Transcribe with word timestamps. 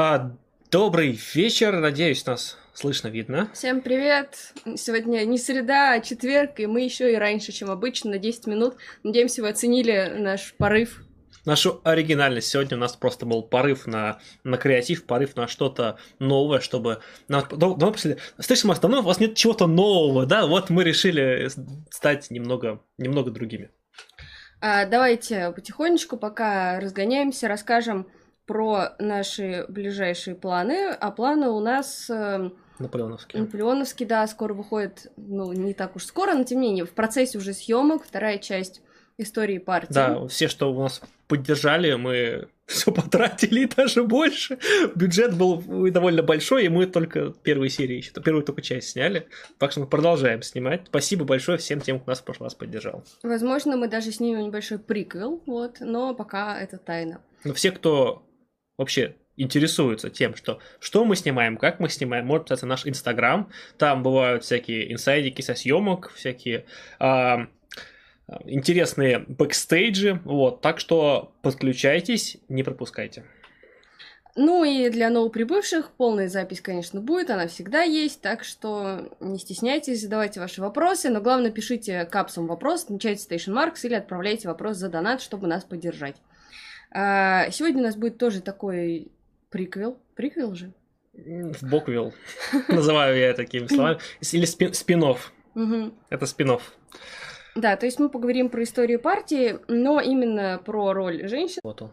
А, 0.00 0.30
добрый 0.70 1.18
вечер, 1.34 1.72
надеюсь, 1.80 2.24
нас 2.24 2.56
слышно, 2.72 3.08
видно. 3.08 3.50
Всем 3.52 3.80
привет! 3.80 4.52
Сегодня 4.76 5.24
не 5.24 5.38
среда, 5.38 5.94
а 5.94 6.00
четверг, 6.00 6.60
и 6.60 6.66
мы 6.68 6.82
еще 6.82 7.12
и 7.12 7.16
раньше, 7.16 7.50
чем 7.50 7.68
обычно, 7.68 8.12
на 8.12 8.18
10 8.18 8.46
минут. 8.46 8.76
Надеемся, 9.02 9.42
вы 9.42 9.48
оценили 9.48 10.14
наш 10.16 10.54
порыв. 10.54 11.02
Нашу 11.44 11.80
оригинальность. 11.82 12.46
Сегодня 12.46 12.76
у 12.76 12.80
нас 12.80 12.94
просто 12.94 13.26
был 13.26 13.42
порыв 13.42 13.88
на, 13.88 14.20
на 14.44 14.56
креатив, 14.56 15.04
порыв 15.04 15.34
на 15.34 15.48
что-то 15.48 15.98
новое, 16.20 16.60
чтобы... 16.60 17.00
На, 17.26 17.44
ну, 17.50 17.92
слышим, 18.38 18.72
давно 18.80 19.00
у 19.00 19.02
вас 19.02 19.18
нет 19.18 19.34
чего-то 19.34 19.66
нового, 19.66 20.26
да? 20.26 20.46
Вот 20.46 20.70
мы 20.70 20.84
решили 20.84 21.50
стать 21.90 22.30
немного, 22.30 22.84
немного 22.98 23.32
другими. 23.32 23.72
А, 24.60 24.86
давайте 24.86 25.50
потихонечку, 25.50 26.16
пока 26.16 26.78
разгоняемся, 26.78 27.48
расскажем 27.48 28.06
про 28.48 28.94
наши 28.98 29.66
ближайшие 29.68 30.34
планы. 30.34 30.88
А 30.88 31.10
планы 31.12 31.48
у 31.50 31.60
нас... 31.60 32.08
Э, 32.10 32.50
Наполеоновские. 32.78 33.42
Наполеоновский, 33.42 34.06
да, 34.06 34.26
скоро 34.26 34.54
выходит, 34.54 35.12
ну, 35.16 35.52
не 35.52 35.74
так 35.74 35.94
уж 35.96 36.04
скоро, 36.04 36.34
но 36.34 36.44
тем 36.44 36.60
не 36.60 36.68
менее, 36.68 36.86
в 36.86 36.92
процессе 36.92 37.36
уже 37.36 37.52
съемок, 37.52 38.04
вторая 38.04 38.38
часть 38.38 38.80
истории 39.18 39.58
партии. 39.58 39.92
Да, 39.92 40.26
все, 40.28 40.48
что 40.48 40.72
у 40.72 40.82
нас 40.82 41.02
поддержали, 41.26 41.92
мы 41.94 42.48
все 42.66 42.90
потратили 42.90 43.62
и 43.62 43.66
даже 43.76 44.02
больше. 44.04 44.58
Бюджет 44.94 45.36
был 45.36 45.62
довольно 45.90 46.22
большой, 46.22 46.64
и 46.64 46.68
мы 46.70 46.86
только 46.86 47.34
первые 47.42 47.68
серии 47.68 47.96
еще, 47.96 48.12
первую 48.12 48.44
только 48.44 48.62
часть 48.62 48.90
сняли. 48.90 49.28
Так 49.58 49.72
что 49.72 49.80
мы 49.80 49.86
продолжаем 49.86 50.42
снимать. 50.42 50.82
Спасибо 50.86 51.26
большое 51.26 51.58
всем 51.58 51.80
тем, 51.82 52.00
кто 52.00 52.12
нас 52.12 52.20
в 52.20 52.24
прошлый 52.24 52.46
раз 52.46 52.54
поддержал. 52.54 53.04
Возможно, 53.22 53.76
мы 53.76 53.88
даже 53.88 54.10
снимем 54.10 54.44
небольшой 54.44 54.78
приквел, 54.78 55.42
вот, 55.44 55.80
но 55.80 56.14
пока 56.14 56.58
это 56.58 56.78
тайна. 56.78 57.20
Но 57.44 57.52
все, 57.52 57.72
кто 57.72 58.22
вообще 58.78 59.16
интересуются 59.36 60.08
тем, 60.08 60.34
что, 60.34 60.60
что 60.80 61.04
мы 61.04 61.16
снимаем, 61.16 61.56
как 61.58 61.80
мы 61.80 61.88
снимаем, 61.88 62.26
может 62.26 62.46
подписаться 62.46 62.63
на 62.63 62.66
наш 62.66 62.86
Инстаграм, 62.86 63.50
там 63.76 64.02
бывают 64.02 64.44
всякие 64.44 64.92
инсайдики 64.92 65.42
со 65.42 65.54
съемок, 65.54 66.12
всякие 66.14 66.64
э, 66.98 67.36
интересные 68.46 69.18
бэкстейджи, 69.20 70.20
вот, 70.24 70.60
так 70.60 70.80
что 70.80 71.34
подключайтесь, 71.42 72.38
не 72.48 72.62
пропускайте. 72.62 73.24
Ну 74.40 74.62
и 74.62 74.88
для 74.90 75.10
новоприбывших 75.10 75.90
полная 75.96 76.28
запись, 76.28 76.60
конечно, 76.60 77.00
будет, 77.00 77.30
она 77.30 77.48
всегда 77.48 77.82
есть, 77.82 78.20
так 78.20 78.44
что 78.44 79.08
не 79.18 79.38
стесняйтесь, 79.38 80.00
задавайте 80.00 80.38
ваши 80.38 80.60
вопросы, 80.60 81.10
но 81.10 81.20
главное 81.20 81.50
пишите 81.50 82.04
капсом 82.04 82.46
вопрос, 82.46 82.84
отмечайте 82.84 83.24
Station 83.28 83.54
Marx 83.54 83.80
или 83.82 83.94
отправляйте 83.94 84.46
вопрос 84.46 84.76
за 84.76 84.88
донат, 84.88 85.20
чтобы 85.20 85.48
нас 85.48 85.64
поддержать. 85.64 86.16
А, 86.90 87.50
сегодня 87.50 87.80
у 87.80 87.84
нас 87.84 87.96
будет 87.96 88.18
тоже 88.18 88.40
такой 88.40 89.10
приквел. 89.50 89.98
Приквел 90.14 90.54
же? 90.54 90.72
В 91.12 91.62
боквел. 91.68 92.14
Называю 92.68 93.18
я 93.18 93.34
такими 93.34 93.66
словами. 93.66 93.98
Или 94.32 94.44
спин 94.44 94.72
спинов. 94.74 95.32
Это 96.10 96.26
спинов. 96.26 96.72
Да, 97.54 97.76
то 97.76 97.86
есть 97.86 97.98
мы 97.98 98.08
поговорим 98.08 98.50
про 98.50 98.62
историю 98.62 99.00
партии, 99.00 99.58
но 99.66 100.00
именно 100.00 100.62
про 100.64 100.92
роль 100.92 101.28
женщин. 101.28 101.60
Вот 101.64 101.82
он. 101.82 101.90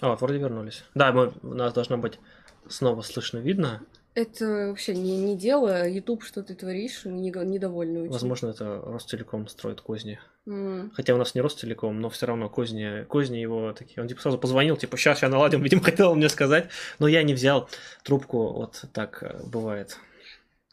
А, 0.00 0.14
вроде 0.16 0.38
вернулись. 0.38 0.84
Да, 0.94 1.12
мы, 1.12 1.32
у 1.42 1.54
нас 1.54 1.72
должно 1.72 1.96
быть 1.96 2.20
снова 2.68 3.02
слышно, 3.02 3.38
видно. 3.38 3.82
Это 4.18 4.66
вообще 4.70 4.96
не, 4.96 5.16
не 5.16 5.36
дело. 5.36 5.88
YouTube, 5.88 6.24
что 6.24 6.42
ты 6.42 6.56
творишь, 6.56 7.04
не, 7.04 7.30
недовольны 7.30 8.00
очень. 8.00 8.12
Возможно, 8.12 8.48
это 8.48 8.82
Ростелеком 8.84 9.46
строит 9.46 9.80
козни. 9.80 10.18
Mm. 10.44 10.90
Хотя 10.92 11.14
у 11.14 11.18
нас 11.18 11.36
не 11.36 11.40
Ростелеком, 11.40 12.00
но 12.00 12.10
все 12.10 12.26
равно 12.26 12.48
козни, 12.48 13.04
козни 13.04 13.36
его 13.36 13.72
такие. 13.74 14.02
Он 14.02 14.08
типа 14.08 14.20
сразу 14.20 14.36
позвонил, 14.36 14.76
типа, 14.76 14.96
сейчас 14.96 15.22
я 15.22 15.28
наладим, 15.28 15.62
видимо, 15.62 15.84
хотел 15.84 16.16
мне 16.16 16.28
сказать, 16.28 16.68
но 16.98 17.06
я 17.06 17.22
не 17.22 17.32
взял 17.32 17.68
трубку, 18.02 18.54
вот 18.54 18.86
так 18.92 19.22
э, 19.22 19.40
бывает. 19.46 19.96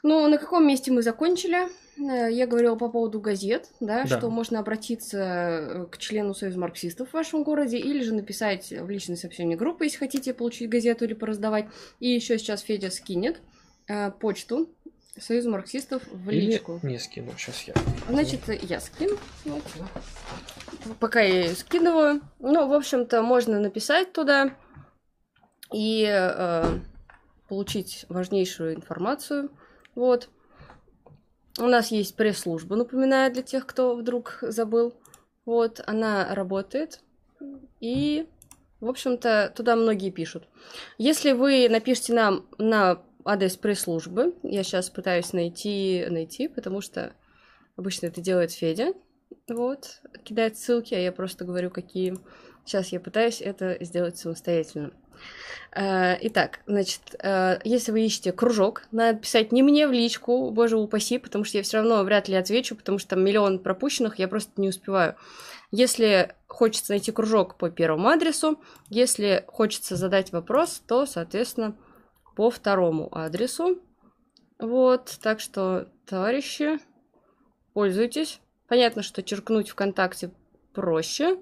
Ну, 0.05 0.27
на 0.27 0.37
каком 0.37 0.67
месте 0.67 0.91
мы 0.91 1.01
закончили? 1.01 1.67
Э, 1.97 2.31
я 2.31 2.45
говорила 2.45 2.75
по 2.75 2.89
поводу 2.89 3.19
газет, 3.19 3.69
да, 3.79 4.03
да, 4.03 4.17
что 4.17 4.29
можно 4.29 4.59
обратиться 4.59 5.17
э, 5.17 5.85
к 5.87 5.97
члену 5.97 6.35
Союза 6.35 6.59
марксистов 6.59 7.09
в 7.09 7.13
вашем 7.15 7.41
городе 7.41 7.79
или 7.79 8.03
же 8.03 8.13
написать 8.13 8.69
в 8.69 8.87
личное 8.87 9.15
сообщение 9.15 9.57
группы, 9.57 9.85
если 9.85 9.97
хотите 9.97 10.35
получить 10.35 10.69
газету 10.69 11.05
или 11.05 11.15
пораздавать. 11.15 11.65
И 11.99 12.07
еще 12.07 12.37
сейчас 12.37 12.61
Федя 12.61 12.91
скинет 12.91 13.41
э, 13.87 14.11
почту 14.11 14.69
Союза 15.17 15.49
марксистов 15.49 16.03
в 16.11 16.29
личку. 16.29 16.79
Или 16.83 16.91
не 16.91 16.99
скину, 16.99 17.31
сейчас 17.35 17.63
я. 17.63 17.73
Значит, 18.07 18.41
я 18.61 18.79
скину. 18.79 19.17
Вот. 19.45 19.63
Пока 20.99 21.21
я 21.21 21.45
ее 21.45 21.55
скидываю. 21.55 22.21
Ну, 22.37 22.67
в 22.67 22.73
общем-то, 22.73 23.23
можно 23.23 23.59
написать 23.59 24.13
туда 24.13 24.55
и 25.73 26.07
э, 26.07 26.79
получить 27.49 28.05
важнейшую 28.07 28.75
информацию 28.75 29.49
вот. 29.95 30.29
У 31.57 31.67
нас 31.67 31.89
есть 31.91 32.15
пресс-служба, 32.15 32.75
напоминаю, 32.75 33.31
для 33.31 33.41
тех, 33.41 33.65
кто 33.65 33.95
вдруг 33.95 34.39
забыл. 34.41 34.93
Вот, 35.45 35.81
она 35.87 36.35
работает. 36.35 36.99
И, 37.79 38.27
в 38.81 38.89
общем-то, 38.89 39.53
туда 39.55 39.75
многие 39.75 40.09
пишут. 40.09 40.47
Если 40.97 41.31
вы 41.31 41.69
напишите 41.69 42.13
нам 42.13 42.45
на 42.57 43.01
адрес 43.23 43.55
пресс-службы, 43.55 44.35
я 44.43 44.63
сейчас 44.63 44.89
пытаюсь 44.89 45.31
найти, 45.31 46.05
найти, 46.09 46.47
потому 46.49 46.81
что 46.81 47.13
обычно 47.77 48.07
это 48.07 48.21
делает 48.21 48.51
Федя. 48.51 48.93
Вот, 49.47 50.01
кидает 50.23 50.57
ссылки, 50.57 50.93
а 50.93 50.99
я 50.99 51.11
просто 51.11 51.45
говорю, 51.45 51.69
какие. 51.69 52.17
Сейчас 52.65 52.89
я 52.89 52.99
пытаюсь 52.99 53.41
это 53.41 53.77
сделать 53.83 54.17
самостоятельно. 54.17 54.91
Э, 55.71 56.17
итак, 56.21 56.59
значит, 56.67 57.01
э, 57.21 57.59
если 57.63 57.91
вы 57.91 58.05
ищете 58.05 58.31
кружок, 58.31 58.83
надо 58.91 59.19
писать 59.19 59.51
не 59.51 59.61
мне 59.61 59.87
в 59.87 59.91
личку, 59.91 60.51
боже 60.51 60.77
упаси, 60.77 61.17
потому 61.17 61.43
что 61.43 61.57
я 61.57 61.63
все 61.63 61.77
равно 61.77 62.03
вряд 62.03 62.27
ли 62.27 62.35
отвечу, 62.35 62.75
потому 62.75 62.97
что 62.97 63.09
там 63.09 63.23
миллион 63.23 63.59
пропущенных, 63.59 64.17
я 64.19 64.27
просто 64.27 64.51
не 64.61 64.69
успеваю. 64.69 65.15
Если 65.71 66.33
хочется 66.47 66.93
найти 66.93 67.11
кружок 67.11 67.57
по 67.57 67.69
первому 67.69 68.07
адресу, 68.07 68.59
если 68.89 69.43
хочется 69.47 69.97
задать 69.97 70.31
вопрос, 70.31 70.81
то, 70.87 71.05
соответственно, 71.05 71.75
по 72.35 72.49
второму 72.49 73.09
адресу. 73.11 73.79
Вот, 74.59 75.17
так 75.21 75.41
что, 75.41 75.89
товарищи, 76.05 76.79
пользуйтесь. 77.73 78.39
Понятно, 78.67 79.01
что 79.03 79.21
черкнуть 79.21 79.69
ВКонтакте 79.69 80.31
проще, 80.73 81.37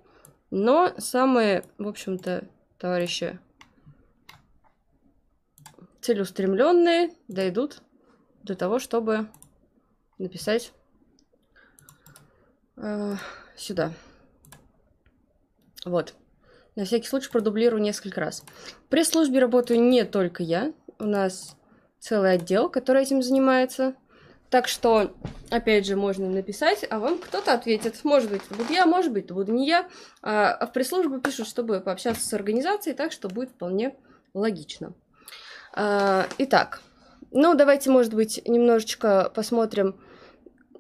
но 0.50 0.94
самые, 0.98 1.64
в 1.78 1.88
общем-то, 1.88 2.46
товарищи, 2.78 3.40
целеустремленные 6.04 7.12
дойдут 7.30 7.82
до 8.44 8.56
того, 8.56 8.78
чтобы 8.78 9.30
написать 10.18 10.74
э, 12.76 13.16
сюда. 13.56 13.94
Вот. 15.86 16.14
На 16.76 16.86
всякий 16.86 17.08
случай 17.08 17.30
продублирую 17.30 17.82
несколько 17.82 18.20
раз. 18.20 18.44
В 18.86 18.90
пресс-службе 18.90 19.40
работаю 19.40 19.82
не 19.82 20.04
только 20.04 20.44
я. 20.44 20.74
У 21.00 21.06
нас 21.06 21.56
целый 22.00 22.34
отдел, 22.34 22.70
который 22.70 23.04
этим 23.04 23.24
занимается. 23.24 23.96
Так 24.50 24.68
что, 24.68 25.16
опять 25.50 25.86
же, 25.86 25.96
можно 25.96 26.30
написать, 26.30 26.86
а 26.90 27.00
вам 27.00 27.18
кто-то 27.18 27.54
ответит. 27.54 28.04
Может 28.04 28.30
быть, 28.30 28.42
это 28.46 28.56
буду 28.56 28.74
я, 28.74 28.86
может 28.86 29.14
быть, 29.14 29.26
это 29.26 29.34
буду 29.34 29.54
не 29.54 29.68
я. 29.68 29.88
А, 30.22 30.52
а 30.54 30.68
в 30.68 30.74
пресс-службу 30.74 31.20
пишут, 31.20 31.48
чтобы 31.48 31.80
пообщаться 31.80 32.28
с 32.28 32.34
организацией, 32.34 32.96
так 32.96 33.14
что 33.14 33.30
будет 33.30 33.52
вполне 33.52 33.96
логично. 34.34 34.94
А, 35.74 36.28
итак, 36.38 36.82
ну 37.32 37.56
давайте, 37.56 37.90
может 37.90 38.14
быть, 38.14 38.42
немножечко 38.48 39.32
посмотрим 39.34 40.00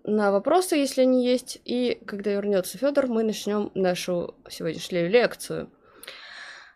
на 0.03 0.31
вопросы, 0.31 0.75
если 0.75 1.01
они 1.01 1.25
есть. 1.25 1.59
И 1.65 1.99
когда 2.05 2.31
вернется 2.31 2.77
Федор, 2.77 3.07
мы 3.07 3.23
начнем 3.23 3.71
нашу 3.73 4.35
сегодняшнюю 4.49 5.09
лекцию. 5.09 5.69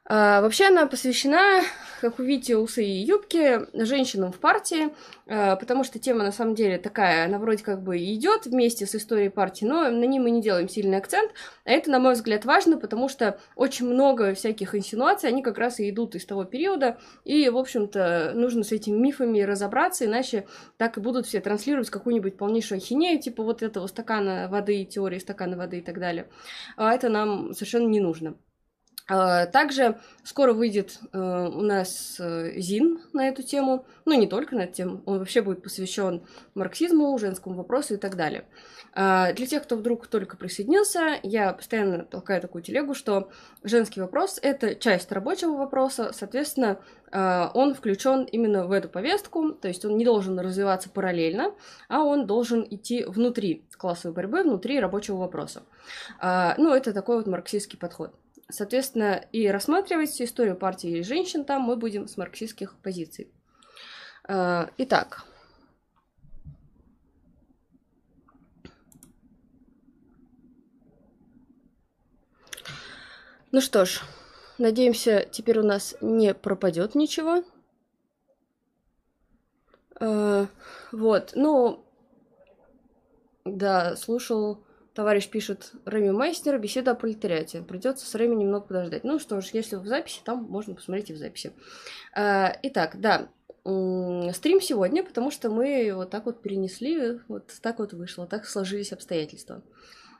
А, 0.10 0.40
вообще 0.40 0.68
она 0.68 0.88
посвящена, 0.88 1.64
как 2.00 2.18
вы 2.18 2.26
видите, 2.28 2.56
усы 2.56 2.82
и 2.82 3.04
юбки 3.04 3.60
женщинам 3.74 4.32
в 4.32 4.40
партии, 4.40 4.94
а, 5.28 5.58
потому 5.58 5.84
что 5.84 6.00
тема 6.00 6.24
на 6.24 6.32
самом 6.32 6.56
деле 6.56 6.78
такая, 6.78 7.26
она 7.26 7.40
вроде 7.40 7.62
как 7.62 7.84
бы 7.84 7.98
идет 7.98 8.46
вместе 8.46 8.86
с 8.86 8.96
историей 8.96 9.28
партии, 9.28 9.66
но 9.66 9.90
на 9.90 10.06
ней 10.06 10.20
мы 10.20 10.32
не 10.32 10.42
делаем 10.42 10.70
сильный 10.70 10.98
акцент, 10.98 11.34
а 11.66 11.72
это, 11.72 11.92
на 11.92 12.00
мой 12.00 12.14
взгляд, 12.14 12.46
важно, 12.46 12.78
потому 12.78 13.10
что 13.10 13.38
очень 13.58 13.86
много 13.86 14.34
всяких 14.34 14.76
инсинуаций, 14.76 15.28
они 15.28 15.44
как 15.44 15.58
раз 15.58 15.82
и 15.82 15.90
идут 15.90 16.16
из 16.16 16.26
того 16.26 16.46
периода, 16.46 16.98
и, 17.26 17.50
в 17.50 17.58
общем-то, 17.58 18.32
нужно 18.34 18.64
с 18.64 18.72
этими 18.72 18.98
мифами 18.98 19.42
разобраться, 19.42 20.06
иначе 20.06 20.48
так 20.78 20.98
и 20.98 21.02
будут 21.02 21.28
все 21.28 21.42
транслировать 21.42 21.90
какую-нибудь 21.90 22.38
полнейшую 22.38 22.78
ахинею, 22.78 23.20
типа 23.20 23.44
вот 23.44 23.62
этого 23.62 23.88
стакана 23.88 24.48
воды, 24.50 24.86
теории 24.86 25.20
стакана 25.20 25.58
воды 25.58 25.80
и 25.80 25.82
так 25.82 26.00
далее. 26.00 26.30
А 26.78 26.94
это 26.94 27.10
нам 27.10 27.54
совершенно 27.54 27.88
не 27.88 28.00
нужно. 28.00 28.36
А, 29.08 29.46
также 29.46 30.00
скоро 30.24 30.54
выйдет 30.54 31.00
э, 31.14 31.18
у 31.18 31.62
нас 31.62 32.18
э, 32.20 32.60
ЗИН 32.60 33.02
на 33.14 33.30
эту 33.30 33.42
тему, 33.42 33.86
ну 34.04 34.20
не 34.20 34.28
только 34.28 34.56
на 34.56 34.62
эту 34.62 34.74
тему, 34.74 35.02
он 35.06 35.20
вообще 35.20 35.42
будет 35.42 35.64
посвящен 35.64 36.24
марксизму, 36.56 37.18
женскому 37.18 37.56
вопросу 37.56 37.94
и 37.94 37.98
так 37.98 38.18
далее. 38.18 38.44
А, 38.94 39.32
для 39.32 39.48
тех, 39.48 39.64
кто 39.64 39.78
вдруг 39.78 40.08
только 40.08 40.36
присоединился, 40.36 41.20
я 41.24 41.54
постоянно 41.54 42.04
толкаю 42.04 42.42
такую 42.42 42.62
телегу, 42.64 42.94
что 42.94 43.30
женский 43.64 44.02
вопрос– 44.02 44.40
это 44.42 44.76
часть 44.76 45.10
рабочего 45.14 45.54
вопроса, 45.56 46.12
соответственно, 46.12 46.80
а, 47.10 47.50
он 47.54 47.76
включен 47.76 48.26
именно 48.26 48.68
в 48.68 48.74
эту 48.74 48.90
повестку, 48.90 49.54
то 49.54 49.70
есть 49.70 49.86
он 49.86 49.96
не 49.96 50.04
должен 50.04 50.38
развиваться 50.38 50.90
параллельно, 50.90 51.54
а 51.88 52.04
он 52.04 52.28
должен 52.28 52.68
идти 52.70 53.06
внутри 53.06 53.64
классовой 53.78 54.14
борьбы, 54.14 54.44
внутри 54.44 54.82
рабочего 54.82 55.16
вопроса. 55.18 55.64
Ну, 56.20 56.74
это 56.74 56.92
такой 56.92 57.18
вот 57.18 57.28
марксистский 57.28 57.78
подход. 57.78 58.14
Соответственно, 58.50 59.26
и 59.34 59.48
рассматривать 59.48 60.22
историю 60.22 60.56
партии 60.56 61.02
женщин 61.02 61.44
там 61.44 61.64
мы 61.64 61.76
будем 61.76 62.08
с 62.08 62.16
марксистских 62.16 62.76
позиций. 62.82 63.30
А, 64.24 64.70
итак. 64.78 65.26
Ну 73.52 73.62
что 73.62 73.86
ж, 73.86 74.02
надеемся, 74.58 75.28
теперь 75.30 75.60
у 75.60 75.64
нас 75.64 75.96
не 76.00 76.34
пропадет 76.34 76.96
ничего. 76.96 77.44
А, 80.00 80.48
вот, 80.92 81.32
ну, 81.36 81.84
да, 83.44 83.96
слушал 83.96 84.64
Товарищ 84.98 85.30
пишет 85.30 85.74
Рэми 85.86 86.10
Майстер, 86.10 86.58
беседа 86.58 86.90
о 86.90 86.96
пролетариате. 86.96 87.62
Придется 87.62 88.04
с 88.08 88.16
Рэми 88.16 88.34
немного 88.34 88.66
подождать. 88.66 89.04
Ну 89.04 89.20
что 89.20 89.42
ж, 89.42 89.50
если 89.54 89.76
в 89.76 89.86
записи, 89.86 90.22
там 90.26 90.46
можно 90.46 90.74
посмотреть 90.74 91.12
и 91.12 91.14
в 91.14 91.18
записи. 91.18 91.54
А, 92.16 92.58
итак, 92.64 93.00
да, 93.00 93.30
стрим 93.62 94.60
сегодня, 94.60 95.04
потому 95.04 95.30
что 95.30 95.52
мы 95.52 95.92
вот 95.94 96.10
так 96.10 96.26
вот 96.26 96.42
перенесли, 96.42 97.20
вот 97.28 97.54
так 97.62 97.78
вот 97.78 97.94
вышло, 97.94 98.26
так 98.26 98.48
сложились 98.48 98.92
обстоятельства. 98.92 99.62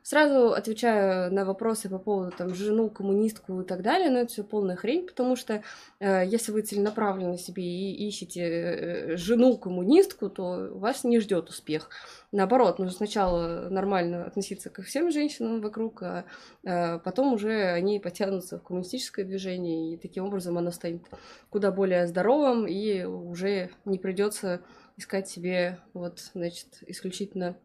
Сразу 0.10 0.54
отвечаю 0.54 1.34
на 1.34 1.44
вопросы 1.44 1.90
по 1.90 2.00
поводу 2.00 2.32
там 2.32 2.56
жену, 2.56 2.90
коммунистку 2.90 3.60
и 3.60 3.66
так 3.66 3.82
далее, 3.82 4.10
но 4.10 4.20
это 4.20 4.32
все 4.32 4.46
полная 4.46 4.78
хрень, 4.78 5.06
потому 5.06 5.36
что 5.36 5.64
э, 6.00 6.26
если 6.26 6.54
вы 6.54 6.62
целенаправленно 6.62 7.38
себе 7.38 7.66
и 7.66 8.08
ищете 8.08 8.42
э, 8.42 9.18
жену 9.18 9.58
коммунистку, 9.58 10.30
то 10.30 10.70
вас 10.72 11.04
не 11.04 11.20
ждет 11.20 11.50
успех. 11.50 11.90
Наоборот, 12.32 12.80
нужно 12.80 12.96
сначала 12.96 13.68
нормально 13.68 14.24
относиться 14.24 14.70
ко 14.70 14.82
всем 14.82 15.12
женщинам 15.12 15.60
вокруг, 15.60 16.02
а, 16.02 16.24
а 16.66 17.00
потом 17.00 17.34
уже 17.34 17.66
они 17.74 18.00
потянутся 18.00 18.60
в 18.60 18.64
коммунистическое 18.64 19.26
движение, 19.26 19.94
и 19.94 19.98
таким 19.98 20.24
образом 20.24 20.58
оно 20.58 20.72
станет 20.72 21.04
куда 21.50 21.70
более 21.70 22.08
здоровым, 22.08 22.66
и 22.66 23.04
уже 23.04 23.72
не 23.84 23.98
придется 23.98 24.62
искать 24.96 25.28
себе 25.28 25.80
вот, 25.94 26.20
значит, 26.34 26.78
исключительно 26.88 27.58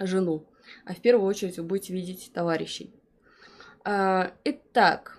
жену 0.00 0.46
а 0.84 0.94
в 0.94 1.00
первую 1.00 1.28
очередь 1.28 1.56
вы 1.58 1.64
будете 1.64 1.92
видеть 1.92 2.30
товарищей. 2.32 2.94
А, 3.84 4.32
итак, 4.44 5.18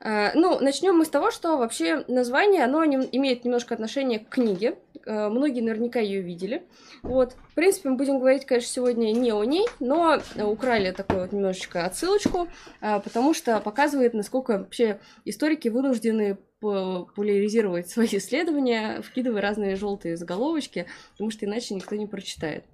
а, 0.00 0.32
ну, 0.34 0.58
начнем 0.60 0.96
мы 0.96 1.04
с 1.04 1.10
того, 1.10 1.30
что 1.30 1.56
вообще 1.56 2.04
название, 2.08 2.64
оно 2.64 2.84
имеет 2.84 3.44
немножко 3.44 3.74
отношение 3.74 4.18
к 4.18 4.28
книге. 4.28 4.78
А, 5.06 5.28
многие 5.28 5.60
наверняка 5.60 6.00
ее 6.00 6.20
видели. 6.20 6.64
Вот. 7.02 7.34
В 7.50 7.54
принципе, 7.54 7.90
мы 7.90 7.96
будем 7.96 8.18
говорить, 8.18 8.46
конечно, 8.46 8.70
сегодня 8.70 9.12
не 9.12 9.32
о 9.32 9.44
ней, 9.44 9.66
но 9.78 10.20
украли 10.36 10.90
такую 10.90 11.20
вот 11.20 11.32
немножечко 11.32 11.84
отсылочку, 11.84 12.48
потому 12.80 13.34
что 13.34 13.60
показывает, 13.60 14.14
насколько 14.14 14.58
вообще 14.58 15.00
историки 15.24 15.68
вынуждены 15.68 16.38
популяризировать 16.60 17.88
свои 17.88 18.08
исследования, 18.12 19.02
вкидывая 19.02 19.40
разные 19.40 19.76
желтые 19.76 20.16
заголовочки, 20.16 20.86
потому 21.12 21.30
что 21.30 21.46
иначе 21.46 21.74
никто 21.74 21.96
не 21.96 22.06
прочитает. 22.06 22.64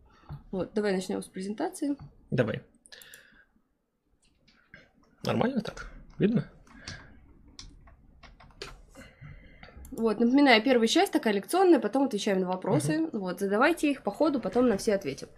Вот, 0.50 0.72
давай 0.74 0.92
начнем 0.92 1.22
с 1.22 1.26
презентации. 1.26 1.96
Давай. 2.30 2.62
Нормально 5.24 5.60
так? 5.60 5.90
Видно? 6.18 6.50
Вот, 9.96 10.20
напоминаю, 10.20 10.62
первая 10.62 10.86
часть 10.88 11.12
такая 11.12 11.32
лекционная, 11.32 11.80
потом 11.80 12.04
отвечаем 12.04 12.40
на 12.40 12.48
вопросы. 12.48 12.96
Uh-huh. 12.96 13.18
Вот, 13.18 13.40
задавайте 13.40 13.90
их 13.90 14.02
по 14.02 14.10
ходу, 14.10 14.40
потом 14.40 14.68
на 14.68 14.76
все 14.76 14.94
ответим. 14.94 15.28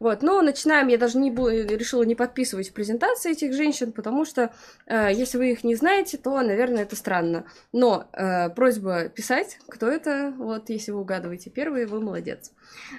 Вот, 0.00 0.22
но 0.22 0.40
начинаем, 0.40 0.88
я 0.88 0.96
даже 0.96 1.18
не 1.18 1.30
буду, 1.30 1.50
решила 1.50 2.02
не 2.04 2.14
подписывать 2.14 2.72
презентации 2.72 3.32
этих 3.32 3.52
женщин, 3.52 3.92
потому 3.92 4.24
что 4.24 4.50
э, 4.86 5.10
если 5.12 5.36
вы 5.36 5.52
их 5.52 5.62
не 5.62 5.74
знаете, 5.74 6.16
то, 6.16 6.40
наверное, 6.40 6.82
это 6.84 6.96
странно. 6.96 7.44
Но 7.72 8.08
э, 8.14 8.48
просьба 8.48 9.10
писать, 9.10 9.58
кто 9.68 9.88
это, 9.88 10.32
вот, 10.38 10.70
если 10.70 10.92
вы 10.92 11.00
угадываете 11.00 11.50
первые, 11.50 11.86
вы 11.86 12.00
молодец. 12.00 12.50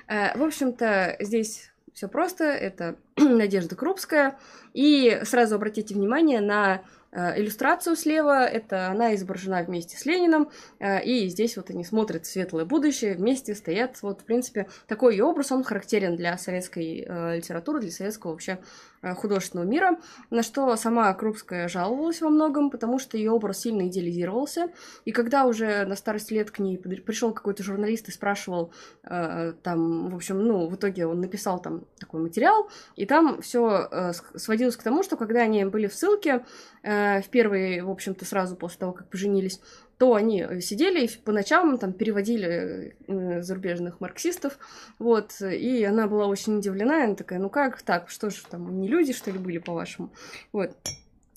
Э, 0.07 0.37
в 0.37 0.43
общем-то, 0.43 1.17
здесь 1.19 1.71
все 1.91 2.07
просто, 2.07 2.45
это 2.45 2.95
Надежда 3.17 3.75
Крупская, 3.75 4.37
и 4.73 5.21
сразу 5.23 5.55
обратите 5.55 5.95
внимание 5.95 6.39
на 6.39 6.83
иллюстрацию 7.13 7.95
слева, 7.95 8.45
это 8.45 8.87
она 8.87 9.13
изображена 9.15 9.63
вместе 9.63 9.97
с 9.97 10.05
Лениным, 10.05 10.49
э, 10.79 11.03
и 11.03 11.27
здесь 11.29 11.57
вот 11.57 11.69
они 11.69 11.83
смотрят 11.83 12.25
светлое 12.25 12.65
будущее, 12.65 13.15
вместе 13.15 13.53
стоят, 13.55 14.01
вот, 14.01 14.21
в 14.21 14.23
принципе, 14.23 14.67
такой 14.87 15.19
образ, 15.19 15.51
он 15.51 15.63
характерен 15.63 16.15
для 16.15 16.37
советской 16.37 17.05
э, 17.07 17.37
литературы, 17.37 17.81
для 17.81 17.91
советского 17.91 18.31
вообще 18.31 18.59
Э, 18.59 18.90
художественного 19.15 19.67
мира, 19.67 19.97
на 20.29 20.43
что 20.43 20.75
сама 20.75 21.13
Крупская 21.13 21.67
жаловалась 21.67 22.21
во 22.21 22.29
многом, 22.29 22.69
потому 22.69 22.99
что 22.99 23.17
ее 23.17 23.31
образ 23.31 23.61
сильно 23.61 23.87
идеализировался. 23.87 24.69
И 25.05 25.11
когда 25.11 25.45
уже 25.45 25.85
на 25.85 25.95
старости 25.95 26.33
лет 26.33 26.51
к 26.51 26.59
ней 26.59 26.77
пришел 26.77 27.33
какой-то 27.33 27.63
журналист 27.63 28.09
и 28.09 28.11
спрашивал, 28.11 28.73
э, 29.03 29.53
там, 29.63 30.09
в 30.09 30.15
общем, 30.15 30.39
ну, 30.39 30.67
в 30.67 30.75
итоге 30.75 31.07
он 31.07 31.21
написал 31.21 31.61
там 31.61 31.85
такой 31.99 32.21
материал, 32.21 32.69
и 32.95 33.05
там 33.05 33.41
все 33.41 33.87
э, 33.91 34.11
сводилось 34.35 34.77
к 34.77 34.83
тому, 34.83 35.03
что 35.03 35.17
когда 35.17 35.41
они 35.41 35.65
были 35.65 35.87
в 35.87 35.95
ссылке, 35.95 36.45
э, 36.83 37.21
в 37.21 37.29
первые, 37.29 37.83
в 37.83 37.89
общем-то, 37.89 38.25
сразу 38.25 38.55
после 38.55 38.79
того, 38.79 38.93
как 38.93 39.09
поженились, 39.09 39.59
то 40.01 40.15
они 40.15 40.43
сидели 40.61 41.05
и 41.05 41.07
по 41.07 41.31
ночам 41.31 41.77
там 41.77 41.93
переводили 41.93 42.95
э, 43.05 43.43
зарубежных 43.43 44.01
марксистов, 44.01 44.57
вот, 44.97 45.39
и 45.43 45.83
она 45.83 46.07
была 46.07 46.25
очень 46.25 46.57
удивлена, 46.57 47.03
она 47.03 47.13
такая, 47.13 47.37
ну 47.37 47.51
как 47.51 47.83
так, 47.83 48.09
что 48.09 48.31
же 48.31 48.37
там, 48.49 48.81
не 48.81 48.87
люди, 48.87 49.13
что 49.13 49.29
ли, 49.29 49.37
были, 49.37 49.59
по-вашему, 49.59 50.11
вот. 50.53 50.71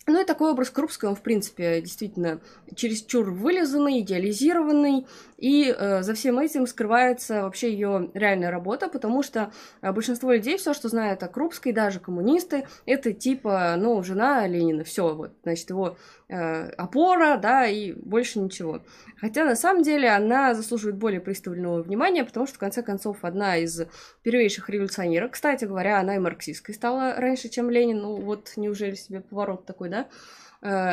Ну 0.06 0.20
и 0.20 0.24
такой 0.24 0.50
образ 0.50 0.68
Крупской, 0.68 1.08
он, 1.08 1.16
в 1.16 1.22
принципе, 1.22 1.80
действительно 1.80 2.40
чересчур 2.74 3.30
вылизанный, 3.30 4.00
идеализированный, 4.00 5.06
и 5.38 5.74
э, 5.76 6.02
за 6.02 6.14
всем 6.14 6.38
этим 6.38 6.66
скрывается 6.66 7.42
вообще 7.42 7.72
ее 7.72 8.10
реальная 8.14 8.50
работа, 8.50 8.88
потому 8.88 9.22
что 9.22 9.50
э, 9.80 9.92
большинство 9.92 10.32
людей 10.32 10.58
все, 10.58 10.74
что 10.74 10.88
знают 10.88 11.22
о 11.22 11.28
Крупской, 11.28 11.72
даже 11.72 12.00
коммунисты, 12.00 12.66
это 12.84 13.12
типа, 13.12 13.74
ну, 13.78 14.02
жена 14.02 14.46
Ленина, 14.46 14.84
все, 14.84 15.14
вот, 15.14 15.32
значит, 15.42 15.70
его 15.70 15.96
э, 16.28 16.68
опора, 16.70 17.36
да, 17.36 17.66
и 17.66 17.92
больше 17.92 18.40
ничего. 18.40 18.82
Хотя 19.20 19.44
на 19.44 19.56
самом 19.56 19.82
деле 19.82 20.08
она 20.10 20.54
заслуживает 20.54 20.96
более 20.96 21.20
пристального 21.20 21.82
внимания, 21.82 22.24
потому 22.24 22.46
что, 22.46 22.56
в 22.56 22.58
конце 22.60 22.82
концов, 22.82 23.18
одна 23.22 23.56
из 23.56 23.82
первейших 24.22 24.68
революционеров, 24.68 25.30
кстати 25.30 25.64
говоря, 25.64 25.98
она 25.98 26.16
и 26.16 26.18
марксистской 26.18 26.74
стала 26.74 27.14
раньше, 27.16 27.48
чем 27.48 27.70
Ленин, 27.70 27.98
ну 27.98 28.16
вот 28.16 28.52
неужели 28.56 28.94
себе 28.94 29.20
поворот 29.20 29.66
такой, 29.66 29.88
да? 29.94 30.08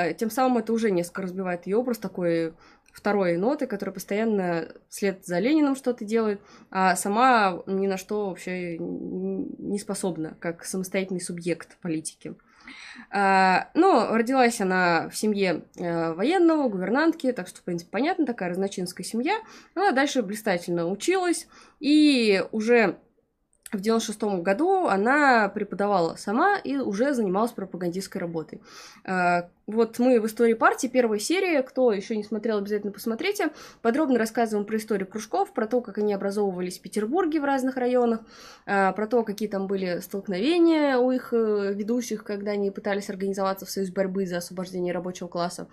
Э, 0.09 0.13
тем 0.13 0.29
самым 0.29 0.57
это 0.57 0.73
уже 0.73 0.91
несколько 0.91 1.23
разбивает 1.23 1.65
ее 1.65 1.77
образ 1.77 1.97
такой 1.97 2.53
второй 2.91 3.37
ноты, 3.37 3.67
которая 3.67 3.93
постоянно 3.93 4.67
вслед 4.89 5.25
за 5.25 5.39
Лениным 5.39 5.75
что-то 5.75 6.03
делает, 6.03 6.41
а 6.69 6.95
сама 6.95 7.63
ни 7.65 7.87
на 7.87 7.97
что 7.97 8.29
вообще 8.29 8.77
не 8.77 9.79
способна, 9.79 10.35
как 10.39 10.65
самостоятельный 10.65 11.21
субъект 11.21 11.77
политики. 11.81 12.35
А, 13.09 13.69
ну, 13.73 14.13
родилась 14.13 14.61
она 14.61 15.09
в 15.09 15.15
семье 15.15 15.63
э, 15.77 16.13
военного, 16.13 16.69
гувернантки, 16.69 17.31
так 17.31 17.47
что, 17.47 17.59
в 17.59 17.63
принципе, 17.63 17.89
понятно, 17.91 18.25
такая 18.25 18.49
разночинская 18.49 19.05
семья. 19.05 19.37
Она 19.73 19.91
дальше 19.91 20.21
блистательно 20.21 20.87
училась, 20.87 21.47
и 21.79 22.43
уже 22.51 22.97
в 23.71 23.79
96 23.79 24.21
году 24.41 24.87
она 24.87 25.49
преподавала 25.49 26.15
сама 26.15 26.57
и 26.57 26.77
уже 26.77 27.13
занималась 27.13 27.51
пропагандистской 27.51 28.19
работой. 28.19 28.61
Вот 29.67 29.99
мы 29.99 30.19
в 30.19 30.25
истории 30.25 30.53
партии, 30.53 30.87
первой 30.87 31.19
серии, 31.19 31.61
кто 31.61 31.91
еще 31.91 32.15
не 32.15 32.23
смотрел, 32.23 32.57
обязательно 32.57 32.91
посмотрите. 32.91 33.51
Подробно 33.81 34.17
рассказываем 34.17 34.65
про 34.65 34.77
историю 34.77 35.07
кружков, 35.07 35.53
про 35.53 35.67
то, 35.67 35.81
как 35.81 35.99
они 35.99 36.13
образовывались 36.13 36.79
в 36.79 36.81
Петербурге 36.81 37.39
в 37.39 37.45
разных 37.45 37.77
районах, 37.77 38.21
а, 38.65 38.91
про 38.93 39.07
то, 39.07 39.23
какие 39.23 39.47
там 39.47 39.67
были 39.67 39.99
столкновения 39.99 40.97
у 40.97 41.11
их 41.11 41.33
э, 41.33 41.73
ведущих, 41.73 42.23
когда 42.23 42.51
они 42.51 42.71
пытались 42.71 43.09
организоваться 43.09 43.65
в 43.65 43.69
союз 43.69 43.91
борьбы 43.91 44.25
за 44.25 44.37
освобождение 44.37 44.93
рабочего 44.93 45.27
класса. 45.27 45.67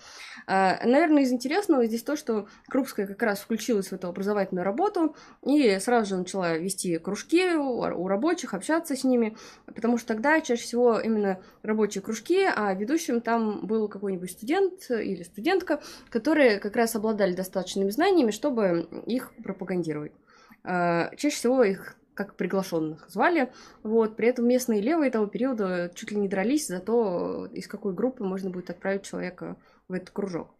А, 0.46 0.78
наверное, 0.84 1.22
из 1.22 1.32
интересного 1.32 1.86
здесь 1.86 2.02
то, 2.02 2.16
что 2.16 2.46
Крупская 2.68 3.06
как 3.06 3.22
раз 3.22 3.40
включилась 3.40 3.88
в 3.88 3.92
эту 3.94 4.08
образовательную 4.08 4.64
работу 4.64 5.16
и 5.44 5.78
сразу 5.80 6.10
же 6.10 6.16
начала 6.18 6.56
вести 6.58 6.98
кружки, 6.98 7.54
у 7.56 8.06
рабочих, 8.06 8.54
общаться 8.54 8.94
с 8.94 9.04
ними, 9.04 9.36
потому 9.66 9.96
что 9.96 10.08
тогда 10.08 10.40
чаще 10.40 10.62
всего 10.62 11.00
именно 11.00 11.40
рабочие 11.68 12.02
кружки, 12.02 12.44
а 12.44 12.74
ведущим 12.74 13.20
там 13.20 13.66
был 13.66 13.88
какой-нибудь 13.88 14.30
студент 14.30 14.90
или 14.90 15.22
студентка, 15.22 15.80
которые 16.08 16.58
как 16.58 16.74
раз 16.74 16.96
обладали 16.96 17.34
достаточными 17.34 17.90
знаниями, 17.90 18.32
чтобы 18.32 18.88
их 19.06 19.32
пропагандировать. 19.44 20.12
А, 20.64 21.14
чаще 21.16 21.36
всего 21.36 21.62
их 21.62 21.96
как 22.14 22.34
приглашенных 22.34 23.08
звали. 23.08 23.52
Вот. 23.84 24.16
При 24.16 24.26
этом 24.28 24.48
местные 24.48 24.80
левые 24.80 25.12
того 25.12 25.26
периода 25.26 25.92
чуть 25.94 26.10
ли 26.10 26.16
не 26.16 26.26
дрались 26.26 26.66
за 26.66 26.80
то, 26.80 27.46
из 27.52 27.68
какой 27.68 27.92
группы 27.92 28.24
можно 28.24 28.50
будет 28.50 28.70
отправить 28.70 29.04
человека 29.04 29.56
в 29.86 29.92
этот 29.92 30.10
кружок. 30.10 30.50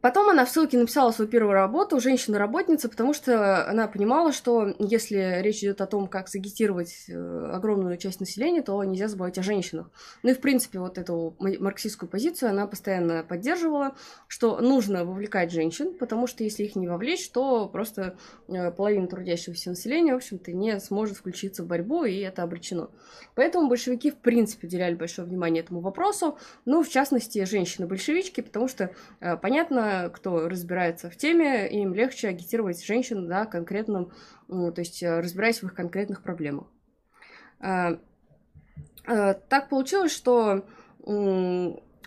Потом 0.00 0.28
она 0.30 0.44
в 0.44 0.50
ссылке 0.50 0.78
написала 0.78 1.10
свою 1.10 1.30
первую 1.30 1.52
работу 1.52 2.00
«Женщина-работница», 2.00 2.88
потому 2.88 3.14
что 3.14 3.68
она 3.68 3.88
понимала, 3.88 4.32
что 4.32 4.74
если 4.78 5.40
речь 5.42 5.58
идет 5.58 5.80
о 5.80 5.86
том, 5.86 6.06
как 6.06 6.28
сагитировать 6.28 7.06
э, 7.08 7.50
огромную 7.52 7.96
часть 7.96 8.20
населения, 8.20 8.62
то 8.62 8.82
нельзя 8.84 9.08
забывать 9.08 9.38
о 9.38 9.42
женщинах. 9.42 9.90
Ну 10.22 10.30
и, 10.30 10.34
в 10.34 10.40
принципе, 10.40 10.78
вот 10.78 10.98
эту 10.98 11.36
марксистскую 11.38 12.08
позицию 12.08 12.50
она 12.50 12.66
постоянно 12.66 13.22
поддерживала, 13.22 13.94
что 14.28 14.60
нужно 14.60 15.04
вовлекать 15.04 15.52
женщин, 15.52 15.94
потому 15.94 16.26
что 16.26 16.44
если 16.44 16.64
их 16.64 16.76
не 16.76 16.88
вовлечь, 16.88 17.30
то 17.30 17.68
просто 17.68 18.16
э, 18.48 18.70
половина 18.70 19.06
трудящегося 19.06 19.70
населения, 19.70 20.12
в 20.12 20.16
общем-то, 20.16 20.52
не 20.52 20.80
сможет 20.80 21.18
включиться 21.18 21.62
в 21.62 21.66
борьбу, 21.66 22.04
и 22.04 22.18
это 22.18 22.42
обречено. 22.42 22.90
Поэтому 23.34 23.68
большевики, 23.68 24.10
в 24.10 24.16
принципе, 24.16 24.66
уделяли 24.66 24.94
большое 24.94 25.26
внимание 25.28 25.62
этому 25.62 25.80
вопросу, 25.80 26.38
ну, 26.64 26.82
в 26.82 26.88
частности, 26.88 27.44
женщины-большевички, 27.44 28.40
потому 28.40 28.68
что, 28.68 28.90
э, 29.20 29.36
понятно, 29.36 29.75
понятно, 29.76 30.10
кто 30.10 30.48
разбирается 30.48 31.10
в 31.10 31.16
теме, 31.16 31.68
им 31.68 31.94
легче 31.94 32.28
агитировать 32.28 32.84
женщин, 32.84 33.28
да, 33.28 33.46
конкретным, 33.46 34.12
ну, 34.48 34.72
то 34.72 34.80
есть 34.80 35.02
э, 35.02 35.20
разбираясь 35.20 35.62
в 35.62 35.66
их 35.66 35.74
конкретных 35.74 36.22
проблемах. 36.22 36.66
А, 37.60 37.98
а, 39.06 39.34
так 39.34 39.68
получилось, 39.68 40.12
что 40.12 40.66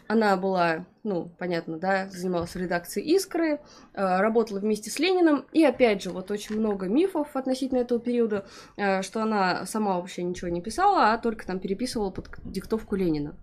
она 0.07 0.35
была, 0.35 0.85
ну, 1.03 1.31
понятно, 1.37 1.77
да, 1.77 2.09
занималась 2.09 2.53
в 2.53 2.57
редакции 2.57 3.01
«Искры», 3.01 3.61
работала 3.93 4.59
вместе 4.59 4.89
с 4.89 4.99
Лениным, 4.99 5.45
и 5.53 5.63
опять 5.63 6.03
же, 6.03 6.09
вот 6.09 6.31
очень 6.31 6.59
много 6.59 6.87
мифов 6.87 7.33
относительно 7.37 7.77
этого 7.77 8.01
периода, 8.01 8.45
что 8.75 9.21
она 9.21 9.65
сама 9.65 9.95
вообще 9.95 10.23
ничего 10.23 10.49
не 10.49 10.61
писала, 10.61 11.13
а 11.13 11.17
только 11.17 11.47
там 11.47 11.59
переписывала 11.59 12.09
под 12.09 12.29
диктовку 12.43 12.97
Ленина. 12.97 13.37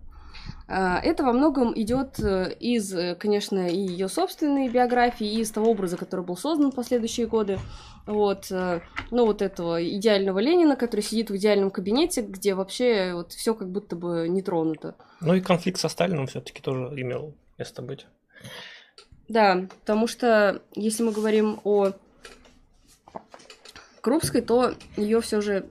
А, 0.67 0.99
это 0.99 1.23
во 1.23 1.31
многом 1.31 1.73
идет 1.79 2.19
э, 2.19 2.53
из, 2.59 2.93
э, 2.93 3.15
конечно, 3.15 3.69
и 3.69 3.77
ее 3.77 4.09
собственной 4.09 4.67
биографии, 4.67 5.25
и 5.25 5.39
из 5.39 5.51
того 5.51 5.71
образа, 5.71 5.95
который 5.95 6.25
был 6.25 6.35
создан 6.35 6.71
в 6.71 6.75
последующие 6.75 7.25
годы. 7.25 7.57
Вот, 8.05 8.51
э, 8.51 8.81
ну, 9.11 9.25
вот 9.25 9.41
этого 9.41 9.83
идеального 9.83 10.39
Ленина, 10.39 10.75
который 10.75 11.01
сидит 11.01 11.29
в 11.29 11.37
идеальном 11.37 11.71
кабинете, 11.71 12.21
где 12.21 12.53
вообще 12.53 13.13
вот 13.13 13.31
все 13.31 13.53
как 13.53 13.69
будто 13.69 13.95
бы 13.95 14.27
не 14.27 14.41
тронуто. 14.41 14.95
Ну 15.21 15.35
и 15.35 15.41
конфликт 15.41 15.79
со 15.79 15.87
Сталином 15.87 16.27
все-таки 16.27 16.61
тоже 16.61 16.87
имел 16.99 17.35
место 17.57 17.81
быть. 17.81 18.05
Да, 19.29 19.67
потому 19.81 20.07
что 20.07 20.61
если 20.75 21.03
мы 21.03 21.11
говорим 21.11 21.59
о 21.63 21.91
Крупской, 24.01 24.41
то 24.41 24.73
ее 24.95 25.19
все 25.21 25.41
же 25.41 25.65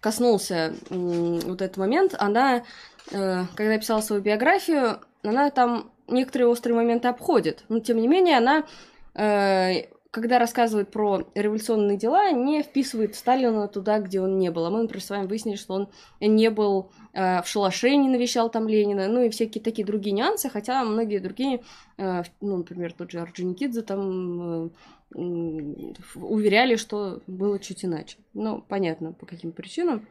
коснулся 0.00 0.72
вот 0.88 1.62
этот 1.62 1.76
момент. 1.76 2.14
Она 2.18 2.64
Э, 3.10 3.44
когда 3.54 3.78
писала 3.78 4.00
свою 4.00 4.22
биографию, 4.22 5.00
она 5.22 5.50
там 5.50 5.90
некоторые 6.06 6.48
острые 6.48 6.76
моменты 6.76 7.08
обходит. 7.08 7.64
Но, 7.68 7.80
тем 7.80 7.98
не 7.98 8.08
менее, 8.08 8.38
она, 8.38 8.64
э, 9.14 9.86
когда 10.10 10.38
рассказывает 10.38 10.90
про 10.90 11.26
революционные 11.34 11.96
дела, 11.96 12.30
не 12.30 12.62
вписывает 12.62 13.14
Сталина 13.14 13.68
туда, 13.68 13.98
где 14.00 14.20
он 14.20 14.38
не 14.38 14.50
был. 14.50 14.64
А 14.66 14.70
мы, 14.70 14.82
например, 14.82 15.02
с 15.02 15.10
вами 15.10 15.26
выяснили, 15.26 15.56
что 15.56 15.74
он 15.74 15.88
не 16.20 16.50
был 16.50 16.90
э, 17.12 17.42
в 17.42 17.46
шалаше, 17.46 17.94
не 17.96 18.08
навещал 18.08 18.50
там 18.50 18.68
Ленина, 18.68 19.08
ну 19.08 19.22
и 19.22 19.30
всякие 19.30 19.62
такие 19.62 19.86
другие 19.86 20.12
нюансы, 20.12 20.48
хотя 20.48 20.84
многие 20.84 21.18
другие, 21.18 21.62
ну, 21.96 22.24
например, 22.40 22.92
тот 22.92 23.10
же 23.10 23.20
Орджоникидзе 23.20 23.82
там 23.82 24.70
уверяли, 25.10 26.76
что 26.76 27.22
было 27.26 27.58
чуть 27.58 27.84
иначе. 27.84 28.18
Ну, 28.34 28.62
понятно, 28.66 29.12
по 29.12 29.26
каким 29.26 29.52
причинам. 29.52 30.06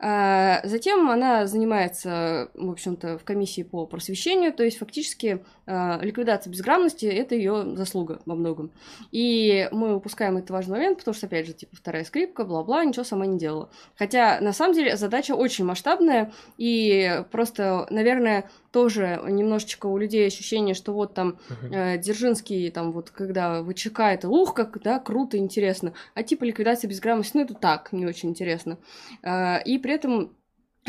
А, 0.00 0.60
затем 0.64 1.10
она 1.10 1.46
занимается, 1.46 2.50
в 2.54 2.70
общем-то, 2.70 3.18
в 3.18 3.24
комиссии 3.24 3.62
по 3.62 3.84
просвещению, 3.84 4.52
то 4.52 4.62
есть 4.62 4.78
фактически 4.78 5.44
а, 5.66 5.98
ликвидация 6.00 6.52
безграмотности– 6.52 7.06
это 7.06 7.34
ее 7.34 7.74
заслуга 7.76 8.20
во 8.24 8.36
многом. 8.36 8.70
И 9.10 9.68
мы 9.72 9.96
упускаем 9.96 10.36
этот 10.36 10.50
важный 10.50 10.78
момент, 10.78 10.98
потому 10.98 11.14
что, 11.14 11.26
опять 11.26 11.46
же, 11.46 11.52
типа 11.52 11.74
вторая 11.74 12.04
скрипка, 12.04 12.44
бла-бла, 12.44 12.84
ничего 12.84 13.04
сама 13.04 13.26
не 13.26 13.38
делала. 13.38 13.70
Хотя, 13.96 14.40
на 14.40 14.52
самом 14.52 14.74
деле, 14.74 14.96
задача 14.96 15.32
очень 15.32 15.64
масштабная, 15.64 16.32
и 16.58 17.24
просто, 17.32 17.88
наверное, 17.90 18.48
тоже 18.70 19.20
немножечко 19.28 19.86
у 19.86 19.98
людей 19.98 20.26
ощущение, 20.26 20.74
что 20.74 20.92
вот 20.92 21.14
там 21.14 21.38
э, 21.72 21.98
Дзержинский, 21.98 22.70
там 22.70 22.92
вот 22.92 23.10
когда 23.10 23.62
ВЧК, 23.62 24.00
это 24.00 24.28
ух, 24.28 24.54
как, 24.54 24.80
да, 24.82 24.98
круто, 24.98 25.38
интересно, 25.38 25.92
а 26.14 26.22
типа 26.22 26.44
ликвидация 26.44 26.88
безграмотности, 26.88 27.36
ну 27.36 27.42
это 27.44 27.54
так, 27.54 27.92
не 27.92 28.06
очень 28.06 28.30
интересно. 28.30 28.78
Э, 29.22 29.62
и 29.62 29.78
при 29.78 29.94
этом 29.94 30.32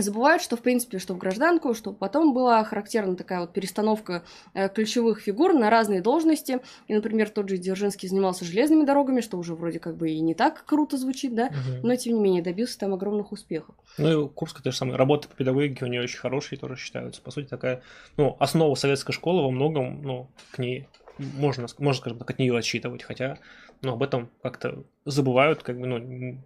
забывают, 0.03 0.41
что, 0.41 0.55
в 0.55 0.61
принципе, 0.61 0.99
что 0.99 1.13
в 1.13 1.17
гражданку, 1.17 1.73
что 1.73 1.91
потом 1.91 2.33
была 2.33 2.63
характерна 2.63 3.15
такая 3.15 3.41
вот 3.41 3.53
перестановка 3.53 4.23
э, 4.53 4.69
ключевых 4.69 5.19
фигур 5.21 5.53
на 5.53 5.69
разные 5.69 6.01
должности. 6.01 6.59
И, 6.87 6.93
например, 6.93 7.29
тот 7.29 7.49
же 7.49 7.57
Дзержинский 7.57 8.09
занимался 8.09 8.45
железными 8.45 8.85
дорогами, 8.85 9.21
что 9.21 9.37
уже 9.37 9.55
вроде 9.55 9.79
как 9.79 9.97
бы 9.97 10.09
и 10.09 10.19
не 10.19 10.33
так 10.33 10.65
круто 10.65 10.97
звучит, 10.97 11.35
да, 11.35 11.47
угу. 11.47 11.87
но, 11.87 11.95
тем 11.95 12.15
не 12.15 12.19
менее, 12.19 12.43
добился 12.43 12.79
там 12.79 12.93
огромных 12.93 13.31
успехов. 13.31 13.75
Ну 13.97 14.25
и 14.25 14.29
Курская, 14.29 14.63
то 14.63 14.71
же 14.71 14.77
самое, 14.77 14.97
работа 14.97 15.27
по 15.27 15.35
педагогике 15.35 15.85
у 15.85 15.87
нее 15.87 16.01
очень 16.01 16.19
хорошие 16.19 16.59
тоже 16.59 16.75
считаются. 16.75 17.21
По 17.21 17.31
сути, 17.31 17.47
такая, 17.47 17.81
ну, 18.17 18.35
основа 18.39 18.75
советской 18.75 19.13
школы 19.13 19.43
во 19.43 19.51
многом, 19.51 20.01
ну, 20.01 20.29
к 20.51 20.59
ней 20.59 20.87
можно, 21.17 21.67
можно, 21.77 21.99
скажем 21.99 22.19
так, 22.19 22.29
от 22.29 22.39
нее 22.39 22.57
отсчитывать, 22.57 23.03
хотя, 23.03 23.37
ну, 23.81 23.93
об 23.93 24.03
этом 24.03 24.29
как-то 24.41 24.83
забывают, 25.05 25.63
как 25.63 25.79
бы, 25.79 25.85
ну, 25.87 26.39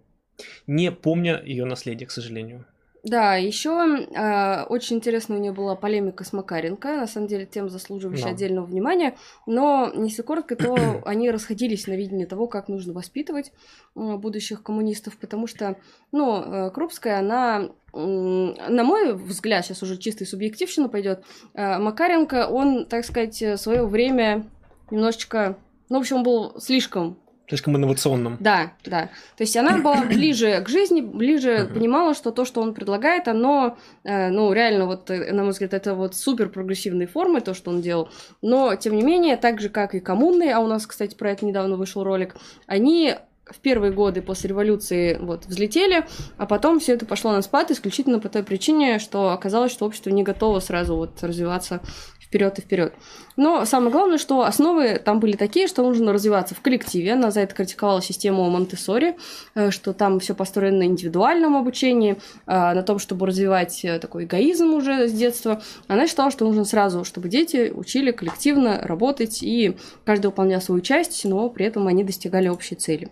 не 0.66 0.90
помня 0.90 1.40
ее 1.44 1.64
наследие, 1.64 2.06
к 2.06 2.10
сожалению. 2.10 2.66
Да, 3.04 3.36
еще 3.36 3.68
э, 3.70 4.06
а, 4.16 4.66
очень 4.66 4.96
интересно 4.96 5.36
у 5.36 5.38
нее 5.38 5.52
была 5.52 5.76
полемика 5.76 6.24
с 6.24 6.32
Макаренко, 6.32 6.96
на 6.96 7.06
самом 7.06 7.26
деле 7.26 7.44
тем 7.44 7.68
заслуживающая 7.68 8.28
да. 8.28 8.30
отдельного 8.30 8.64
внимания, 8.64 9.14
но 9.46 9.92
если 9.94 10.22
коротко, 10.22 10.56
то 10.56 10.74
они 11.04 11.30
расходились 11.30 11.86
на 11.86 11.92
видении 11.92 12.24
того, 12.24 12.46
как 12.46 12.68
нужно 12.68 12.94
воспитывать 12.94 13.52
э, 13.94 14.16
будущих 14.16 14.62
коммунистов, 14.62 15.18
потому 15.18 15.46
что, 15.46 15.76
ну, 16.12 16.40
э, 16.40 16.70
Крупская, 16.70 17.18
она 17.18 17.70
на 17.96 18.82
мой 18.82 19.14
взгляд, 19.14 19.64
сейчас 19.64 19.84
уже 19.84 19.96
чистый 19.98 20.26
субъективщина 20.26 20.88
пойдет, 20.88 21.22
э, 21.52 21.78
Макаренко, 21.78 22.48
он, 22.48 22.86
так 22.86 23.04
сказать, 23.04 23.60
свое 23.60 23.86
время 23.86 24.50
немножечко, 24.90 25.58
ну, 25.88 25.98
в 25.98 26.00
общем, 26.00 26.16
он 26.16 26.22
был 26.24 26.60
слишком 26.60 27.20
слишком 27.48 27.76
инновационным. 27.76 28.36
Да, 28.40 28.72
да. 28.84 29.10
То 29.36 29.42
есть 29.42 29.56
она 29.56 29.78
была 29.78 30.02
ближе 30.08 30.62
к 30.64 30.68
жизни, 30.68 31.00
ближе 31.00 31.70
понимала, 31.72 32.14
что 32.14 32.30
то, 32.30 32.44
что 32.44 32.60
он 32.60 32.74
предлагает, 32.74 33.28
оно, 33.28 33.76
э, 34.04 34.30
ну, 34.30 34.52
реально, 34.52 34.86
вот, 34.86 35.10
э, 35.10 35.32
на 35.32 35.42
мой 35.42 35.52
взгляд, 35.52 35.74
это 35.74 35.94
вот 35.94 36.14
супер 36.14 36.48
прогрессивные 36.48 37.06
формы, 37.06 37.40
то, 37.40 37.54
что 37.54 37.70
он 37.70 37.80
делал. 37.80 38.08
Но, 38.42 38.74
тем 38.76 38.96
не 38.96 39.02
менее, 39.02 39.36
так 39.36 39.60
же, 39.60 39.68
как 39.68 39.94
и 39.94 40.00
коммуны, 40.00 40.50
а 40.50 40.60
у 40.60 40.66
нас, 40.66 40.86
кстати, 40.86 41.14
про 41.14 41.30
это 41.30 41.44
недавно 41.44 41.76
вышел 41.76 42.02
ролик, 42.02 42.36
они 42.66 43.14
в 43.46 43.60
первые 43.60 43.92
годы 43.92 44.22
после 44.22 44.48
революции 44.48 45.18
вот 45.20 45.46
взлетели, 45.46 46.06
а 46.38 46.46
потом 46.46 46.80
все 46.80 46.94
это 46.94 47.04
пошло 47.04 47.32
на 47.32 47.42
спад 47.42 47.70
исключительно 47.70 48.18
по 48.18 48.28
той 48.28 48.42
причине, 48.42 48.98
что 48.98 49.30
оказалось, 49.30 49.72
что 49.72 49.84
общество 49.86 50.10
не 50.10 50.22
готово 50.22 50.60
сразу 50.60 50.96
вот 50.96 51.22
развиваться 51.22 51.80
вперед 52.24 52.58
и 52.58 52.62
вперед. 52.62 52.94
Но 53.36 53.64
самое 53.64 53.90
главное, 53.90 54.18
что 54.18 54.42
основы 54.42 55.00
там 55.04 55.20
были 55.20 55.36
такие, 55.36 55.66
что 55.66 55.82
нужно 55.82 56.12
развиваться 56.12 56.54
в 56.54 56.60
коллективе. 56.60 57.12
Она 57.12 57.30
за 57.30 57.40
это 57.40 57.54
критиковала 57.54 58.02
систему 58.02 58.48
Монтессори, 58.48 59.16
э, 59.54 59.70
что 59.70 59.92
там 59.92 60.20
все 60.20 60.34
построено 60.34 60.78
на 60.78 60.84
индивидуальном 60.84 61.56
обучении, 61.56 62.12
э, 62.12 62.16
на 62.46 62.82
том, 62.82 62.98
чтобы 62.98 63.26
развивать 63.26 63.84
э, 63.84 63.98
такой 63.98 64.24
эгоизм 64.24 64.74
уже 64.74 65.08
с 65.08 65.12
детства. 65.12 65.62
Она 65.88 66.06
считала, 66.06 66.30
что 66.30 66.44
нужно 66.44 66.64
сразу, 66.64 67.04
чтобы 67.04 67.28
дети 67.28 67.72
учили 67.74 68.10
коллективно 68.10 68.80
работать, 68.82 69.42
и 69.42 69.76
каждый 70.04 70.26
выполнял 70.26 70.60
свою 70.60 70.80
часть, 70.80 71.24
но 71.24 71.48
при 71.50 71.66
этом 71.66 71.86
они 71.86 72.04
достигали 72.04 72.48
общей 72.48 72.74
цели. 72.74 73.08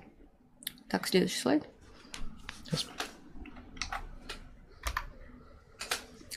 Так, 0.89 1.07
следующий 1.07 1.39
слайд. 1.39 1.72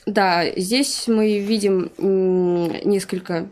Да, 0.06 0.48
здесь 0.54 1.08
мы 1.08 1.40
видим 1.40 1.90
несколько 2.88 3.48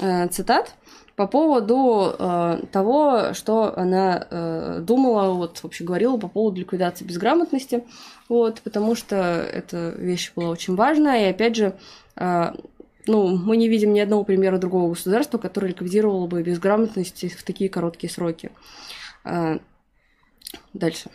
э, 0.00 0.28
цитат 0.28 0.74
по 1.14 1.26
поводу 1.26 2.16
э, 2.18 2.62
того, 2.72 3.34
что 3.34 3.76
она 3.76 4.26
э, 4.30 4.78
думала, 4.80 5.34
вот 5.34 5.62
вообще 5.62 5.84
говорила 5.84 6.16
по 6.16 6.28
поводу 6.28 6.60
ликвидации 6.60 7.04
безграмотности, 7.04 7.84
вот, 8.30 8.62
потому 8.62 8.94
что 8.94 9.16
эта 9.16 9.90
вещь 9.98 10.32
была 10.34 10.48
очень 10.48 10.74
важная, 10.74 11.26
и 11.26 11.30
опять 11.30 11.56
же, 11.56 11.76
ну, 12.16 13.36
мы 13.36 13.58
не 13.58 13.68
видим 13.68 13.92
ни 13.92 14.00
одного 14.00 14.24
примера 14.24 14.56
другого 14.56 14.88
государства, 14.88 15.36
которое 15.36 15.68
ликвидировало 15.68 16.26
бы 16.26 16.42
безграмотность 16.42 17.30
в 17.36 17.44
такие 17.44 17.68
короткие 17.68 18.10
сроки. 18.10 18.50
Дальше. 20.72 21.10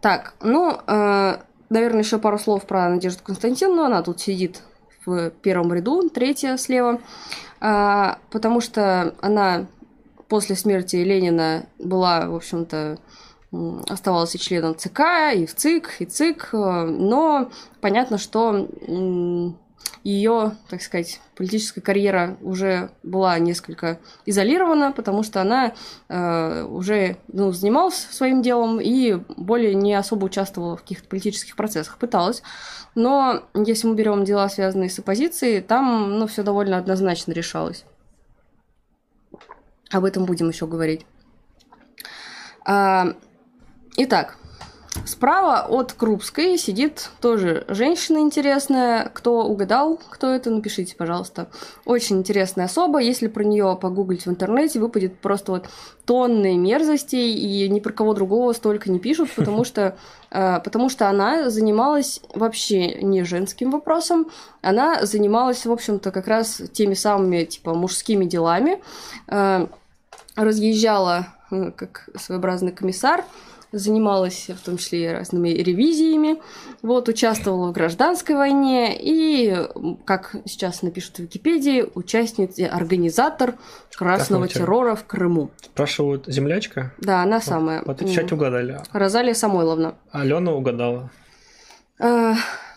Так, 0.00 0.34
ну, 0.42 0.78
э, 0.86 1.38
наверное, 1.74 2.02
еще 2.02 2.18
пару 2.18 2.38
слов 2.38 2.64
про 2.66 2.88
Надежду 2.88 3.22
Константиновну. 3.22 3.82
Она 3.84 4.02
тут 4.02 4.20
сидит 4.20 4.62
в 5.04 5.30
первом 5.30 5.74
ряду, 5.74 6.08
третья 6.08 6.56
слева, 6.56 7.00
э, 7.60 8.14
потому 8.30 8.60
что 8.62 9.14
она 9.20 9.66
после 10.28 10.56
смерти 10.56 10.96
Ленина 10.96 11.66
была, 11.78 12.26
в 12.26 12.34
общем-то, 12.34 12.98
оставалась 13.88 14.34
и 14.34 14.38
членом 14.38 14.76
ЦК, 14.76 15.00
и 15.34 15.46
в 15.46 15.54
ЦИК, 15.54 15.96
и 15.98 16.06
ЦИК, 16.06 16.50
э, 16.52 16.84
но 16.84 17.50
понятно, 17.82 18.16
что 18.16 18.68
ее, 20.04 20.56
так 20.68 20.82
сказать, 20.82 21.20
политическая 21.34 21.80
карьера 21.80 22.36
уже 22.42 22.90
была 23.02 23.38
несколько 23.38 23.98
изолирована, 24.26 24.92
потому 24.92 25.22
что 25.22 25.40
она 25.40 25.72
э, 26.08 26.62
уже 26.64 27.16
ну, 27.28 27.52
занималась 27.52 27.94
своим 28.10 28.42
делом 28.42 28.80
и 28.80 29.14
более 29.36 29.74
не 29.74 29.94
особо 29.94 30.26
участвовала 30.26 30.76
в 30.76 30.82
каких-то 30.82 31.08
политических 31.08 31.56
процессах. 31.56 31.96
Пыталась. 31.96 32.42
Но 32.94 33.44
если 33.54 33.88
мы 33.88 33.94
берем 33.94 34.24
дела, 34.24 34.48
связанные 34.50 34.90
с 34.90 34.98
оппозицией, 34.98 35.62
там 35.62 36.18
ну, 36.18 36.26
все 36.26 36.42
довольно 36.42 36.76
однозначно 36.76 37.32
решалось. 37.32 37.84
Об 39.90 40.04
этом 40.04 40.26
будем 40.26 40.50
еще 40.50 40.66
говорить. 40.66 41.06
А, 42.66 43.14
итак, 43.96 44.38
Справа 45.06 45.66
от 45.68 45.92
Крупской 45.92 46.56
сидит 46.56 47.10
тоже 47.20 47.64
женщина 47.68 48.18
интересная. 48.18 49.10
Кто 49.12 49.44
угадал, 49.44 50.00
кто 50.08 50.32
это, 50.32 50.50
напишите, 50.50 50.96
пожалуйста. 50.96 51.48
Очень 51.84 52.18
интересная 52.18 52.64
особа. 52.64 53.00
Если 53.00 53.28
про 53.28 53.44
нее 53.44 53.78
погуглить 53.80 54.24
в 54.24 54.30
интернете, 54.30 54.80
выпадет 54.80 55.18
просто 55.18 55.52
вот 55.52 55.68
тонны 56.06 56.56
мерзостей, 56.56 57.34
и 57.34 57.68
ни 57.68 57.80
про 57.80 57.92
кого 57.92 58.14
другого 58.14 58.54
столько 58.54 58.90
не 58.90 58.98
пишут, 58.98 59.30
потому 59.36 59.64
что, 59.66 59.96
э, 60.30 60.60
потому 60.60 60.88
что 60.88 61.08
она 61.10 61.50
занималась 61.50 62.20
вообще 62.34 62.94
не 63.02 63.24
женским 63.24 63.72
вопросом, 63.72 64.28
она 64.62 65.04
занималась, 65.04 65.66
в 65.66 65.72
общем-то, 65.72 66.12
как 66.12 66.28
раз 66.28 66.62
теми 66.72 66.94
самыми, 66.94 67.44
типа, 67.44 67.74
мужскими 67.74 68.24
делами, 68.24 68.82
э, 69.28 69.66
разъезжала 70.34 71.26
э, 71.50 71.72
как 71.76 72.08
своеобразный 72.16 72.72
комиссар, 72.72 73.24
занималась 73.74 74.48
в 74.48 74.64
том 74.64 74.76
числе 74.76 75.04
и 75.04 75.08
разными 75.08 75.48
ревизиями, 75.48 76.40
вот, 76.82 77.08
участвовала 77.08 77.68
в 77.68 77.72
гражданской 77.72 78.36
войне 78.36 78.96
и, 78.98 79.56
как 80.04 80.36
сейчас 80.46 80.82
напишут 80.82 81.16
в 81.16 81.18
Википедии, 81.20 81.86
участница, 81.94 82.66
организатор 82.66 83.54
красного 83.94 84.48
террора 84.48 84.94
в 84.94 85.04
Крыму. 85.04 85.50
Спрашивают, 85.62 86.26
землячка? 86.26 86.92
Да, 86.98 87.22
она 87.22 87.36
вот, 87.36 87.44
самая. 87.44 87.80
Отвечать 87.80 88.32
угадали. 88.32 88.80
Розалия 88.92 89.34
Самойловна. 89.34 89.96
Алена 90.10 90.52
угадала. 90.52 91.10
А, 91.98 92.34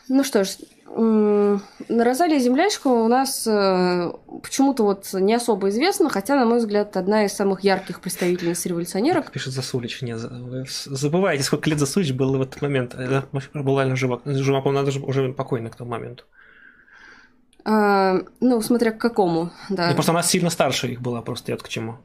ну 0.10 0.24
что 0.24 0.44
ж, 0.44 0.50
Розалия 0.96 2.40
Землячка 2.40 2.88
у 2.88 3.08
нас 3.08 3.46
э, 3.46 4.12
почему-то 4.42 4.84
вот 4.84 5.14
не 5.14 5.34
особо 5.34 5.70
известна, 5.70 6.10
хотя, 6.10 6.36
на 6.36 6.46
мой 6.46 6.60
взгляд, 6.60 6.96
одна 6.98 7.26
из 7.26 7.34
самых 7.34 7.64
ярких 7.64 8.00
представительниц 8.02 8.66
революционерок. 8.66 9.32
Пишет 9.32 9.54
Засулич. 9.54 10.02
Не, 10.02 10.16
вы 10.16 10.66
забываете, 10.86 11.44
сколько 11.44 11.70
лет 11.70 11.80
Засулич 11.80 12.14
был 12.14 12.38
в 12.38 12.42
этот 12.42 12.62
момент. 12.62 12.96
Была 13.54 13.82
реально 13.82 13.96
жива. 13.96 14.22
Жива, 14.26 14.72
надо 14.72 14.92
же 14.92 15.00
уже 15.00 15.32
покойна 15.34 15.70
к 15.70 15.76
тому 15.76 15.92
моменту. 15.92 16.24
А, 17.70 18.22
ну, 18.40 18.62
смотря 18.62 18.92
к 18.92 18.98
какому, 18.98 19.52
да. 19.70 19.90
Ну, 19.90 19.94
просто 19.94 20.14
она 20.14 20.24
сильно 20.24 20.50
старше 20.50 20.88
их 20.88 21.02
была, 21.02 21.22
просто 21.22 21.52
я 21.52 21.56
вот 21.58 21.64
к 21.64 21.68
чему. 21.68 21.98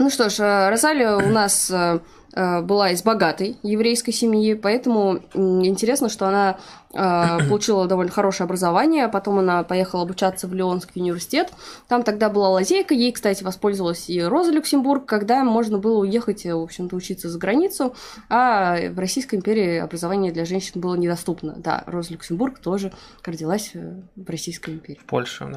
Ну 0.00 0.08
что 0.08 0.30
ж, 0.30 0.40
э, 0.40 0.70
Розалия 0.70 1.14
у 1.16 1.28
нас 1.38 1.70
э, 1.70 2.00
Э, 2.32 2.60
была 2.60 2.90
из 2.90 3.02
богатой 3.02 3.56
еврейской 3.62 4.12
семьи, 4.12 4.54
поэтому 4.54 5.20
интересно, 5.34 6.08
что 6.08 6.28
она 6.28 6.58
получила 7.48 7.86
довольно 7.86 8.12
хорошее 8.12 8.44
образование, 8.44 9.08
потом 9.08 9.38
она 9.38 9.62
поехала 9.64 10.02
обучаться 10.02 10.46
в 10.46 10.54
Леонский 10.54 11.00
университет. 11.00 11.52
Там 11.88 12.02
тогда 12.02 12.30
была 12.30 12.50
лазейка, 12.50 12.94
ей, 12.94 13.12
кстати, 13.12 13.42
воспользовалась 13.42 14.08
и 14.08 14.22
Роза 14.22 14.52
Люксембург, 14.52 15.06
когда 15.06 15.42
можно 15.44 15.78
было 15.78 15.98
уехать, 15.98 16.44
в 16.44 16.62
общем-то, 16.62 16.94
учиться 16.94 17.28
за 17.28 17.38
границу, 17.38 17.94
а 18.28 18.76
в 18.90 18.98
Российской 18.98 19.36
империи 19.36 19.78
образование 19.78 20.32
для 20.32 20.44
женщин 20.44 20.80
было 20.80 20.94
недоступно. 20.94 21.54
Да, 21.56 21.82
Роза 21.86 22.12
Люксембург 22.12 22.60
тоже 22.60 22.92
родилась 23.24 23.72
в 23.74 24.28
Российской 24.30 24.70
империи. 24.70 25.00
В 25.00 25.06
Польше, 25.06 25.50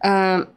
да. 0.00 0.48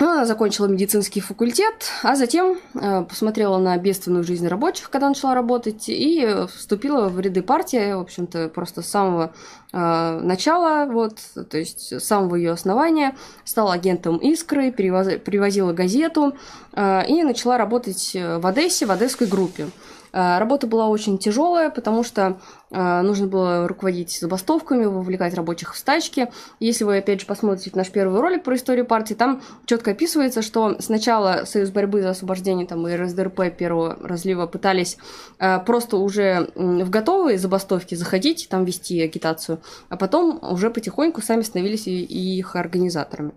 Ну, 0.00 0.08
она 0.08 0.24
закончила 0.24 0.66
медицинский 0.66 1.20
факультет, 1.20 1.90
а 2.04 2.14
затем 2.14 2.58
э, 2.74 3.02
посмотрела 3.02 3.58
на 3.58 3.76
бедственную 3.78 4.22
жизнь 4.22 4.46
рабочих, 4.46 4.90
когда 4.90 5.08
начала 5.08 5.34
работать, 5.34 5.88
и 5.88 6.46
вступила 6.54 7.08
в 7.08 7.18
ряды 7.18 7.42
партии, 7.42 7.94
в 7.94 8.00
общем-то, 8.00 8.48
просто 8.48 8.82
с 8.82 8.86
самого 8.86 9.32
э, 9.72 10.20
начала, 10.22 10.86
вот, 10.86 11.18
то 11.50 11.58
есть 11.58 11.92
с 11.92 12.04
самого 12.04 12.36
ее 12.36 12.52
основания, 12.52 13.16
стала 13.44 13.72
агентом 13.72 14.18
Искры, 14.18 14.70
привозила 14.70 15.72
газету 15.72 16.36
э, 16.74 17.06
и 17.08 17.24
начала 17.24 17.58
работать 17.58 18.12
в 18.14 18.46
Одессе, 18.46 18.86
в 18.86 18.92
одесской 18.92 19.26
группе. 19.26 19.66
Работа 20.10 20.66
была 20.66 20.88
очень 20.88 21.18
тяжелая, 21.18 21.68
потому 21.68 22.02
что 22.02 22.38
нужно 22.70 23.26
было 23.26 23.66
руководить 23.66 24.18
забастовками, 24.20 24.84
вовлекать 24.84 25.34
рабочих 25.34 25.74
в 25.74 25.78
стачки. 25.78 26.28
Если 26.60 26.84
вы, 26.84 26.98
опять 26.98 27.20
же, 27.20 27.26
посмотрите 27.26 27.70
наш 27.74 27.90
первый 27.90 28.20
ролик 28.20 28.44
про 28.44 28.56
историю 28.56 28.84
партии, 28.84 29.14
там 29.14 29.42
четко 29.66 29.92
описывается, 29.92 30.42
что 30.42 30.76
сначала 30.80 31.44
Союз 31.44 31.70
борьбы 31.70 32.02
за 32.02 32.10
освобождение 32.10 32.66
там, 32.66 32.86
и 32.86 32.94
РСДРП 32.94 33.56
первого 33.56 33.96
разлива 34.02 34.46
пытались 34.46 34.98
э, 35.38 35.58
просто 35.60 35.96
уже 35.96 36.50
в 36.54 36.90
готовые 36.90 37.38
забастовки 37.38 37.94
заходить, 37.94 38.48
там 38.50 38.64
вести 38.64 39.00
агитацию, 39.00 39.60
а 39.88 39.96
потом 39.96 40.38
уже 40.42 40.70
потихоньку 40.70 41.22
сами 41.22 41.42
становились 41.42 41.86
и 41.86 42.38
их 42.38 42.56
организаторами. 42.56 43.32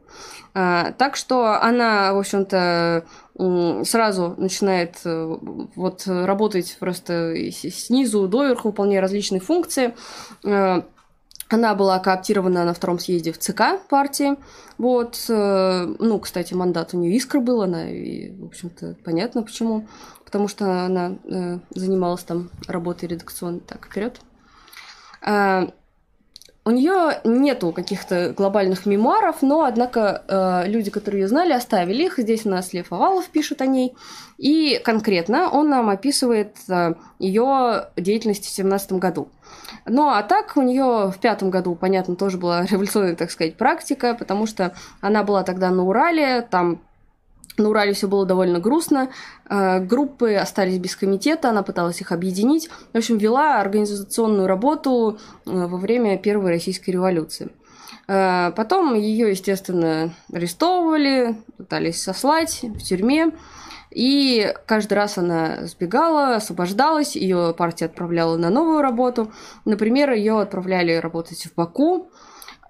Так 0.54 1.16
что 1.16 1.62
она, 1.62 2.14
в 2.14 2.18
общем-то, 2.18 3.06
сразу 3.86 4.36
начинает 4.38 4.98
э, 5.06 5.38
вот 5.76 6.04
работать 6.06 6.76
просто 6.80 7.34
снизу 7.52 8.28
доверху, 8.28 8.68
выполняя 8.68 9.02
различные 9.02 9.21
функции. 9.40 9.96
Э, 10.44 10.82
она 11.50 11.76
была 11.76 12.00
кооптирована 12.00 12.64
на 12.64 12.74
втором 12.74 12.98
съезде 12.98 13.32
в 13.32 13.38
ЦК 13.38 13.80
партии. 13.90 14.36
Вот, 14.78 15.26
э, 15.30 15.96
ну, 16.00 16.20
кстати, 16.20 16.54
мандат 16.54 16.94
у 16.94 16.98
нее 16.98 17.16
искра 17.18 17.40
был, 17.40 17.62
она, 17.62 17.90
и, 17.90 18.32
в 18.32 18.46
общем-то, 18.46 18.96
понятно 19.04 19.44
почему. 19.44 19.88
Потому 20.26 20.48
что 20.48 20.86
она 20.86 21.18
занималась 21.76 22.24
там 22.24 22.50
работой 22.68 23.10
редакционной. 23.10 23.60
Так, 23.60 23.88
вперед. 23.88 24.22
У 26.64 26.70
нее 26.70 27.20
нету 27.24 27.72
каких-то 27.72 28.34
глобальных 28.38 28.86
мемуаров, 28.86 29.42
но, 29.42 29.64
однако, 29.64 30.24
э, 30.28 30.68
люди, 30.68 30.92
которые 30.92 31.24
ее 31.24 31.28
знали, 31.28 31.54
оставили 31.54 32.04
их. 32.04 32.20
Здесь 32.20 32.46
у 32.46 32.50
нас 32.50 32.72
Лев 32.72 32.94
Овалов 32.94 33.28
пишет 33.30 33.64
о 33.64 33.66
ней. 33.66 33.96
И 34.38 34.80
конкретно 34.84 35.50
он 35.50 35.70
нам 35.70 35.90
описывает 35.90 36.56
э, 36.70 36.94
ее 37.18 37.88
деятельность 37.98 38.42
в 38.42 38.56
2017 38.56 38.94
году. 38.94 39.30
Ну, 39.88 40.10
а 40.10 40.22
так 40.22 40.56
у 40.56 40.62
нее 40.62 41.12
в 41.12 41.18
пятом 41.20 41.50
году, 41.50 41.74
понятно, 41.74 42.16
тоже 42.16 42.38
была 42.38 42.64
революционная, 42.66 43.16
так 43.16 43.32
сказать, 43.32 43.58
практика, 43.58 44.14
потому 44.14 44.46
что 44.46 44.76
она 45.02 45.24
была 45.24 45.42
тогда 45.42 45.72
на 45.72 45.84
Урале, 45.84 46.44
там 46.44 46.80
на 47.62 47.70
Урале 47.70 47.94
все 47.94 48.08
было 48.08 48.26
довольно 48.26 48.60
грустно. 48.60 49.10
Э, 49.50 49.80
группы 49.80 50.36
остались 50.36 50.78
без 50.78 50.96
комитета, 50.96 51.50
она 51.50 51.64
пыталась 51.64 52.02
их 52.02 52.12
объединить. 52.12 52.70
В 52.94 52.98
общем, 52.98 53.18
вела 53.18 53.60
организационную 53.62 54.48
работу 54.48 55.18
э, 55.46 55.50
во 55.52 55.78
время 55.78 56.18
Первой 56.18 56.52
Российской 56.52 56.92
революции. 56.92 57.50
Э, 58.08 58.52
потом 58.56 58.96
ее, 58.96 59.30
естественно, 59.30 60.14
арестовывали, 60.32 61.38
пытались 61.58 62.02
сослать 62.02 62.62
в 62.64 62.80
тюрьме. 62.80 63.32
И 63.92 64.54
каждый 64.68 64.94
раз 64.94 65.18
она 65.18 65.66
сбегала, 65.66 66.36
освобождалась, 66.36 67.16
ее 67.16 67.54
партия 67.58 67.86
отправляла 67.86 68.38
на 68.38 68.50
новую 68.50 68.82
работу. 68.82 69.32
Например, 69.66 70.12
ее 70.12 70.40
отправляли 70.40 70.96
работать 70.96 71.46
в 71.46 71.56
Баку, 71.56 72.11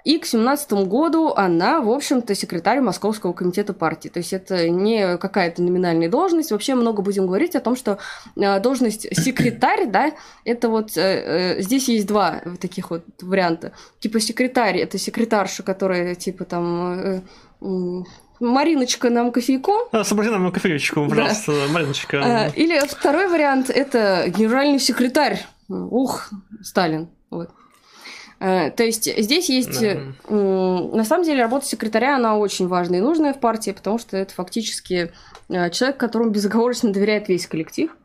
и 0.04 0.18
к 0.18 0.26
17 0.26 0.72
году 0.88 1.34
она, 1.36 1.82
в 1.82 1.90
общем-то, 1.90 2.34
секретарь 2.36 2.80
Московского 2.80 3.34
комитета 3.34 3.74
партии. 3.74 4.10
То 4.10 4.20
есть 4.20 4.34
это 4.34 4.70
не 4.70 5.18
какая-то 5.18 5.62
номинальная 5.62 6.10
должность. 6.10 6.52
Вообще 6.52 6.76
много 6.76 7.02
будем 7.02 7.28
говорить 7.28 7.56
о 7.56 7.60
том, 7.60 7.76
что 7.76 8.00
э, 8.36 8.60
должность 8.60 9.08
секретарь, 9.16 9.86
да, 9.88 10.12
это 10.44 10.70
вот 10.70 10.98
э, 10.98 11.02
э, 11.58 11.62
здесь 11.62 11.88
есть 11.90 12.08
два 12.08 12.42
таких 12.60 12.90
вот 12.90 13.04
варианта. 13.22 13.74
Типа 14.00 14.20
секретарь, 14.20 14.78
это 14.78 14.98
секретарша, 14.98 15.64
которая 15.64 16.16
типа 16.16 16.46
там 16.46 17.24
Мариночка, 18.40 19.12
нам 19.12 19.32
кофейку. 19.32 19.74
Освободи 19.92 20.30
нам 20.30 20.52
кофеечку, 20.52 21.08
пожалуйста, 21.08 21.52
да. 21.52 21.74
Мариночка. 21.74 22.52
Или 22.56 22.80
второй 22.88 23.28
вариант– 23.28 23.70
это 23.70 24.26
генеральный 24.30 24.80
секретарь. 24.80 25.46
Ух, 25.70 26.30
Сталин. 26.64 27.08
Э, 28.42 28.72
то 28.72 28.84
есть 28.84 29.04
здесь 29.04 29.50
есть, 29.50 29.80
да. 29.80 30.00
на 30.28 31.04
самом 31.06 31.24
деле, 31.24 31.44
работа 31.44 31.68
секретаря, 31.68 32.16
она 32.16 32.38
очень 32.38 32.68
важная 32.68 32.98
и 32.98 33.02
нужная 33.02 33.34
в 33.34 33.40
партии, 33.40 33.70
потому 33.70 34.00
что 34.00 34.18
это 34.18 34.34
фактически 34.34 35.14
э, 35.48 35.70
человек, 35.70 35.98
которому 35.98 36.32
безоговорочно 36.32 36.92
доверяет 36.92 37.30
весь 37.30 37.46
коллектив. 37.46 37.96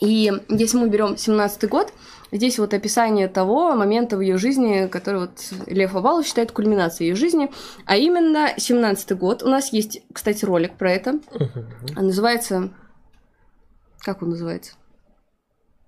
И 0.00 0.32
если 0.48 0.76
мы 0.78 0.88
берем 0.88 1.16
17 1.16 1.68
год, 1.68 1.92
здесь 2.30 2.60
вот 2.60 2.72
описание 2.72 3.26
того 3.26 3.74
момента 3.74 4.16
в 4.16 4.20
ее 4.20 4.38
жизни, 4.38 4.86
который 4.86 5.22
вот 5.22 5.32
Лев 5.66 5.96
Овалов 5.96 6.24
считает 6.24 6.52
кульминацией 6.52 7.10
ее 7.10 7.16
жизни, 7.16 7.50
а 7.84 7.96
именно 7.96 8.50
17 8.56 9.18
год. 9.18 9.42
У 9.42 9.48
нас 9.48 9.72
есть, 9.72 10.02
кстати, 10.12 10.44
ролик 10.44 10.74
про 10.76 10.92
это. 10.92 11.14
Угу. 11.14 12.00
Называется... 12.00 12.70
Как 14.02 14.22
он 14.22 14.30
называется? 14.30 14.74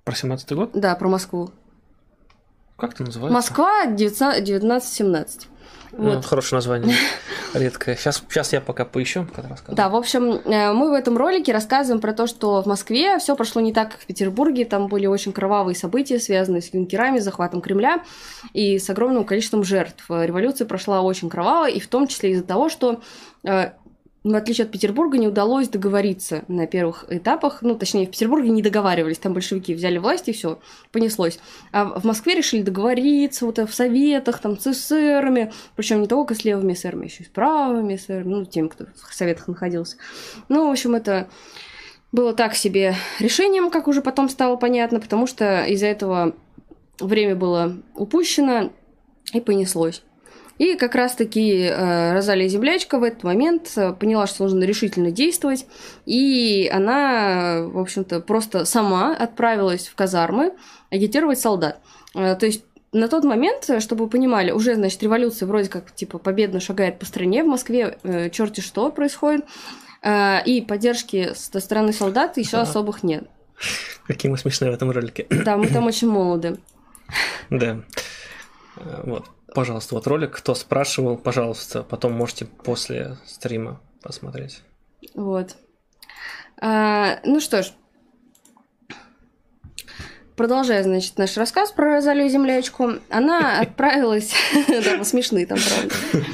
Про 0.03 0.16
17 0.16 0.53
год? 0.55 0.70
Да, 0.74 0.96
про 0.96 1.09
Москву. 1.09 1.53
Как 2.80 2.94
это 2.94 3.04
называется? 3.04 3.34
Москва 3.34 3.82
1917. 3.82 5.48
Вот. 5.92 6.14
Ну, 6.14 6.22
хорошее 6.22 6.58
название. 6.58 6.94
Редкое. 7.54 7.96
Сейчас, 7.96 8.22
сейчас 8.28 8.52
я 8.52 8.60
пока 8.60 8.84
поищу, 8.84 9.26
когда 9.34 9.48
рассказываю. 9.48 9.76
Да, 9.76 9.88
в 9.88 9.96
общем, 9.96 10.40
э, 10.44 10.72
мы 10.72 10.90
в 10.90 10.92
этом 10.92 11.16
ролике 11.16 11.52
рассказываем 11.52 12.00
про 12.00 12.12
то, 12.12 12.26
что 12.26 12.62
в 12.62 12.66
Москве 12.66 13.18
все 13.18 13.34
прошло 13.34 13.60
не 13.60 13.72
так, 13.72 13.92
как 13.92 14.00
в 14.00 14.06
Петербурге. 14.06 14.64
Там 14.64 14.86
были 14.86 15.06
очень 15.06 15.32
кровавые 15.32 15.74
события, 15.74 16.20
связанные 16.20 16.62
с 16.62 16.72
юнкерами, 16.72 17.18
захватом 17.18 17.60
Кремля 17.60 18.04
и 18.52 18.78
с 18.78 18.88
огромным 18.88 19.24
количеством 19.24 19.64
жертв. 19.64 20.04
Революция 20.08 20.66
прошла 20.66 21.02
очень 21.02 21.28
кроваво, 21.28 21.68
и 21.68 21.80
в 21.80 21.88
том 21.88 22.06
числе 22.06 22.32
из-за 22.32 22.44
того, 22.44 22.68
что 22.68 23.00
э, 23.42 23.72
в 24.22 24.35
отличие 24.35 24.66
от 24.66 24.70
Петербурга, 24.70 25.16
не 25.16 25.28
удалось 25.28 25.68
договориться 25.68 26.44
на 26.48 26.66
первых 26.66 27.06
этапах. 27.09 27.62
Ну, 27.62 27.74
точнее, 27.74 28.06
в 28.06 28.11
Петербурге 28.11 28.50
не 28.50 28.62
договаривались, 28.62 29.18
там 29.18 29.33
большевики 29.33 29.74
взяли 29.74 29.98
власть 29.98 30.28
и 30.28 30.33
все, 30.33 30.59
понеслось. 30.92 31.38
А 31.72 31.98
в 31.98 32.04
Москве 32.04 32.35
решили 32.35 32.62
договориться 32.62 33.46
вот 33.46 33.59
в 33.59 33.72
советах, 33.72 34.40
там, 34.40 34.59
с 34.59 34.66
эсерами, 34.66 35.52
причем 35.74 36.02
не 36.02 36.06
только 36.06 36.35
с 36.35 36.44
левыми 36.44 36.74
эсерами, 36.74 37.06
еще 37.06 37.22
и 37.22 37.26
с 37.26 37.30
правыми 37.30 37.96
эсерами, 37.96 38.28
ну, 38.28 38.44
тем, 38.44 38.68
кто 38.68 38.87
в 38.94 39.14
советах 39.14 39.48
находился. 39.48 39.96
Ну, 40.48 40.68
в 40.68 40.70
общем, 40.70 40.94
это 40.94 41.28
было 42.12 42.35
так 42.35 42.54
себе 42.54 42.94
решением, 43.20 43.70
как 43.70 43.88
уже 43.88 44.02
потом 44.02 44.28
стало 44.28 44.56
понятно, 44.56 45.00
потому 45.00 45.26
что 45.26 45.64
из-за 45.64 45.87
этого 45.87 46.35
время 46.98 47.37
было 47.37 47.76
упущено 47.94 48.70
и 49.33 49.40
понеслось. 49.40 50.02
И 50.61 50.77
как 50.77 50.94
раз-таки 50.94 51.62
э, 51.62 52.12
Розалия 52.12 52.46
Землячка 52.46 52.99
в 52.99 53.03
этот 53.03 53.23
момент 53.23 53.73
э, 53.77 53.94
поняла, 53.94 54.27
что 54.27 54.42
нужно 54.42 54.62
решительно 54.64 55.11
действовать, 55.11 55.64
и 56.05 56.70
она, 56.70 57.62
в 57.62 57.79
общем-то, 57.79 58.20
просто 58.20 58.66
сама 58.66 59.16
отправилась 59.16 59.88
в 59.88 59.94
казармы 59.94 60.53
агитировать 60.90 61.40
солдат. 61.40 61.81
Э, 62.14 62.37
то 62.37 62.44
есть 62.44 62.62
на 62.92 63.09
тот 63.09 63.25
момент, 63.25 63.70
чтобы 63.81 64.05
вы 64.05 64.11
понимали, 64.11 64.51
уже, 64.51 64.75
значит, 64.75 65.03
революция 65.03 65.46
вроде 65.46 65.70
как, 65.70 65.94
типа, 65.94 66.18
победно 66.18 66.61
шагает 66.61 66.99
по 66.99 67.07
стране, 67.07 67.42
в 67.42 67.46
Москве 67.46 67.96
э, 68.03 68.29
черти 68.29 68.61
что 68.61 68.90
происходит, 68.90 69.46
э, 70.03 70.44
и 70.44 70.61
поддержки 70.61 71.31
со 71.35 71.59
стороны 71.61 71.94
солдат 71.94 72.37
еще 72.37 72.59
а. 72.59 72.62
особых 72.62 73.03
нет. 73.03 73.25
Какие 74.07 74.31
мы 74.31 74.37
смешные 74.37 74.70
в 74.70 74.75
этом 74.75 74.90
ролике. 74.90 75.27
Да, 75.31 75.57
мы 75.57 75.68
там 75.68 75.87
очень 75.87 76.11
молоды. 76.11 76.59
Да. 77.49 77.81
Э, 78.77 79.03
вот. 79.05 79.25
Пожалуйста, 79.54 79.94
вот 79.94 80.06
ролик, 80.06 80.36
кто 80.36 80.54
спрашивал, 80.54 81.16
пожалуйста, 81.16 81.82
потом 81.82 82.12
можете 82.12 82.44
после 82.44 83.18
стрима 83.26 83.80
посмотреть. 84.02 84.62
Вот. 85.14 85.56
А, 86.60 87.18
ну 87.24 87.40
что 87.40 87.62
ж, 87.62 87.72
продолжая, 90.36 90.82
значит, 90.82 91.18
наш 91.18 91.36
рассказ 91.36 91.72
про 91.72 91.96
Розалию 91.96 92.28
Землячку, 92.28 92.92
она 93.10 93.60
отправилась, 93.60 94.32
да, 94.68 95.04
смешные 95.04 95.46
там, 95.46 95.58
правда, 95.58 96.26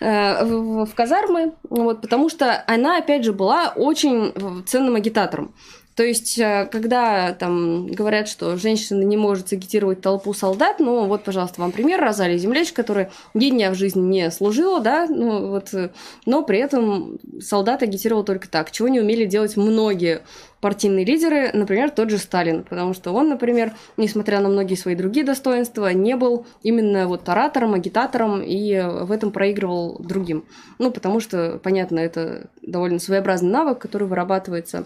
э, 0.00 0.44
в 0.84 0.94
казармы, 0.94 1.54
вот, 1.68 2.02
потому 2.02 2.28
что 2.28 2.64
она, 2.66 2.98
опять 2.98 3.24
же, 3.24 3.32
была 3.32 3.72
очень 3.76 4.64
ценным 4.66 4.96
агитатором. 4.96 5.54
То 5.96 6.04
есть, 6.04 6.38
э, 6.38 6.68
когда 6.70 7.32
там 7.32 7.88
говорят, 7.88 8.28
что 8.28 8.56
женщина 8.56 9.02
не 9.02 9.16
может 9.16 9.52
агитировать 9.52 10.00
толпу 10.00 10.32
солдат, 10.32 10.78
ну 10.78 11.06
вот, 11.06 11.24
пожалуйста, 11.24 11.60
вам 11.60 11.72
пример 11.72 12.00
Розалии 12.00 12.38
Земляч, 12.38 12.72
которая 12.72 13.10
ни 13.34 13.50
дня 13.50 13.70
в 13.70 13.74
жизни 13.74 14.00
не 14.00 14.30
служила, 14.30 14.80
да, 14.80 15.06
ну 15.08 15.48
вот, 15.48 15.74
э, 15.74 15.90
но 16.26 16.42
при 16.42 16.58
этом 16.58 17.18
солдат 17.40 17.82
агитировал 17.82 18.24
только 18.24 18.48
так, 18.48 18.70
чего 18.70 18.88
не 18.88 19.00
умели 19.00 19.24
делать 19.24 19.56
многие 19.56 20.22
партийные 20.60 21.04
лидеры, 21.04 21.50
например, 21.52 21.90
тот 21.90 22.10
же 22.10 22.18
Сталин, 22.18 22.64
потому 22.64 22.94
что 22.94 23.12
он, 23.12 23.30
например, 23.30 23.72
несмотря 23.96 24.40
на 24.40 24.48
многие 24.48 24.74
свои 24.74 24.94
другие 24.94 25.24
достоинства, 25.24 25.92
не 25.92 26.16
был 26.16 26.46
именно 26.62 27.08
вот 27.08 27.28
оратором, 27.28 27.74
агитатором 27.74 28.42
и 28.42 28.78
в 28.80 29.10
этом 29.10 29.32
проигрывал 29.32 29.96
другим. 29.98 30.44
Ну, 30.78 30.90
потому 30.90 31.20
что, 31.20 31.58
понятно, 31.62 31.98
это 31.98 32.48
довольно 32.62 32.98
своеобразный 32.98 33.50
навык, 33.50 33.78
который 33.78 34.06
вырабатывается 34.06 34.84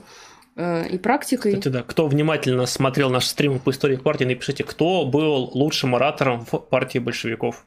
и 0.56 0.98
практикой. 0.98 1.52
Кстати, 1.52 1.68
да. 1.68 1.82
Кто 1.82 2.06
внимательно 2.06 2.66
смотрел 2.66 3.10
наш 3.10 3.26
стрим 3.26 3.58
по 3.58 3.70
истории 3.70 3.96
партии, 3.96 4.24
напишите, 4.24 4.64
кто 4.64 5.04
был 5.04 5.50
лучшим 5.52 5.94
оратором 5.94 6.44
в 6.44 6.58
партии 6.58 6.98
большевиков. 6.98 7.64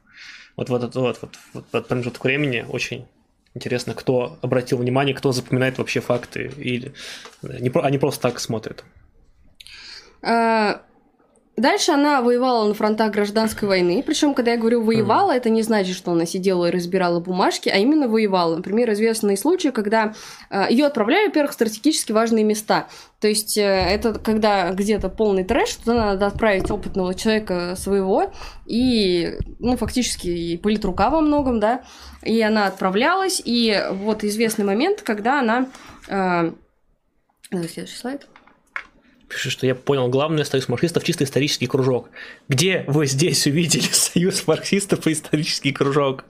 Вот 0.56 0.70
в 0.70 0.76
этот 0.76 0.96
вот, 0.96 1.20
вот, 1.22 1.36
вот, 1.54 1.66
вот 1.72 1.88
промежуток 1.88 2.24
времени 2.24 2.66
очень 2.68 3.06
интересно, 3.54 3.94
кто 3.94 4.38
обратил 4.42 4.78
внимание, 4.78 5.14
кто 5.16 5.32
запоминает 5.32 5.78
вообще 5.78 6.00
факты, 6.00 6.52
или 6.58 6.94
не, 7.42 7.70
они 7.80 7.98
просто 7.98 8.22
так 8.22 8.40
смотрят. 8.40 8.84
А, 10.22 10.82
Дальше 11.58 11.92
она 11.92 12.22
воевала 12.22 12.68
на 12.68 12.76
фронтах 12.76 13.12
гражданской 13.12 13.68
войны. 13.68 14.04
Причем, 14.06 14.36
когда 14.36 14.52
я 14.52 14.58
говорю 14.58 14.84
воевала, 14.84 15.32
это 15.32 15.50
не 15.50 15.64
значит, 15.64 15.96
что 15.96 16.12
она 16.12 16.28
сидела 16.28 16.68
и 16.68 16.72
разбирала 16.72 17.20
бумажки, 17.20 17.68
а 17.68 17.78
именно 17.78 18.08
воевала. 18.08 18.58
Например, 18.58 18.94
известные 18.94 19.38
случаи, 19.38 19.70
когда 19.70 20.14
э, 20.52 20.68
ее 20.70 20.86
отправляли, 20.86 21.26
во-первых, 21.26 21.52
в 21.52 21.54
стратегически 21.56 22.12
важные 22.12 22.44
места. 22.44 22.88
То 23.20 23.28
есть 23.28 23.58
э, 23.58 23.64
это 23.64 24.14
когда 24.20 24.72
где-то 24.72 25.10
полный 25.10 25.44
трэш, 25.44 25.78
туда 25.78 25.96
надо 25.96 26.28
отправить 26.28 26.70
опытного 26.70 27.16
человека 27.16 27.74
своего 27.76 28.32
и, 28.68 29.34
ну, 29.58 29.78
фактически 29.78 30.28
и 30.28 30.58
политрука 30.58 31.10
во 31.10 31.22
многом, 31.22 31.60
да. 31.60 31.82
И 32.22 32.40
она 32.40 32.68
отправлялась, 32.68 33.42
и 33.44 33.84
вот 33.94 34.24
известный 34.24 34.64
момент, 34.64 35.02
когда 35.02 35.40
она... 35.40 35.70
Э, 36.08 36.52
следующий 37.50 37.98
слайд. 37.98 38.28
Пишет, 39.30 39.52
что 39.52 39.68
я 39.68 39.76
понял, 39.76 40.08
главное 40.08 40.44
союз 40.46 40.70
марксистов 40.70 41.04
чисто 41.04 41.24
исторический 41.24 41.68
кружок. 41.68 42.10
Где 42.48 42.86
вы 42.88 43.08
здесь 43.08 43.46
увидели 43.46 43.82
союз 43.92 44.48
марксистов 44.48 45.06
и 45.08 45.14
исторический 45.14 45.72
кружок? 45.72 46.24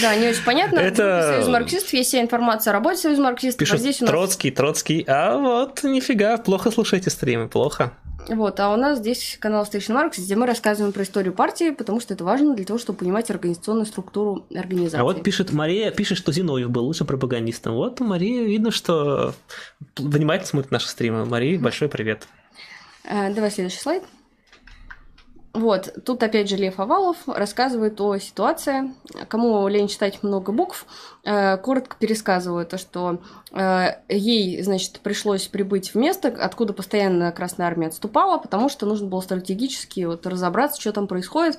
Да, 0.00 0.16
не 0.16 0.28
очень 0.28 0.42
понятно. 0.44 0.78
Это... 0.78 1.34
Союз 1.34 1.48
марксистов, 1.48 1.92
есть 1.92 2.08
вся 2.08 2.20
информация 2.20 2.72
о 2.72 2.74
работе 2.74 2.98
Союза 2.98 3.22
марксистов. 3.22 3.60
Пишут, 3.60 3.76
а 3.76 3.78
здесь 3.78 4.00
у 4.00 4.04
нас... 4.04 4.10
Троцкий, 4.10 4.50
Троцкий. 4.50 5.04
А 5.06 5.38
вот, 5.38 5.82
нифига, 5.84 6.38
плохо 6.38 6.70
слушаете 6.70 7.10
стримы, 7.10 7.48
плохо. 7.48 7.92
Вот, 8.28 8.58
а 8.60 8.72
у 8.72 8.76
нас 8.76 8.98
здесь 8.98 9.36
канал 9.40 9.64
Station 9.64 9.94
Marks, 9.94 10.18
где 10.18 10.36
мы 10.36 10.46
рассказываем 10.46 10.92
про 10.92 11.02
историю 11.02 11.32
партии, 11.32 11.70
потому 11.70 12.00
что 12.00 12.14
это 12.14 12.24
важно 12.24 12.54
для 12.54 12.64
того, 12.64 12.78
чтобы 12.78 12.98
понимать 12.98 13.30
организационную 13.30 13.86
структуру 13.86 14.46
организации. 14.54 14.98
А 14.98 15.04
вот 15.04 15.22
пишет 15.22 15.52
Мария, 15.52 15.90
пишет, 15.90 16.18
что 16.18 16.32
Зиновьев 16.32 16.70
был 16.70 16.84
лучшим 16.84 17.06
пропагандистом. 17.06 17.74
Вот 17.74 18.00
у 18.00 18.04
Марии 18.04 18.44
видно, 18.44 18.70
что 18.70 19.34
внимательно 19.96 20.48
смотрит 20.48 20.70
наши 20.70 20.88
стримы. 20.88 21.24
Марии, 21.24 21.56
большой 21.56 21.88
привет. 21.88 22.26
А, 23.04 23.30
давай 23.30 23.50
следующий 23.50 23.78
слайд. 23.78 24.02
Вот, 25.56 26.04
тут 26.04 26.22
опять 26.22 26.50
же 26.50 26.56
Лев 26.56 26.78
Овалов 26.78 27.16
рассказывает 27.26 27.98
о 28.02 28.18
ситуации. 28.18 28.92
Кому 29.28 29.66
лень 29.68 29.88
читать 29.88 30.22
много 30.22 30.52
букв, 30.52 30.84
э, 31.24 31.56
коротко 31.56 31.96
пересказываю 31.98 32.66
то, 32.66 32.76
что 32.76 33.20
э, 33.52 33.92
ей, 34.10 34.62
значит, 34.62 35.00
пришлось 35.00 35.46
прибыть 35.46 35.94
в 35.94 35.94
место, 35.94 36.28
откуда 36.28 36.74
постоянно 36.74 37.32
Красная 37.32 37.68
Армия 37.68 37.86
отступала, 37.86 38.36
потому 38.36 38.68
что 38.68 38.84
нужно 38.84 39.08
было 39.08 39.22
стратегически 39.22 40.04
вот 40.04 40.26
разобраться, 40.26 40.78
что 40.78 40.92
там 40.92 41.06
происходит. 41.06 41.58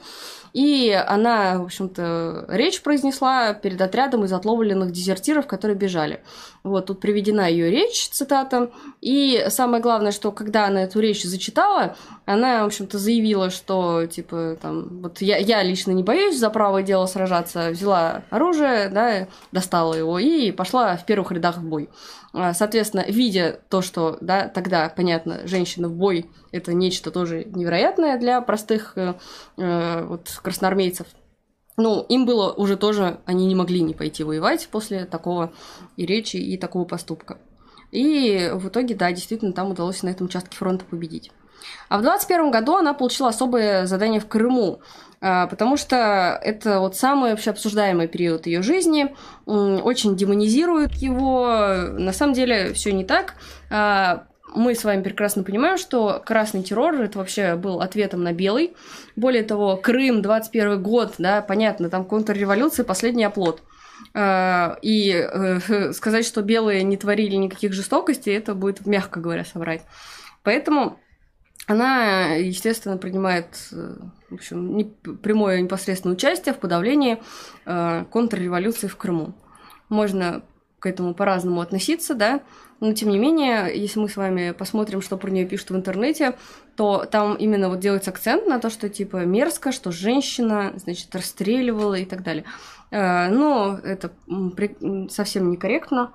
И 0.54 0.92
она, 0.92 1.60
в 1.60 1.66
общем-то, 1.66 2.46
речь 2.50 2.82
произнесла 2.82 3.54
перед 3.54 3.82
отрядом 3.82 4.26
из 4.26 4.34
отловленных 4.34 4.92
дезертиров, 4.92 5.48
которые 5.48 5.78
бежали. 5.78 6.22
Вот 6.64 6.88
тут 6.88 7.00
приведена 7.00 7.48
ее 7.48 7.70
речь, 7.70 8.10
цитата. 8.10 8.72
И 9.02 9.46
самое 9.50 9.82
главное, 9.82 10.12
что 10.12 10.32
когда 10.32 10.68
она 10.68 10.84
эту 10.84 11.00
речь 11.00 11.24
зачитала, 11.24 11.96
она, 12.26 12.64
в 12.64 12.68
общем-то, 12.68 12.98
заявила, 12.98 13.50
что, 13.50 14.06
типа, 14.06 14.58
там, 14.62 15.02
вот 15.02 15.22
я, 15.22 15.38
я 15.38 15.64
лично 15.64 15.92
не 15.92 16.04
боюсь 16.04 16.38
за 16.38 16.50
правое 16.50 16.84
дело 16.84 17.06
сражаться, 17.06 17.70
взяла 17.70 18.24
оружие, 18.30 18.90
да, 18.90 19.28
достала 19.52 19.94
его 19.94 20.20
и 20.20 20.52
пошла 20.52 20.98
в 20.98 21.06
первых 21.06 21.32
рядах 21.32 21.58
в 21.58 21.64
бой. 21.64 21.90
А, 22.34 22.54
соответственно, 22.54 23.06
видя 23.08 23.60
то, 23.70 23.82
что, 23.82 24.18
да, 24.22 24.48
тогда, 24.48 24.92
понятно, 24.96 25.48
женщина 25.48 25.88
в 25.88 25.94
бой– 25.94 26.30
это 26.52 26.74
нечто 26.74 27.12
тоже 27.12 27.46
невероятное 27.46 28.18
для 28.20 28.42
простых 28.42 28.94
э, 28.96 29.14
э, 29.58 30.06
вот 30.06 30.37
красноармейцев. 30.42 31.08
Ну, 31.78 32.04
им 32.10 32.26
было 32.26 32.52
уже 32.54 32.76
тоже, 32.76 33.20
они 33.26 33.46
не 33.46 33.56
могли 33.56 33.82
не 33.82 33.94
пойти 33.94 34.24
воевать 34.24 34.68
после 34.72 35.06
такого 35.06 35.54
и 35.96 36.06
речи, 36.06 36.38
и 36.38 36.58
такого 36.58 36.86
поступка. 36.86 37.38
И 37.92 38.50
в 38.54 38.68
итоге, 38.68 38.96
да, 38.96 39.12
действительно, 39.12 39.54
там 39.54 39.72
удалось 39.72 40.02
на 40.02 40.10
этом 40.10 40.26
участке 40.26 40.58
фронта 40.58 40.86
победить. 40.86 41.32
А 41.90 42.00
в 42.00 42.02
21 42.02 42.52
году 42.52 42.76
она 42.76 42.94
получила 42.94 43.30
особое 43.30 43.86
задание 43.86 44.20
в 44.20 44.28
Крыму, 44.28 44.82
а, 45.22 45.48
потому 45.48 45.78
что 45.78 46.40
это 46.44 46.80
вот 46.80 46.96
самый 46.96 47.32
вообще 47.32 47.52
обсуждаемый 47.52 48.08
период 48.08 48.46
ее 48.46 48.62
жизни, 48.62 49.16
очень 49.46 50.16
демонизируют 50.16 50.94
его. 50.94 51.48
На 51.98 52.14
самом 52.14 52.34
деле 52.34 52.74
все 52.74 52.92
не 52.92 53.06
так. 53.06 53.36
Мы 54.54 54.76
с 54.76 54.84
вами 54.84 55.04
прекрасно 55.04 55.44
понимаем, 55.44 55.78
что 55.78 56.22
красный 56.26 56.64
террор 56.64 56.96
это 56.96 57.18
вообще 57.18 57.56
был 57.56 57.82
ответом 57.82 58.24
на 58.24 58.34
белый. 58.34 58.76
Более 59.16 59.44
того, 59.44 59.78
Крым, 59.78 60.22
21 60.22 60.82
год, 60.82 61.16
да, 61.18 61.42
понятно, 61.42 61.90
там 61.90 62.06
контрреволюция, 62.06 62.84
последний 62.84 63.26
оплот. 63.26 63.62
А, 64.14 64.78
и 64.82 65.12
э, 65.12 65.92
сказать, 65.94 66.26
что 66.26 66.42
белые 66.42 66.84
не 66.84 66.98
творили 66.98 67.36
никаких 67.36 67.74
жестокостей, 67.74 68.36
это 68.36 68.56
будет, 68.56 68.86
мягко 68.86 69.20
говоря, 69.20 69.44
соврать. 69.44 69.84
Поэтому 70.44 71.00
она, 71.68 72.36
естественно, 72.36 72.98
принимает 72.98 73.48
э, 73.74 73.96
в 74.30 74.36
общем, 74.36 74.76
не, 74.76 74.86
прямое 74.86 75.62
непосредственное 75.62 76.16
участие 76.16 76.54
в 76.54 76.60
подавлении 76.60 77.22
э, 77.66 78.06
контрреволюции 78.10 78.88
в 78.88 78.96
Крыму. 78.96 79.36
Можно 79.90 80.44
к 80.80 80.86
этому 80.86 81.14
по-разному 81.14 81.62
относиться, 81.62 82.14
да, 82.14 82.42
но 82.80 82.94
тем 82.94 83.10
не 83.10 83.18
менее, 83.18 83.72
если 83.76 84.00
мы 84.00 84.08
с 84.08 84.16
вами 84.16 84.52
посмотрим, 84.52 85.02
что 85.02 85.18
про 85.18 85.32
нее 85.32 85.46
пишут 85.46 85.72
в 85.72 85.76
интернете, 85.76 86.36
то 86.76 87.06
там 87.06 87.36
именно 87.36 87.70
вот 87.70 87.80
делается 87.80 88.12
акцент 88.12 88.46
на 88.46 88.60
то, 88.60 88.70
что 88.70 88.88
типа 88.88 89.26
мерзко, 89.26 89.72
что 89.72 89.92
женщина, 89.92 90.74
значит, 90.76 91.14
расстреливала 91.16 91.96
и 91.96 92.06
так 92.06 92.24
далее. 92.24 92.46
Э, 92.92 93.30
но 93.30 93.80
это 93.84 94.12
совсем 95.10 95.50
некорректно, 95.50 96.12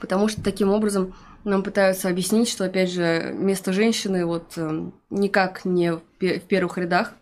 потому 0.00 0.28
что 0.28 0.42
таким 0.42 0.70
образом 0.70 1.14
нам 1.44 1.62
пытаются 1.62 2.08
объяснить, 2.08 2.48
что, 2.48 2.64
опять 2.64 2.90
же, 2.90 3.34
место 3.34 3.72
женщины 3.72 4.26
вот 4.26 4.52
э, 4.56 4.90
никак 5.08 5.64
не 5.64 5.92
в 5.92 6.00
первых 6.20 6.76
рядах, 6.76 7.14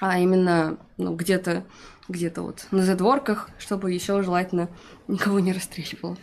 а 0.00 0.18
именно 0.18 0.78
ну, 0.98 1.14
где-то 1.14 1.64
где-то 2.08 2.42
вот 2.42 2.66
на 2.70 2.82
задворках, 2.82 3.50
чтобы 3.58 3.92
еще 3.92 4.22
желательно 4.22 4.68
никого 5.08 5.40
не 5.40 5.52
расстреливало. 5.52 6.16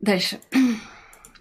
Дальше. 0.00 0.38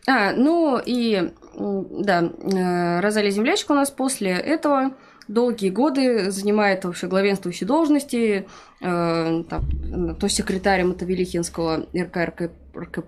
А, 0.07 0.33
ну 0.33 0.81
и 0.83 1.31
да, 1.55 2.23
э, 2.23 2.99
Розалия 2.99 3.31
Землячка 3.31 3.73
у 3.73 3.75
нас 3.75 3.91
после 3.91 4.31
этого 4.31 4.91
долгие 5.27 5.69
годы 5.69 6.31
занимает 6.31 6.83
вообще 6.83 7.07
главенствующие 7.07 7.67
должности, 7.67 8.47
э, 8.81 9.43
там, 9.49 10.15
то 10.15 10.27
секретарь 10.27 10.83
Мотовилихинского 10.83 11.87
РК, 11.95 12.51
РК, 12.75 13.05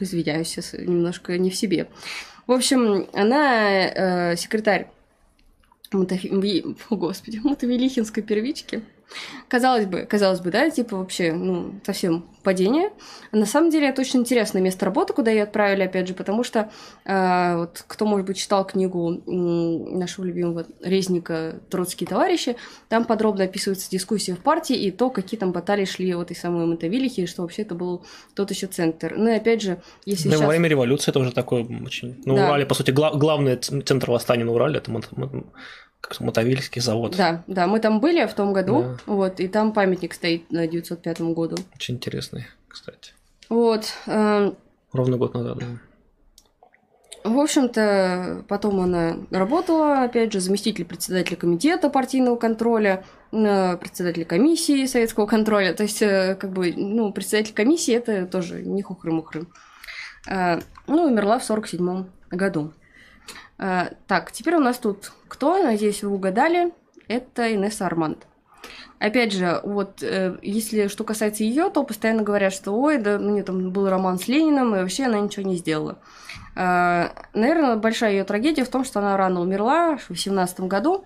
извиняюсь, 0.00 0.56
немножко 0.74 1.38
не 1.38 1.50
в 1.50 1.56
себе. 1.56 1.88
В 2.46 2.52
общем, 2.52 3.06
она 3.14 4.32
э, 4.32 4.36
секретарь 4.36 4.88
Мотови... 5.92 6.76
О, 6.90 6.96
господи, 6.96 7.40
Мотовилихинской 7.42 8.22
первички. 8.22 8.82
Казалось 9.48 9.86
бы, 9.86 10.02
казалось 10.02 10.40
бы, 10.40 10.50
да, 10.50 10.70
типа 10.70 10.96
вообще, 10.96 11.32
ну, 11.32 11.74
совсем 11.84 12.24
падение. 12.42 12.90
А 13.32 13.36
на 13.36 13.46
самом 13.46 13.70
деле 13.70 13.88
это 13.88 14.00
очень 14.02 14.20
интересное 14.20 14.60
место 14.60 14.84
работы, 14.84 15.12
куда 15.12 15.30
ее 15.30 15.44
отправили, 15.44 15.82
опять 15.82 16.06
же, 16.06 16.14
потому 16.14 16.44
что 16.44 16.70
э, 17.04 17.56
вот 17.56 17.84
кто, 17.86 18.06
может 18.06 18.26
быть, 18.26 18.36
читал 18.36 18.66
книгу 18.66 19.22
нашего 19.26 20.24
любимого 20.24 20.66
Резника 20.82 21.60
«Троцкие 21.70 22.06
товарищи», 22.06 22.56
там 22.88 23.04
подробно 23.04 23.44
описывается 23.44 23.90
дискуссия 23.90 24.34
в 24.34 24.40
партии 24.40 24.76
и 24.76 24.90
то, 24.90 25.10
какие 25.10 25.40
там 25.40 25.52
баталии 25.52 25.86
шли 25.86 26.14
в 26.14 26.20
этой 26.20 26.36
самой 26.36 26.66
Мотовилихе, 26.66 27.22
и 27.22 27.26
что 27.26 27.42
вообще 27.42 27.62
это 27.62 27.74
был 27.74 28.04
тот 28.34 28.50
еще 28.50 28.66
центр. 28.66 29.14
Ну 29.16 29.30
и 29.30 29.34
опять 29.34 29.62
же, 29.62 29.80
если 30.04 30.28
да, 30.28 30.36
сейчас... 30.36 30.42
во 30.42 30.48
время 30.48 30.68
революции 30.68 31.10
это 31.10 31.18
уже 31.18 31.32
такой 31.32 31.62
очень... 31.64 32.22
На 32.24 32.34
да. 32.36 32.46
Урале, 32.46 32.66
по 32.66 32.74
сути, 32.74 32.90
гла- 32.90 33.14
главный 33.14 33.56
центр 33.56 34.10
восстания 34.10 34.44
на 34.44 34.52
Урале, 34.52 34.78
это 34.78 34.90
как 36.08 36.20
Мотовильский 36.20 36.80
завод. 36.80 37.16
Да, 37.16 37.42
да, 37.46 37.66
мы 37.66 37.80
там 37.80 38.00
были 38.00 38.26
в 38.26 38.34
том 38.34 38.52
году, 38.52 38.82
да. 38.82 38.96
вот, 39.06 39.40
и 39.40 39.48
там 39.48 39.72
памятник 39.72 40.14
стоит 40.14 40.50
на 40.52 40.66
905 40.66 41.20
году. 41.20 41.56
Очень 41.74 41.94
интересный, 41.94 42.46
кстати. 42.68 43.12
Вот. 43.48 43.92
Э, 44.06 44.52
Ровно 44.92 45.16
год 45.16 45.34
назад, 45.34 45.58
да. 45.58 45.66
В 47.24 47.38
общем-то, 47.38 48.44
потом 48.48 48.80
она 48.80 49.16
работала, 49.30 50.02
опять 50.02 50.30
же, 50.30 50.40
заместитель 50.40 50.84
председателя 50.84 51.36
комитета 51.36 51.88
партийного 51.88 52.36
контроля, 52.36 53.02
э, 53.32 53.76
председатель 53.78 54.26
комиссии 54.26 54.84
советского 54.84 55.24
контроля. 55.24 55.72
То 55.72 55.84
есть, 55.84 56.02
э, 56.02 56.36
как 56.38 56.52
бы, 56.52 56.74
ну, 56.76 57.12
председатель 57.14 57.54
комиссии 57.54 57.94
это 57.94 58.26
тоже 58.26 58.62
не 58.62 58.82
хухры-мухры. 58.82 59.46
Э, 60.28 60.60
ну, 60.86 61.04
умерла 61.04 61.38
в 61.38 61.44
47 61.44 62.04
году. 62.30 62.74
Э, 63.58 63.90
так, 64.06 64.32
теперь 64.32 64.56
у 64.56 64.60
нас 64.60 64.78
тут 64.78 65.12
кто? 65.28 65.62
Надеюсь, 65.62 66.02
вы 66.02 66.10
угадали. 66.10 66.72
Это 67.08 67.54
Инесса 67.54 67.86
Арманд. 67.86 68.26
Опять 68.98 69.32
же, 69.32 69.60
вот 69.64 70.02
э, 70.02 70.38
если 70.42 70.88
что 70.88 71.04
касается 71.04 71.44
ее, 71.44 71.68
то 71.68 71.84
постоянно 71.84 72.22
говорят, 72.22 72.52
что 72.52 72.72
ой, 72.72 72.98
да, 72.98 73.16
у 73.16 73.20
нее 73.20 73.42
там 73.42 73.70
был 73.70 73.88
роман 73.88 74.18
с 74.18 74.28
Лениным, 74.28 74.74
и 74.74 74.78
вообще 74.78 75.04
она 75.04 75.20
ничего 75.20 75.46
не 75.46 75.56
сделала. 75.56 75.98
Э, 76.56 77.08
наверное, 77.34 77.76
большая 77.76 78.12
ее 78.12 78.24
трагедия 78.24 78.64
в 78.64 78.70
том, 78.70 78.84
что 78.84 79.00
она 79.00 79.16
рано 79.16 79.40
умерла 79.40 79.96
в 79.98 80.10
18 80.10 80.60
году 80.60 81.04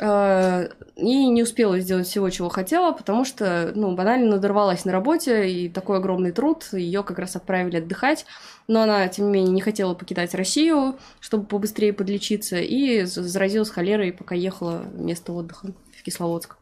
и 0.00 1.28
не 1.28 1.42
успела 1.42 1.78
сделать 1.78 2.06
всего, 2.06 2.30
чего 2.30 2.48
хотела, 2.48 2.92
потому 2.92 3.24
что, 3.24 3.72
ну, 3.74 3.94
банально 3.94 4.36
надорвалась 4.36 4.86
на 4.86 4.92
работе, 4.92 5.50
и 5.50 5.68
такой 5.68 5.98
огромный 5.98 6.32
труд, 6.32 6.68
ее 6.72 7.02
как 7.02 7.18
раз 7.18 7.36
отправили 7.36 7.76
отдыхать 7.76 8.24
но 8.70 8.82
она, 8.82 9.08
тем 9.08 9.26
не 9.26 9.32
менее, 9.32 9.52
не 9.52 9.60
хотела 9.60 9.94
покидать 9.94 10.32
Россию, 10.32 10.96
чтобы 11.18 11.44
побыстрее 11.44 11.92
подлечиться, 11.92 12.60
и 12.60 13.02
заразилась 13.02 13.68
холерой, 13.68 14.12
пока 14.12 14.36
ехала 14.36 14.84
в 14.84 15.00
место 15.00 15.32
отдыха 15.32 15.72
в 15.98 16.02
Кисловодск. 16.04 16.56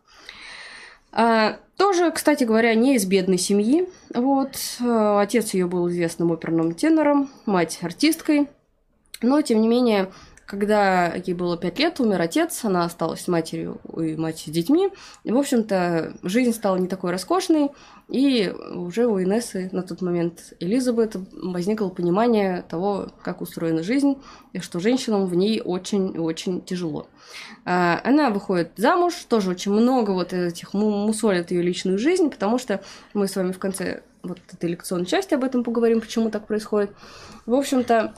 А, 1.13 1.59
тоже, 1.77 2.11
кстати 2.11 2.45
говоря, 2.45 2.75
не 2.75 2.95
из 2.95 3.05
бедной 3.05 3.37
семьи. 3.37 3.87
Вот. 4.15 4.57
А, 4.81 5.21
отец 5.21 5.53
ее 5.53 5.67
был 5.67 5.87
известным 5.91 6.33
оперным 6.33 6.73
тенором, 6.73 7.29
мать 7.45 7.79
артисткой. 7.83 8.49
Но, 9.21 9.43
тем 9.43 9.61
не 9.61 9.69
менее, 9.69 10.11
когда 10.49 11.13
ей 11.13 11.35
было 11.35 11.59
пять 11.59 11.79
лет, 11.79 12.01
умер 12.01 12.23
отец, 12.23 12.65
она 12.65 12.87
осталась 12.87 13.21
с 13.21 13.29
матерью 13.29 13.83
и 13.95 14.17
мать 14.17 14.45
с 14.47 14.51
детьми. 14.51 14.89
И, 15.23 15.31
в 15.31 15.37
общем-то, 15.37 16.15
жизнь 16.23 16.55
стала 16.55 16.77
не 16.77 16.89
такой 16.89 17.11
роскошной, 17.11 17.69
и 18.09 18.51
уже 18.75 19.07
у 19.07 19.23
Инессы 19.23 19.69
на 19.73 19.83
тот 19.83 20.01
момент 20.01 20.55
Элизабет 20.59 21.17
возникло 21.33 21.91
понимание 21.91 22.65
того, 22.67 23.09
как 23.23 23.43
устроена 23.43 23.83
жизнь, 23.83 24.17
и 24.55 24.61
что 24.61 24.81
женщинам 24.81 25.27
в 25.27 25.35
ней 25.35 25.61
очень-очень 25.63 26.63
тяжело. 26.63 27.09
А, 27.67 28.01
она 28.03 28.31
выходит 28.31 28.73
замуж, 28.79 29.13
тоже 29.29 29.51
очень 29.51 29.73
много 29.73 30.13
вот 30.13 30.33
этих 30.33 30.73
мусолят 30.73 31.51
ее 31.51 31.61
личную 31.61 31.99
жизнь, 31.99 32.31
потому 32.31 32.57
что 32.57 32.83
мы 33.13 33.29
с 33.29 33.37
вами 33.37 33.53
в 33.53 33.59
конце 33.59 34.01
вот 34.23 34.39
этой 34.51 34.71
лекционной 34.71 35.05
части 35.05 35.35
об 35.35 35.45
этом 35.45 35.63
поговорим, 35.63 36.01
почему 36.01 36.31
так 36.31 36.47
происходит. 36.47 36.91
В 37.45 37.53
общем-то, 37.53 38.15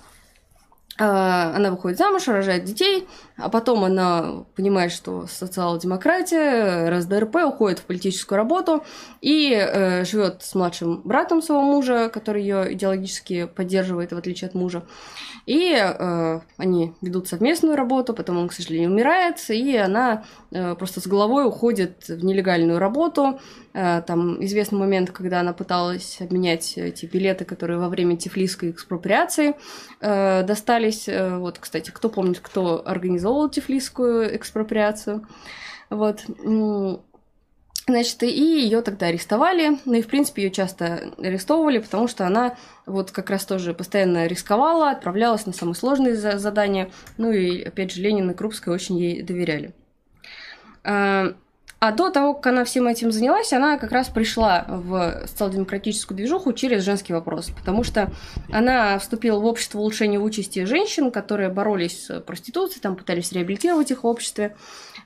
она 0.97 1.71
выходит 1.71 1.99
замуж, 1.99 2.27
рожает 2.29 2.65
детей, 2.65 3.09
а 3.43 3.49
потом 3.49 3.85
она 3.85 4.45
понимает, 4.57 4.93
что 4.93 5.27
социал-демократия, 5.27 6.91
РСДРП, 6.91 7.37
уходит 7.47 7.79
в 7.79 7.85
политическую 7.85 8.37
работу 8.37 8.85
и 9.21 9.53
э, 9.53 10.05
живет 10.05 10.43
с 10.43 10.55
младшим 10.55 11.03
братом 11.05 11.43
своего 11.43 11.63
мужа, 11.63 12.11
который 12.13 12.43
ее 12.43 12.73
идеологически 12.73 13.47
поддерживает, 13.47 14.13
в 14.13 14.17
отличие 14.17 14.49
от 14.49 14.55
мужа. 14.55 14.85
И 15.47 15.75
э, 15.75 16.41
они 16.59 16.95
ведут 17.01 17.29
совместную 17.29 17.77
работу, 17.77 18.15
потом 18.15 18.39
он, 18.39 18.49
к 18.49 18.53
сожалению, 18.53 18.91
умирает, 18.91 19.39
и 19.49 19.77
она 19.77 20.25
э, 20.51 20.75
просто 20.75 21.01
с 21.01 21.07
головой 21.07 21.47
уходит 21.47 22.09
в 22.09 22.25
нелегальную 22.25 22.79
работу. 22.79 23.41
Э, 23.73 24.03
там 24.07 24.45
известный 24.45 24.79
момент, 24.79 25.11
когда 25.11 25.41
она 25.41 25.53
пыталась 25.53 26.21
обменять 26.21 26.77
эти 26.77 27.07
билеты, 27.07 27.45
которые 27.45 27.79
во 27.79 27.89
время 27.89 28.17
тифлисской 28.17 28.71
экспроприации 28.71 29.55
э, 30.01 30.43
достались. 30.43 31.09
Э, 31.09 31.39
вот, 31.39 31.59
кстати, 31.59 31.91
кто 31.91 32.09
помнит, 32.09 32.41
кто 32.41 32.87
организовал 32.87 33.30
тифлисскую 33.49 34.37
экспроприацию? 34.37 35.27
Вот. 35.91 36.25
Значит, 37.87 38.23
и 38.23 38.63
ее 38.63 38.83
тогда 38.83 39.07
арестовали, 39.07 39.79
ну 39.85 39.95
и, 39.95 40.03
в 40.03 40.07
принципе, 40.07 40.43
ее 40.45 40.51
часто 40.51 41.13
арестовывали, 41.19 41.79
потому 41.79 42.07
что 42.07 42.25
она 42.25 42.57
вот 42.87 43.11
как 43.11 43.31
раз 43.31 43.45
тоже 43.45 43.75
постоянно 43.75 44.27
рисковала, 44.29 44.91
отправлялась 44.91 45.47
на 45.47 45.53
самые 45.53 45.75
сложные 45.75 46.15
задания, 46.15 46.91
ну 47.17 47.33
и, 47.33 47.63
опять 47.63 47.91
же, 47.91 48.01
Ленин 48.03 48.31
и 48.31 48.35
Крупская 48.35 48.73
очень 48.73 48.97
ей 48.99 49.23
доверяли. 49.23 49.75
А, 51.83 51.93
до 51.93 52.11
того, 52.11 52.35
как 52.35 52.49
она 52.49 52.65
всем 52.65 52.87
этим 52.89 53.11
занялась, 53.11 53.55
она 53.55 53.79
как 53.79 53.91
раз 53.91 54.09
пришла 54.09 54.67
в 54.69 55.27
социал-демократическую 55.27 56.15
движуху 56.15 56.53
через 56.53 56.83
женский 56.83 57.15
вопрос, 57.15 57.51
потому 57.59 57.85
что 57.85 58.13
она 58.53 58.99
вступила 58.99 59.41
в 59.41 59.47
общество 59.47 59.79
улучшения 59.79 60.19
участи 60.19 60.65
женщин, 60.65 61.11
которые 61.11 61.49
боролись 61.49 62.05
с 62.05 62.21
проституцией, 62.21 62.83
там 62.83 62.97
пытались 62.97 63.33
реабилитировать 63.33 63.91
их 63.91 64.05
в 64.05 64.07
обществе. 64.07 64.57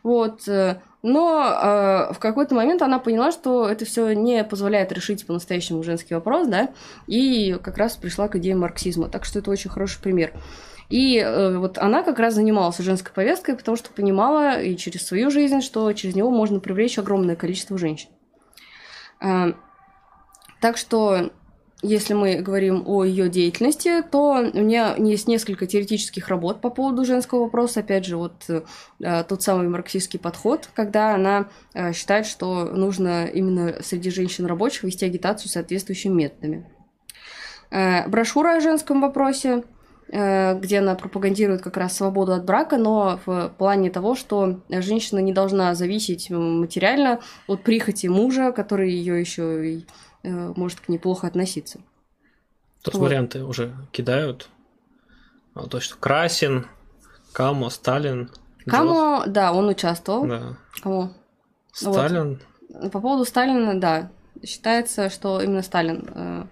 Вот. 0.03 0.49
Э, 0.49 0.81
но 1.03 1.45
э, 1.45 2.13
в 2.13 2.19
какой-то 2.19 2.57
момент 2.57 2.83
она 2.83 2.99
поняла, 2.99 3.31
что 3.31 3.69
это 3.69 3.85
все 3.85 4.13
не 4.13 4.43
позволяет 4.43 4.91
решить 4.91 5.25
по-настоящему 5.25 5.85
женский 5.85 6.15
вопрос, 6.15 6.49
да, 6.49 6.71
и 7.07 7.57
как 7.63 7.79
раз 7.79 7.95
пришла 7.95 8.27
к 8.27 8.35
идее 8.35 8.57
марксизма. 8.57 9.09
Так 9.09 9.27
что 9.27 9.39
это 9.39 9.49
очень 9.53 9.71
хороший 9.71 10.01
пример. 10.01 10.33
И 10.91 11.19
э, 11.19 11.57
вот 11.59 11.79
она 11.79 12.03
как 12.03 12.19
раз 12.19 12.35
занималась 12.35 12.79
женской 12.79 13.13
повесткой, 13.13 13.57
потому 13.57 13.77
что 13.77 13.91
понимала 13.91 14.61
и 14.61 14.77
через 14.77 15.07
свою 15.07 15.31
жизнь, 15.31 15.61
что 15.61 15.93
через 15.93 16.15
него 16.15 16.31
можно 16.31 16.61
привлечь 16.61 16.99
огромное 16.99 17.37
количество 17.37 17.79
женщин. 17.79 18.11
Э, 19.21 19.55
так 20.61 20.77
что 20.77 21.31
если 21.87 22.15
мы 22.15 22.37
говорим 22.37 22.83
о 22.87 23.05
ее 23.05 23.29
деятельности, 23.29 24.03
то 24.03 24.51
у 24.55 24.59
меня 24.59 24.95
есть 24.97 25.29
несколько 25.29 25.67
теоретических 25.67 26.29
работ 26.29 26.63
по 26.63 26.71
поводу 26.71 27.05
женского 27.05 27.41
вопроса. 27.41 27.81
Опять 27.81 28.07
же, 28.07 28.17
вот 28.17 28.45
э, 28.49 29.25
тот 29.29 29.43
самый 29.43 29.69
марксистский 29.69 30.19
подход, 30.19 30.71
когда 30.75 31.15
она 31.15 31.49
э, 31.75 31.93
считает, 31.93 32.25
что 32.25 32.65
нужно 32.65 33.27
именно 33.27 33.83
среди 33.83 34.11
женщин 34.11 34.47
рабочих 34.47 34.85
вести 34.85 35.05
агитацию 35.05 35.51
соответствующими 35.51 36.15
методами. 36.15 36.67
Э, 37.71 38.09
брошюра 38.09 38.57
о 38.57 38.61
женском 38.61 39.03
вопросе, 39.03 39.65
где 40.09 40.79
она 40.79 40.95
пропагандирует 40.95 41.63
как 41.63 41.77
раз 41.77 41.97
свободу 41.97 42.33
от 42.35 42.45
брака, 42.45 42.77
но 42.77 43.19
в 43.25 43.53
плане 43.57 43.91
того, 43.91 44.15
что 44.15 44.61
женщина 44.69 45.19
не 45.19 45.33
должна 45.33 45.75
зависеть 45.75 46.31
материально 46.31 47.21
от 47.47 47.63
прихоти 47.63 48.07
мужа, 48.07 48.53
который 48.53 48.93
ее 48.93 49.19
еще 49.19 49.83
Э, 50.25 50.53
может 50.57 50.81
к 50.81 50.89
ней 50.89 50.99
плохо 50.99 51.27
относиться. 51.27 51.81
Тут 52.83 52.95
вот. 52.95 53.03
варианты 53.03 53.45
уже 53.45 53.75
кидают. 53.93 54.49
А, 55.55 55.67
то, 55.67 55.81
что 55.81 55.97
Красин, 55.97 56.67
Камо, 57.33 57.69
Сталин. 57.69 58.31
Камо, 58.67 59.21
Джос. 59.25 59.33
да, 59.33 59.53
он 59.53 59.69
участвовал. 59.69 60.27
Да. 60.27 60.57
Камо. 60.83 61.13
Сталин. 61.73 62.41
Вот. 62.71 62.91
По 62.91 63.01
поводу 63.01 63.25
Сталина, 63.27 63.79
да. 63.79 64.11
Считается, 64.43 65.11
что 65.11 65.41
именно 65.43 65.63
Сталин 65.63 66.09
э, 66.09 66.47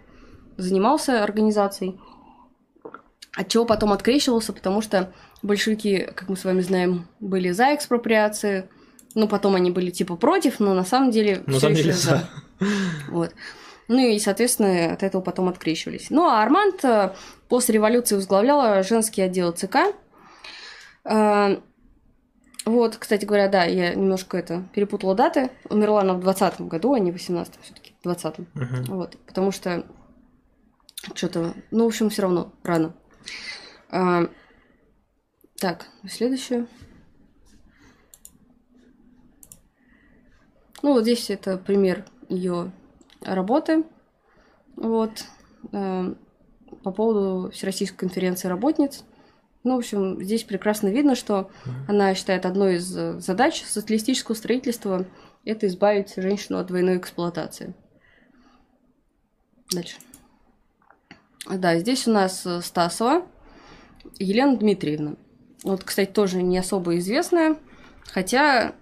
занимался 0.59 1.25
организацией. 1.25 1.99
От 3.35 3.49
чего 3.49 3.65
потом 3.65 3.93
открещивался, 3.93 4.53
потому 4.53 4.83
что 4.83 5.13
большевики, 5.43 6.09
как 6.15 6.29
мы 6.29 6.37
с 6.37 6.45
вами 6.45 6.61
знаем, 6.61 7.09
были 7.21 7.51
за 7.51 7.75
экспроприации. 7.75 8.69
Ну, 9.15 9.27
потом 9.27 9.55
они 9.55 9.71
были 9.71 9.91
типа 9.91 10.17
против, 10.17 10.61
но 10.61 10.75
на 10.75 10.85
самом 10.85 11.11
деле... 11.11 11.43
На 11.47 11.59
самом 11.59 11.75
деле 11.75 11.93
за. 11.93 12.29
Вот. 13.09 13.35
Ну 13.89 13.99
и, 13.99 14.19
соответственно, 14.19 14.93
от 14.93 15.03
этого 15.03 15.21
потом 15.21 15.49
открещивались. 15.49 16.09
Ну 16.09 16.27
а 16.27 16.43
Арманд 16.43 16.85
э, 16.85 17.13
после 17.49 17.75
революции 17.75 18.15
возглавляла 18.15 18.83
женский 18.83 19.23
отдел 19.23 19.53
ЦК. 19.53 19.77
Э, 21.05 21.59
вот, 22.65 22.97
кстати 22.97 23.25
говоря, 23.25 23.49
да, 23.49 23.65
я 23.65 23.95
немножко 23.95 24.37
это 24.39 24.65
перепутала 24.73 25.15
даты. 25.15 25.51
Умерла 25.69 26.03
она 26.03 26.15
в 26.15 26.21
20 26.21 26.61
году, 26.63 26.95
а 26.95 27.01
не 27.01 27.11
в 27.11 27.15
18 27.15 27.55
все-таки, 27.61 27.95
в 28.03 28.07
20-м. 28.07 28.47
Uh-huh. 28.55 28.95
Вот, 28.95 29.19
потому 29.27 29.51
что 29.51 29.85
что-то, 31.15 31.55
ну, 31.71 31.85
в 31.85 31.89
общем, 31.89 32.09
все 32.09 32.23
равно 32.23 32.53
рано. 32.63 32.95
А, 33.93 34.29
так, 35.59 35.87
следующее. 36.09 36.67
Ну, 40.83 40.95
вот 40.95 41.03
здесь 41.03 41.31
это 41.31 41.59
пример 41.59 42.05
ее 42.29 42.73
работы. 43.21 43.85
Вот. 44.75 45.25
Э, 45.73 46.15
по 46.83 46.91
поводу 46.91 47.51
Всероссийской 47.51 47.99
конференции 47.99 48.49
работниц. 48.49 49.05
Ну, 49.63 49.77
в 49.77 49.79
общем, 49.79 50.21
здесь 50.21 50.43
прекрасно 50.43 50.89
видно, 50.89 51.15
что 51.15 51.51
она 51.87 52.15
считает 52.15 52.47
одной 52.47 52.77
из 52.77 52.85
задач 52.87 53.63
социалистического 53.63 54.35
строительства– 54.35 55.07
это 55.45 55.67
избавить 55.67 56.15
женщину 56.17 56.59
от 56.59 56.67
двойной 56.67 56.99
эксплуатации. 56.99 57.75
Дальше. 59.73 59.97
Да, 61.49 61.79
здесь 61.79 62.07
у 62.07 62.13
нас 62.13 62.47
Стасова 62.63 63.27
Елена 64.19 64.57
Дмитриевна. 64.57 65.15
Вот, 65.65 65.85
кстати, 65.85 66.11
тоже 66.11 66.43
не 66.43 66.59
особо 66.59 66.99
известная, 66.99 67.57
хотя 68.05 68.75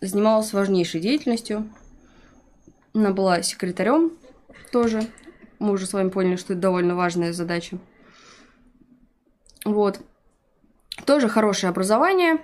занималась 0.00 0.52
важнейшей 0.52 1.00
деятельностью– 1.00 1.68
она 2.94 3.10
была 3.10 3.42
секретарем 3.42 4.12
тоже. 4.70 5.02
Мы 5.58 5.72
уже 5.72 5.86
с 5.86 5.92
вами 5.92 6.10
поняли, 6.10 6.36
что 6.36 6.52
это 6.52 6.62
довольно 6.62 6.94
важная 6.94 7.32
задача. 7.32 7.78
Вот. 9.64 10.00
Тоже 11.04 11.28
хорошее 11.28 11.70
образование. 11.70 12.38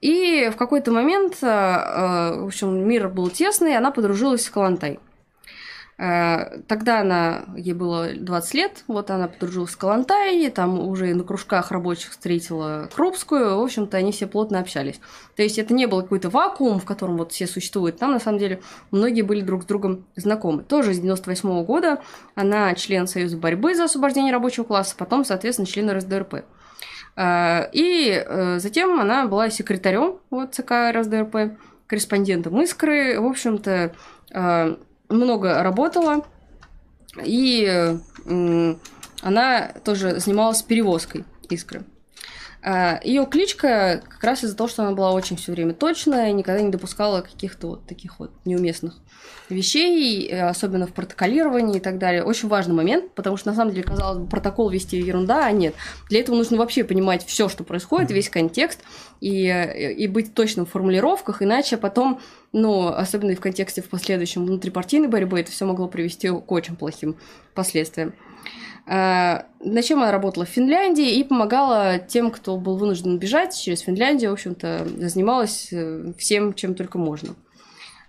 И 0.00 0.50
в 0.52 0.56
какой-то 0.56 0.90
момент, 0.90 1.38
э, 1.42 1.46
э, 1.46 2.40
в 2.40 2.46
общем, 2.46 2.76
мир 2.88 3.08
был 3.08 3.30
тесный, 3.30 3.76
она 3.76 3.92
подружилась 3.92 4.44
с 4.44 4.50
Калантай. 4.50 4.98
Э, 6.02 6.58
тогда 6.66 7.00
она, 7.00 7.44
ей 7.56 7.74
было 7.74 8.08
20 8.12 8.54
лет, 8.54 8.82
вот 8.88 9.08
она 9.12 9.28
подружилась 9.28 9.70
с 9.70 9.76
Калантай, 9.76 10.50
там 10.50 10.80
уже 10.80 11.14
на 11.14 11.22
кружках 11.22 11.70
рабочих 11.70 12.10
встретила 12.10 12.90
Крупскую, 12.92 13.56
в 13.56 13.62
общем-то, 13.62 13.98
они 13.98 14.10
все 14.10 14.26
плотно 14.26 14.58
общались. 14.58 15.00
То 15.36 15.44
есть 15.44 15.60
это 15.60 15.72
не 15.72 15.86
был 15.86 16.02
какой-то 16.02 16.28
вакуум, 16.28 16.80
в 16.80 16.84
котором 16.84 17.18
вот 17.18 17.30
все 17.30 17.46
существуют, 17.46 17.98
там 17.98 18.10
на 18.10 18.18
самом 18.18 18.40
деле 18.40 18.60
многие 18.90 19.22
были 19.22 19.42
друг 19.42 19.62
с 19.62 19.66
другом 19.66 20.04
знакомы. 20.16 20.64
Тоже 20.64 20.92
с 20.92 20.98
98 20.98 21.48
-го 21.48 21.64
года 21.64 22.02
она 22.34 22.74
член 22.74 23.06
Союза 23.06 23.36
борьбы 23.36 23.76
за 23.76 23.84
освобождение 23.84 24.32
рабочего 24.32 24.64
класса, 24.64 24.96
потом, 24.98 25.24
соответственно, 25.24 25.66
член 25.66 25.88
РСДРП. 25.88 26.44
Э, 27.14 27.70
и 27.70 28.10
э, 28.26 28.58
затем 28.58 28.98
она 28.98 29.26
была 29.26 29.50
секретарем 29.50 30.16
вот, 30.30 30.52
ЦК 30.52 30.72
РСДРП, 30.92 31.56
корреспондентом 31.86 32.60
Искры, 32.60 33.20
в 33.20 33.26
общем-то, 33.26 33.94
много 35.12 35.62
работала, 35.62 36.24
и 37.22 37.96
она 39.22 39.68
тоже 39.84 40.18
занималась 40.20 40.62
перевозкой 40.62 41.24
искры. 41.48 41.84
А, 42.64 43.00
Ее 43.02 43.26
кличка 43.26 44.02
как 44.08 44.22
раз 44.22 44.44
из-за 44.44 44.56
того, 44.56 44.68
что 44.68 44.82
она 44.84 44.92
была 44.92 45.12
очень 45.12 45.36
все 45.36 45.50
время 45.50 45.74
точная 45.74 46.30
никогда 46.32 46.62
не 46.62 46.70
допускала 46.70 47.20
каких-то 47.20 47.66
вот 47.66 47.86
таких 47.86 48.20
вот 48.20 48.30
неуместных 48.44 48.98
вещей, 49.48 50.28
э, 50.28 50.48
особенно 50.48 50.86
в 50.86 50.92
протоколировании 50.92 51.78
и 51.78 51.80
так 51.80 51.98
далее. 51.98 52.22
Очень 52.22 52.48
важный 52.48 52.74
момент, 52.74 53.12
потому 53.14 53.36
что 53.36 53.48
на 53.50 53.56
самом 53.56 53.72
деле, 53.72 53.82
казалось 53.82 54.18
бы, 54.18 54.26
протокол 54.26 54.70
вести 54.70 54.96
ерунда, 54.96 55.46
а 55.46 55.50
нет. 55.50 55.74
Для 56.08 56.20
этого 56.20 56.36
нужно 56.36 56.56
вообще 56.56 56.84
понимать 56.84 57.26
все, 57.26 57.48
что 57.48 57.64
происходит, 57.64 58.12
весь 58.12 58.30
контекст, 58.30 58.80
и, 59.20 59.94
и 59.98 60.06
быть 60.06 60.32
точным 60.34 60.64
в 60.64 60.70
формулировках, 60.70 61.42
иначе 61.42 61.76
потом, 61.76 62.20
ну, 62.52 62.88
особенно 62.88 63.32
и 63.32 63.34
в 63.34 63.40
контексте 63.40 63.82
в 63.82 63.88
последующем 63.88 64.46
внутрипартийной 64.46 65.08
борьбы, 65.08 65.40
это 65.40 65.50
все 65.50 65.64
могло 65.66 65.88
привести 65.88 66.28
к 66.28 66.50
очень 66.50 66.76
плохим 66.76 67.16
последствиям. 67.54 68.14
А, 68.86 69.46
на 69.60 69.82
чем 69.82 70.02
она 70.02 70.10
работала 70.10 70.44
в 70.44 70.48
Финляндии 70.48 71.18
и 71.18 71.24
помогала 71.24 71.98
тем, 71.98 72.30
кто 72.30 72.56
был 72.56 72.76
вынужден 72.76 73.18
бежать 73.18 73.56
через 73.56 73.80
Финляндию, 73.80 74.30
в 74.30 74.34
общем-то, 74.34 74.86
занималась 74.96 75.68
э, 75.72 76.12
всем, 76.18 76.52
чем 76.54 76.74
только 76.74 76.98
можно. 76.98 77.34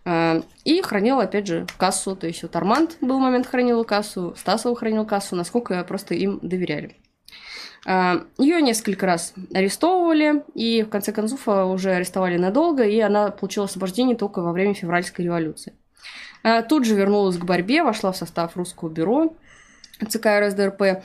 Э, 0.06 0.42
и 0.64 0.82
хранила, 0.82 1.24
опять 1.24 1.48
же, 1.48 1.68
кассу. 1.78 2.16
То 2.16 2.28
есть 2.28 2.44
вот 2.44 2.56
Арманд 2.56 2.98
был 3.02 3.20
момент 3.20 3.48
хранил 3.48 3.84
кассу, 3.84 4.34
Стасова 4.38 4.76
хранил 4.76 5.06
кассу, 5.06 5.36
насколько 5.36 5.84
просто 5.84 6.16
им 6.16 6.40
доверяли. 6.42 6.98
Э, 7.86 8.24
Ее 8.38 8.62
несколько 8.62 9.06
раз 9.06 9.34
арестовывали, 9.54 10.44
и 10.56 10.84
в 10.84 10.90
конце 10.90 11.12
концов 11.12 11.48
э, 11.48 11.64
уже 11.64 11.92
арестовали 11.92 12.38
надолго, 12.38 12.84
и 12.84 13.00
она 13.00 13.30
получила 13.30 13.66
освобождение 13.66 14.16
только 14.16 14.42
во 14.42 14.52
время 14.52 14.74
февральской 14.74 15.26
революции. 15.26 15.74
Тут 16.68 16.84
же 16.84 16.96
вернулась 16.96 17.38
к 17.38 17.46
борьбе, 17.46 17.84
вошла 17.84 18.12
в 18.12 18.18
состав 18.18 18.58
русского 18.58 18.90
бюро 18.90 19.34
ЦК 20.06 20.28
РСДРП, 20.40 21.04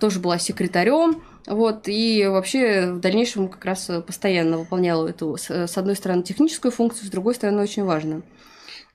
тоже 0.00 0.20
была 0.20 0.38
секретарем, 0.38 1.22
вот, 1.46 1.86
и 1.86 2.26
вообще 2.26 2.92
в 2.92 3.00
дальнейшем 3.00 3.48
как 3.48 3.64
раз 3.64 3.90
постоянно 4.06 4.58
выполняла 4.58 5.08
эту, 5.08 5.36
с 5.36 5.78
одной 5.78 5.96
стороны, 5.96 6.22
техническую 6.22 6.72
функцию, 6.72 7.06
с 7.06 7.10
другой 7.10 7.34
стороны, 7.34 7.62
очень 7.62 7.84
важную. 7.84 8.22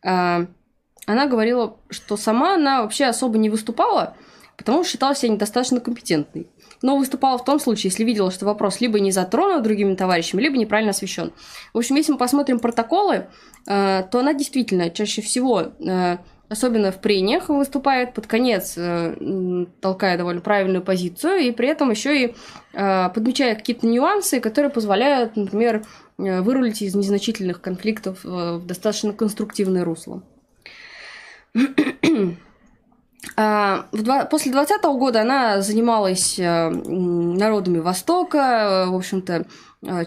А, 0.03 0.45
она 1.05 1.27
говорила, 1.27 1.77
что 1.89 2.17
сама 2.17 2.55
она 2.55 2.81
вообще 2.81 3.05
особо 3.05 3.37
не 3.37 3.49
выступала, 3.49 4.15
потому 4.57 4.83
что 4.83 4.91
считала 4.91 5.15
себя 5.15 5.33
недостаточно 5.33 5.79
компетентной. 5.79 6.49
Но 6.81 6.97
выступала 6.97 7.37
в 7.37 7.45
том 7.45 7.59
случае, 7.59 7.89
если 7.89 8.03
видела, 8.03 8.31
что 8.31 8.45
вопрос 8.45 8.81
либо 8.81 8.99
не 8.99 9.11
затронут 9.11 9.63
другими 9.63 9.95
товарищами, 9.95 10.41
либо 10.41 10.57
неправильно 10.57 10.91
освещен. 10.91 11.31
В 11.73 11.77
общем, 11.77 11.95
если 11.95 12.11
мы 12.11 12.17
посмотрим 12.17 12.59
протоколы, 12.59 13.27
а, 13.67 14.03
то 14.03 14.19
она 14.19 14.33
действительно 14.33 14.89
чаще 14.89 15.21
всего 15.21 15.71
а, 15.87 16.19
особенно 16.51 16.91
в 16.91 16.99
прениях, 16.99 17.47
выступает 17.47 18.13
под 18.13 18.27
конец, 18.27 18.73
э, 18.75 19.65
толкая 19.79 20.17
довольно 20.17 20.41
правильную 20.41 20.83
позицию, 20.83 21.37
и 21.37 21.51
при 21.51 21.69
этом 21.69 21.89
еще 21.89 22.25
и 22.25 22.35
э, 22.73 23.09
подмечая 23.09 23.55
какие-то 23.55 23.87
нюансы, 23.87 24.41
которые 24.41 24.69
позволяют, 24.69 25.37
например, 25.37 25.85
э, 26.17 26.41
вырулить 26.41 26.81
из 26.81 26.93
незначительных 26.93 27.61
конфликтов 27.61 28.23
в 28.23 28.65
достаточно 28.65 29.13
конструктивное 29.13 29.85
русло. 29.85 30.23
А, 33.37 33.85
после 34.31 34.51
20 34.51 34.83
года 34.83 35.21
она 35.21 35.61
занималась 35.61 36.39
народами 36.39 37.77
Востока, 37.77 38.87
в 38.89 38.95
общем-то, 38.95 39.45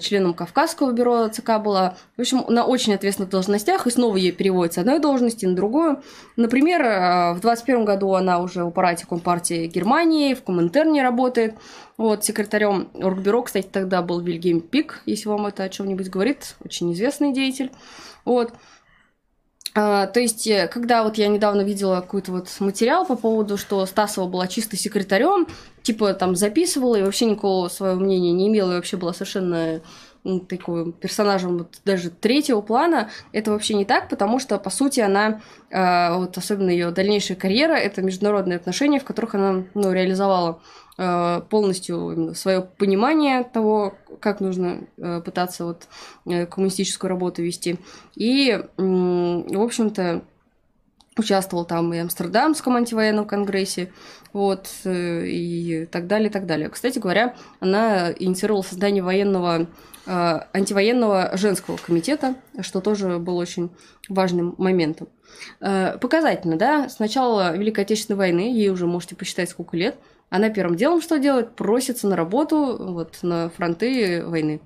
членом 0.01 0.35
Кавказского 0.35 0.93
бюро 0.93 1.29
ЦК 1.29 1.59
была. 1.59 1.97
В 2.17 2.21
общем, 2.21 2.45
на 2.49 2.65
очень 2.65 2.95
ответственных 2.95 3.31
должностях, 3.31 3.87
и 3.87 3.91
снова 3.91 4.17
ей 4.17 4.31
переводится 4.31 4.81
одной 4.81 5.01
должности 5.01 5.47
на 5.47 5.57
другую. 5.57 6.03
Например, 6.37 6.83
э, 6.83 7.33
в 7.35 7.41
21 7.41 7.85
году 7.85 8.15
она 8.15 8.39
уже 8.39 8.65
в 8.65 8.69
аппарате 8.69 9.07
Компартии 9.07 9.67
Германии, 9.67 10.35
в 10.35 10.45
Коминтерне 10.45 11.03
работает. 11.03 11.55
Вот, 11.97 12.25
секретарем 12.25 12.89
Оргбюро, 12.95 13.43
кстати, 13.43 13.69
тогда 13.71 14.03
был 14.03 14.21
Вильгельм 14.21 14.61
Пик, 14.61 15.03
если 15.07 15.29
вам 15.29 15.47
это 15.47 15.65
о 15.65 15.69
чем-нибудь 15.69 16.09
говорит, 16.09 16.57
очень 16.65 16.93
известный 16.93 17.33
деятель. 17.33 17.71
Вот. 18.25 18.53
А, 19.77 20.07
то 20.07 20.21
есть, 20.21 20.47
э, 20.47 20.69
когда 20.69 21.03
вот 21.03 21.19
я 21.19 21.27
недавно 21.27 21.63
видела 21.63 22.01
какой-то 22.01 22.31
вот 22.31 22.49
материал 22.61 23.05
по 23.05 23.17
поводу, 23.17 23.57
что 23.57 23.85
Стасова 23.87 24.29
была 24.29 24.47
чисто 24.47 24.77
секретарем, 24.77 25.49
типа 25.83 26.15
там 26.15 26.37
записывала 26.37 26.97
и 26.97 27.03
вообще 27.03 27.27
никакого 27.27 27.69
своего 27.69 27.99
мнения 27.99 28.33
не 28.33 28.49
имела, 28.49 28.73
и 28.73 28.75
вообще 28.77 28.97
была 28.97 29.13
совершенно 29.13 29.81
ну, 30.23 30.41
такой 30.41 30.93
персонажем 30.93 31.59
вот 31.59 31.81
даже 31.85 32.11
третьего 32.11 32.61
плана, 32.61 33.11
это 33.33 33.51
вообще 33.51 33.75
не 33.75 33.85
так, 33.85 34.09
потому 34.09 34.39
что, 34.39 34.59
по 34.59 34.71
сути, 34.71 35.01
она, 35.01 35.41
э, 35.71 36.17
вот 36.17 36.39
особенно 36.39 36.71
ее 36.71 36.93
дальнейшая 36.93 37.37
карьера, 37.37 37.75
это 37.75 38.01
международные 38.01 38.57
отношения, 38.57 39.01
в 39.01 39.05
которых 39.05 39.35
она 39.35 39.65
ну, 39.75 39.93
реализовала 39.93 40.61
полностью 40.97 42.35
свое 42.35 42.63
понимание 42.63 43.43
того, 43.43 43.95
как 44.21 44.41
нужно 44.41 44.87
э, 44.97 45.21
пытаться 45.23 45.65
вот 45.65 45.89
э, 46.27 46.47
коммунистическую 46.47 47.09
работу 47.09 47.43
вести. 47.43 47.79
И, 48.15 48.63
в 48.77 49.61
общем-то, 49.61 50.23
участвовал 51.17 51.65
там 51.65 51.93
и 51.93 51.99
в 51.99 52.03
Амстердамском 52.03 52.77
антивоенном 52.77 53.27
конгрессе, 53.27 53.93
вот, 54.33 54.69
и 54.85 55.89
так 55.91 56.07
далее, 56.07 56.29
и 56.29 56.33
так 56.33 56.47
далее. 56.47 56.69
Кстати 56.69 56.99
говоря, 56.99 57.37
она 57.61 58.13
инициировала 58.13 58.63
создание 58.63 59.01
военного, 59.01 59.69
антивоенного 60.07 61.37
женского 61.37 61.77
комитета, 61.77 62.35
что 62.63 62.81
тоже 62.81 63.21
было 63.21 63.41
очень 63.41 63.71
важным 64.09 64.57
моментом. 64.59 65.07
Показательно, 65.61 66.57
да, 66.57 66.89
с 66.89 66.99
начала 66.99 67.57
Великой 67.57 67.85
Отечественной 67.85 68.19
войны, 68.19 68.53
ей 68.53 68.71
уже 68.71 68.87
можете 68.87 69.15
посчитать, 69.15 69.51
сколько 69.51 69.77
лет– 69.77 69.97
она 70.31 70.51
первым 70.51 70.77
делом 70.77 71.01
что 71.01 71.19
делает? 71.19 71.55
Просится 71.55 72.09
на 72.09 72.17
работу 72.17 72.77
вот, 72.79 73.19
на 73.23 73.51
фронты 73.51 74.25
войны. 74.25 74.61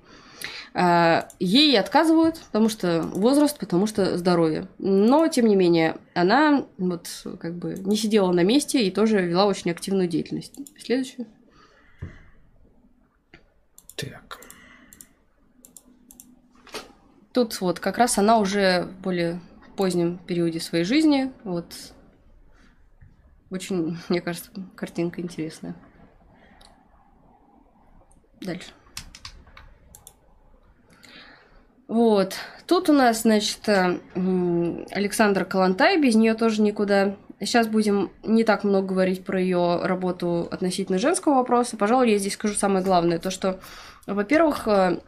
А, 0.73 1.27
ей 1.39 1.79
отказывают, 1.79 2.39
потому 2.39 2.69
что 2.69 3.01
возраст, 3.01 3.57
потому 3.57 3.87
что 3.87 4.17
здоровье. 4.17 4.67
Но, 4.77 5.27
тем 5.27 5.47
не 5.47 5.55
менее, 5.55 5.97
она 6.13 6.65
вот 6.77 7.07
как 7.39 7.55
бы 7.55 7.75
не 7.79 7.97
сидела 7.97 8.31
на 8.31 8.43
месте 8.43 8.83
и 8.85 8.91
тоже 8.91 9.21
вела 9.21 9.45
очень 9.45 9.71
активную 9.71 10.07
деятельность. 10.07 10.53
Следующее. 10.77 11.27
Так. 13.95 14.39
Тут 17.33 17.59
вот 17.61 17.79
как 17.79 17.97
раз 17.97 18.17
она 18.17 18.37
уже 18.37 18.83
в 18.83 19.01
более 19.01 19.39
позднем 19.75 20.17
периоде 20.17 20.59
своей 20.59 20.83
жизни, 20.83 21.31
вот 21.43 21.73
очень, 23.49 23.97
мне 24.09 24.21
кажется, 24.21 24.51
картинка 24.75 25.21
интересная. 25.21 25.75
Дальше. 28.41 28.71
Вот. 31.87 32.35
Тут 32.67 32.87
у 32.89 32.93
нас, 32.93 33.23
значит, 33.23 33.67
э, 33.67 33.99
Александра 34.91 35.43
Калантай, 35.43 35.99
без 35.99 36.15
нее 36.15 36.35
тоже 36.35 36.61
никуда. 36.61 37.15
Сейчас 37.39 37.67
будем 37.67 38.11
не 38.21 38.43
так 38.43 38.63
много 38.63 38.89
говорить 38.89 39.25
про 39.25 39.41
ее 39.41 39.79
работу 39.83 40.47
относительно 40.51 40.99
женского 40.99 41.35
вопроса. 41.35 41.77
Пожалуй, 41.77 42.11
я 42.11 42.19
здесь 42.19 42.33
скажу 42.33 42.53
самое 42.53 42.85
главное. 42.85 43.17
То, 43.17 43.31
что, 43.31 43.59
во-первых, 44.05 44.67
э, 44.67 44.99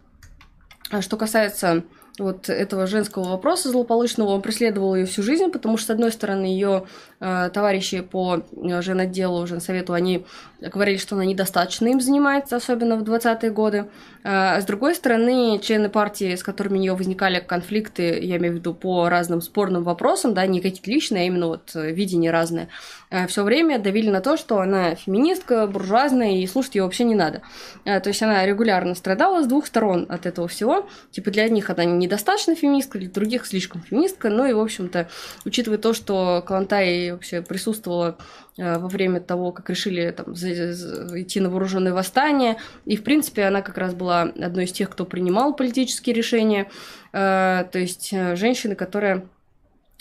что 1.02 1.18
касается 1.18 1.84
вот 2.22 2.50
этого 2.50 2.88
женского 2.88 3.30
вопроса 3.30 3.70
злополучного, 3.70 4.30
он 4.30 4.42
преследовал 4.42 4.96
ее 4.96 5.06
всю 5.06 5.24
жизнь, 5.24 5.50
потому 5.50 5.78
что, 5.78 5.88
с 5.88 5.90
одной 5.92 6.12
стороны, 6.12 6.46
ее 6.46 6.86
э, 7.20 7.50
товарищи 7.54 8.02
по 8.02 8.38
э, 8.38 8.82
женотделу, 8.82 9.48
женсовету, 9.48 9.94
они 9.94 10.26
говорили, 10.62 10.98
что 10.98 11.16
она 11.16 11.26
недостаточно 11.26 11.88
им 11.88 12.00
занимается, 12.00 12.56
особенно 12.56 12.96
в 12.96 13.04
20-е 13.04 13.52
годы. 13.52 13.86
А 14.24 14.62
с 14.62 14.66
другой 14.66 14.94
стороны, 14.96 15.60
члены 15.62 15.90
партии, 15.90 16.36
с 16.36 16.44
которыми 16.44 16.78
у 16.78 16.82
нее 16.82 16.94
возникали 16.94 17.40
конфликты, 17.40 18.20
я 18.20 18.38
имею 18.38 18.54
в 18.54 18.58
виду 18.58 18.74
по 18.74 19.10
разным 19.10 19.42
спорным 19.42 19.84
вопросам, 19.84 20.34
да, 20.34 20.46
не 20.46 20.62
какие-то 20.62 20.92
личные, 20.92 21.24
а 21.24 21.26
именно 21.26 21.48
вот 21.48 21.72
э, 21.76 21.92
видения 21.92 22.32
разные, 22.32 22.68
э, 23.10 23.26
все 23.28 23.44
время 23.44 23.80
давили 23.80 24.10
на 24.10 24.22
то, 24.22 24.38
что 24.38 24.60
она 24.60 24.94
феминистка, 24.96 25.66
буржуазная, 25.66 26.38
и 26.38 26.48
слушать 26.48 26.76
ее 26.76 26.84
вообще 26.84 27.04
не 27.04 27.16
надо. 27.16 27.42
Э, 27.84 28.00
то 28.00 28.10
есть 28.10 28.22
она 28.22 28.46
регулярно 28.46 28.94
страдала 28.94 29.44
с 29.44 29.48
двух 29.48 29.66
сторон 29.66 30.06
от 30.08 30.28
этого 30.28 30.48
всего. 30.48 30.88
Типа 31.10 31.32
для 31.32 31.44
одних 31.44 31.70
она 31.72 31.84
недостаточно 31.86 32.56
феминистка, 32.56 33.00
для 33.00 33.10
других 33.10 33.48
слишком 33.48 33.82
феминистка. 33.82 34.30
Ну 34.30 34.46
и, 34.46 34.54
в 34.54 34.60
общем-то, 34.60 35.10
учитывая 35.46 35.80
то, 35.80 35.94
что 35.94 36.44
Калантай 36.46 37.12
вообще 37.12 37.42
присутствовала 37.42 38.18
во 38.58 38.88
время 38.88 39.22
того, 39.22 39.52
как 39.52 39.70
решили 39.70 40.12
там, 40.12 40.34
идти 40.34 41.40
на 41.40 41.50
вооруженное 41.50 41.94
восстание. 41.94 42.58
И, 42.86 42.98
в 42.98 43.04
принципе, 43.04 43.44
она 43.44 43.62
как 43.62 43.78
раз 43.78 43.94
была 43.94 44.22
одной 44.22 44.66
из 44.66 44.72
тех, 44.72 44.90
кто 44.90 45.06
принимал 45.06 45.56
политические 45.56 46.14
решения. 46.14 46.70
Э, 47.14 47.66
то 47.72 47.80
есть 47.80 48.10
э, 48.12 48.36
женщина, 48.36 48.76
которая 48.76 49.26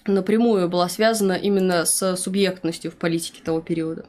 напрямую 0.07 0.69
была 0.69 0.89
связана 0.89 1.35
именно 1.35 1.85
с 1.85 2.17
субъектностью 2.17 2.91
в 2.91 2.97
политике 2.97 3.43
того 3.45 3.61
периода. 3.61 4.07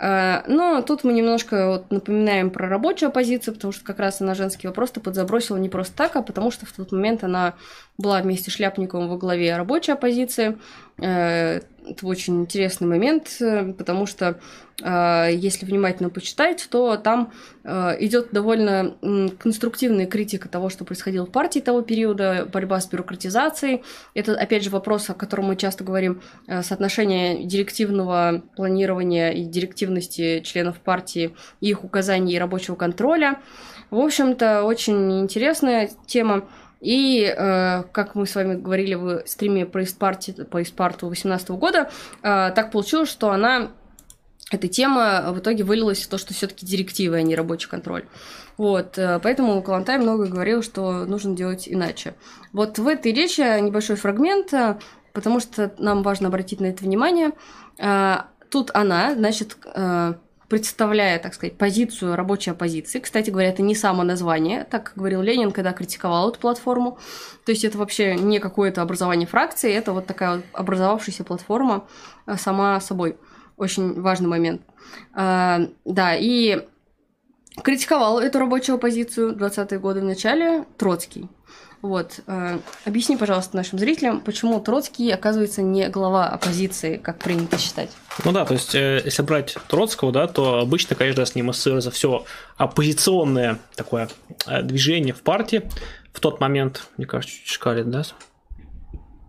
Но 0.00 0.80
тут 0.86 1.02
мы 1.02 1.12
немножко 1.12 1.66
вот 1.66 1.90
напоминаем 1.90 2.50
про 2.50 2.68
рабочую 2.68 3.08
оппозицию, 3.08 3.54
потому 3.54 3.72
что 3.72 3.84
как 3.84 3.98
раз 3.98 4.20
она 4.20 4.36
женский 4.36 4.68
вопрос-то 4.68 5.00
подзабросила 5.00 5.56
не 5.56 5.68
просто 5.68 5.96
так, 5.96 6.14
а 6.14 6.22
потому 6.22 6.52
что 6.52 6.66
в 6.66 6.72
тот 6.72 6.92
момент 6.92 7.24
она 7.24 7.54
была 7.98 8.22
вместе 8.22 8.50
с 8.50 8.54
Шляпниковым 8.54 9.08
во 9.08 9.16
главе 9.16 9.56
рабочей 9.56 9.92
оппозиции. 9.92 10.56
Э, 11.00 11.60
это 11.84 12.06
очень 12.06 12.42
интересный 12.42 12.86
момент, 12.86 13.36
э, 13.40 13.72
потому 13.72 14.06
что 14.06 14.38
э, 14.80 15.30
если 15.32 15.66
внимательно 15.66 16.08
почитать, 16.08 16.68
то 16.70 16.96
там 16.96 17.32
идет 17.64 18.28
довольно 18.32 18.94
конструктивная 19.38 20.06
критика 20.06 20.48
того, 20.48 20.70
что 20.70 20.86
происходило 20.86 21.26
в 21.26 21.30
партии 21.30 21.60
того 21.60 21.82
периода, 21.82 22.48
борьба 22.50 22.80
с 22.80 22.86
бюрократизацией. 22.86 23.82
Это, 24.14 24.32
опять 24.34 24.64
же, 24.64 24.70
вопрос, 24.70 25.10
о 25.10 25.14
котором 25.14 25.46
мы 25.46 25.56
часто 25.56 25.84
говорим, 25.84 26.22
соотношение 26.46 27.44
директивного 27.44 28.42
планирования 28.56 29.32
и 29.32 29.44
директивности 29.44 30.40
членов 30.40 30.78
партии, 30.80 31.34
их 31.60 31.84
указаний 31.84 32.36
и 32.36 32.38
рабочего 32.38 32.74
контроля. 32.74 33.38
В 33.90 33.98
общем-то, 33.98 34.64
очень 34.64 35.20
интересная 35.20 35.90
тема. 36.06 36.48
И, 36.80 37.22
э, 37.24 37.82
как 37.92 38.14
мы 38.14 38.26
с 38.26 38.34
вами 38.34 38.54
говорили 38.54 38.94
в 38.94 39.22
стриме 39.26 39.66
по 39.66 39.82
Испарте, 39.82 40.32
по 40.32 40.62
Испарту 40.62 41.06
2018 41.06 41.50
года, 41.50 41.90
э, 42.22 42.52
так 42.54 42.70
получилось, 42.70 43.08
что 43.08 43.30
она 43.30 43.72
эта 44.50 44.68
тема 44.68 45.32
в 45.32 45.40
итоге 45.40 45.64
вылилась 45.64 46.02
в 46.02 46.08
то, 46.08 46.16
что 46.16 46.32
все-таки 46.32 46.64
директивы, 46.64 47.16
а 47.16 47.22
не 47.22 47.36
рабочий 47.36 47.68
контроль. 47.68 48.04
Вот, 48.56 48.96
э, 48.96 49.20
поэтому 49.22 49.62
Калантай 49.62 49.98
много 49.98 50.26
говорил, 50.26 50.62
что 50.62 51.04
нужно 51.04 51.36
делать 51.36 51.68
иначе. 51.68 52.14
Вот 52.52 52.78
в 52.78 52.86
этой 52.86 53.12
речи 53.12 53.40
небольшой 53.60 53.96
фрагмент, 53.96 54.52
э, 54.54 54.78
потому 55.12 55.40
что 55.40 55.72
нам 55.78 56.02
важно 56.02 56.28
обратить 56.28 56.60
на 56.60 56.66
это 56.66 56.84
внимание. 56.84 57.32
Э, 57.78 58.22
тут 58.50 58.70
она, 58.72 59.14
значит, 59.14 59.56
э, 59.64 60.14
представляя, 60.48 61.18
так 61.18 61.34
сказать, 61.34 61.58
позицию 61.58 62.16
рабочей 62.16 62.50
оппозиции. 62.50 63.00
Кстати 63.00 63.30
говоря, 63.30 63.50
это 63.50 63.62
не 63.62 63.74
само 63.74 64.02
название, 64.02 64.64
так 64.64 64.92
говорил 64.96 65.20
Ленин, 65.20 65.52
когда 65.52 65.72
критиковал 65.72 66.30
эту 66.30 66.38
платформу. 66.40 66.98
То 67.44 67.52
есть 67.52 67.64
это 67.64 67.76
вообще 67.78 68.14
не 68.14 68.38
какое-то 68.38 68.82
образование 68.82 69.26
фракции, 69.26 69.72
это 69.72 69.92
вот 69.92 70.06
такая 70.06 70.36
вот 70.36 70.44
образовавшаяся 70.52 71.24
платформа 71.24 71.86
э, 72.26 72.36
сама 72.36 72.80
собой. 72.80 73.16
Очень 73.56 74.00
важный 74.00 74.28
момент. 74.28 74.62
А, 75.12 75.60
да, 75.84 76.14
и 76.16 76.66
критиковал 77.62 78.18
эту 78.20 78.38
рабочую 78.38 78.76
оппозицию 78.76 79.36
20-е 79.36 79.78
годы 79.78 80.00
в 80.00 80.04
начале 80.04 80.64
Троцкий. 80.76 81.28
Вот. 81.80 82.20
Э, 82.26 82.58
объясни, 82.84 83.16
пожалуйста, 83.16 83.56
нашим 83.56 83.78
зрителям, 83.78 84.20
почему 84.20 84.60
Троцкий, 84.60 85.10
оказывается, 85.10 85.62
не 85.62 85.88
глава 85.88 86.28
оппозиции, 86.28 86.96
как 86.96 87.18
принято 87.18 87.56
считать. 87.58 87.90
Ну 88.24 88.32
да, 88.32 88.44
то 88.44 88.54
есть, 88.54 88.74
э, 88.74 89.00
если 89.04 89.22
брать 89.22 89.56
Троцкого, 89.68 90.10
да, 90.10 90.26
то 90.26 90.58
обычно, 90.58 90.96
конечно, 90.96 91.24
с 91.24 91.34
ним 91.34 91.50
ассоциируется 91.50 91.90
все 91.90 92.24
оппозиционное 92.56 93.58
такое 93.76 94.08
э, 94.46 94.62
движение 94.62 95.14
в 95.14 95.22
партии. 95.22 95.68
В 96.12 96.20
тот 96.20 96.40
момент, 96.40 96.88
мне 96.96 97.06
кажется, 97.06 97.36
чуть 97.36 97.48
шкалит, 97.48 97.88
да? 97.90 98.02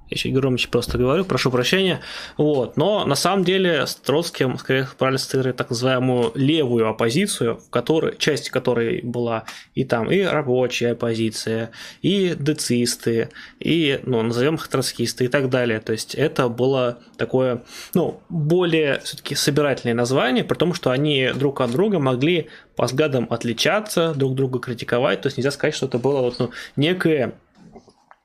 Я 0.09 0.17
чуть 0.17 0.33
громче 0.33 0.67
просто 0.69 0.97
говорю, 0.97 1.23
прошу 1.23 1.51
прощения. 1.51 2.01
Вот. 2.37 2.77
Но 2.77 3.05
на 3.05 3.15
самом 3.15 3.43
деле 3.43 3.85
с 3.85 3.95
Троцким, 3.95 4.57
скорее, 4.57 4.87
правильно 4.97 5.19
цитировать 5.19 5.55
так 5.55 5.69
называемую 5.69 6.31
левую 6.35 6.87
оппозицию, 6.87 7.57
в 7.57 7.69
которой, 7.69 8.17
часть 8.17 8.49
которой 8.49 9.01
была 9.01 9.43
и 9.75 9.83
там 9.83 10.09
и 10.11 10.21
рабочая 10.21 10.91
оппозиция, 10.91 11.71
и 12.01 12.35
децисты, 12.37 13.29
и, 13.59 13.99
ну, 14.03 14.21
назовем 14.23 14.55
их 14.55 14.67
троцкисты 14.67 15.25
и 15.25 15.27
так 15.27 15.49
далее. 15.49 15.79
То 15.79 15.91
есть 15.91 16.15
это 16.15 16.49
было 16.49 16.99
такое, 17.17 17.63
ну, 17.93 18.21
более 18.29 18.99
все-таки 19.01 19.35
собирательное 19.35 19.93
название, 19.93 20.43
при 20.43 20.55
том, 20.55 20.73
что 20.73 20.89
они 20.89 21.31
друг 21.35 21.61
от 21.61 21.71
друга 21.71 21.99
могли 21.99 22.49
по 22.75 22.85
взглядам 22.85 23.27
отличаться, 23.29 24.13
друг 24.15 24.35
друга 24.35 24.59
критиковать. 24.59 25.21
То 25.21 25.27
есть 25.27 25.37
нельзя 25.37 25.51
сказать, 25.51 25.75
что 25.75 25.85
это 25.85 25.99
было 25.99 26.21
вот, 26.21 26.39
ну, 26.39 26.51
некое 26.75 27.33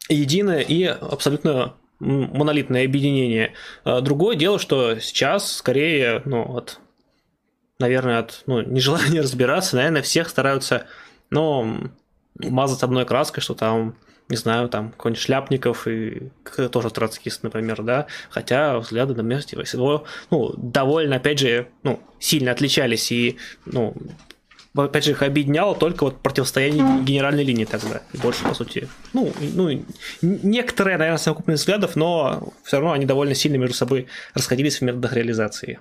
единое 0.08 0.60
и 0.60 0.84
абсолютно 0.84 1.74
монолитное 2.00 2.84
объединение. 2.84 3.54
А 3.84 4.00
другое 4.00 4.36
дело, 4.36 4.58
что 4.58 4.98
сейчас 4.98 5.52
скорее, 5.52 6.22
ну, 6.24 6.56
от, 6.56 6.80
наверное, 7.78 8.18
от 8.20 8.42
ну, 8.46 8.60
нежелания 8.66 9.22
разбираться, 9.22 9.76
наверное, 9.76 10.02
всех 10.02 10.28
стараются, 10.28 10.86
ну, 11.30 11.90
мазать 12.38 12.82
одной 12.82 13.06
краской, 13.06 13.42
что 13.42 13.54
там, 13.54 13.96
не 14.28 14.36
знаю, 14.36 14.68
там 14.68 14.90
какой-нибудь 14.90 15.22
Шляпников 15.22 15.86
и 15.86 16.30
тоже 16.70 16.90
троцкист, 16.90 17.42
например, 17.42 17.82
да, 17.82 18.06
хотя 18.30 18.78
взгляды 18.78 19.14
на 19.14 19.22
месте 19.22 19.62
всего, 19.62 20.04
ну, 20.30 20.52
довольно, 20.56 21.16
опять 21.16 21.38
же, 21.38 21.68
ну, 21.82 22.00
сильно 22.18 22.50
отличались, 22.50 23.12
и, 23.12 23.38
ну, 23.64 23.94
опять 24.82 25.04
же, 25.04 25.12
их 25.12 25.22
объединяло 25.22 25.74
только 25.74 26.04
вот 26.04 26.20
противостояние 26.20 27.02
генеральной 27.04 27.44
линии 27.44 27.64
тогда. 27.64 28.02
И 28.12 28.18
больше, 28.18 28.42
по 28.44 28.54
сути, 28.54 28.88
ну, 29.12 29.32
ну, 29.40 29.84
некоторые, 30.20 30.98
наверное, 30.98 31.18
совокупность 31.18 31.62
взглядов, 31.62 31.94
но 31.94 32.52
все 32.64 32.78
равно 32.78 32.92
они 32.92 33.06
довольно 33.06 33.34
сильно 33.34 33.56
между 33.56 33.76
собой 33.76 34.08
расходились 34.34 34.78
в 34.78 34.82
методах 34.82 35.12
реализации. 35.12 35.78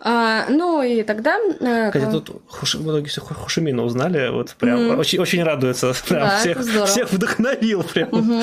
А, 0.00 0.46
ну 0.48 0.82
и 0.82 1.02
тогда... 1.02 1.38
Э, 1.60 1.90
Хотя 1.90 2.10
тут 2.10 2.42
Хуши, 2.46 2.78
многие 2.78 3.08
все 3.08 3.20
Хушимина 3.20 3.82
узнали, 3.82 4.28
вот 4.28 4.54
прям 4.54 4.78
mm. 4.78 4.96
очень, 4.96 5.18
очень 5.18 5.42
радуется, 5.42 5.92
прям 6.08 6.28
да, 6.28 6.38
всех, 6.38 6.60
всех 6.86 7.12
вдохновил 7.12 7.82
прям. 7.82 8.08
Угу. 8.12 8.42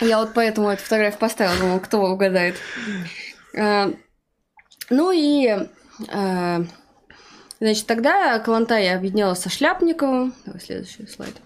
Я 0.00 0.18
вот 0.18 0.30
поэтому 0.34 0.70
эту 0.70 0.82
фотографию 0.82 1.20
поставила, 1.20 1.56
думаю, 1.56 1.80
кто 1.80 2.02
угадает. 2.02 2.56
А, 3.56 3.92
ну 4.90 5.12
и 5.12 5.68
а, 6.08 6.64
Значит, 7.62 7.86
тогда 7.86 8.36
Калантай 8.40 8.92
объединялась 8.92 9.38
со 9.38 9.48
Шляпниковым. 9.48 10.34
Давай 10.44 10.60
следующий 10.60 11.06
слайд. 11.06 11.36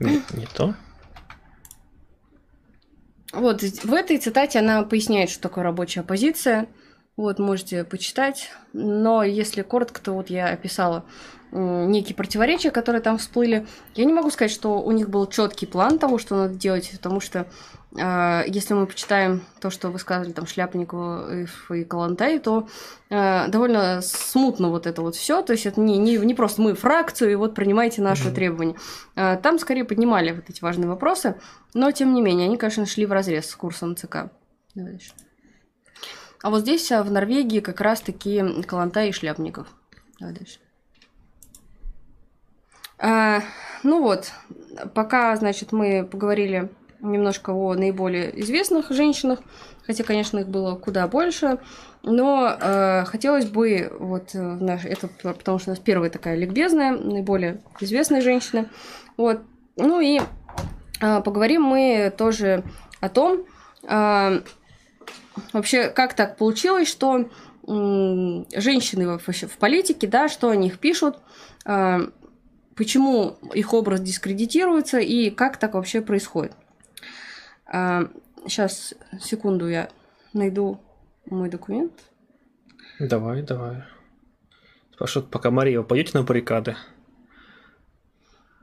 Не, 0.00 0.20
не 0.32 0.46
то. 0.46 0.74
Вот 3.32 3.62
в 3.62 3.94
этой 3.94 4.18
цитате 4.18 4.58
она 4.58 4.82
поясняет, 4.82 5.30
что 5.30 5.42
такое 5.42 5.62
рабочая 5.62 6.00
оппозиция. 6.00 6.66
Вот, 7.16 7.38
можете 7.38 7.84
почитать. 7.84 8.50
Но 8.72 9.22
если 9.22 9.62
коротко, 9.62 10.02
то 10.02 10.12
вот 10.12 10.28
я 10.28 10.48
описала 10.48 11.04
некие 11.52 12.16
противоречия, 12.16 12.72
которые 12.72 13.00
там 13.00 13.18
всплыли. 13.18 13.64
Я 13.94 14.06
не 14.06 14.12
могу 14.12 14.32
сказать, 14.32 14.50
что 14.50 14.82
у 14.82 14.90
них 14.90 15.08
был 15.08 15.28
четкий 15.28 15.66
план 15.66 16.00
того, 16.00 16.18
что 16.18 16.34
надо 16.34 16.56
делать, 16.56 16.90
потому 16.90 17.20
что 17.20 17.46
если 17.92 18.74
мы 18.74 18.86
почитаем 18.86 19.42
то, 19.60 19.70
что 19.70 19.90
высказывали 19.90 20.32
там 20.32 20.46
Шляпникову 20.46 21.46
и 21.74 21.84
Калантай, 21.84 22.38
то 22.38 22.68
э, 23.08 23.48
довольно 23.48 24.00
смутно 24.00 24.68
вот 24.68 24.86
это 24.86 25.02
вот 25.02 25.16
все. 25.16 25.42
То 25.42 25.54
есть 25.54 25.66
это 25.66 25.80
не, 25.80 25.98
не, 25.98 26.16
не 26.18 26.34
просто 26.34 26.62
мы 26.62 26.74
фракцию, 26.74 27.32
и 27.32 27.34
вот 27.34 27.54
принимайте 27.54 28.00
наши 28.00 28.28
mm-hmm. 28.28 28.34
требования. 28.34 28.76
Э, 29.16 29.36
там 29.42 29.58
скорее 29.58 29.84
поднимали 29.84 30.30
вот 30.30 30.48
эти 30.48 30.62
важные 30.62 30.88
вопросы, 30.88 31.34
но 31.74 31.90
тем 31.90 32.14
не 32.14 32.22
менее, 32.22 32.46
они, 32.46 32.56
конечно, 32.56 32.86
шли 32.86 33.06
в 33.06 33.12
разрез 33.12 33.50
с 33.50 33.56
курсом 33.56 33.96
ЦК. 33.96 34.30
Дальше. 34.76 35.12
А 36.42 36.50
вот 36.50 36.60
здесь, 36.60 36.90
в 36.90 37.10
Норвегии, 37.10 37.60
как 37.60 37.80
раз-таки 37.80 38.62
Калантай 38.62 39.08
и 39.08 39.12
Шляпников. 39.12 39.66
Давай 40.20 40.34
дальше. 40.34 40.60
А, 42.98 43.42
ну 43.82 44.00
вот, 44.00 44.30
пока, 44.94 45.34
значит, 45.36 45.72
мы 45.72 46.04
поговорили 46.04 46.70
немножко 47.00 47.50
о 47.50 47.74
наиболее 47.74 48.38
известных 48.40 48.90
женщинах, 48.90 49.40
хотя, 49.86 50.04
конечно, 50.04 50.38
их 50.38 50.48
было 50.48 50.76
куда 50.76 51.06
больше, 51.08 51.58
но 52.02 52.56
э, 52.60 53.04
хотелось 53.06 53.46
бы 53.46 53.92
вот 53.98 54.34
э, 54.34 54.38
наш, 54.40 54.84
это 54.84 55.08
потому 55.22 55.58
что 55.58 55.70
у 55.70 55.72
нас 55.72 55.78
первая 55.78 56.10
такая 56.10 56.36
ликбезная, 56.36 56.92
наиболее 56.92 57.60
известная 57.80 58.20
женщина, 58.20 58.68
вот, 59.16 59.40
ну 59.76 60.00
и 60.00 60.20
э, 61.00 61.20
поговорим 61.22 61.62
мы 61.62 62.12
тоже 62.16 62.64
о 63.00 63.08
том, 63.08 63.44
э, 63.82 64.40
вообще 65.52 65.88
как 65.88 66.14
так 66.14 66.36
получилось, 66.36 66.88
что 66.88 67.20
э, 67.20 67.24
женщины 67.66 69.18
в, 69.18 69.20
в 69.20 69.58
политике, 69.58 70.06
да, 70.06 70.28
что 70.28 70.50
о 70.50 70.56
них 70.56 70.78
пишут, 70.78 71.18
э, 71.66 71.98
почему 72.76 73.36
их 73.52 73.74
образ 73.74 74.00
дискредитируется 74.00 74.98
и 75.00 75.30
как 75.30 75.58
так 75.58 75.74
вообще 75.74 76.00
происходит. 76.00 76.52
Сейчас, 77.70 78.94
а, 79.12 79.18
секунду, 79.18 79.68
я 79.68 79.88
найду 80.32 80.80
мой 81.26 81.48
документ. 81.48 81.92
Давай, 82.98 83.42
давай. 83.42 83.84
Спрашивают, 84.92 85.30
пока 85.30 85.50
Мария, 85.50 85.78
вы 85.78 85.84
пойдете 85.84 86.18
на 86.18 86.24
баррикады? 86.24 86.76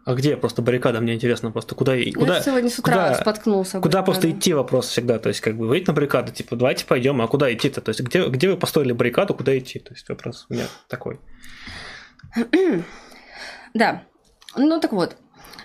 А 0.06 0.14
где 0.14 0.38
просто 0.38 0.62
баррикада, 0.62 1.02
мне 1.02 1.16
интересно 1.16 1.52
просто, 1.52 1.76
куда... 1.76 1.94
Я 1.94 2.14
куда 2.14 2.42
сегодня 2.42 2.70
с 2.70 2.80
утра 2.80 2.94
куда, 2.94 3.16
споткнулся. 3.16 3.82
Куда 3.82 4.04
просто 4.04 4.32
идти 4.32 4.54
вопрос 4.54 4.88
всегда, 4.88 5.20
то 5.20 5.28
есть 5.28 5.42
как 5.42 5.58
бы 5.58 5.68
выйти 5.68 5.88
на 5.88 5.94
баррикаду, 5.94 6.32
типа, 6.32 6.56
давайте 6.56 6.86
пойдем, 6.86 7.22
а 7.22 7.28
куда 7.28 7.54
идти-то? 7.54 7.82
То 7.82 7.90
есть 7.90 8.00
где, 8.00 8.26
где 8.28 8.50
вы 8.50 8.56
построили 8.58 8.94
баррикаду, 8.94 9.34
куда 9.34 9.58
идти? 9.58 9.80
То 9.80 9.94
есть 9.94 10.08
вопрос 10.08 10.46
у 10.50 10.54
меня 10.54 10.66
такой. 10.88 11.20
Да. 13.74 14.04
Ну 14.56 14.80
так 14.80 14.94
вот. 14.94 15.18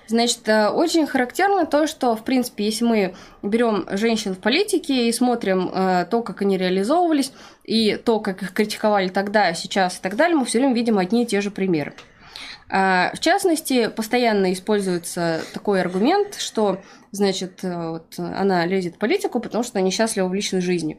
Значит, 0.06 0.48
э, 0.48 0.68
очень 0.68 1.06
характерно 1.06 1.66
то, 1.66 1.86
что, 1.86 2.16
в 2.16 2.24
принципе, 2.24 2.64
если 2.64 2.84
мы 2.84 3.14
берем 3.42 3.86
женщин 3.90 4.34
в 4.34 4.38
политике 4.38 5.08
и 5.08 5.12
смотрим 5.12 5.70
э, 5.72 6.06
то, 6.10 6.22
как 6.22 6.42
они 6.42 6.58
реализовывались, 6.58 7.32
и 7.64 7.96
то, 7.96 8.20
как 8.20 8.42
их 8.42 8.52
критиковали 8.52 9.08
тогда, 9.08 9.54
сейчас 9.54 9.98
и 9.98 10.02
так 10.02 10.16
далее, 10.16 10.36
мы 10.36 10.44
все 10.44 10.58
время 10.58 10.74
видим 10.74 10.98
одни 10.98 11.22
и 11.22 11.26
те 11.26 11.40
же 11.40 11.50
примеры. 11.50 11.94
Э, 12.68 13.10
в 13.14 13.20
частности, 13.20 13.88
постоянно 13.88 14.52
используется 14.52 15.42
такой 15.52 15.80
аргумент, 15.80 16.36
что, 16.36 16.80
значит, 17.10 17.60
э, 17.62 17.90
вот 17.90 18.18
она 18.18 18.66
лезет 18.66 18.96
в 18.96 18.98
политику, 18.98 19.40
потому 19.40 19.62
что 19.62 19.80
несчастлива 19.80 20.28
в 20.28 20.34
личной 20.34 20.60
жизни. 20.60 20.98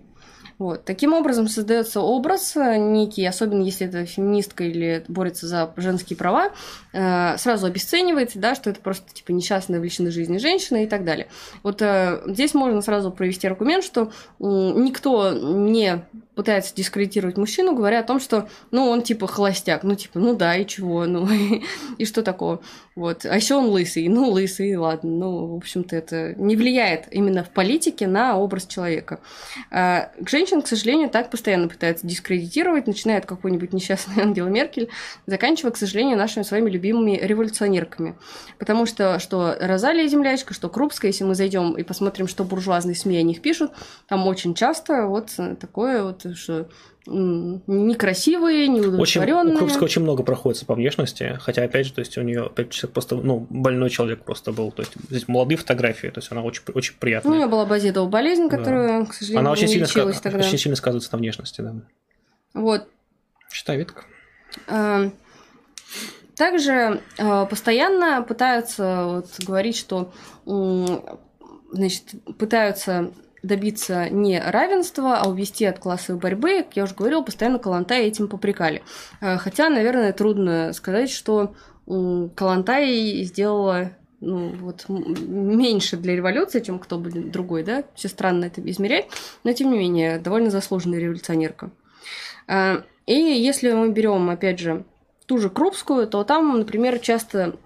Вот. 0.63 0.85
Таким 0.85 1.11
образом 1.11 1.49
создается 1.49 1.99
образ 1.99 2.55
э, 2.55 2.77
некий, 2.77 3.25
особенно 3.25 3.63
если 3.63 3.85
это 3.85 4.05
феминистка 4.05 4.63
или 4.63 5.03
борется 5.09 5.45
за 5.45 5.73
женские 5.75 6.15
права, 6.15 6.51
э, 6.93 7.37
сразу 7.37 7.65
обесценивается, 7.65 8.39
да, 8.39 8.55
что 8.55 8.69
это 8.69 8.79
просто 8.79 9.13
типа 9.13 9.31
несчастная 9.31 9.81
в 9.81 9.83
личной 9.83 10.09
жизни 10.09 10.37
женщина 10.37 10.85
и 10.85 10.87
так 10.87 11.03
далее. 11.03 11.27
Вот 11.63 11.81
э, 11.81 12.21
здесь 12.27 12.53
можно 12.53 12.81
сразу 12.81 13.11
провести 13.11 13.45
аргумент, 13.45 13.83
что 13.83 14.13
никто 14.39 15.33
не 15.33 16.05
пытается 16.35 16.75
дискредитировать 16.75 17.37
мужчину, 17.37 17.75
говоря 17.75 17.99
о 17.99 18.03
том, 18.03 18.19
что, 18.19 18.49
ну, 18.71 18.87
он 18.87 19.03
типа 19.03 19.27
холостяк, 19.27 19.83
ну, 19.83 19.95
типа, 19.95 20.19
ну 20.19 20.35
да, 20.35 20.55
и 20.55 20.65
чего, 20.65 21.05
ну, 21.05 21.27
и 21.97 22.05
что 22.05 22.23
такого. 22.23 22.61
Вот. 22.95 23.25
А 23.25 23.35
еще 23.35 23.55
он 23.55 23.65
лысый, 23.67 24.07
ну, 24.07 24.29
лысый, 24.29 24.75
ладно, 24.75 25.09
ну, 25.09 25.47
в 25.53 25.57
общем-то, 25.57 25.95
это 25.95 26.35
не 26.35 26.55
влияет 26.55 27.07
именно 27.11 27.43
в 27.43 27.49
политике 27.49 28.07
на 28.07 28.37
образ 28.37 28.67
человека. 28.67 29.19
А, 29.71 30.11
к 30.23 30.29
женщинам, 30.29 30.61
к 30.61 30.67
сожалению, 30.67 31.09
так 31.09 31.31
постоянно 31.31 31.67
пытаются 31.67 32.05
дискредитировать, 32.05 32.87
начиная 32.87 33.19
от 33.19 33.25
какой-нибудь 33.25 33.73
несчастной 33.73 34.15
Ангелы 34.23 34.49
Меркель, 34.49 34.89
заканчивая, 35.25 35.71
к 35.71 35.77
сожалению, 35.77 36.17
нашими 36.17 36.43
своими 36.43 36.69
любимыми 36.69 37.19
революционерками. 37.21 38.15
Потому 38.59 38.85
что, 38.85 39.19
что 39.19 39.55
Розалия 39.59 40.07
Землячка, 40.07 40.53
что 40.53 40.69
Крупская, 40.69 41.11
если 41.11 41.23
мы 41.23 41.35
зайдем 41.35 41.73
и 41.73 41.83
посмотрим, 41.83 42.27
что 42.27 42.43
буржуазные 42.43 42.95
СМИ 42.95 43.17
о 43.17 43.23
них 43.23 43.41
пишут, 43.41 43.71
там 44.07 44.27
очень 44.27 44.53
часто 44.53 45.07
вот 45.07 45.29
такое 45.59 46.03
вот 46.03 46.22
что 46.33 46.67
некрасивые, 47.05 48.67
неудовлетворенные. 48.69 49.43
Очень, 49.43 49.55
у 49.55 49.57
Крупской 49.57 49.83
очень 49.83 50.01
много 50.03 50.23
проходится 50.23 50.65
по 50.65 50.73
внешности, 50.73 51.37
хотя, 51.41 51.63
опять 51.63 51.87
же, 51.87 51.93
то 51.93 51.99
есть 51.99 52.17
у 52.17 52.21
нее 52.21 52.45
опять 52.45 52.79
просто, 52.93 53.15
ну, 53.15 53.45
больной 53.49 53.89
человек 53.89 54.23
просто 54.23 54.53
был, 54.53 54.71
то 54.71 54.83
есть 54.83 54.93
здесь 55.09 55.27
молодые 55.27 55.57
фотографии, 55.57 56.07
то 56.07 56.19
есть 56.19 56.31
она 56.31 56.41
очень, 56.43 56.63
очень 56.73 56.95
приятная. 56.97 57.29
Ну, 57.29 57.35
у 57.35 57.39
нее 57.39 57.49
была 57.49 57.65
базитовая 57.65 58.09
болезнь, 58.09 58.47
которая, 58.47 59.01
да. 59.01 59.05
к 59.05 59.13
сожалению, 59.13 59.39
она 59.41 59.51
очень 59.51 59.67
не 59.67 59.73
сильно 59.73 59.85
лечилась 59.85 60.21
тогда. 60.21 60.39
Очень 60.39 60.57
сильно 60.57 60.75
сказывается 60.77 61.09
на 61.11 61.17
внешности, 61.17 61.61
да. 61.61 61.75
Вот. 62.53 62.87
Щитовидка. 63.51 64.05
А, 64.67 65.11
также 66.35 67.01
а, 67.19 67.45
постоянно 67.45 68.23
пытаются 68.23 69.05
вот 69.05 69.27
говорить, 69.45 69.75
что 69.75 70.13
значит, 71.73 72.03
пытаются 72.37 73.11
добиться 73.43 74.09
не 74.09 74.39
равенства, 74.39 75.17
а 75.17 75.29
увести 75.29 75.65
от 75.65 75.77
классовой 75.77 76.19
борьбы. 76.19 76.63
Как 76.63 76.77
я 76.77 76.83
уже 76.85 76.95
говорила, 76.95 77.21
постоянно 77.21 77.59
Калантай 77.59 78.05
этим 78.05 78.27
попрекали. 78.27 78.81
Э, 79.21 79.37
хотя, 79.37 79.69
наверное, 79.69 80.13
трудно 80.13 80.73
сказать, 80.73 81.11
что 81.11 81.53
Калантай 81.85 83.23
сделала 83.23 83.91
ну, 84.21 84.53
вот, 84.59 84.85
меньше 84.87 85.97
для 85.97 86.15
революции, 86.15 86.61
чем 86.61 86.79
кто 86.79 86.97
бы 86.97 87.11
другой, 87.11 87.63
да, 87.63 87.83
все 87.93 88.07
странно 88.07 88.45
это 88.45 88.61
измерять, 88.69 89.07
но, 89.43 89.51
тем 89.51 89.71
не 89.71 89.77
менее, 89.77 90.17
довольно 90.17 90.49
заслуженная 90.49 90.99
революционерка. 90.99 91.71
А, 92.47 92.83
и 93.05 93.13
если 93.13 93.73
мы 93.73 93.89
берем, 93.89 94.29
опять 94.29 94.59
же, 94.59 94.85
ту 95.25 95.39
же 95.39 95.49
Крупскую, 95.49 96.07
то 96.07 96.23
там, 96.23 96.57
например, 96.57 96.99
часто 96.99 97.57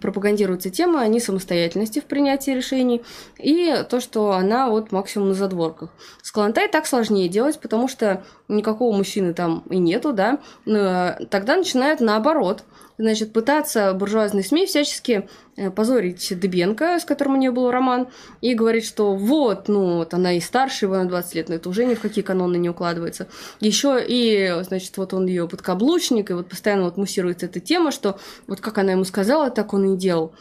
пропагандируется 0.00 0.70
тема 0.70 1.06
несамостоятельности 1.06 2.00
в 2.00 2.04
принятии 2.04 2.52
решений 2.52 3.02
и 3.38 3.84
то, 3.88 4.00
что 4.00 4.32
она 4.32 4.70
вот 4.70 4.92
максимум 4.92 5.28
на 5.28 5.34
задворках. 5.34 5.90
С 6.22 6.30
Калантай 6.30 6.68
так 6.68 6.86
сложнее 6.86 7.28
делать, 7.28 7.60
потому 7.60 7.88
что 7.88 8.24
никакого 8.48 8.94
мужчины 8.96 9.34
там 9.34 9.64
и 9.70 9.78
нету, 9.78 10.12
да, 10.12 10.38
но 10.64 11.16
тогда 11.30 11.56
начинают 11.56 12.00
наоборот– 12.00 12.64
значит, 12.98 13.32
пытаться 13.32 13.92
буржуазные 13.94 14.44
СМИ 14.44 14.66
всячески 14.66 15.28
э, 15.56 15.70
позорить 15.70 16.38
Дебенко, 16.38 16.98
с 16.98 17.04
которым 17.04 17.34
у 17.34 17.36
нее 17.36 17.50
был 17.50 17.70
роман, 17.70 18.08
и 18.40 18.54
говорить, 18.54 18.86
что 18.86 19.14
вот, 19.14 19.68
ну, 19.68 19.96
вот 19.98 20.14
она 20.14 20.32
и 20.34 20.40
старше 20.40 20.86
его 20.86 20.96
на 20.96 21.06
20 21.06 21.34
лет, 21.34 21.48
но 21.48 21.54
это 21.56 21.68
уже 21.68 21.84
ни 21.84 21.94
в 21.94 22.00
какие 22.00 22.24
каноны 22.24 22.56
не 22.56 22.70
укладывается. 22.70 23.28
Еще 23.60 24.02
и, 24.06 24.62
значит, 24.62 24.96
вот 24.96 25.14
он 25.14 25.26
ее 25.26 25.48
подкаблучник, 25.48 26.30
и 26.30 26.34
вот 26.34 26.48
постоянно 26.48 26.84
вот 26.84 26.96
муссируется 26.96 27.46
эта 27.46 27.60
тема, 27.60 27.90
что 27.90 28.18
вот 28.46 28.60
как 28.60 28.78
она 28.78 28.92
ему 28.92 29.04
сказала, 29.04 29.50
так 29.50 29.72
он 29.74 29.94
и 29.94 29.96
делал. 29.96 30.32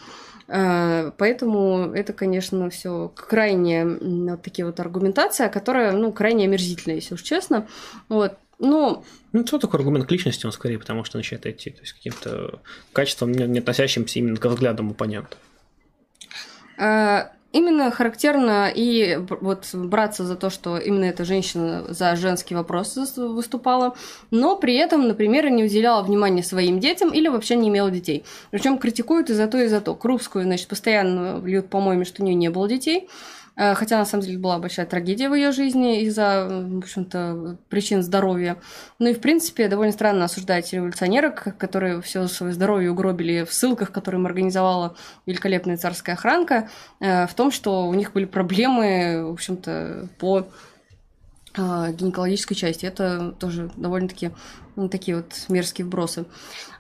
Э, 0.48 1.12
поэтому 1.18 1.92
это, 1.94 2.12
конечно, 2.14 2.70
все 2.70 3.12
крайне 3.16 3.86
вот 3.86 4.42
такие 4.42 4.66
вот 4.66 4.80
аргументация, 4.80 5.48
которая, 5.50 5.94
ну, 5.94 6.12
крайне 6.12 6.46
омерзительная, 6.46 6.98
если 6.98 7.16
уж 7.16 7.22
честно. 7.22 7.68
Вот. 8.10 8.34
Ну, 8.62 9.04
ну, 9.34 9.46
что 9.46 9.58
такое 9.58 9.80
аргумент 9.80 10.06
к 10.06 10.12
личности, 10.12 10.46
он 10.46 10.52
скорее 10.52 10.78
потому 10.78 11.04
что 11.04 11.18
начинает 11.18 11.48
идти, 11.48 11.72
то 11.72 11.82
есть 11.82 11.94
каким-то 11.94 12.60
качеством, 12.94 13.32
не 13.32 13.60
относящимся 13.60 14.20
именно 14.20 14.38
к 14.38 14.46
взглядам 14.46 14.92
оппонента. 14.92 15.36
А, 16.78 17.32
именно 17.52 17.90
характерно 17.90 18.72
и 18.74 19.20
вот 19.42 19.68
браться 19.74 20.26
за 20.26 20.36
то, 20.36 20.52
что 20.52 20.78
именно 20.78 21.06
эта 21.06 21.26
женщина 21.26 21.86
за 21.90 22.16
женский 22.16 22.54
вопрос 22.54 22.96
выступала, 23.18 23.96
но 24.30 24.56
при 24.56 24.76
этом, 24.76 25.08
например, 25.08 25.50
не 25.50 25.64
уделяла 25.64 26.04
внимания 26.04 26.44
своим 26.44 26.80
детям 26.80 27.10
или 27.10 27.30
вообще 27.30 27.56
не 27.56 27.70
имела 27.70 27.90
детей. 27.90 28.24
Причем 28.52 28.78
критикуют 28.78 29.32
и 29.32 29.34
за 29.34 29.48
то, 29.48 29.58
и 29.58 29.68
за 29.68 29.82
то. 29.82 29.96
Крупскую, 29.96 30.44
значит, 30.44 30.68
постоянно 30.68 31.42
льют 31.44 31.68
по-моему, 31.68 32.06
что 32.06 32.22
у 32.22 32.26
нее 32.26 32.36
не 32.36 32.50
было 32.50 32.68
детей. 32.68 33.10
Э, 33.56 33.74
хотя 33.76 33.98
на 33.98 34.06
самом 34.06 34.24
деле 34.24 34.38
была 34.38 34.60
большая 34.60 34.86
трагедия 34.86 35.30
в 35.30 35.34
ее 35.34 35.52
жизни 35.52 36.02
из-за, 36.04 36.48
в 36.50 36.78
общем-то, 36.80 37.58
причин 37.70 38.02
здоровья. 38.02 38.58
Ну 39.00 39.10
и, 39.10 39.14
в 39.14 39.20
принципе, 39.20 39.68
довольно 39.68 39.92
странно 39.94 40.26
осуждать 40.26 40.72
революционерок, 40.74 41.58
которые 41.58 42.02
все 42.02 42.28
свое 42.28 42.54
здоровье 42.54 42.92
угробили 42.92 43.44
в 43.44 43.54
ссылках, 43.54 43.92
которые 43.92 44.20
им 44.20 44.26
организовала 44.26 44.96
великолепная 45.26 45.78
царская 45.78 46.16
охранка, 46.16 46.70
э, 47.00 47.28
в 47.28 47.34
том, 47.34 47.52
что 47.52 47.88
у 47.88 47.94
них 47.94 48.14
были 48.14 48.26
проблемы, 48.26 49.26
в 49.26 49.34
общем-то, 49.34 50.08
по 50.18 50.48
гинекологической 51.56 52.56
части. 52.56 52.86
Это 52.86 53.34
тоже 53.40 53.72
довольно-таки 53.76 54.32
такие 54.90 55.18
вот 55.18 55.34
мерзкие 55.50 55.86
вбросы. 55.86 56.26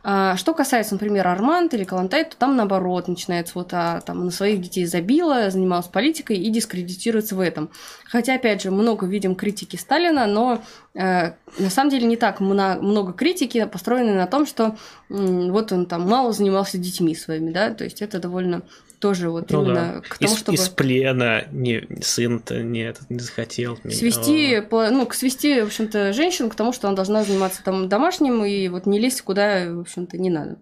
А, 0.03 0.36
что 0.36 0.53
касается, 0.53 0.95
например, 0.95 1.28
Арманд 1.28 1.74
или 1.74 1.84
Калантай, 1.84 2.26
то 2.26 2.36
там 2.36 2.55
наоборот 2.55 3.07
начинается 3.07 3.53
вот 3.55 3.69
а, 3.74 4.01
там 4.01 4.26
на 4.26 4.32
своих 4.32 4.61
детей 4.61 4.86
забила, 4.86 5.49
занималась 5.51 5.88
политикой 5.88 6.38
и 6.38 6.49
дискредитируется 6.49 7.36
в 7.36 7.39
этом. 7.39 7.69
Хотя, 8.05 8.36
опять 8.36 8.63
же, 8.63 8.72
много 8.72 9.05
видим 9.05 9.36
критики 9.36 9.76
Сталина, 9.76 10.26
но 10.26 10.61
э, 10.95 11.34
на 11.59 11.69
самом 11.69 11.91
деле 11.91 12.07
не 12.07 12.17
так 12.17 12.39
много 12.39 13.13
критики, 13.13 13.65
построенной 13.65 14.15
на 14.15 14.28
том, 14.28 14.47
что 14.47 14.76
э, 15.09 15.51
вот 15.51 15.72
он 15.72 15.86
там 15.86 16.09
мало 16.09 16.34
занимался 16.34 16.78
детьми 16.78 17.13
своими, 17.13 17.51
да, 17.51 17.72
то 17.72 17.84
есть 17.84 18.01
это 18.01 18.19
довольно 18.19 18.63
тоже 19.02 19.30
вот 19.30 19.49
ну, 19.49 19.64
именно 19.64 19.93
да. 19.95 20.02
к 20.02 20.20
тому, 20.20 20.32
из, 20.32 20.38
чтобы... 20.38 20.56
Из 20.56 20.70
плена 20.70 21.45
не, 21.52 21.86
сын-то 22.02 22.62
не, 22.62 22.93
не 23.10 23.20
захотел. 23.20 23.78
Свести, 23.84 24.62
ну, 24.72 25.06
к 25.08 25.16
свести, 25.16 25.62
в 25.62 25.66
общем-то, 25.66 26.14
женщину 26.14 26.49
к 26.49 26.56
тому, 26.56 26.72
что 26.72 26.88
она 26.88 26.95
должна 26.95 27.24
заниматься 27.24 27.64
там 27.64 27.89
домашним 27.89 28.45
и 28.45 28.70
вот 28.70 28.86
не 28.86 28.99
лезть 28.99 29.24
куда, 29.24 29.66
в 29.74 29.82
общем-то, 29.82 30.18
не 30.18 30.30
надо. 30.30 30.60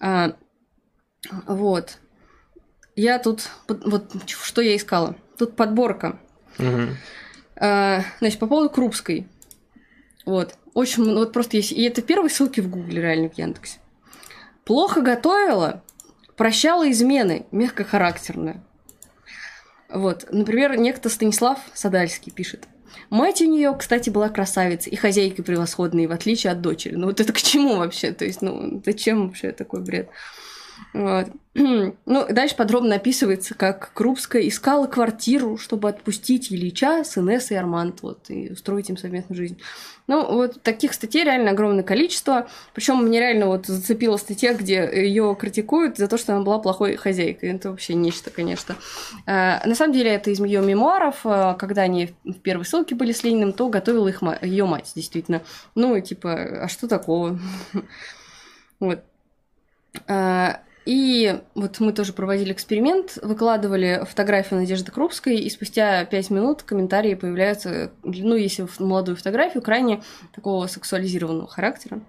А, 0.00 0.36
вот. 1.46 1.98
Я 2.96 3.18
тут, 3.18 3.48
вот 3.68 4.12
что 4.26 4.60
я 4.60 4.76
искала. 4.76 5.16
Тут 5.38 5.54
подборка. 5.54 6.18
Угу. 6.58 6.88
А, 7.56 8.02
значит, 8.18 8.40
по 8.40 8.48
поводу 8.48 8.70
Крупской. 8.70 9.28
Вот. 10.24 10.54
Очень, 10.74 11.14
вот 11.14 11.32
просто 11.32 11.56
есть. 11.56 11.72
И 11.72 11.82
это 11.84 12.02
первые 12.02 12.30
ссылки 12.30 12.60
в 12.60 12.68
Гугле, 12.68 13.00
реально, 13.00 13.30
в 13.30 13.38
Яндексе. 13.38 13.78
Плохо 14.64 15.00
готовила, 15.00 15.84
прощала 16.36 16.90
измены, 16.90 17.46
мягкохарактерная. 17.50 18.62
Вот, 19.88 20.26
например, 20.30 20.76
некто 20.76 21.08
Станислав 21.08 21.58
Садальский 21.74 22.32
пишет. 22.32 22.66
Мать 23.10 23.40
у 23.40 23.44
нее, 23.44 23.74
кстати, 23.78 24.10
была 24.10 24.28
красавица 24.28 24.90
и 24.90 24.96
хозяйка 24.96 25.42
превосходной, 25.42 26.06
в 26.06 26.12
отличие 26.12 26.52
от 26.52 26.60
дочери. 26.60 26.96
Ну 26.96 27.06
вот 27.06 27.20
это 27.20 27.32
к 27.32 27.40
чему 27.40 27.76
вообще? 27.76 28.12
То 28.12 28.24
есть, 28.24 28.42
ну 28.42 28.82
зачем 28.84 29.28
вообще 29.28 29.52
такой 29.52 29.80
бред? 29.80 30.08
Вот. 30.92 31.28
Ну, 32.04 32.26
дальше 32.28 32.54
подробно 32.54 32.96
описывается, 32.96 33.54
как 33.54 33.92
Крупская 33.94 34.46
искала 34.46 34.86
квартиру, 34.86 35.56
чтобы 35.56 35.88
отпустить 35.88 36.52
Ильича 36.52 37.02
с 37.02 37.16
Инесс 37.16 37.50
и 37.50 37.54
Арманд, 37.54 38.02
вот, 38.02 38.28
и 38.28 38.52
устроить 38.52 38.90
им 38.90 38.98
совместную 38.98 39.38
жизнь. 39.38 39.58
Ну, 40.06 40.34
вот 40.34 40.62
таких 40.62 40.92
статей 40.92 41.24
реально 41.24 41.50
огромное 41.50 41.82
количество. 41.82 42.48
Причем 42.74 43.02
мне 43.02 43.18
реально 43.18 43.46
вот 43.46 43.66
зацепила 43.66 44.18
статья, 44.18 44.54
где 44.54 44.88
ее 44.92 45.36
критикуют 45.38 45.96
за 45.96 46.08
то, 46.08 46.18
что 46.18 46.34
она 46.34 46.44
была 46.44 46.58
плохой 46.58 46.96
хозяйкой. 46.96 47.50
Это 47.54 47.70
вообще 47.70 47.94
нечто, 47.94 48.30
конечно. 48.30 48.76
А, 49.26 49.66
на 49.66 49.74
самом 49.74 49.94
деле, 49.94 50.10
это 50.10 50.30
из 50.30 50.38
ее 50.38 50.60
мемуаров. 50.60 51.20
А, 51.24 51.54
когда 51.54 51.82
они 51.82 52.14
в 52.24 52.34
первой 52.34 52.64
ссылке 52.64 52.94
были 52.94 53.12
с 53.12 53.24
Лениным, 53.24 53.52
то 53.52 53.68
готовила 53.68 54.08
их 54.08 54.22
ее 54.42 54.66
мать, 54.66 54.92
действительно. 54.94 55.42
Ну, 55.74 55.98
типа, 56.00 56.64
а 56.64 56.68
что 56.68 56.86
такого? 56.86 57.38
Вот. 58.78 59.02
А, 60.06 60.60
и 60.84 61.40
вот 61.54 61.80
мы 61.80 61.92
тоже 61.92 62.12
проводили 62.12 62.52
эксперимент, 62.52 63.18
выкладывали 63.22 64.04
фотографию 64.08 64.60
Надежды 64.60 64.92
Крупской, 64.92 65.36
и 65.36 65.50
спустя 65.50 66.04
пять 66.04 66.30
минут 66.30 66.62
комментарии 66.62 67.14
появляются, 67.14 67.90
ну, 68.04 68.36
если 68.36 68.66
в 68.66 68.78
молодую 68.78 69.16
фотографию, 69.16 69.62
крайне 69.62 70.02
такого 70.34 70.66
сексуализированного 70.68 71.48
характера. 71.48 72.00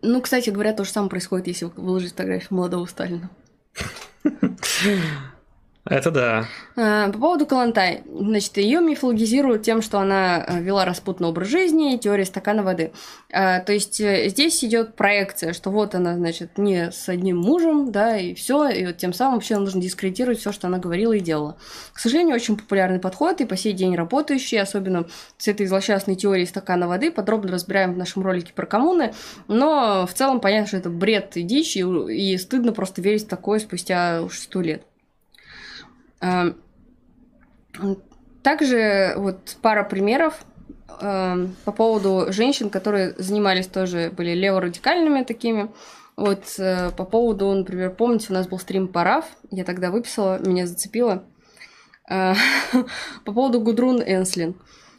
Ну, 0.00 0.20
кстати 0.22 0.50
говоря, 0.50 0.72
то 0.72 0.84
же 0.84 0.90
самое 0.90 1.10
происходит, 1.10 1.48
если 1.48 1.66
выложить 1.76 2.12
фотографию 2.12 2.56
молодого 2.56 2.86
Сталина. 2.86 3.28
Это 5.88 6.10
да. 6.10 6.46
А, 6.76 7.10
по 7.10 7.18
поводу 7.18 7.46
Калантай. 7.46 8.02
Значит, 8.06 8.58
ее 8.58 8.80
мифологизируют 8.80 9.62
тем, 9.62 9.80
что 9.80 9.98
она 9.98 10.44
э, 10.46 10.60
вела 10.60 10.84
распутный 10.84 11.28
образ 11.28 11.48
жизни, 11.48 11.96
теория 11.96 12.26
стакана 12.26 12.62
воды. 12.62 12.92
А, 13.32 13.60
то 13.60 13.72
есть 13.72 13.98
э, 13.98 14.28
здесь 14.28 14.62
идет 14.62 14.96
проекция, 14.96 15.54
что 15.54 15.70
вот 15.70 15.94
она, 15.94 16.14
значит, 16.14 16.58
не 16.58 16.90
с 16.92 17.08
одним 17.08 17.38
мужем, 17.38 17.90
да, 17.90 18.18
и 18.18 18.34
все, 18.34 18.68
и 18.68 18.84
вот 18.84 18.98
тем 18.98 19.14
самым 19.14 19.36
вообще 19.36 19.56
нужно 19.56 19.80
дискредитировать 19.80 20.40
все, 20.40 20.52
что 20.52 20.66
она 20.66 20.76
говорила 20.78 21.14
и 21.14 21.20
делала. 21.20 21.56
К 21.94 22.00
сожалению, 22.00 22.34
очень 22.34 22.58
популярный 22.58 23.00
подход 23.00 23.40
и 23.40 23.46
по 23.46 23.56
сей 23.56 23.72
день 23.72 23.96
работающий, 23.96 24.60
особенно 24.60 25.06
с 25.38 25.48
этой 25.48 25.64
злосчастной 25.66 26.16
теорией 26.16 26.46
стакана 26.46 26.86
воды, 26.86 27.10
подробно 27.10 27.50
разбираем 27.50 27.94
в 27.94 27.96
нашем 27.96 28.22
ролике 28.22 28.52
про 28.54 28.66
коммуны, 28.66 29.14
но 29.46 30.06
в 30.06 30.12
целом 30.12 30.40
понятно, 30.40 30.68
что 30.68 30.76
это 30.76 30.90
бред 30.90 31.38
и 31.38 31.42
дичь, 31.42 31.78
и, 31.78 31.80
и 31.80 32.36
стыдно 32.36 32.72
просто 32.72 33.00
верить 33.00 33.24
в 33.24 33.28
такое 33.28 33.58
спустя 33.58 34.20
уж 34.22 34.38
сто 34.38 34.60
лет. 34.60 34.82
Эм, 36.20 36.56
также 38.42 39.14
вот 39.16 39.56
пара 39.62 39.84
примеров 39.84 40.44
эм, 41.00 41.56
по 41.64 41.72
поводу 41.72 42.32
женщин, 42.32 42.70
которые 42.70 43.14
занимались 43.18 43.66
тоже, 43.66 44.10
были 44.10 44.34
леворадикальными 44.34 45.22
такими. 45.24 45.70
Вот 46.16 46.42
э, 46.58 46.90
по 46.96 47.04
поводу, 47.04 47.52
например, 47.52 47.90
помните, 47.90 48.26
у 48.30 48.32
нас 48.32 48.48
был 48.48 48.58
стрим 48.58 48.88
Параф, 48.88 49.24
я 49.50 49.64
тогда 49.64 49.90
выписала, 49.92 50.38
меня 50.44 50.66
зацепило. 50.66 51.22
Э, 52.10 52.34
по 53.24 53.32
поводу 53.32 53.60
Гудрун 53.60 54.02
Энслин. 54.02 54.56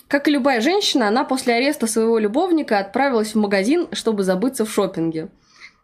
Как 0.08 0.28
и 0.28 0.32
любая 0.32 0.62
женщина, 0.62 1.08
она 1.08 1.24
после 1.24 1.56
ареста 1.56 1.88
своего 1.88 2.18
любовника 2.18 2.80
отправилась 2.80 3.36
в 3.36 3.38
магазин, 3.38 3.90
чтобы 3.92 4.24
забыться 4.24 4.66
в 4.66 4.72
шопинге. 4.72 5.30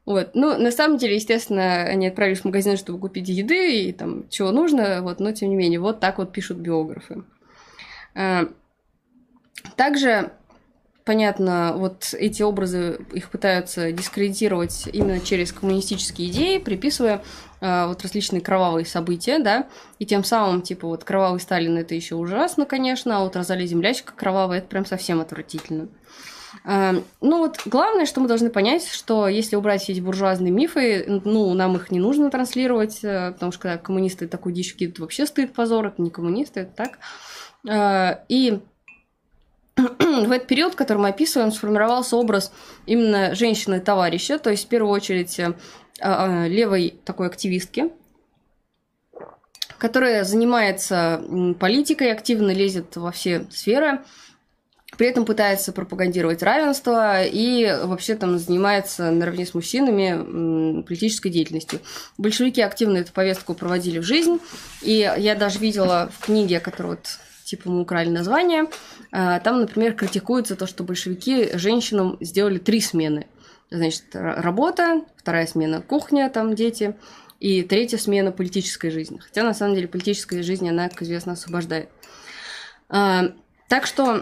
Вот. 0.05 0.31
Ну, 0.35 0.57
на 0.57 0.71
самом 0.71 0.97
деле, 0.97 1.15
естественно, 1.15 1.81
они 1.83 2.07
отправились 2.07 2.41
в 2.41 2.45
магазин, 2.45 2.77
чтобы 2.77 2.99
купить 2.99 3.27
еды 3.27 3.81
и 3.81 3.91
там 3.91 4.29
чего 4.29 4.51
нужно, 4.51 5.01
вот, 5.01 5.19
но 5.19 5.31
тем 5.31 5.49
не 5.49 5.55
менее, 5.55 5.79
вот 5.79 5.99
так 5.99 6.19
вот 6.19 6.31
пишут 6.31 6.57
биографы. 6.57 7.23
А, 8.13 8.47
также, 9.75 10.31
понятно, 11.05 11.73
вот 11.75 12.13
эти 12.13 12.43
образы, 12.43 12.99
их 13.13 13.31
пытаются 13.31 13.91
дискредитировать 13.91 14.87
именно 14.93 15.19
через 15.19 15.51
коммунистические 15.51 16.29
идеи, 16.29 16.59
приписывая 16.59 17.23
а, 17.59 17.87
вот 17.87 18.03
различные 18.03 18.41
кровавые 18.41 18.85
события, 18.85 19.39
да, 19.39 19.67
и 19.97 20.05
тем 20.05 20.23
самым, 20.23 20.61
типа, 20.61 20.87
вот 20.87 21.03
кровавый 21.03 21.39
Сталин 21.39 21.77
это 21.79 21.95
еще 21.95 22.13
ужасно, 22.13 22.67
конечно, 22.67 23.17
а 23.17 23.23
вот 23.23 23.35
Розали 23.35 23.65
Землячка 23.65 24.13
кровавая, 24.15 24.59
это 24.59 24.67
прям 24.67 24.85
совсем 24.85 25.19
отвратительно. 25.19 25.87
А, 26.63 26.95
ну 27.21 27.39
вот 27.39 27.61
главное, 27.65 28.05
что 28.05 28.21
мы 28.21 28.27
должны 28.27 28.49
понять, 28.49 28.87
что 28.87 29.27
если 29.27 29.55
убрать 29.55 29.81
все 29.81 29.93
эти 29.93 29.99
буржуазные 29.99 30.51
мифы, 30.51 31.21
ну, 31.25 31.53
нам 31.53 31.75
их 31.75 31.91
не 31.91 31.99
нужно 31.99 32.31
транслировать, 32.31 33.03
э, 33.03 33.31
потому 33.33 33.51
что 33.51 33.61
когда 33.61 33.77
коммунисты 33.77 34.27
такую 34.27 34.53
дичь 34.53 34.75
кидают, 34.75 34.99
вообще 34.99 35.25
стыд, 35.25 35.53
позор, 35.53 35.87
это 35.87 36.01
не 36.01 36.09
коммунисты, 36.09 36.61
это 36.61 36.71
так. 36.75 36.99
А, 37.67 38.23
и 38.29 38.59
в 39.75 40.31
этот 40.31 40.47
период, 40.47 40.75
который 40.75 40.99
мы 40.99 41.09
описываем, 41.09 41.51
сформировался 41.51 42.15
образ 42.15 42.51
именно 42.85 43.35
женщины-товарища, 43.35 44.39
то 44.39 44.49
есть 44.49 44.65
в 44.65 44.69
первую 44.69 44.93
очередь 44.93 45.39
э, 45.39 46.47
левой 46.47 46.95
такой 47.03 47.27
активистки, 47.27 47.91
которая 49.77 50.23
занимается 50.23 51.21
политикой, 51.59 52.11
активно 52.11 52.51
лезет 52.51 52.95
во 52.95 53.11
все 53.11 53.45
сферы, 53.51 54.01
при 54.97 55.07
этом 55.07 55.25
пытается 55.25 55.71
пропагандировать 55.71 56.43
равенство 56.43 57.23
и 57.23 57.65
вообще 57.83 58.15
там 58.15 58.37
занимается 58.37 59.11
наравне 59.11 59.45
с 59.45 59.53
мужчинами 59.53 60.81
политической 60.83 61.29
деятельностью. 61.29 61.79
Большевики 62.17 62.61
активно 62.61 62.97
эту 62.97 63.11
повестку 63.11 63.53
проводили 63.53 63.99
в 63.99 64.03
жизнь, 64.03 64.39
и 64.81 65.11
я 65.17 65.35
даже 65.35 65.59
видела 65.59 66.11
в 66.17 66.25
книге, 66.25 66.59
которую 66.59 66.95
вот 66.95 67.19
типа 67.45 67.69
мы 67.69 67.81
украли 67.81 68.09
название, 68.09 68.65
а, 69.11 69.39
там, 69.39 69.61
например, 69.61 69.93
критикуется 69.93 70.55
то, 70.55 70.65
что 70.65 70.83
большевики 70.83 71.55
женщинам 71.57 72.17
сделали 72.19 72.57
три 72.57 72.81
смены. 72.81 73.27
Значит, 73.69 74.05
работа, 74.13 75.01
вторая 75.17 75.47
смена 75.47 75.81
кухня, 75.81 76.29
там 76.29 76.55
дети, 76.55 76.95
и 77.39 77.63
третья 77.63 77.97
смена 77.97 78.31
политической 78.31 78.89
жизни. 78.89 79.19
Хотя, 79.19 79.43
на 79.43 79.53
самом 79.53 79.75
деле, 79.75 79.87
политическая 79.87 80.41
жизнь, 80.41 80.67
она, 80.67 80.89
как 80.89 81.03
известно, 81.03 81.33
освобождает. 81.33 81.89
А, 82.89 83.33
так 83.67 83.85
что 83.85 84.21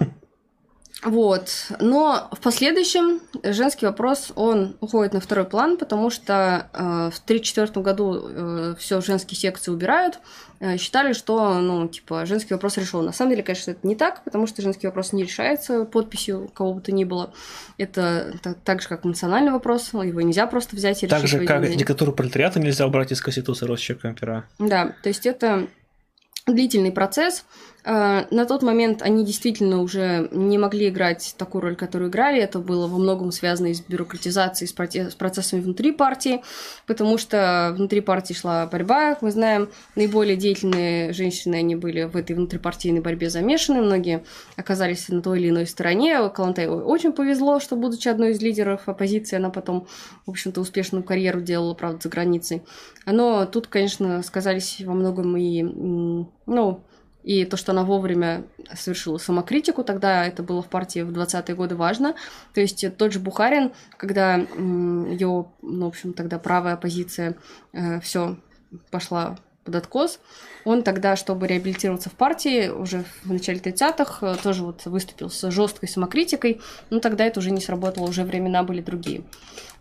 вот. 1.03 1.67
Но 1.79 2.29
в 2.31 2.39
последующем 2.39 3.19
женский 3.43 3.85
вопрос, 3.85 4.31
он 4.35 4.75
уходит 4.79 5.13
на 5.13 5.19
второй 5.19 5.45
план, 5.45 5.77
потому 5.77 6.09
что 6.09 6.69
э, 6.73 6.77
в 7.13 7.19
1934 7.23 7.83
году 7.83 8.21
э, 8.23 8.75
все 8.79 9.01
женские 9.01 9.37
секции 9.37 9.71
убирают. 9.71 10.19
Э, 10.59 10.77
считали, 10.77 11.11
что, 11.11 11.59
ну, 11.59 11.89
типа, 11.89 12.25
женский 12.25 12.53
вопрос 12.53 12.77
решен. 12.77 13.03
На 13.03 13.11
самом 13.11 13.31
деле, 13.31 13.43
конечно, 13.43 13.71
это 13.71 13.85
не 13.85 13.95
так, 13.95 14.23
потому 14.23 14.47
что 14.47 14.61
женский 14.61 14.87
вопрос 14.87 15.11
не 15.11 15.23
решается 15.23 15.83
подписью 15.83 16.49
кого 16.53 16.75
бы 16.75 16.81
то 16.81 16.93
ни 16.93 17.03
было. 17.03 17.33
Это 17.77 18.37
так, 18.41 18.57
так 18.63 18.81
же, 18.81 18.87
как 18.87 19.03
национальный 19.03 19.51
вопрос, 19.51 19.93
его 19.93 20.21
нельзя 20.21 20.47
просто 20.47 20.75
взять 20.75 21.03
и 21.03 21.07
решить. 21.07 21.19
Так 21.19 21.27
же, 21.27 21.45
как 21.45 21.75
диктатуру 21.75 22.13
пролетариата 22.13 22.61
нельзя 22.61 22.87
убрать 22.87 23.11
из 23.11 23.21
Конституции 23.21 23.65
росчерком 23.65 24.15
пера. 24.15 24.45
Да, 24.57 24.95
то 25.03 25.09
есть 25.09 25.25
это 25.25 25.67
длительный 26.47 26.91
процесс. 26.91 27.45
Э, 27.85 28.25
на 28.31 28.45
тот 28.45 28.63
момент 28.63 29.01
они 29.01 29.25
действительно 29.25 29.81
уже 29.81 30.29
не 30.31 30.57
могли 30.57 30.89
играть 30.89 31.35
такую 31.37 31.61
роль, 31.61 31.75
которую 31.75 32.09
играли. 32.09 32.39
Это 32.39 32.59
было 32.59 32.87
во 32.87 32.97
многом 32.97 33.31
связано 33.31 33.67
и 33.67 33.73
с 33.73 33.81
бюрократизацией, 33.81 34.69
с 34.69 35.15
процессами 35.15 35.61
внутри 35.61 35.91
партии, 35.91 36.41
потому 36.87 37.17
что 37.17 37.73
внутри 37.75 38.01
партии 38.01 38.33
шла 38.33 38.65
борьба. 38.65 39.13
Как 39.13 39.21
мы 39.21 39.31
знаем, 39.31 39.69
наиболее 39.95 40.37
деятельные 40.37 41.13
женщины, 41.13 41.55
они 41.55 41.75
были 41.75 42.03
в 42.03 42.15
этой 42.15 42.35
внутрипартийной 42.35 43.01
борьбе 43.01 43.29
замешаны. 43.29 43.81
Многие 43.81 44.23
оказались 44.55 45.09
на 45.09 45.21
той 45.21 45.39
или 45.39 45.49
иной 45.49 45.67
стороне. 45.67 46.29
Калантай 46.29 46.67
очень 46.67 47.11
повезло, 47.11 47.59
что, 47.59 47.75
будучи 47.75 48.07
одной 48.07 48.31
из 48.31 48.41
лидеров 48.41 48.87
оппозиции, 48.87 49.35
она 49.35 49.49
потом, 49.49 49.87
в 50.25 50.31
общем-то, 50.31 50.61
успешную 50.61 51.03
карьеру 51.03 51.41
делала, 51.41 51.73
правда, 51.73 51.99
за 52.03 52.09
границей. 52.09 52.63
Но 53.05 53.45
тут, 53.45 53.67
конечно, 53.67 54.23
сказались 54.23 54.81
во 54.85 54.93
многом 54.93 55.35
и 55.35 55.61
ну, 56.45 56.83
и 57.23 57.45
то, 57.45 57.57
что 57.57 57.71
она 57.71 57.83
вовремя 57.83 58.43
совершила 58.75 59.17
самокритику, 59.17 59.83
тогда 59.83 60.25
это 60.25 60.43
было 60.43 60.61
в 60.61 60.67
партии 60.67 61.01
в 61.01 61.11
20-е 61.11 61.55
годы 61.55 61.75
важно. 61.75 62.15
То 62.53 62.61
есть 62.61 62.85
тот 62.97 63.13
же 63.13 63.19
Бухарин, 63.19 63.71
когда 63.97 64.35
его, 64.35 65.53
ну, 65.61 65.85
в 65.85 65.89
общем, 65.89 66.13
тогда 66.13 66.39
правая 66.39 66.73
оппозиция 66.73 67.35
э, 67.71 67.99
все 68.01 68.37
пошла 68.91 69.37
под 69.63 69.75
откос. 69.75 70.19
Он 70.65 70.83
тогда, 70.83 71.15
чтобы 71.15 71.47
реабилитироваться 71.47 72.09
в 72.09 72.13
партии, 72.13 72.69
уже 72.69 73.03
в 73.23 73.31
начале 73.31 73.59
30-х, 73.59 74.25
э, 74.25 74.35
тоже 74.41 74.63
вот 74.63 74.85
выступил 74.85 75.29
с 75.29 75.49
жесткой 75.49 75.89
самокритикой, 75.89 76.61
но 76.89 76.99
тогда 76.99 77.25
это 77.25 77.39
уже 77.39 77.51
не 77.51 77.61
сработало, 77.61 78.07
уже 78.07 78.23
времена 78.23 78.63
были 78.63 78.81
другие. 78.81 79.23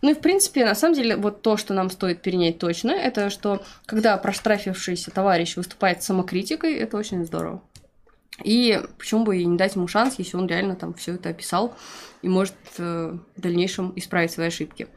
Ну 0.03 0.09
и, 0.09 0.13
в 0.13 0.19
принципе, 0.19 0.65
на 0.65 0.75
самом 0.75 0.95
деле, 0.95 1.15
вот 1.15 1.41
то, 1.41 1.55
что 1.55 1.73
нам 1.73 1.89
стоит 1.89 2.21
перенять 2.21 2.59
точно, 2.59 2.91
это 2.91 3.29
что, 3.29 3.63
когда 3.85 4.17
проштрафившийся 4.17 5.11
товарищ 5.11 5.55
выступает 5.55 6.03
самокритикой, 6.03 6.73
это 6.73 6.97
очень 6.97 7.23
здорово. 7.23 7.63
И 8.43 8.81
почему 8.97 9.23
бы 9.23 9.37
и 9.37 9.45
не 9.45 9.57
дать 9.57 9.75
ему 9.75 9.87
шанс, 9.87 10.15
если 10.17 10.35
он 10.35 10.47
реально 10.47 10.75
там 10.75 10.93
все 10.93 11.13
это 11.13 11.29
описал 11.29 11.73
и 12.21 12.27
может 12.27 12.53
э, 12.79 13.17
в 13.37 13.39
дальнейшем 13.39 13.93
исправить 13.95 14.31
свои 14.31 14.47
ошибки. 14.47 14.89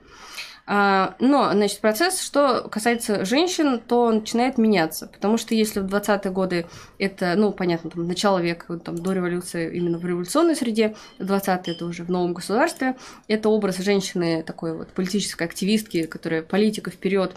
А, 0.68 1.14
но, 1.20 1.52
значит, 1.52 1.80
процесс, 1.80 2.20
что 2.20 2.68
касается 2.68 3.24
женщин, 3.24 3.78
то 3.78 4.06
он 4.06 4.16
начинает 4.16 4.58
меняться, 4.58 5.06
потому 5.06 5.38
что 5.38 5.54
если 5.54 5.78
в 5.78 5.86
20-е 5.86 6.32
годы 6.32 6.66
это, 6.98 7.34
ну, 7.36 7.52
понятно, 7.52 7.88
там, 7.90 8.08
начало 8.08 8.40
века, 8.40 8.76
там, 8.78 8.98
до 8.98 9.12
революции 9.12 9.76
именно 9.76 9.98
в 9.98 10.04
революционной 10.04 10.56
среде, 10.56 10.96
20-е 11.20 11.74
это 11.74 11.86
уже 11.86 12.02
в 12.02 12.10
новом 12.10 12.34
государстве, 12.34 12.96
это 13.28 13.48
образ 13.48 13.78
женщины 13.78 14.42
такой 14.42 14.76
вот 14.76 14.88
политической 14.88 15.44
активистки, 15.44 16.02
которая 16.02 16.42
политика 16.42 16.90
вперед 16.90 17.36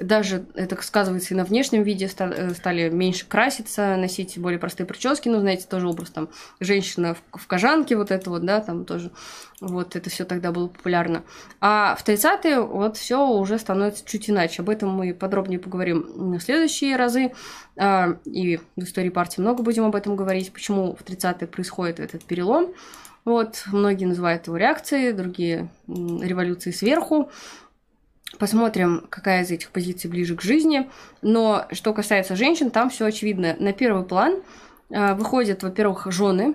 даже 0.00 0.46
это 0.54 0.80
сказывается 0.82 1.34
и 1.34 1.36
на 1.36 1.44
внешнем 1.44 1.82
виде, 1.82 2.10
э, 2.18 2.54
стали 2.54 2.88
меньше 2.88 3.26
краситься, 3.26 3.96
носить 3.96 4.38
более 4.38 4.58
простые 4.58 4.86
прически, 4.86 5.28
ну, 5.28 5.40
знаете, 5.40 5.66
тоже 5.68 5.88
образ 5.88 6.10
там 6.10 6.28
женщина 6.60 7.14
в, 7.14 7.38
в 7.38 7.46
кожанке, 7.46 7.96
вот 7.96 8.10
это 8.10 8.30
вот, 8.30 8.44
да, 8.44 8.60
там 8.60 8.84
тоже, 8.84 9.10
вот 9.60 9.96
это 9.96 10.10
все 10.10 10.24
тогда 10.24 10.52
было 10.52 10.68
популярно. 10.68 11.22
А 11.60 11.96
в 11.96 12.06
30-е 12.06 12.60
вот 12.60 12.96
все 12.96 13.26
уже 13.26 13.58
становится 13.58 14.04
чуть 14.04 14.30
иначе. 14.30 14.62
Об 14.62 14.70
этом 14.70 14.90
мы 14.90 15.12
подробнее 15.14 15.58
поговорим 15.58 16.38
в 16.38 16.40
следующие 16.40 16.96
разы. 16.96 17.32
А, 17.76 18.16
и 18.24 18.58
в 18.76 18.82
истории 18.82 19.10
партии 19.10 19.40
много 19.40 19.62
будем 19.62 19.84
об 19.84 19.94
этом 19.94 20.16
говорить, 20.16 20.52
почему 20.52 20.94
в 20.94 21.02
30-е 21.04 21.46
происходит 21.46 22.00
этот 22.00 22.24
перелом. 22.24 22.72
Вот, 23.24 23.64
многие 23.66 24.06
называют 24.06 24.46
его 24.46 24.56
реакцией, 24.56 25.12
другие 25.12 25.68
революцией 25.86 26.74
сверху. 26.74 27.30
Посмотрим, 28.38 29.06
какая 29.08 29.42
из 29.42 29.50
этих 29.50 29.70
позиций 29.70 30.10
ближе 30.10 30.36
к 30.36 30.42
жизни. 30.42 30.90
Но 31.22 31.66
что 31.72 31.94
касается 31.94 32.36
женщин, 32.36 32.70
там 32.70 32.90
все 32.90 33.06
очевидно. 33.06 33.56
На 33.58 33.72
первый 33.72 34.04
план 34.04 34.42
э, 34.90 35.14
выходят, 35.14 35.62
во-первых, 35.62 36.06
жены, 36.10 36.54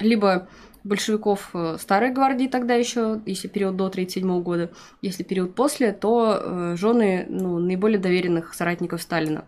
либо 0.00 0.48
большевиков 0.84 1.50
э, 1.54 1.76
старой 1.78 2.10
гвардии 2.10 2.46
тогда 2.46 2.74
еще, 2.74 3.20
если 3.26 3.48
период 3.48 3.76
до 3.76 3.86
1937 3.86 4.42
года, 4.42 4.70
если 5.02 5.22
период 5.22 5.54
после, 5.54 5.92
то 5.92 6.40
э, 6.40 6.76
жены 6.76 7.26
ну, 7.28 7.58
наиболее 7.58 7.98
доверенных 7.98 8.54
соратников 8.54 9.02
Сталина. 9.02 9.44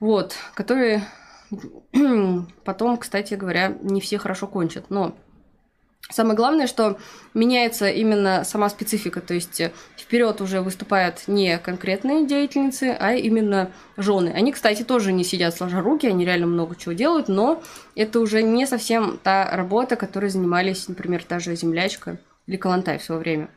Вот, 0.00 0.34
которые 0.54 1.04
потом, 2.64 2.96
кстати 2.96 3.34
говоря, 3.34 3.76
не 3.82 4.00
все 4.00 4.18
хорошо 4.18 4.46
кончат. 4.46 4.86
Но 4.90 5.14
Самое 6.10 6.36
главное, 6.36 6.66
что 6.66 6.98
меняется 7.32 7.88
именно 7.88 8.44
сама 8.44 8.68
специфика, 8.68 9.20
то 9.20 9.34
есть 9.34 9.60
э, 9.60 9.72
вперед 9.96 10.40
уже 10.40 10.60
выступают 10.60 11.26
не 11.26 11.58
конкретные 11.58 12.26
деятельницы, 12.26 12.94
а 12.98 13.14
именно 13.14 13.70
жены. 13.96 14.32
Они, 14.34 14.52
кстати, 14.52 14.82
тоже 14.82 15.12
не 15.12 15.24
сидят 15.24 15.56
сложа 15.56 15.80
руки, 15.80 16.06
они 16.06 16.24
реально 16.26 16.46
много 16.46 16.76
чего 16.76 16.92
делают, 16.92 17.28
но 17.28 17.62
это 17.94 18.20
уже 18.20 18.42
не 18.42 18.66
совсем 18.66 19.18
та 19.22 19.48
работа, 19.56 19.96
которой 19.96 20.28
занимались, 20.28 20.86
например, 20.88 21.24
та 21.24 21.38
же 21.38 21.56
землячка 21.56 22.18
или 22.46 22.56
Калантай 22.56 22.98
в 22.98 23.04
свое 23.04 23.20
время. 23.20 23.48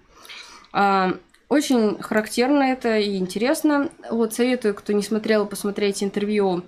А, 0.71 1.15
очень 1.49 2.01
характерно 2.01 2.63
это 2.63 2.97
и 2.97 3.17
интересно. 3.17 3.89
Вот 4.09 4.33
советую, 4.33 4.75
кто 4.75 4.93
не 4.93 5.03
смотрел, 5.03 5.45
посмотреть 5.45 6.03
интервью 6.03 6.63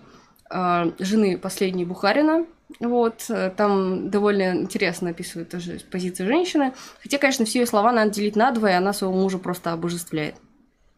а, 0.50 0.92
жены 1.00 1.38
последней 1.38 1.86
Бухарина 1.86 2.46
вот, 2.80 3.26
э, 3.30 3.52
там 3.56 4.10
довольно 4.10 4.56
интересно 4.56 5.12
описывает 5.12 5.50
тоже 5.50 5.80
позицию 5.92 6.28
женщины. 6.28 6.74
Хотя, 7.02 7.18
конечно, 7.18 7.46
все 7.46 7.60
ее 7.60 7.66
слова 7.66 7.92
надо 7.92 8.12
делить 8.12 8.36
на 8.36 8.52
два, 8.52 8.72
и 8.72 8.74
она 8.76 8.94
своего 8.94 9.16
мужа 9.16 9.38
просто 9.38 9.72
обожествляет. 9.72 10.36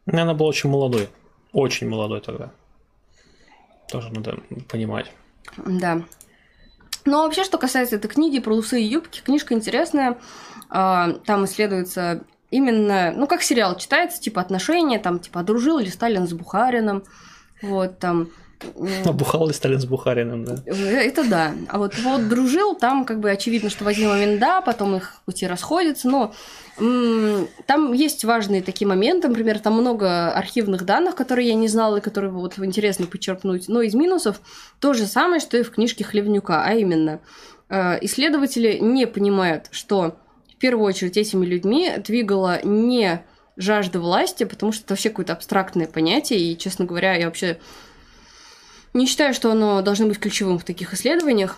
Ну, 0.06 0.20
она 0.20 0.34
была 0.34 0.50
очень 0.50 0.70
молодой. 0.70 1.10
Очень 1.54 1.90
молодой 1.90 2.22
тогда. 2.22 2.52
Тоже 3.90 4.12
надо 4.12 4.40
понимать. 4.68 5.12
Да. 5.66 6.02
Ну, 7.06 7.20
а 7.20 7.24
вообще, 7.24 7.44
что 7.44 7.58
касается 7.58 7.96
этой 7.96 8.08
книги 8.08 8.40
про 8.40 8.54
усы 8.54 8.82
и 8.82 8.86
юбки, 8.86 9.22
книжка 9.22 9.54
интересная. 9.54 10.18
А, 10.70 11.14
там 11.26 11.46
исследуется 11.46 12.24
именно, 12.52 13.14
ну, 13.16 13.28
как 13.28 13.42
сериал 13.42 13.78
читается, 13.78 14.22
типа 14.22 14.42
отношения, 14.42 15.00
там, 15.00 15.20
типа, 15.20 15.44
дружил 15.44 15.78
ли 15.80 15.90
Сталин 15.90 16.28
с 16.28 16.34
Бухарином, 16.34 17.04
вот, 17.62 18.00
там, 18.00 18.30
Обухал 19.05 19.47
ли 19.47 19.53
Сталин 19.53 19.80
с 19.80 19.86
Бухариным, 19.86 20.43
да? 20.43 20.57
Это 20.66 21.28
да. 21.28 21.53
А 21.70 21.78
вот 21.78 21.97
вот 21.99 22.28
дружил, 22.28 22.76
там 22.76 23.05
как 23.05 23.20
бы 23.20 23.32
очевидно, 23.32 23.70
что 23.70 23.86
в 23.86 23.88
один 23.88 24.10
момент 24.10 24.39
да, 24.39 24.62
потом 24.62 24.95
их 24.95 25.22
пути 25.26 25.47
расходятся, 25.47 26.10
но 26.10 26.34
там 27.66 27.93
есть 27.93 28.24
важные 28.24 28.62
такие 28.62 28.88
моменты, 28.88 29.28
например, 29.28 29.60
там 29.60 29.74
много 29.74 30.32
архивных 30.32 30.86
данных, 30.86 31.16
которые 31.16 31.49
я 31.49 31.53
не 31.53 31.68
знала 31.68 31.97
и 31.97 32.01
которые 32.01 32.32
вот 32.32 32.57
интересно 32.60 33.05
почерпнуть. 33.05 33.68
Но 33.68 33.82
из 33.82 33.93
минусов 33.93 34.41
то 34.80 34.93
же 34.93 35.05
самое, 35.05 35.39
что 35.39 35.57
и 35.57 35.64
в 35.64 35.72
книжке 35.72 36.03
Хлевнюка, 36.03 36.64
а 36.64 36.74
именно 36.74 37.20
э, 37.70 37.97
исследователи 38.01 38.78
не 38.80 39.07
понимают, 39.07 39.68
что 39.72 40.18
в 40.53 40.55
первую 40.57 40.86
очередь 40.86 41.18
этими 41.18 41.45
людьми 41.45 41.91
двигала 41.97 42.62
не 42.64 43.24
жажда 43.57 43.99
власти, 43.99 44.45
потому 44.45 44.72
что 44.72 44.84
это 44.84 44.93
вообще 44.93 45.10
какое-то 45.10 45.34
абстрактное 45.34 45.88
понятие, 45.88 46.39
и, 46.39 46.57
честно 46.57 46.86
говоря, 46.86 47.16
я 47.16 47.26
вообще 47.26 47.60
не 49.00 49.08
считаю, 49.08 49.34
что 49.34 49.52
оно 49.52 49.82
должно 49.82 50.08
быть 50.08 50.20
ключевым 50.20 50.60
в 50.60 50.64
таких 50.64 50.93
исследованиях, 50.93 51.58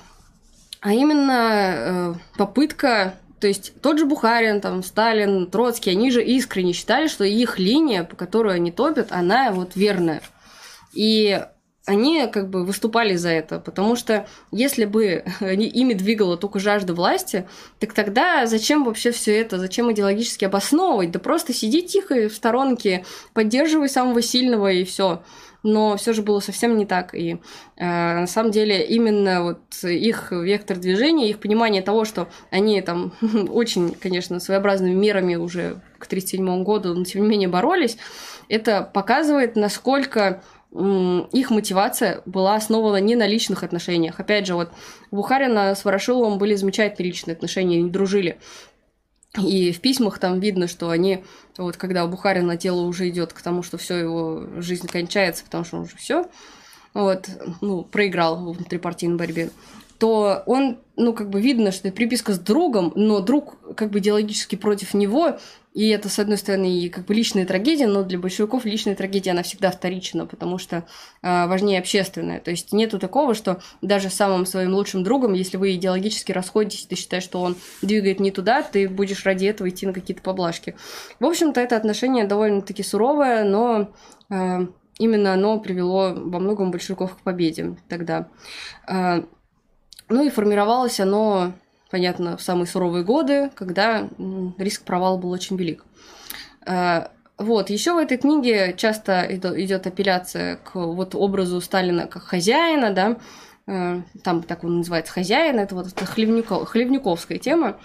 а 0.79 0.93
именно 0.93 1.73
э, 1.75 2.13
попытка 2.37 3.15
то 3.41 3.47
есть 3.47 3.73
тот 3.81 3.97
же 3.97 4.05
Бухарин, 4.05 4.61
там, 4.61 4.83
Сталин, 4.83 5.47
Троцкий, 5.47 5.89
они 5.89 6.11
же 6.11 6.23
искренне 6.23 6.73
считали, 6.73 7.07
что 7.07 7.23
их 7.23 7.57
линия, 7.57 8.03
по 8.03 8.15
которой 8.15 8.55
они 8.55 8.71
топят, 8.71 9.07
она 9.09 9.51
вот 9.51 9.75
верная. 9.75 10.21
И 10.93 11.43
они 11.87 12.27
как 12.27 12.49
бы 12.51 12.63
выступали 12.63 13.15
за 13.15 13.29
это, 13.29 13.59
потому 13.59 13.95
что 13.95 14.27
если 14.51 14.85
бы 14.85 15.23
ими 15.41 15.93
двигала 15.95 16.37
только 16.37 16.59
жажда 16.59 16.93
власти, 16.93 17.47
так 17.79 17.93
тогда 17.93 18.45
зачем 18.45 18.83
вообще 18.83 19.09
все 19.09 19.39
это, 19.39 19.57
зачем 19.57 19.91
идеологически 19.91 20.45
обосновывать? 20.45 21.09
Да 21.09 21.17
просто 21.17 21.51
сиди 21.51 21.81
тихо 21.81 22.29
в 22.29 22.33
сторонке, 22.33 23.05
поддерживай 23.33 23.89
самого 23.89 24.21
сильного 24.21 24.71
и 24.71 24.83
все 24.83 25.23
но 25.63 25.97
все 25.97 26.13
же 26.13 26.21
было 26.21 26.39
совсем 26.39 26.77
не 26.77 26.85
так. 26.85 27.13
И 27.13 27.33
э, 27.77 27.85
на 27.85 28.27
самом 28.27 28.51
деле 28.51 28.85
именно 28.85 29.43
вот 29.43 29.83
их 29.83 30.31
вектор 30.31 30.77
движения, 30.77 31.29
их 31.29 31.39
понимание 31.39 31.81
того, 31.81 32.05
что 32.05 32.27
они 32.49 32.81
там 32.81 33.13
очень, 33.49 33.91
конечно, 33.91 34.39
своеобразными 34.39 34.93
мерами 34.93 35.35
уже 35.35 35.81
к 35.97 36.05
1937 36.05 36.63
году, 36.63 36.93
но 36.93 37.03
тем 37.03 37.23
не 37.23 37.29
менее 37.29 37.49
боролись, 37.49 37.97
это 38.49 38.81
показывает, 38.81 39.55
насколько 39.55 40.41
их 40.73 41.49
мотивация 41.49 42.21
была 42.25 42.55
основана 42.55 42.97
не 42.97 43.15
на 43.15 43.27
личных 43.27 43.63
отношениях. 43.63 44.21
Опять 44.21 44.47
же, 44.47 44.55
вот 44.55 44.69
Бухарина 45.11 45.75
с 45.75 45.83
Ворошиловым 45.83 46.37
были 46.37 46.55
замечательные 46.55 47.07
личные 47.07 47.33
отношения, 47.33 47.79
они 47.79 47.89
дружили. 47.89 48.37
И 49.37 49.71
в 49.71 49.79
письмах 49.79 50.19
там 50.19 50.39
видно, 50.39 50.67
что 50.67 50.89
они, 50.89 51.23
вот 51.57 51.77
когда 51.77 52.03
у 52.03 52.09
Бухарина 52.09 52.57
дело 52.57 52.81
уже 52.81 53.07
идет 53.09 53.31
к 53.31 53.41
тому, 53.41 53.63
что 53.63 53.77
все 53.77 53.95
его 53.95 54.45
жизнь 54.57 54.87
кончается, 54.87 55.45
потому 55.45 55.63
что 55.63 55.77
он 55.77 55.83
уже 55.83 55.95
все, 55.95 56.25
вот, 56.93 57.29
ну, 57.61 57.83
проиграл 57.83 58.35
в 58.35 58.57
внутрипартийной 58.57 59.15
борьбе, 59.15 59.49
то 60.01 60.41
он, 60.47 60.79
ну, 60.95 61.13
как 61.13 61.29
бы 61.29 61.39
видно, 61.39 61.71
что 61.71 61.87
это 61.87 61.95
приписка 61.95 62.33
с 62.33 62.39
другом, 62.39 62.91
но 62.95 63.19
друг 63.19 63.75
как 63.75 63.91
бы 63.91 63.99
идеологически 63.99 64.55
против 64.55 64.95
него, 64.95 65.37
и 65.75 65.89
это, 65.89 66.09
с 66.09 66.17
одной 66.17 66.39
стороны, 66.39 66.79
и 66.79 66.89
как 66.89 67.05
бы 67.05 67.13
личная 67.13 67.45
трагедия, 67.45 67.85
но 67.85 68.01
для 68.01 68.17
большевиков 68.17 68.65
личная 68.65 68.95
трагедия, 68.95 69.29
она 69.29 69.43
всегда 69.43 69.69
вторична, 69.69 70.25
потому 70.25 70.57
что 70.57 70.87
э, 71.21 71.45
важнее 71.45 71.77
общественная. 71.77 72.39
То 72.39 72.49
есть 72.49 72.73
нету 72.73 72.97
такого, 72.97 73.35
что 73.35 73.61
даже 73.83 74.09
самым 74.09 74.47
своим 74.47 74.73
лучшим 74.73 75.03
другом, 75.03 75.33
если 75.33 75.57
вы 75.57 75.75
идеологически 75.75 76.31
расходитесь, 76.31 76.87
ты 76.87 76.95
считаешь, 76.95 77.23
что 77.23 77.39
он 77.39 77.55
двигает 77.83 78.19
не 78.19 78.31
туда, 78.31 78.63
ты 78.63 78.89
будешь 78.89 79.23
ради 79.23 79.45
этого 79.45 79.69
идти 79.69 79.85
на 79.85 79.93
какие-то 79.93 80.23
поблажки. 80.23 80.73
В 81.19 81.25
общем-то, 81.27 81.61
это 81.61 81.77
отношение 81.77 82.25
довольно-таки 82.25 82.81
суровое, 82.81 83.43
но 83.43 83.93
э, 84.31 84.65
именно 84.97 85.33
оно 85.33 85.59
привело 85.59 86.11
во 86.15 86.39
многом 86.39 86.71
большевиков 86.71 87.15
к 87.15 87.21
победе 87.21 87.75
тогда. 87.87 88.29
Э, 88.87 89.25
ну 90.11 90.23
и 90.25 90.29
формировалось 90.29 90.99
оно 90.99 91.53
понятно, 91.91 92.37
в 92.37 92.41
самые 92.41 92.65
суровые 92.65 93.03
годы, 93.03 93.51
когда 93.53 94.09
риск 94.57 94.83
провала 94.83 95.17
был 95.17 95.29
очень 95.29 95.57
велик. 95.57 95.83
Э, 96.65 97.07
вот, 97.37 97.69
еще 97.69 97.93
в 97.93 97.97
этой 97.97 98.17
книге 98.17 98.73
часто 98.77 99.27
идет 99.29 99.85
апелляция 99.85 100.55
к 100.57 100.75
вот 100.75 101.13
образу 101.13 101.59
Сталина 101.59 102.07
как 102.07 102.23
хозяина, 102.23 102.91
да, 102.91 103.17
э, 103.67 104.01
там 104.23 104.43
так 104.43 104.63
он 104.63 104.77
называется 104.77 105.11
хозяин, 105.11 105.59
это 105.59 105.75
вот 105.75 105.87
это 105.87 106.05
хлевнюков, 106.05 106.69
хлевнюковская 106.69 107.39
тема. 107.39 107.77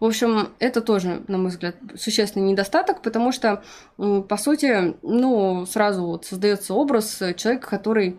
В 0.00 0.06
общем, 0.06 0.48
это 0.58 0.80
тоже, 0.80 1.22
на 1.28 1.38
мой 1.38 1.50
взгляд, 1.50 1.76
существенный 1.94 2.50
недостаток, 2.50 3.00
потому 3.00 3.30
что, 3.30 3.62
по 3.96 4.36
сути, 4.36 4.96
ну, 5.02 5.66
сразу 5.66 6.04
вот 6.04 6.26
создается 6.26 6.74
образ 6.74 7.22
человека, 7.36 7.68
который 7.68 8.18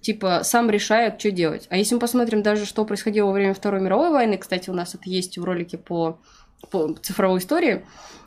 типа, 0.00 0.40
сам 0.44 0.70
решает, 0.70 1.20
что 1.20 1.30
делать. 1.30 1.66
А 1.70 1.76
если 1.76 1.94
мы 1.94 2.00
посмотрим 2.00 2.42
даже, 2.42 2.66
что 2.66 2.84
происходило 2.84 3.26
во 3.26 3.32
время 3.32 3.54
Второй 3.54 3.80
мировой 3.80 4.10
войны, 4.10 4.38
кстати, 4.38 4.70
у 4.70 4.74
нас 4.74 4.94
это 4.94 5.08
есть 5.08 5.38
в 5.38 5.44
ролике 5.44 5.78
по, 5.78 6.18
по 6.70 6.94
цифровой 6.94 7.38
истории, 7.38 7.84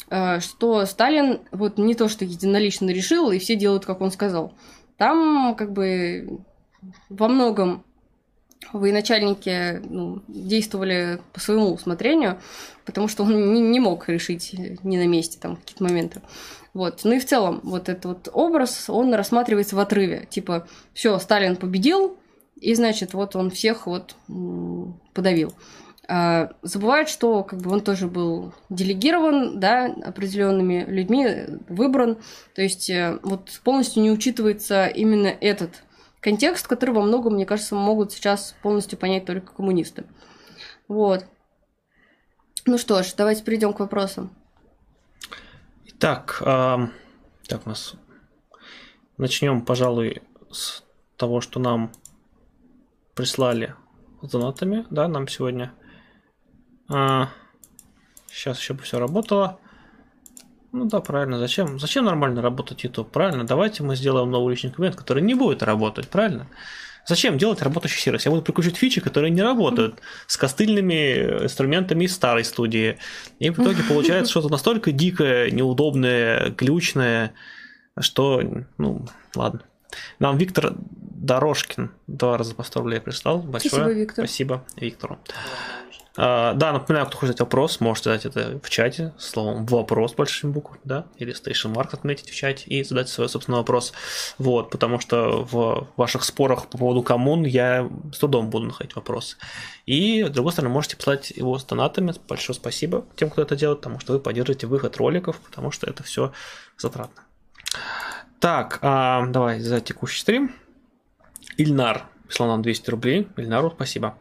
э, 0.09 0.39
что 0.39 0.86
Сталин 0.86 1.41
вот 1.51 1.78
не 1.78 1.95
то, 1.95 2.07
что 2.07 2.26
единолично 2.26 2.89
решил, 2.89 3.32
и 3.32 3.39
все 3.39 3.55
делают, 3.55 3.86
как 3.86 4.01
он 4.01 4.11
сказал. 4.11 4.53
Там 4.97 5.55
как 5.55 5.74
бы 5.74 6.39
во 7.09 7.28
многом 7.28 7.84
военачальники 8.71 9.82
ну, 9.84 10.21
действовали 10.28 11.19
по 11.34 11.39
своему 11.39 11.74
усмотрению, 11.74 12.39
потому 12.86 13.07
что 13.07 13.24
он 13.24 13.53
не, 13.53 13.61
не 13.61 13.80
мог 13.80 14.07
решить 14.07 14.55
не 14.84 14.97
на 14.97 15.07
месте 15.07 15.38
там 15.39 15.57
какие-то 15.57 15.84
моменты. 15.84 16.21
Вот. 16.74 17.01
Ну 17.03 17.13
и 17.13 17.19
в 17.19 17.26
целом, 17.26 17.61
вот 17.63 17.89
этот 17.89 18.05
вот 18.05 18.30
образ, 18.34 18.89
он 18.89 19.13
рассматривается 19.13 19.76
в 19.76 19.80
отрыве. 19.80 20.28
Типа, 20.30 20.67
все, 20.93 21.19
Сталин 21.19 21.55
победил, 21.55 22.17
и, 22.55 22.74
значит, 22.74 23.13
вот 23.13 23.36
он 23.36 23.51
всех 23.51 23.88
вот 23.88 24.15
подавил. 25.13 25.53
А, 26.07 26.51
забывают, 26.61 27.07
что 27.09 27.43
как 27.43 27.59
бы 27.59 27.71
он 27.71 27.82
тоже 27.82 28.07
был 28.07 28.53
делегирован, 28.69 29.59
да, 29.59 29.86
определенными 29.86 30.84
людьми, 30.88 31.28
выбран. 31.69 32.17
То 32.55 32.61
есть 32.61 32.89
э, 32.89 33.19
вот 33.24 33.61
полностью 33.63 34.03
не 34.03 34.11
учитывается 34.11 34.88
именно 34.88 35.28
этот 35.28 35.84
контекст, 36.19 36.67
который 36.67 36.91
во 36.91 37.01
многом, 37.01 37.36
мне 37.36 37.45
кажется, 37.45 37.76
могут 37.76 38.11
сейчас 38.11 38.55
полностью 38.61 38.97
понять 38.97 39.26
только 39.26 39.53
коммунисты. 39.53 40.03
Вот. 40.88 41.26
Ну 42.65 42.78
что 42.78 43.01
ж, 43.03 43.13
давайте 43.15 43.43
перейдем 43.43 43.74
к 43.74 43.80
вопросам. 43.80 44.32
Так, 46.04 46.43
э, 46.45 46.88
так 47.47 47.66
у 47.66 47.70
нас 47.70 47.95
начнем, 49.18 49.62
пожалуй, 49.62 50.22
с 50.51 50.84
того, 51.16 51.39
что 51.39 51.62
нам 51.62 51.93
прислали 53.16 53.74
донатами, 54.22 54.86
да, 54.89 55.08
нам 55.08 55.30
сегодня. 55.30 55.72
А, 56.89 57.30
сейчас 58.28 58.60
еще 58.60 58.74
бы 58.74 58.82
все 58.82 58.99
работало. 58.99 59.62
Ну 60.74 60.84
да, 60.88 60.99
правильно. 60.99 61.39
Зачем? 61.39 61.80
Зачем 61.80 62.04
нормально 62.04 62.41
работать 62.41 62.84
YouTube? 62.84 63.10
Правильно. 63.10 63.45
Давайте 63.45 63.84
мы 63.84 63.95
сделаем 63.95 64.30
новый 64.30 64.56
личный 64.56 64.72
кабинет, 64.72 64.97
который 64.97 65.24
не 65.24 65.36
будет 65.36 65.64
работать, 65.64 66.10
правильно? 66.10 66.49
Зачем 67.06 67.38
делать 67.38 67.62
работающий 67.62 67.99
сервис? 67.99 68.26
Я 68.26 68.32
буду 68.32 68.43
прикручивать 68.43 68.78
фичи, 68.78 69.01
которые 69.01 69.32
не 69.32 69.41
работают 69.41 69.99
с 70.28 70.38
костыльными 70.38 71.43
инструментами 71.43 72.06
из 72.06 72.14
старой 72.14 72.45
студии. 72.45 72.97
И 73.39 73.49
в 73.49 73.60
итоге 73.60 73.84
получается 73.84 74.32
что-то 74.32 74.49
настолько 74.49 74.91
дикое, 74.91 75.51
неудобное, 75.51 76.49
глючное, 76.51 77.34
что, 77.99 78.41
ну, 78.78 79.06
ладно. 79.36 79.62
Нам 80.20 80.38
Виктор 80.38 80.74
Дорожкин 80.78 81.91
два 82.08 82.38
раза 82.38 82.56
по 82.56 82.64
100 82.64 82.80
рублей 82.80 82.99
прислал. 82.99 83.39
Большое 83.39 83.70
спасибо, 83.70 83.91
Виктор. 83.91 84.26
Спасибо 84.26 84.66
Виктору. 84.78 85.20
А, 86.16 86.53
да, 86.53 86.72
напоминаю, 86.72 87.07
кто 87.07 87.18
хочет 87.18 87.30
задать 87.30 87.39
вопрос, 87.39 87.80
можете 87.80 88.09
задать 88.09 88.26
это 88.26 88.59
в 88.64 88.70
чате, 88.70 89.14
словом 89.18 89.66
вопрос 89.66 90.14
большим 90.14 90.51
буквами, 90.51 90.82
да, 90.84 91.07
или 91.18 91.34
station 91.34 91.74
mark 91.74 91.89
отметить 91.93 92.30
в 92.30 92.36
чате 92.36 92.66
и 92.68 92.84
задать 92.84 93.09
свой 93.09 93.28
собственный 93.28 93.57
вопрос. 93.57 93.93
Вот, 94.38 94.70
потому 94.70 94.99
что 94.99 95.43
в 95.43 95.88
ваших 95.97 96.24
спорах 96.24 96.68
по 96.68 96.78
поводу 96.78 97.01
коммун 97.01 97.45
я 97.45 97.89
с 98.14 98.20
трудом 98.20 98.51
буду 98.51 98.68
находить 98.68 98.95
вопрос. 98.95 99.38
И, 99.88 100.24
с 100.24 100.30
другой 100.30 100.51
стороны, 100.51 100.72
можете 100.72 100.97
послать 100.97 101.32
его 101.32 101.57
с 101.57 101.66
донатами. 101.66 102.14
Большое 102.28 102.55
спасибо 102.55 103.05
тем, 103.16 103.32
кто 103.32 103.41
это 103.41 103.55
делает, 103.55 103.80
потому 103.80 103.99
что 103.99 104.14
вы 104.14 104.20
поддерживаете 104.20 104.68
выход 104.68 104.95
роликов, 104.97 105.39
потому 105.39 105.72
что 105.72 105.89
это 105.89 106.03
все 106.03 106.32
затратно. 106.78 107.24
Так, 108.39 108.78
а, 108.82 109.26
давай 109.26 109.59
за 109.61 109.82
текущий 109.82 110.22
стрим. 110.22 110.53
Ильнар 111.57 112.03
прислал 112.28 112.49
нам 112.49 112.61
200 112.61 112.89
рублей. 112.91 113.28
Ильнару 113.38 113.72
спасибо. 113.76 114.16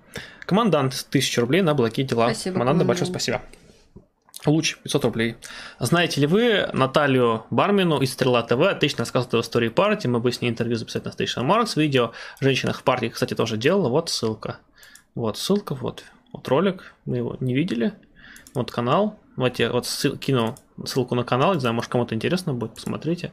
Командант 0.52 1.06
1000 1.08 1.40
рублей 1.40 1.62
на 1.62 1.72
благие 1.72 2.06
дела. 2.06 2.26
Спасибо, 2.26 2.58
Командант, 2.58 2.86
большое 2.86 3.10
спасибо. 3.10 3.40
Луч 4.44 4.76
500 4.82 5.04
рублей. 5.06 5.36
Знаете 5.80 6.20
ли 6.20 6.26
вы 6.26 6.68
Наталью 6.74 7.46
Бармину 7.48 8.02
из 8.02 8.12
Стрела 8.12 8.42
ТВ? 8.42 8.60
Отлично 8.60 8.98
рассказывает 8.98 9.32
о 9.32 9.40
истории 9.40 9.70
партии. 9.70 10.08
Мы 10.08 10.20
бы 10.20 10.30
с 10.30 10.42
ней 10.42 10.50
интервью 10.50 10.76
записать 10.76 11.06
на 11.06 11.08
Station 11.08 11.48
Marks. 11.48 11.80
Видео 11.80 12.12
о 12.38 12.44
женщинах 12.44 12.80
в 12.80 12.82
партии, 12.82 13.06
кстати, 13.06 13.32
тоже 13.32 13.56
делала. 13.56 13.88
Вот 13.88 14.10
ссылка. 14.10 14.58
Вот 15.14 15.38
ссылка, 15.38 15.74
вот. 15.74 16.04
Вот 16.34 16.46
ролик. 16.48 16.92
Мы 17.06 17.16
его 17.16 17.38
не 17.40 17.54
видели. 17.54 17.94
Вот 18.52 18.70
канал. 18.70 19.18
Вот 19.36 19.58
я 19.58 19.72
вот 19.72 19.86
ссыл, 19.86 20.18
кину 20.18 20.54
ссылку 20.84 21.14
на 21.14 21.24
канал. 21.24 21.54
Не 21.54 21.60
знаю, 21.60 21.74
может 21.74 21.90
кому-то 21.90 22.14
интересно 22.14 22.52
будет. 22.52 22.74
Посмотрите. 22.74 23.32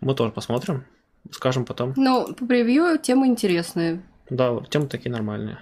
Мы 0.00 0.14
тоже 0.14 0.32
посмотрим. 0.32 0.86
Скажем 1.30 1.66
потом. 1.66 1.92
Ну, 1.94 2.32
по 2.32 2.46
превью 2.46 2.98
темы 2.98 3.26
интересные. 3.26 4.02
Да, 4.30 4.58
темы 4.70 4.86
такие 4.86 5.12
нормальные. 5.12 5.58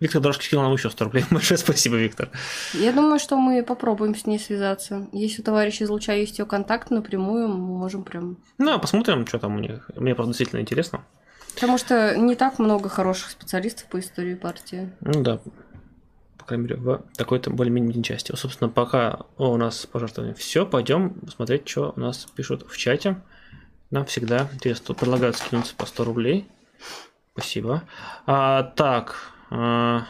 Виктор 0.00 0.20
Дорожки 0.20 0.44
скинул 0.44 0.64
нам 0.64 0.74
еще 0.74 0.90
100 0.90 1.04
рублей. 1.04 1.24
Большое 1.30 1.58
спасибо, 1.58 1.96
Виктор. 1.96 2.30
Я 2.74 2.92
думаю, 2.92 3.18
что 3.18 3.36
мы 3.36 3.62
попробуем 3.62 4.14
с 4.14 4.26
ней 4.26 4.38
связаться. 4.38 5.08
Если 5.12 5.42
у 5.42 5.44
товарища 5.44 5.84
из 5.84 5.90
Луча 5.90 6.12
есть 6.12 6.38
ее 6.38 6.46
контакт 6.46 6.90
напрямую, 6.90 7.48
мы 7.48 7.56
можем 7.56 8.04
прям... 8.04 8.36
Ну, 8.58 8.78
посмотрим, 8.78 9.26
что 9.26 9.38
там 9.38 9.56
у 9.56 9.58
них. 9.58 9.90
Мне 9.96 10.14
просто 10.14 10.30
действительно 10.30 10.60
интересно. 10.60 11.04
Потому 11.54 11.78
что 11.78 12.14
не 12.16 12.34
так 12.34 12.58
много 12.58 12.90
хороших 12.90 13.30
специалистов 13.30 13.88
по 13.88 13.98
истории 13.98 14.34
партии. 14.34 14.92
Ну 15.00 15.22
да. 15.22 15.40
крайней 16.44 16.64
мере, 16.64 16.76
в 16.76 17.02
такой-то 17.16 17.50
более-менее 17.50 18.02
части. 18.02 18.36
Собственно, 18.36 18.68
пока 18.68 19.20
у 19.38 19.56
нас 19.56 19.86
пожертвования 19.86 20.34
все, 20.34 20.66
пойдем 20.66 21.16
смотреть, 21.34 21.66
что 21.66 21.94
у 21.96 22.00
нас 22.00 22.26
пишут 22.36 22.66
в 22.68 22.76
чате. 22.76 23.16
Нам 23.90 24.04
всегда 24.04 24.50
интересно. 24.52 24.88
Тут 24.88 24.98
предлагают 24.98 25.36
скинуться 25.36 25.74
по 25.74 25.86
100 25.86 26.04
рублей. 26.04 26.46
Спасибо. 27.32 27.84
А, 28.26 28.62
так, 28.62 29.32
а, 29.50 30.06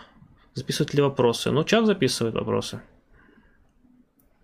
записывают 0.54 0.94
ли 0.94 1.02
вопросы? 1.02 1.50
Ну, 1.50 1.64
чат 1.64 1.86
записывает 1.86 2.34
вопросы. 2.34 2.80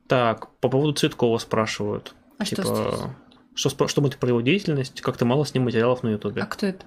Так, 0.09 0.51
по 0.61 0.69
поводу 0.69 0.93
Цветкова 0.93 1.39
спрашивают. 1.39 2.15
А 2.39 2.45
типа, 2.45 2.63
что 2.63 3.11
что, 3.55 3.69
спро- 3.69 3.89
что 3.89 4.01
мы 4.01 4.11
про 4.11 4.29
его 4.29 4.41
деятельность? 4.41 5.01
Как-то 5.01 5.25
мало 5.25 5.45
с 5.45 5.55
ним 5.55 5.65
материалов 5.65 6.03
на 6.03 6.11
Ютубе. 6.11 6.43
А 6.43 6.47
кто 6.47 6.67
это? 6.67 6.85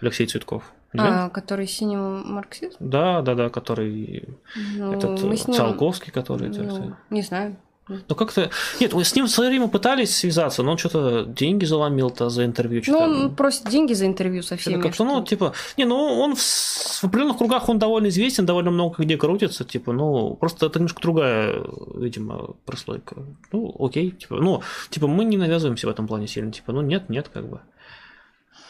Алексей 0.00 0.26
Цветков. 0.26 0.72
А, 0.98 1.28
который 1.30 1.66
синий 1.66 1.96
марксист? 1.96 2.76
Да, 2.80 3.20
да, 3.22 3.34
да, 3.34 3.50
который 3.50 4.38
Ну, 4.76 4.92
этот 4.92 5.18
Циолковский, 5.54 6.12
который. 6.12 6.48
ну, 6.48 6.96
не 7.10 7.22
знаю. 7.22 7.56
Ну 7.88 8.16
как-то. 8.16 8.50
Нет, 8.80 8.94
мы 8.94 9.04
с 9.04 9.14
ним 9.14 9.26
в 9.26 9.30
свое 9.30 9.48
время 9.48 9.68
пытались 9.68 10.16
связаться, 10.16 10.64
но 10.64 10.72
он 10.72 10.78
что-то 10.78 11.24
деньги 11.24 11.64
заломил-то 11.64 12.28
за 12.30 12.44
интервью. 12.44 12.82
Ну, 12.88 12.98
он 12.98 13.34
просит 13.34 13.68
деньги 13.68 13.92
за 13.92 14.06
интервью 14.06 14.42
со 14.42 14.56
всеми. 14.56 14.82
как-то, 14.82 15.04
ну, 15.04 15.22
типа, 15.22 15.52
не, 15.76 15.84
ну, 15.84 15.96
он 15.96 16.34
в, 16.34 16.40
в 16.40 17.04
определенных 17.04 17.38
кругах 17.38 17.68
он 17.68 17.78
довольно 17.78 18.08
известен, 18.08 18.44
довольно 18.44 18.72
много 18.72 19.02
где 19.02 19.16
крутится, 19.16 19.64
типа, 19.64 19.92
ну, 19.92 20.34
просто 20.34 20.66
это 20.66 20.80
немножко 20.80 21.00
другая, 21.00 21.62
видимо, 21.94 22.56
прослойка. 22.64 23.16
Ну, 23.52 23.74
окей, 23.78 24.10
типа, 24.10 24.36
ну, 24.36 24.62
типа, 24.90 25.06
мы 25.06 25.24
не 25.24 25.36
навязываемся 25.36 25.86
в 25.86 25.90
этом 25.90 26.08
плане 26.08 26.26
сильно, 26.26 26.50
типа, 26.50 26.72
ну, 26.72 26.80
нет, 26.80 27.08
нет, 27.08 27.30
как 27.32 27.48
бы. 27.48 27.60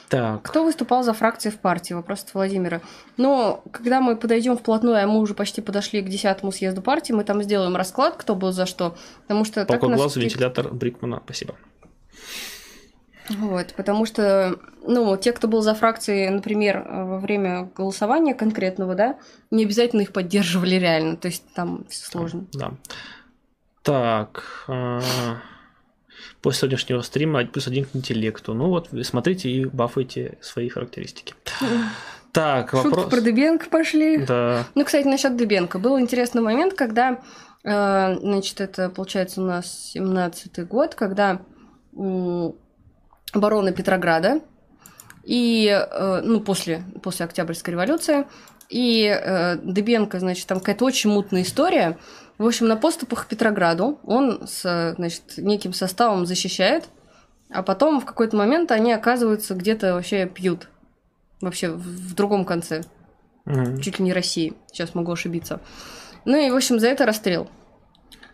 Так, 0.09 0.43
Кто 0.43 0.65
выступал 0.65 1.03
за 1.03 1.13
фракции 1.13 1.51
в 1.51 1.59
партии? 1.59 1.93
Вопрос 1.93 2.23
от 2.23 2.35
Владимира. 2.35 2.81
Но 3.17 3.65
когда 3.73 4.01
мы 4.01 4.17
подойдем 4.17 4.57
вплотную, 4.57 5.03
а 5.03 5.07
мы 5.07 5.19
уже 5.19 5.35
почти 5.35 5.61
подошли 5.61 6.01
к 6.01 6.09
десятому 6.09 6.53
съезду 6.53 6.81
партии, 6.81 7.13
мы 7.13 7.25
там 7.25 7.43
сделаем 7.43 7.75
расклад, 7.75 8.17
кто 8.17 8.37
был 8.37 8.53
за 8.53 8.67
что. 8.67 8.97
Потому 9.23 9.45
что 9.45 9.65
так 9.65 9.79
у 9.79 9.87
палка 9.87 9.89
нас 9.89 10.01
глаз, 10.01 10.17
вентилятор 10.17 10.73
Брикмана, 10.73 11.21
спасибо. 11.25 11.57
Вот, 13.29 13.75
потому 13.77 14.07
что, 14.07 14.57
ну, 14.83 15.17
те, 15.17 15.33
кто 15.33 15.49
был 15.49 15.61
за 15.61 15.75
фракции, 15.75 16.29
например, 16.29 16.77
э, 16.77 17.05
во 17.05 17.19
время 17.19 17.69
голосования 17.75 18.35
конкретного, 18.35 18.95
да, 18.95 19.19
не 19.51 19.65
обязательно 19.65 20.03
их 20.03 20.13
поддерживали 20.13 20.77
реально, 20.77 21.17
то 21.17 21.27
есть 21.27 21.43
там 21.53 21.85
всё 21.89 22.09
сложно. 22.09 22.47
Да. 22.53 22.75
Так, 23.83 24.65
а, 24.69 25.01
после 26.47 26.61
сегодняшнего 26.61 27.03
стрима 27.03 27.45
плюс 27.45 27.67
один 27.67 27.87
к 27.87 27.97
интеллекту. 27.97 28.55
Ну 28.55 28.69
вот, 28.69 28.91
смотрите 29.03 29.51
и 29.51 29.65
бафайте 29.65 30.39
свои 30.41 30.69
характеристики. 30.69 31.35
Так, 32.31 32.71
Шутки 32.71 32.87
вопрос. 32.87 33.11
про 33.11 33.21
Дыбенко 33.21 33.69
пошли. 33.69 34.19
Да, 34.19 34.65
Ну, 34.77 34.85
кстати, 34.85 35.09
насчет 35.09 35.37
Дыбенко. 35.37 35.81
Был 35.81 35.99
интересный 35.99 36.43
момент, 36.43 36.75
когда, 36.75 37.19
э, 37.65 38.17
значит, 38.21 38.61
это, 38.61 38.91
получается, 38.91 39.43
у 39.43 39.45
нас 39.45 39.93
17-й 39.97 40.63
год, 40.63 40.95
когда 40.95 41.41
оборона 43.33 43.73
Петрограда, 43.73 44.41
и, 45.25 45.67
э, 45.67 46.21
ну, 46.23 46.41
после, 46.43 46.85
после 47.03 47.25
Октябрьской 47.25 47.73
революции, 47.73 48.25
и 48.69 49.05
э, 49.05 49.57
Дыбенко, 49.57 50.21
значит, 50.21 50.47
там 50.47 50.61
какая-то 50.61 50.85
очень 50.85 51.11
мутная 51.11 51.43
история. 51.43 51.99
В 52.39 52.47
общем, 52.47 52.69
на 52.69 52.77
поступах 52.77 53.25
к 53.25 53.29
Петрограду 53.29 53.99
он 54.05 54.47
с, 54.47 54.95
значит, 54.97 55.23
неким 55.39 55.73
составом 55.73 56.27
защищает, 56.27 56.89
а 57.51 57.63
потом 57.63 58.01
в 58.01 58.05
какой-то 58.05 58.37
момент 58.37 58.71
они 58.73 58.93
оказываются 58.93 59.55
где-то 59.55 59.95
вообще 59.95 60.27
пьют. 60.27 60.69
Вообще 61.41 61.71
в, 61.71 62.15
другом 62.15 62.45
конце 62.45 62.83
Мгм. 63.45 63.81
чуть 63.81 63.99
ли 63.99 64.05
не 64.05 64.13
России. 64.13 64.55
Сейчас 64.67 64.95
могу 64.95 65.13
ошибиться. 65.13 65.61
Ну 66.25 66.37
и, 66.37 66.51
в 66.51 66.57
общем, 66.57 66.81
за 66.81 66.89
это 66.89 67.07
расстрел. 67.07 67.49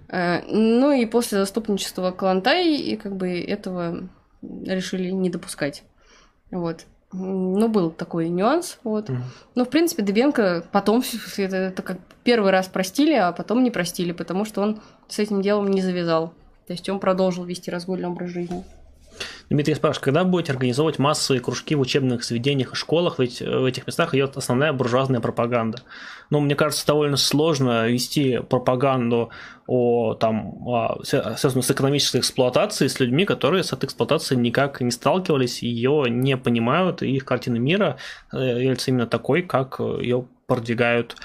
Э, 0.09 0.41
Ну 0.49 0.93
и 0.93 1.05
после 1.07 1.39
заступничества 1.39 2.11
Калантай 2.11 2.75
и 2.75 2.97
как 2.97 3.17
бы 3.17 3.41
этого 3.41 4.09
решили 4.43 5.11
не 5.11 5.31
допускать. 5.31 5.85
Вот. 6.51 6.87
Ну, 7.13 7.69
был 7.69 7.91
такой 7.91 8.29
нюанс, 8.29 8.79
вот. 8.85 9.09
Мгм. 9.09 9.23
Но, 9.55 9.65
в 9.65 9.69
принципе, 9.69 10.03
Дыбенко 10.03 10.65
потом 10.73 11.03
это, 11.37 11.57
это 11.57 11.83
как 11.83 11.99
первый 12.25 12.51
раз 12.51 12.69
простили, 12.69 13.13
а 13.13 13.33
потом 13.33 13.63
не 13.63 13.71
простили, 13.71 14.13
потому 14.13 14.45
что 14.45 14.63
он 14.63 14.81
с 15.09 15.19
этим 15.19 15.43
делом 15.43 15.69
не 15.69 15.83
завязал. 15.83 16.33
То 16.67 16.73
есть 16.73 16.89
он 16.89 17.01
продолжил 17.01 17.45
вести 17.45 17.71
разгульный 17.71 18.09
образ 18.09 18.31
жизни. 18.31 18.65
Дмитрий 19.53 19.75
спрашивает, 19.75 20.05
когда 20.05 20.25
будете 20.25 20.53
организовывать 20.53 20.99
массовые 20.99 21.41
кружки 21.41 21.75
в 21.75 21.81
учебных 21.81 22.25
заведениях 22.25 22.73
и 22.73 22.77
школах, 22.77 23.19
ведь 23.19 23.41
в 23.41 23.65
этих 23.65 23.87
местах 23.87 24.15
идет 24.15 24.37
основная 24.37 24.73
буржуазная 24.73 25.21
пропаганда. 25.21 25.83
Ну, 26.31 26.41
мне 26.41 26.55
кажется, 26.55 26.87
довольно 26.87 27.19
сложно 27.19 27.87
вести 27.87 28.39
пропаганду 28.39 29.31
о, 29.67 30.15
там, 30.15 30.67
о, 30.67 31.01
свя- 31.03 31.37
связанную 31.37 31.63
с 31.63 31.71
экономической 31.71 32.19
эксплуатацией 32.19 32.89
с 32.89 32.99
людьми, 32.99 33.27
которые 33.27 33.63
с 33.63 33.73
этой 33.73 33.85
эксплуатацией 33.85 34.41
никак 34.41 34.81
не 34.81 34.91
сталкивались, 34.91 35.63
ее 35.63 36.07
не 36.09 36.39
понимают, 36.39 37.03
и 37.03 37.11
их 37.11 37.27
картина 37.27 37.57
мира 37.57 37.99
э, 38.33 38.39
является 38.39 38.91
именно 38.91 39.07
такой, 39.07 39.43
как 39.43 39.79
ее 39.81 40.27
продвигают 40.55 41.17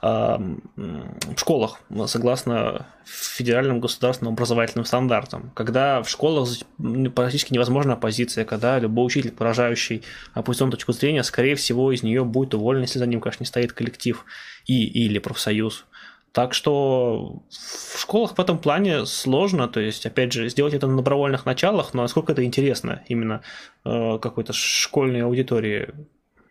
э, 0.00 0.06
м, 0.06 0.62
в 0.76 1.38
школах, 1.38 1.80
согласно 2.06 2.86
федеральным 3.04 3.80
государственным 3.80 4.32
образовательным 4.32 4.86
стандартам. 4.86 5.50
Когда 5.54 6.02
в 6.02 6.08
школах 6.08 6.48
м, 6.78 7.12
практически 7.12 7.52
невозможна 7.52 7.92
оппозиция, 7.92 8.46
когда 8.46 8.78
любой 8.78 9.06
учитель, 9.06 9.32
поражающий 9.32 10.02
оппозиционную 10.32 10.72
точку 10.72 10.92
зрения, 10.92 11.22
скорее 11.22 11.54
всего, 11.54 11.92
из 11.92 12.02
нее 12.02 12.24
будет 12.24 12.54
уволен, 12.54 12.80
если 12.80 12.98
за 12.98 13.06
ним, 13.06 13.20
конечно, 13.20 13.42
не 13.42 13.46
стоит 13.46 13.74
коллектив 13.74 14.24
и 14.66 14.84
или 15.04 15.18
профсоюз. 15.18 15.84
Так 16.32 16.54
что 16.54 17.42
в 17.50 18.00
школах 18.00 18.38
в 18.38 18.40
этом 18.40 18.58
плане 18.58 19.04
сложно, 19.04 19.68
то 19.68 19.80
есть, 19.80 20.06
опять 20.06 20.32
же, 20.32 20.48
сделать 20.48 20.72
это 20.72 20.86
на 20.86 20.96
добровольных 20.96 21.44
началах, 21.44 21.92
но 21.92 22.00
насколько 22.00 22.32
это 22.32 22.42
интересно 22.42 23.02
именно 23.06 23.42
э, 23.84 24.18
какой-то 24.18 24.54
школьной 24.54 25.24
аудитории, 25.24 25.90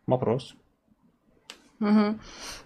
вопрос. 0.05 0.53
Мгм. 1.82 2.21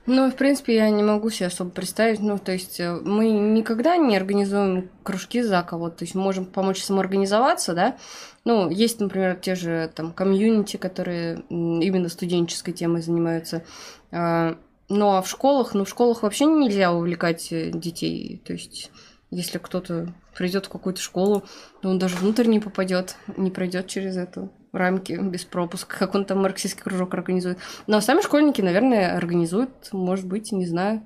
Ну, 0.08 0.30
в 0.30 0.36
принципе, 0.36 0.76
я 0.76 0.90
не 0.90 1.02
могу 1.02 1.30
себе 1.30 1.48
особо 1.48 1.72
представить. 1.72 2.20
Ну, 2.20 2.38
то 2.38 2.52
есть, 2.52 2.82
э, 2.82 2.94
мы 2.94 3.32
никогда 3.32 3.96
не 3.96 4.18
организуем 4.18 4.90
кружки 5.04 5.42
за 5.42 5.64
кого-то. 5.64 6.00
То 6.00 6.04
есть, 6.04 6.16
мы 6.16 6.22
можем 6.22 6.46
помочь 6.46 6.84
самоорганизоваться, 6.84 7.74
да. 7.74 7.98
Ну, 8.44 8.70
есть, 8.70 9.00
например, 9.00 9.38
те 9.38 9.56
же 9.56 9.90
там 9.96 10.12
комьюнити, 10.12 10.76
которые 10.78 11.46
именно 11.50 12.10
студенческой 12.10 12.74
темой 12.74 13.02
занимаются. 13.02 13.64
А, 14.12 14.58
Ну, 14.90 15.16
а 15.16 15.22
в 15.24 15.30
школах, 15.30 15.74
ну, 15.74 15.86
в 15.86 15.90
школах 15.90 16.22
вообще 16.22 16.46
нельзя 16.46 16.94
увлекать 16.94 17.52
э, 17.52 17.72
детей. 17.72 18.42
То 18.46 18.54
есть, 18.54 18.92
если 19.32 19.58
кто-то 19.60 20.14
придет 20.38 20.66
в 20.66 20.70
какую-то 20.70 21.02
школу, 21.02 21.46
то 21.82 21.90
он 21.90 21.98
даже 22.00 22.18
внутрь 22.18 22.48
не 22.48 22.60
попадет, 22.60 23.16
не 23.38 23.50
пройдет 23.50 23.88
через 23.88 24.18
эту 24.18 24.52
рамки 24.76 25.14
без 25.14 25.46
пропуска, 25.46 25.98
как 25.98 26.16
он 26.16 26.26
там 26.26 26.40
марксистский 26.42 26.84
кружок 26.84 27.14
организует. 27.14 27.58
Но 27.88 28.02
сами 28.02 28.22
школьники, 28.22 28.62
наверное, 28.62 29.16
организуют, 29.16 29.72
может 29.92 30.26
быть, 30.26 30.52
не 30.52 30.66
знаю. 30.66 31.04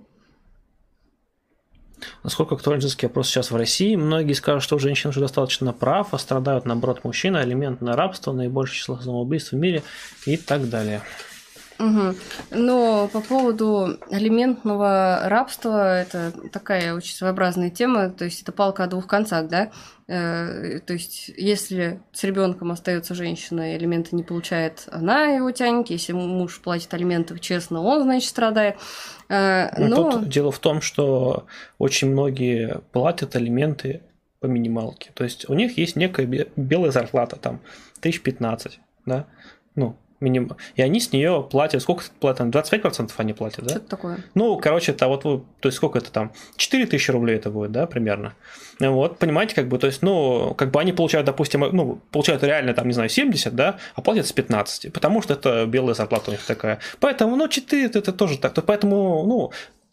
Насколько 2.23 2.55
актуален 2.55 2.81
женский 2.81 3.07
вопрос 3.07 3.27
сейчас 3.27 3.51
в 3.51 3.55
России? 3.55 3.95
Многие 3.95 4.33
скажут, 4.33 4.63
что 4.63 4.75
у 4.75 4.79
женщин 4.79 5.09
уже 5.09 5.19
достаточно 5.19 5.73
прав, 5.73 6.13
а 6.13 6.17
страдают, 6.17 6.65
наоборот, 6.65 7.03
мужчины, 7.03 7.37
элементное 7.37 7.95
рабство, 7.95 8.31
наибольшее 8.31 8.77
число 8.79 8.97
самоубийств 8.97 9.51
в 9.51 9.55
мире 9.55 9.83
и 10.25 10.37
так 10.37 10.69
далее. 10.69 11.01
Мгм. 11.79 12.15
Но 12.51 13.07
по 13.11 13.21
поводу 13.21 13.97
алиментного 14.11 15.21
рабства, 15.23 16.01
это 16.01 16.33
такая 16.51 16.93
очень 16.93 17.15
своеобразная 17.15 17.69
тема, 17.69 18.09
то 18.09 18.25
есть 18.25 18.41
это 18.41 18.51
палка 18.51 18.83
о 18.83 18.87
двух 18.87 19.07
концах, 19.07 19.47
да? 19.47 19.71
Э, 20.07 20.79
То 20.79 20.93
есть 20.93 21.29
если 21.37 22.01
с 22.11 22.23
ребенком 22.25 22.71
остается 22.71 23.15
женщина 23.15 23.71
и 23.71 23.75
алименты 23.75 24.15
не 24.15 24.23
получает, 24.23 24.87
она 24.91 25.25
его 25.27 25.51
тянет, 25.51 25.89
если 25.89 26.11
муж 26.11 26.59
платит 26.59 26.93
алименты 26.93 27.39
честно, 27.39 27.81
он, 27.81 28.03
значит, 28.03 28.29
страдает. 28.29 28.75
Э, 29.29 29.69
Но 29.79 30.03
Но... 30.03 30.11
Тут 30.11 30.29
дело 30.29 30.51
в 30.51 30.59
том, 30.59 30.81
что 30.81 31.45
очень 31.77 32.11
многие 32.11 32.81
платят 32.91 33.35
алименты 33.37 34.01
по 34.41 34.47
минималке. 34.47 35.11
То 35.13 35.23
есть 35.23 35.47
у 35.49 35.53
них 35.53 35.77
есть 35.77 35.95
некая 35.95 36.25
бе- 36.25 36.47
белая 36.55 36.91
зарплата, 36.91 37.37
там, 37.37 37.61
1015, 37.99 38.79
да, 39.05 39.27
ну, 39.75 39.95
минимум. 40.19 40.57
И 40.75 40.81
они 40.81 40.99
с 40.99 41.11
нее 41.11 41.47
платят, 41.49 41.81
сколько 41.81 42.03
платят, 42.19 42.37
там, 42.37 42.49
25% 42.49 43.11
они 43.17 43.33
платят, 43.33 43.65
да? 43.65 43.71
Что-то 43.71 43.89
такое. 43.89 44.17
Ну, 44.33 44.57
короче, 44.57 44.91
это 44.91 45.07
вот, 45.07 45.23
то 45.23 45.43
есть 45.63 45.77
сколько 45.77 45.99
это 45.99 46.11
там, 46.11 46.31
4 46.57 46.85
тысячи 46.85 47.11
рублей 47.11 47.37
это 47.37 47.49
будет, 47.49 47.71
да, 47.71 47.87
примерно. 47.87 48.33
Вот, 48.79 49.17
понимаете, 49.19 49.55
как 49.55 49.67
бы, 49.67 49.77
то 49.77 49.87
есть, 49.87 50.01
ну, 50.01 50.53
как 50.57 50.71
бы 50.71 50.79
они 50.79 50.93
получают, 50.93 51.25
допустим, 51.25 51.61
ну, 51.71 51.99
получают 52.11 52.43
реально, 52.43 52.73
там, 52.73 52.87
не 52.87 52.93
знаю, 52.93 53.09
70, 53.09 53.53
да, 53.53 53.77
а 53.95 54.01
платят 54.01 54.25
с 54.25 54.31
15, 54.31 54.93
потому 54.93 55.21
что 55.21 55.33
это 55.33 55.65
белая 55.65 55.95
зарплата 55.95 56.29
у 56.29 56.31
них 56.31 56.43
такая. 56.45 56.79
Поэтому, 56.99 57.35
ну, 57.35 57.47
4 57.47 57.85
это, 57.85 57.99
это 57.99 58.13
тоже 58.13 58.37
так. 58.37 58.53
То 58.53 58.61
поэтому, 58.61 59.25
ну, 59.25 59.51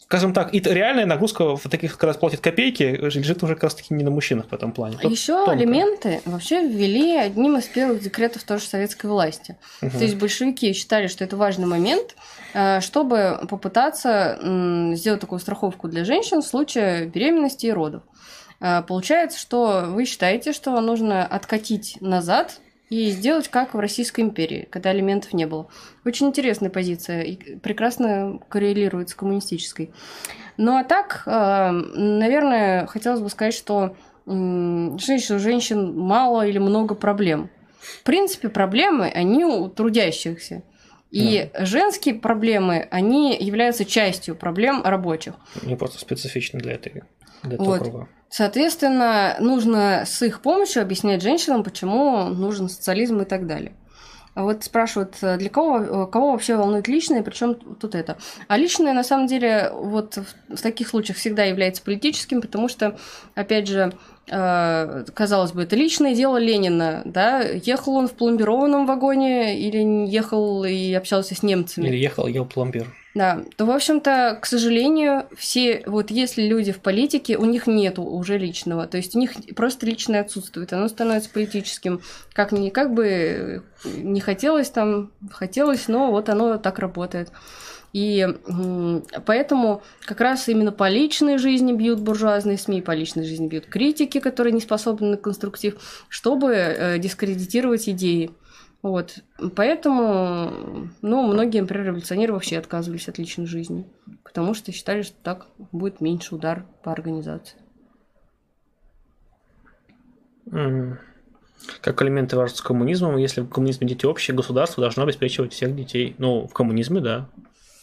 скажем 0.09 0.33
так, 0.33 0.55
и 0.55 0.61
реальная 0.61 1.05
нагрузка 1.05 1.57
в 1.57 1.69
таких 1.69 1.93
как 1.93 2.05
раз 2.05 2.17
платит 2.17 2.41
копейки, 2.41 2.83
лежит 2.83 3.43
уже 3.43 3.55
как 3.55 3.65
раз 3.65 3.75
таки 3.75 3.93
не 3.93 4.05
на 4.05 4.11
мужчинах 4.11 4.47
в 4.49 4.53
этом 4.53 4.73
плане. 4.73 4.99
Тут 4.99 5.11
Еще 5.11 5.35
тонко. 5.35 5.53
алименты 5.53 6.21
вообще 6.25 6.67
ввели 6.67 7.17
одним 7.17 7.57
из 7.57 7.65
первых 7.65 8.01
декретов 8.01 8.45
тоже 8.45 8.65
советской 8.65 9.07
власти. 9.07 9.57
Угу. 9.83 9.91
То 9.91 10.05
есть 10.05 10.17
большевики 10.17 10.73
считали, 10.75 11.09
что 11.09 11.25
это 11.25 11.37
важный 11.37 11.67
момент, 11.67 12.15
э, 12.55 12.81
чтобы 12.81 13.41
попытаться 13.49 14.39
сделать 14.95 15.21
такую 15.21 15.41
страховку 15.41 15.89
для 15.89 16.05
женщин 16.05 16.41
в 16.41 16.47
случае 16.47 17.07
беременности 17.07 17.67
и 17.67 17.73
родов. 17.73 18.03
Э, 18.61 18.83
получается, 18.87 19.41
что 19.41 19.87
вы 19.89 20.05
считаете, 20.05 20.53
что 20.53 20.81
нужно 20.81 21.27
откатить 21.27 21.99
назад 22.01 22.61
и 22.89 23.11
сделать 23.11 23.49
как 23.49 23.75
в 23.75 23.79
Российской 23.79 24.21
империи, 24.21 24.69
когда 24.71 24.91
алиментов 24.91 25.33
не 25.33 25.47
было. 25.47 25.69
Очень 26.05 26.29
интересная 26.29 26.71
позиция 26.71 27.23
и 27.23 27.57
прекрасно 27.57 28.41
коррелирует 28.49 29.09
с 29.09 29.15
коммунистической. 29.15 29.91
Ну 30.57 30.77
а 30.77 30.85
так, 30.85 31.25
э, 31.27 31.71
наверное, 31.71 32.87
хотелось 32.87 33.21
бы 33.21 33.29
сказать, 33.29 33.55
что 33.55 33.97
женщин, 34.27 35.37
у 35.37 35.39
женщин 35.39 35.97
мало 35.99 36.47
или 36.47 36.59
много 36.59 36.95
проблем. 36.95 37.51
В 37.81 38.03
принципе, 38.03 38.49
проблемы, 38.49 39.07
они 39.07 39.45
у 39.45 39.69
трудящихся. 39.69 40.63
И 41.13 41.49
да. 41.53 41.65
женские 41.65 42.17
проблемы, 42.17 42.89
они 42.91 43.37
являются 43.39 43.85
частью 43.85 44.35
проблем 44.35 44.83
рабочих. 44.85 45.35
Они 45.63 45.77
просто 45.77 46.01
специфичны 46.01 46.59
для 46.59 46.73
этой 46.73 47.05
для 47.45 47.55
этого 47.55 47.67
вот. 47.67 47.79
круга. 47.79 48.09
Соответственно, 48.29 49.37
нужно 49.41 50.05
с 50.05 50.23
их 50.23 50.43
помощью 50.43 50.83
объяснять 50.83 51.23
женщинам, 51.23 51.63
почему 51.63 52.25
нужен 52.29 52.69
социализм 52.69 53.21
и 53.21 53.25
так 53.25 53.47
далее. 53.47 53.73
А 54.37 54.43
вот 54.43 54.65
спрашивают, 54.65 55.17
для 55.23 55.49
кого, 55.49 56.07
кого 56.07 56.33
вообще 56.33 56.57
волнует 56.57 56.89
личное, 56.89 57.23
причем 57.23 57.55
тут 57.55 57.95
это. 57.95 58.19
А 58.49 58.59
личное, 58.59 58.93
на 58.93 59.03
самом 59.03 59.27
деле, 59.27 59.71
вот 59.73 60.19
в, 60.19 60.57
в 60.57 60.61
таких 60.61 60.89
случаях 60.89 61.17
всегда 61.17 61.45
является 61.45 61.83
политическим, 61.83 62.43
потому 62.43 62.69
что, 62.69 62.99
опять 63.35 63.67
же, 63.67 63.95
э, 64.29 65.05
казалось 65.15 65.53
бы, 65.53 65.63
это 65.63 65.75
личное 65.75 66.15
дело 66.15 66.37
Ленина, 66.37 67.01
да, 67.07 67.41
ехал 67.41 67.97
он 67.97 68.09
в 68.09 68.13
пломбированном 68.13 68.85
вагоне 68.85 69.59
или 69.59 70.07
ехал 70.07 70.65
и 70.65 70.93
общался 70.93 71.35
с 71.35 71.43
немцами. 71.43 71.87
Или 71.87 71.97
ехал, 71.97 72.27
ел 72.27 72.45
пломбир. 72.45 72.95
Да, 73.17 73.45
то, 73.57 73.65
в 73.65 73.71
общем-то, 73.71 74.39
к 74.43 74.45
сожалению, 74.45 75.27
все, 75.35 75.83
вот 75.87 76.11
если 76.11 76.43
люди 76.43 76.71
в 76.71 76.81
политике, 76.81 77.39
у 77.39 77.47
них 77.47 77.67
нету 77.67 78.03
уже 78.03 78.37
личного, 78.37 78.87
то 78.87 78.99
есть 78.99 79.17
у 79.17 79.19
них 79.19 79.33
просто 79.55 79.87
личное 79.87 80.21
отсутствует, 80.21 80.75
оно 80.75 80.87
становится 80.89 81.31
политическим, 81.31 82.03
как 82.35 82.53
ни, 82.53 82.69
как 82.69 82.93
бы 82.93 83.63
не 83.87 84.21
хотелось 84.21 84.69
там, 84.69 85.13
хотелось, 85.31 85.89
но 85.89 86.11
вот 86.11 86.29
оно 86.29 86.59
так 86.59 86.79
работает. 86.79 87.33
И 87.95 88.29
поэтому 89.25 89.83
как 90.05 90.21
раз 90.21 90.47
именно 90.51 90.71
по 90.71 90.87
личной 90.91 91.39
жизни 91.39 91.73
бьют 91.73 92.01
буржуазные 92.01 92.59
СМИ, 92.59 92.83
по 92.83 92.91
личной 92.91 93.25
жизни 93.25 93.49
бьют 93.49 93.65
критики, 93.65 94.21
которые 94.21 94.53
не 94.53 94.61
способны 94.61 95.13
на 95.13 95.17
конструктив, 95.17 95.77
чтобы 96.11 96.53
э, 96.53 96.99
дискредитировать 96.99 97.89
идеи. 97.89 98.33
Вот. 98.83 99.19
Поэтому, 99.57 100.91
ну, 101.03 101.27
многие, 101.27 101.61
например, 101.61 101.87
революционеры 101.87 102.33
вообще 102.33 102.59
отказывались 102.59 103.09
от 103.09 103.19
личной 103.19 103.47
жизни, 103.47 103.87
потому 104.23 104.55
что 104.55 104.73
считали, 104.73 105.03
что 105.03 105.17
так 105.23 105.47
будет 105.73 106.01
меньше 106.01 106.35
удар 106.35 106.67
по 106.83 106.93
организации. 106.93 107.59
Как 111.81 112.01
элементы 112.03 112.37
важны 112.37 112.57
с 112.57 112.61
коммунизмом, 112.61 113.17
если 113.17 113.41
в 113.41 113.49
коммунизме 113.49 113.89
дети 113.89 114.07
общие, 114.07 114.37
государство 114.37 114.83
должно 114.83 115.03
обеспечивать 115.03 115.53
всех 115.53 115.75
детей. 115.75 116.15
Ну, 116.19 116.47
в 116.47 116.53
коммунизме, 116.53 117.01
да. 117.01 117.29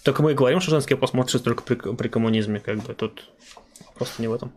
Только 0.03 0.21
мы 0.21 0.31
и 0.31 0.35
говорим, 0.35 0.61
что 0.61 0.71
женский 0.71 0.97
может 1.13 1.43
только 1.43 1.63
при, 1.63 1.75
при 1.75 2.07
коммунизме, 2.07 2.59
как 2.59 2.77
бы 2.77 2.93
тут 2.93 3.31
просто 3.95 4.21
не 4.21 4.27
в 4.27 4.33
этом. 4.33 4.53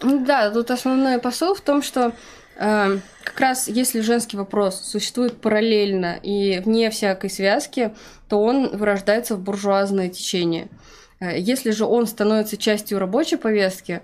Да, 0.00 0.50
тут 0.50 0.70
основной 0.70 1.18
посыл 1.18 1.54
в 1.54 1.60
том, 1.60 1.82
что 1.82 2.12
как 2.58 3.38
раз 3.38 3.68
если 3.68 4.00
женский 4.00 4.36
вопрос 4.36 4.80
существует 4.80 5.40
параллельно 5.40 6.18
и 6.20 6.58
вне 6.58 6.90
всякой 6.90 7.30
связки, 7.30 7.94
то 8.28 8.42
он 8.42 8.76
вырождается 8.76 9.36
в 9.36 9.40
буржуазное 9.40 10.08
течение. 10.08 10.68
Э, 11.20 11.38
если 11.38 11.70
же 11.70 11.84
он 11.84 12.06
становится 12.06 12.56
частью 12.56 12.98
рабочей 12.98 13.36
повестки, 13.36 14.02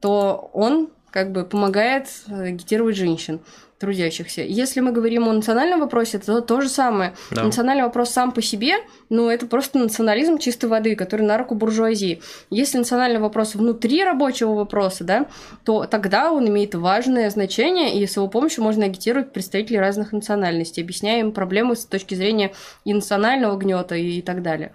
то 0.00 0.50
он 0.52 0.90
как 1.10 1.32
бы 1.32 1.44
помогает 1.44 2.08
агитировать 2.28 2.96
женщин 2.96 3.40
трудящихся. 3.78 4.42
Если 4.42 4.80
мы 4.80 4.92
говорим 4.92 5.28
о 5.28 5.32
национальном 5.32 5.80
вопросе, 5.80 6.18
то 6.18 6.40
то 6.40 6.60
же 6.60 6.68
самое. 6.68 7.14
Да. 7.30 7.44
Национальный 7.44 7.84
вопрос 7.84 8.10
сам 8.10 8.32
по 8.32 8.42
себе, 8.42 8.74
ну, 9.10 9.28
это 9.28 9.46
просто 9.46 9.78
национализм 9.78 10.38
чистой 10.38 10.66
воды, 10.66 10.96
который 10.96 11.26
на 11.26 11.36
руку 11.38 11.54
буржуазии. 11.54 12.22
Если 12.50 12.78
национальный 12.78 13.20
вопрос 13.20 13.54
внутри 13.54 14.02
рабочего 14.04 14.54
вопроса, 14.54 15.04
да, 15.04 15.26
то 15.64 15.84
тогда 15.84 16.32
он 16.32 16.48
имеет 16.48 16.74
важное 16.74 17.28
значение, 17.30 18.00
и 18.00 18.06
с 18.06 18.16
его 18.16 18.28
помощью 18.28 18.64
можно 18.64 18.86
агитировать 18.86 19.32
представителей 19.32 19.78
разных 19.78 20.12
национальностей, 20.12 20.82
объясняя 20.82 21.20
им 21.20 21.32
проблемы 21.32 21.76
с 21.76 21.84
точки 21.84 22.14
зрения 22.14 22.52
и 22.84 22.94
национального 22.94 23.56
гнета 23.56 23.94
и 23.94 24.22
так 24.22 24.42
далее. 24.42 24.72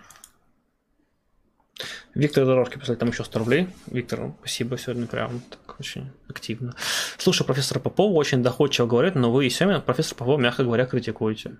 Виктор 2.14 2.46
Дорожки 2.46 2.78
прислали 2.78 2.98
там 2.98 3.10
еще 3.10 3.24
100 3.24 3.40
рублей. 3.40 3.68
Виктор, 3.88 4.34
спасибо, 4.40 4.78
сегодня 4.78 5.08
прям 5.08 5.42
так 5.50 5.80
очень 5.80 6.12
активно. 6.28 6.76
Слушай, 7.18 7.46
профессор 7.46 7.80
Попова 7.80 8.14
очень 8.14 8.44
доходчиво 8.44 8.88
говорит, 8.88 9.16
но 9.16 9.32
вы 9.32 9.48
и 9.48 9.50
Семя 9.50 9.80
профессор 9.80 10.18
Попова, 10.18 10.40
мягко 10.40 10.64
говоря, 10.64 10.86
критикуете. 10.86 11.58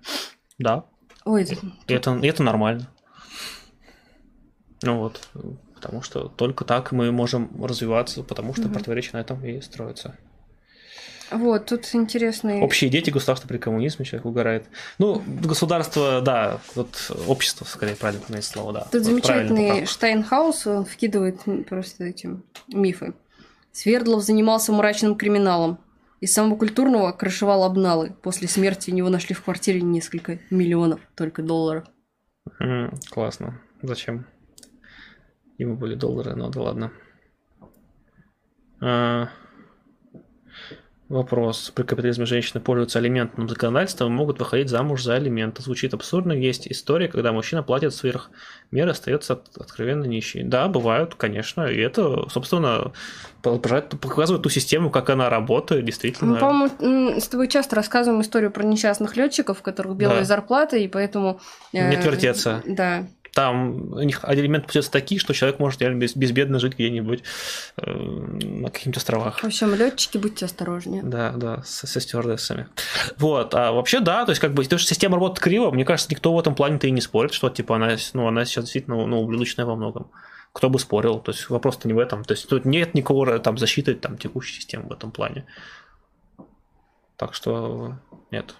Да. 0.58 0.84
Ой, 1.24 1.46
это, 1.88 2.16
и 2.16 2.26
это 2.26 2.42
нормально. 2.42 2.88
Ну 4.82 4.98
вот, 4.98 5.28
потому 5.74 6.02
что 6.02 6.28
только 6.28 6.64
так 6.64 6.92
мы 6.92 7.12
можем 7.12 7.64
развиваться, 7.64 8.22
потому 8.22 8.54
что 8.54 8.64
угу. 8.64 8.74
противоречие 8.74 9.12
на 9.14 9.20
этом 9.20 9.44
и 9.44 9.60
строится. 9.60 10.16
Вот, 11.32 11.66
тут 11.66 11.88
интересный... 11.94 12.60
Общие 12.60 12.90
дети, 12.90 13.10
государства 13.10 13.48
при 13.48 13.58
коммунизме, 13.58 14.04
человек 14.04 14.26
угорает. 14.26 14.66
Ну, 14.98 15.22
государство, 15.26 16.20
да, 16.20 16.60
вот 16.74 17.10
общество, 17.26 17.64
скорее, 17.64 17.96
правильно 17.96 18.22
понять 18.26 18.44
слово, 18.44 18.72
да. 18.72 18.80
Тут 18.84 18.94
вот 18.94 19.04
замечательный 19.04 19.86
Штайнхаус, 19.86 20.66
он 20.66 20.84
вкидывает 20.84 21.40
просто 21.68 22.04
эти 22.04 22.30
мифы. 22.68 23.14
Свердлов 23.72 24.22
занимался 24.22 24.72
мрачным 24.72 25.16
криминалом. 25.16 25.78
Из 26.20 26.32
самого 26.32 26.56
культурного 26.56 27.10
крышевал 27.12 27.64
обналы. 27.64 28.14
После 28.22 28.46
смерти 28.46 28.90
у 28.90 28.94
него 28.94 29.08
нашли 29.08 29.34
в 29.34 29.42
квартире 29.42 29.80
несколько 29.80 30.38
миллионов 30.50 31.00
только 31.16 31.42
долларов. 31.42 31.84
Mm, 32.60 32.96
классно. 33.10 33.60
Зачем? 33.82 34.26
Ему 35.58 35.76
были 35.76 35.94
доллары, 35.94 36.36
но 36.36 36.50
да 36.50 36.60
ладно. 36.60 36.92
А, 38.80 39.30
Вопрос. 41.12 41.70
При 41.74 41.82
капитализме 41.82 42.24
женщины 42.24 42.58
пользуются 42.62 42.98
алиментным 42.98 43.46
законодательством 43.46 44.08
и 44.08 44.16
могут 44.16 44.38
выходить 44.38 44.70
замуж 44.70 45.02
за 45.02 45.16
алименты. 45.16 45.62
Звучит 45.62 45.92
абсурдно. 45.92 46.32
Есть 46.32 46.66
история, 46.68 47.06
когда 47.06 47.32
мужчина 47.32 47.62
платит 47.62 47.94
сверх 47.94 48.30
меры, 48.70 48.92
остается 48.92 49.42
откровенно 49.60 50.04
нищий. 50.04 50.42
Да, 50.42 50.68
бывают, 50.68 51.14
конечно. 51.14 51.66
И 51.66 51.78
это, 51.78 52.26
собственно, 52.30 52.92
показывает 53.42 54.42
ту 54.42 54.48
систему, 54.48 54.88
как 54.88 55.10
она 55.10 55.28
работает, 55.28 55.84
действительно. 55.84 56.32
Мы, 56.32 56.38
по-моему, 56.38 57.20
с 57.20 57.28
тобой 57.28 57.48
часто 57.48 57.76
рассказываем 57.76 58.22
историю 58.22 58.50
про 58.50 58.62
несчастных 58.62 59.14
летчиков, 59.14 59.60
у 59.60 59.62
которых 59.62 59.94
белая 59.96 60.20
да. 60.20 60.24
зарплата, 60.24 60.78
и 60.78 60.88
поэтому... 60.88 61.40
Э, 61.74 61.90
Не 61.90 61.96
отвертеться. 61.96 62.62
Да 62.64 63.06
там 63.32 63.92
у 63.92 64.02
них 64.02 64.20
элементы 64.26 64.66
получаются 64.66 64.92
такие, 64.92 65.18
что 65.18 65.32
человек 65.32 65.58
может 65.58 65.80
реально 65.80 65.98
без, 65.98 66.14
безбедно 66.14 66.58
жить 66.58 66.74
где-нибудь 66.74 67.22
э, 67.78 67.90
на 67.90 68.68
каких-нибудь 68.68 68.98
островах. 68.98 69.38
В 69.38 69.44
общем, 69.44 69.74
летчики, 69.74 70.18
будьте 70.18 70.44
осторожнее. 70.44 71.02
Да, 71.02 71.32
да, 71.32 71.62
со, 71.62 71.86
со 71.86 72.00
стюардессами. 72.00 72.68
Вот, 73.16 73.54
а 73.54 73.72
вообще, 73.72 74.00
да, 74.00 74.26
то 74.26 74.32
есть, 74.32 74.40
как 74.40 74.52
бы, 74.52 74.64
то, 74.64 74.76
что 74.76 74.88
система 74.88 75.16
работает 75.16 75.40
криво, 75.40 75.70
мне 75.70 75.84
кажется, 75.84 76.10
никто 76.10 76.34
в 76.34 76.38
этом 76.38 76.54
плане-то 76.54 76.86
и 76.86 76.90
не 76.90 77.00
спорит, 77.00 77.32
что, 77.32 77.48
типа, 77.48 77.76
она, 77.76 77.96
ну, 78.12 78.26
она 78.26 78.44
сейчас 78.44 78.64
действительно, 78.64 79.06
ну, 79.06 79.22
ублюдочная 79.22 79.64
во 79.64 79.76
многом. 79.76 80.10
Кто 80.52 80.68
бы 80.68 80.78
спорил, 80.78 81.18
то 81.18 81.32
есть, 81.32 81.48
вопрос-то 81.48 81.88
не 81.88 81.94
в 81.94 81.98
этом. 81.98 82.24
То 82.24 82.34
есть, 82.34 82.46
тут 82.46 82.66
нет 82.66 82.92
никакого 82.92 83.38
там 83.38 83.56
защиты 83.56 83.94
там 83.94 84.18
текущей 84.18 84.56
системы 84.56 84.88
в 84.88 84.92
этом 84.92 85.10
плане. 85.10 85.46
Так 87.16 87.32
что, 87.32 87.94
нет. 88.30 88.54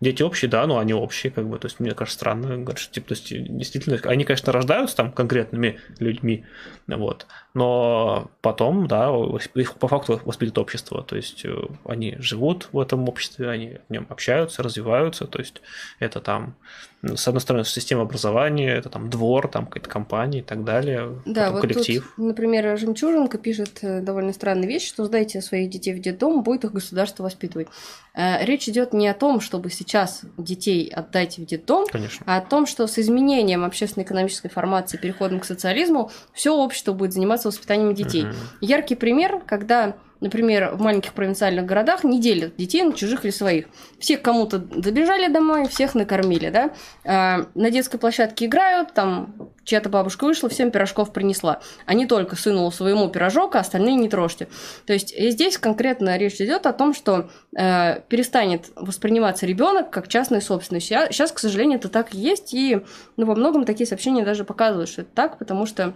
Дети 0.00 0.22
общие, 0.22 0.48
да, 0.48 0.64
но 0.66 0.78
они 0.78 0.94
общие, 0.94 1.32
как 1.32 1.48
бы, 1.48 1.58
то 1.58 1.66
есть, 1.66 1.80
мне 1.80 1.90
кажется, 1.90 2.18
странно, 2.18 2.64
типа, 2.74 3.08
то 3.08 3.14
есть, 3.14 3.30
действительно, 3.30 3.98
они, 4.04 4.24
конечно, 4.24 4.52
рождаются 4.52 4.96
там 4.96 5.10
конкретными 5.10 5.80
людьми, 5.98 6.44
вот, 6.86 7.26
но 7.52 8.30
потом, 8.40 8.86
да, 8.86 9.10
их 9.54 9.74
по 9.74 9.88
факту 9.88 10.20
воспитывает 10.24 10.58
общество, 10.58 11.02
то 11.02 11.16
есть, 11.16 11.44
э, 11.44 11.52
они 11.84 12.14
живут 12.20 12.68
в 12.70 12.78
этом 12.78 13.08
обществе, 13.08 13.50
они 13.50 13.78
в 13.88 13.92
нем 13.92 14.06
общаются, 14.08 14.62
развиваются, 14.62 15.26
то 15.26 15.40
есть, 15.40 15.62
это 15.98 16.20
там 16.20 16.54
с 17.02 17.28
одной 17.28 17.40
стороны, 17.40 17.64
система 17.64 18.02
образования, 18.02 18.74
это 18.74 18.88
там 18.88 19.08
двор, 19.08 19.46
там 19.46 19.66
какая-то 19.66 19.88
компания 19.88 20.40
и 20.40 20.42
так 20.42 20.64
далее, 20.64 21.20
да, 21.26 21.52
вот 21.52 21.60
коллектив. 21.60 22.12
Тут, 22.16 22.24
например, 22.24 22.76
Жемчужинка 22.76 23.38
пишет 23.38 23.78
э, 23.82 24.00
довольно 24.00 24.32
странную 24.32 24.66
вещь, 24.66 24.88
что 24.88 25.04
сдайте 25.04 25.40
своих 25.40 25.70
детей 25.70 25.94
в 25.94 26.00
детдом, 26.00 26.42
будет 26.42 26.64
их 26.64 26.72
государство 26.72 27.22
воспитывать. 27.22 27.68
Э, 28.14 28.44
речь 28.44 28.68
идет 28.68 28.92
не 28.92 29.06
о 29.06 29.14
том, 29.14 29.40
чтобы 29.40 29.70
сейчас 29.70 30.22
детей 30.36 30.88
отдать 30.88 31.38
в 31.38 31.46
детдом, 31.46 31.86
Конечно. 31.86 32.24
а 32.26 32.38
о 32.38 32.40
том, 32.40 32.66
что 32.66 32.88
с 32.88 32.98
изменением 32.98 33.64
общественно-экономической 33.64 34.48
формации, 34.48 34.96
переходом 34.96 35.38
к 35.38 35.44
социализму, 35.44 36.10
все 36.32 36.52
общество 36.52 36.92
будет 36.94 37.12
заниматься 37.12 37.48
воспитанием 37.48 37.94
детей. 37.94 38.24
Мгм. 38.24 38.34
Яркий 38.60 38.96
пример, 38.96 39.40
когда, 39.46 39.94
например, 40.20 40.74
в 40.74 40.80
маленьких 40.80 41.12
провинциальных 41.12 41.64
городах 41.66 42.04
не 42.04 42.20
делят 42.20 42.56
детей 42.56 42.82
на 42.82 42.92
чужих 42.92 43.24
или 43.24 43.30
своих. 43.30 43.66
Всех 43.98 44.22
кому-то 44.22 44.58
забежали 44.58 45.32
домой, 45.32 45.68
всех 45.68 45.94
накормили, 45.94 46.50
да. 46.50 46.70
А, 47.04 47.46
на 47.54 47.70
детской 47.70 47.98
площадке 47.98 48.46
играют, 48.46 48.94
там 48.94 49.50
чья-то 49.64 49.88
бабушка 49.88 50.24
вышла, 50.24 50.48
всем 50.48 50.70
пирожков 50.70 51.12
принесла. 51.12 51.60
А 51.86 51.94
не 51.94 52.06
только 52.06 52.36
сыну 52.36 52.70
своему 52.70 53.08
пирожок, 53.08 53.54
а 53.56 53.60
остальные 53.60 53.96
не 53.96 54.08
трожьте. 54.08 54.48
То 54.86 54.92
есть 54.92 55.14
здесь 55.16 55.58
конкретно 55.58 56.16
речь 56.16 56.40
идет 56.40 56.66
о 56.66 56.72
том, 56.72 56.94
что 56.94 57.30
э, 57.56 58.00
перестанет 58.08 58.70
восприниматься 58.76 59.46
ребенок 59.46 59.90
как 59.90 60.08
частная 60.08 60.40
собственность. 60.40 60.86
Сейчас, 60.86 61.32
к 61.32 61.38
сожалению, 61.38 61.78
это 61.78 61.88
так 61.88 62.14
и 62.14 62.18
есть, 62.18 62.54
и 62.54 62.80
ну, 63.16 63.26
во 63.26 63.34
многом 63.34 63.64
такие 63.64 63.86
сообщения 63.86 64.24
даже 64.24 64.44
показывают, 64.44 64.88
что 64.88 65.02
это 65.02 65.10
так, 65.14 65.38
потому 65.38 65.66
что 65.66 65.94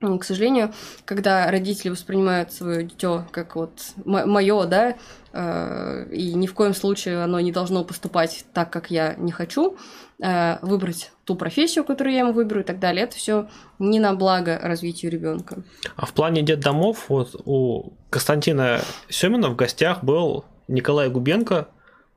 К 0.00 0.24
сожалению, 0.24 0.72
когда 1.04 1.50
родители 1.50 1.90
воспринимают 1.90 2.54
свое 2.54 2.84
дитё 2.84 3.26
как 3.32 3.54
вот 3.54 3.72
мое, 4.06 4.64
да, 4.64 4.96
э, 5.34 6.06
и 6.10 6.32
ни 6.32 6.46
в 6.46 6.54
коем 6.54 6.72
случае 6.72 7.22
оно 7.22 7.38
не 7.40 7.52
должно 7.52 7.84
поступать 7.84 8.46
так, 8.54 8.70
как 8.70 8.90
я 8.90 9.14
не 9.16 9.30
хочу, 9.30 9.76
э, 10.22 10.56
выбрать 10.62 11.12
ту 11.24 11.34
профессию, 11.34 11.84
которую 11.84 12.14
я 12.14 12.20
ему 12.20 12.32
выберу 12.32 12.60
и 12.60 12.62
так 12.62 12.78
далее, 12.78 13.04
это 13.04 13.16
все 13.16 13.48
не 13.78 14.00
на 14.00 14.14
благо 14.14 14.58
развитию 14.62 15.12
ребенка. 15.12 15.62
А 15.96 16.06
в 16.06 16.14
плане 16.14 16.40
детдомов, 16.40 17.10
вот 17.10 17.38
у 17.44 17.92
Константина 18.08 18.80
Семина 19.10 19.50
в 19.50 19.56
гостях 19.56 20.02
был 20.02 20.46
Николай 20.66 21.10
Губенко, 21.10 21.68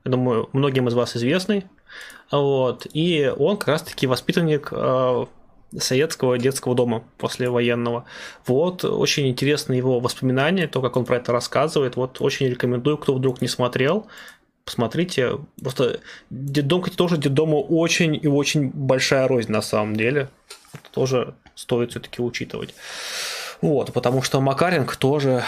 я 0.06 0.12
думаю, 0.12 0.48
многим 0.54 0.88
из 0.88 0.94
вас 0.94 1.18
известный, 1.18 1.66
вот, 2.32 2.88
и 2.94 3.30
он 3.38 3.58
как 3.58 3.68
раз-таки 3.68 4.08
воспитанник 4.08 4.70
э, 4.72 5.26
советского 5.80 6.38
детского 6.38 6.76
дома 6.76 7.04
послевоенного. 7.18 8.06
Вот, 8.46 8.84
очень 8.86 9.28
интересны 9.28 9.74
его 9.74 10.00
воспоминания, 10.00 10.68
то, 10.68 10.82
как 10.82 10.98
он 10.98 11.06
про 11.06 11.18
это 11.18 11.32
рассказывает. 11.32 11.96
Вот, 11.96 12.22
очень 12.22 12.48
рекомендую, 12.48 12.98
кто 12.98 13.14
вдруг 13.14 13.42
не 13.42 13.48
смотрел, 13.48 14.08
посмотрите. 14.66 15.40
Просто 15.62 16.00
детдом, 16.30 16.82
кстати, 16.82 16.98
тоже 16.98 17.18
детдому 17.18 17.62
очень 17.62 18.20
и 18.22 18.28
очень 18.28 18.70
большая 18.70 19.28
рознь 19.28 19.52
на 19.52 19.62
самом 19.62 19.96
деле. 19.96 20.30
Это 20.74 20.92
тоже 20.92 21.36
стоит 21.56 21.92
все-таки 21.92 22.22
учитывать. 22.22 22.74
Вот, 23.62 23.94
потому 23.94 24.22
что 24.22 24.42
Макаренко 24.42 24.98
тоже 24.98 25.44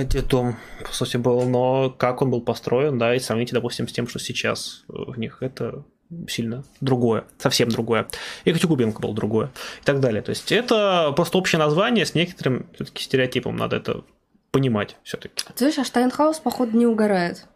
детдом, 0.00 0.56
по 0.84 0.92
сути, 0.92 1.16
был, 1.18 1.42
но 1.42 1.90
как 1.90 2.20
он 2.20 2.30
был 2.30 2.40
построен, 2.40 2.98
да, 2.98 3.14
и 3.14 3.20
сравните, 3.20 3.54
допустим, 3.54 3.86
с 3.86 3.92
тем, 3.92 4.08
что 4.08 4.18
сейчас 4.18 4.82
в 4.88 5.16
них, 5.18 5.38
это 5.40 5.84
сильно 6.28 6.64
другое, 6.80 7.24
совсем 7.38 7.68
другое. 7.68 8.08
И 8.44 8.52
Катюгубенко 8.52 9.00
был 9.00 9.12
другое, 9.12 9.50
и 9.80 9.84
так 9.84 10.00
далее. 10.00 10.22
То 10.22 10.30
есть 10.30 10.50
это 10.52 11.12
просто 11.14 11.38
общее 11.38 11.58
название 11.58 12.06
с 12.06 12.14
некоторым 12.14 12.66
все-таки 12.74 13.02
стереотипом, 13.04 13.56
надо 13.56 13.76
это 13.76 14.04
понимать 14.50 14.96
все-таки. 15.02 15.44
Ты 15.44 15.58
знаешь, 15.58 15.78
а 15.78 15.84
Штайнхаус, 15.84 16.40
походу, 16.40 16.76
не 16.76 16.86
угорает. 16.86 17.46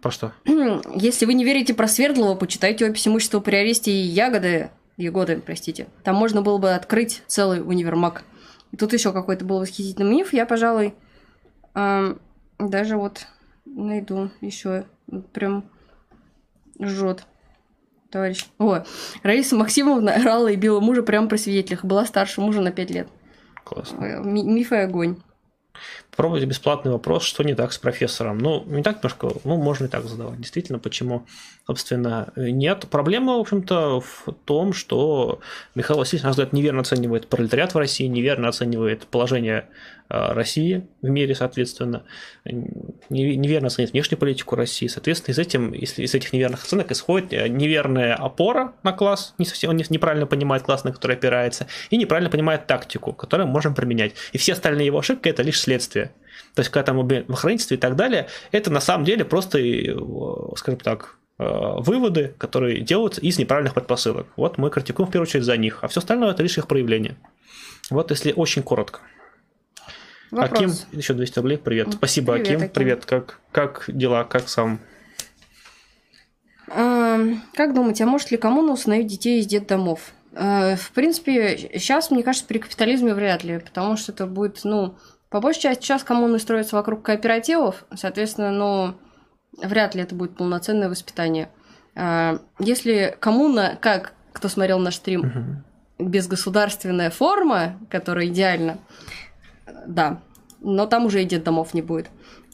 Про 0.00 0.10
что? 0.10 0.32
Если 0.94 1.26
вы 1.26 1.34
не 1.34 1.44
верите 1.44 1.74
про 1.74 1.88
Свердлова, 1.88 2.36
почитайте 2.36 2.86
опись 2.86 3.06
имущества 3.06 3.40
при 3.40 3.56
аресте 3.56 3.92
и 3.92 4.02
Ягоды, 4.02 4.70
Ягоды, 4.96 5.42
простите. 5.44 5.88
Там 6.04 6.16
можно 6.16 6.42
было 6.42 6.58
бы 6.58 6.72
открыть 6.74 7.22
целый 7.26 7.60
универмаг. 7.60 8.24
И 8.72 8.76
тут 8.76 8.92
еще 8.92 9.12
какой-то 9.12 9.44
был 9.44 9.60
восхитительный 9.60 10.10
миф. 10.10 10.32
Я, 10.32 10.46
пожалуй, 10.46 10.94
эм, 11.74 12.20
даже 12.58 12.96
вот 12.96 13.26
найду 13.64 14.30
еще 14.40 14.86
прям 15.32 15.64
жжет 16.80 17.24
товарищ. 18.12 18.46
О, 18.58 18.84
Раиса 19.22 19.56
Максимовна 19.56 20.14
орала 20.14 20.48
и 20.48 20.56
била 20.56 20.80
мужа 20.80 21.02
прямо 21.02 21.28
при 21.28 21.38
свидетелях. 21.38 21.84
Была 21.84 22.06
старше 22.06 22.40
мужа 22.40 22.60
на 22.60 22.70
5 22.70 22.90
лет. 22.90 23.08
Классно. 23.64 24.20
Ми- 24.24 24.44
миф 24.44 24.72
и 24.72 24.76
огонь. 24.76 25.16
Попробуйте 26.10 26.44
бесплатный 26.44 26.92
вопрос, 26.92 27.22
что 27.22 27.42
не 27.42 27.54
так 27.54 27.72
с 27.72 27.78
профессором. 27.78 28.38
Ну, 28.38 28.62
не 28.66 28.82
так 28.82 28.96
немножко, 28.96 29.30
ну, 29.44 29.56
можно 29.56 29.86
и 29.86 29.88
так 29.88 30.04
задавать. 30.04 30.38
Действительно, 30.38 30.78
почему, 30.78 31.24
собственно, 31.66 32.32
нет. 32.36 32.86
Проблема, 32.90 33.38
в 33.38 33.40
общем-то, 33.40 34.00
в 34.00 34.32
том, 34.44 34.74
что 34.74 35.40
Михаил 35.74 35.98
Васильевич, 35.98 36.22
на 36.22 36.28
наш 36.28 36.34
взгляд, 36.34 36.52
неверно 36.52 36.82
оценивает 36.82 37.28
пролетариат 37.28 37.72
в 37.72 37.78
России, 37.78 38.06
неверно 38.06 38.48
оценивает 38.48 39.06
положение 39.06 39.70
России 40.12 40.86
в 41.00 41.08
мире, 41.08 41.34
соответственно, 41.34 42.04
неверно 42.44 43.68
оценивает 43.68 43.92
внешнюю 43.92 44.18
политику 44.18 44.56
России. 44.56 44.86
Соответственно, 44.86 45.32
из, 45.32 45.38
этим, 45.38 45.72
из 45.72 46.14
этих 46.14 46.34
неверных 46.34 46.64
оценок 46.64 46.92
исходит 46.92 47.32
э, 47.32 47.48
неверная 47.48 48.14
опора 48.14 48.74
на 48.82 48.92
класс, 48.92 49.34
не 49.38 49.46
совсем, 49.46 49.70
он 49.70 49.76
неправильно 49.76 50.26
понимает 50.26 50.64
класс, 50.64 50.84
на 50.84 50.92
который 50.92 51.16
опирается, 51.16 51.66
и 51.88 51.96
неправильно 51.96 52.28
понимает 52.28 52.66
тактику, 52.66 53.14
которую 53.14 53.46
мы 53.46 53.54
можем 53.54 53.74
применять. 53.74 54.12
И 54.32 54.38
все 54.38 54.52
остальные 54.52 54.86
его 54.86 54.98
ошибки– 54.98 55.28
это 55.30 55.42
лишь 55.42 55.58
следствие. 55.58 56.12
То 56.54 56.60
есть, 56.60 56.70
когда 56.70 56.84
там 56.84 57.08
в 57.08 57.32
охранительстве 57.32 57.78
и 57.78 57.80
так 57.80 57.96
далее, 57.96 58.28
это 58.50 58.70
на 58.70 58.80
самом 58.80 59.06
деле 59.06 59.24
просто, 59.24 59.58
скажем 60.56 60.80
так, 60.80 61.16
выводы, 61.38 62.34
которые 62.38 62.80
делаются 62.80 63.20
из 63.22 63.38
неправильных 63.38 63.72
предпосылок. 63.72 64.26
Вот 64.36 64.58
мы 64.58 64.68
критикуем 64.68 65.08
в 65.08 65.12
первую 65.12 65.26
очередь 65.26 65.44
за 65.44 65.56
них, 65.56 65.78
а 65.80 65.88
все 65.88 66.00
остальное 66.00 66.32
это 66.32 66.42
лишь 66.42 66.58
их 66.58 66.68
проявление. 66.68 67.16
Вот 67.90 68.10
если 68.10 68.32
очень 68.36 68.62
коротко. 68.62 69.00
Вопрос. 70.32 70.86
Аким, 70.86 70.98
еще 70.98 71.12
200 71.12 71.38
рублей, 71.40 71.58
привет. 71.58 71.92
Спасибо, 71.92 72.32
привет, 72.32 72.46
Аким. 72.46 72.56
Аким. 72.56 72.68
Привет, 72.70 73.04
как, 73.04 73.40
как 73.52 73.84
дела, 73.86 74.24
как 74.24 74.48
сам? 74.48 74.80
А, 76.68 77.18
как 77.54 77.74
думаете, 77.74 78.04
а 78.04 78.06
может 78.06 78.30
ли 78.30 78.38
коммуна 78.38 78.72
установить 78.72 79.08
детей 79.08 79.40
из 79.40 79.46
детдомов? 79.46 80.12
А, 80.34 80.76
в 80.76 80.90
принципе, 80.92 81.58
сейчас, 81.74 82.10
мне 82.10 82.22
кажется, 82.22 82.46
при 82.46 82.58
капитализме 82.58 83.12
вряд 83.12 83.44
ли, 83.44 83.58
потому 83.58 83.98
что 83.98 84.12
это 84.12 84.26
будет, 84.26 84.60
ну, 84.64 84.96
по 85.28 85.40
большей 85.40 85.60
части 85.60 85.82
сейчас 85.84 86.02
коммуны 86.02 86.38
строятся 86.38 86.76
вокруг 86.76 87.02
кооперативов, 87.02 87.84
соответственно, 87.94 88.50
ну, 88.52 88.94
вряд 89.62 89.94
ли 89.94 90.00
это 90.00 90.14
будет 90.14 90.34
полноценное 90.34 90.88
воспитание. 90.88 91.50
А, 91.94 92.38
Если 92.58 93.14
коммуна, 93.20 93.76
как 93.78 94.14
кто 94.32 94.48
смотрел 94.48 94.78
наш 94.78 94.94
стрим, 94.94 95.62
безгосударственная 95.98 97.10
форма, 97.10 97.78
которая 97.90 98.26
идеальна, 98.28 98.78
да, 99.86 100.20
но 100.60 100.86
там 100.86 101.06
уже 101.06 101.22
и 101.22 101.26
детдомов 101.26 101.74
не 101.74 101.82
будет. 101.82 102.10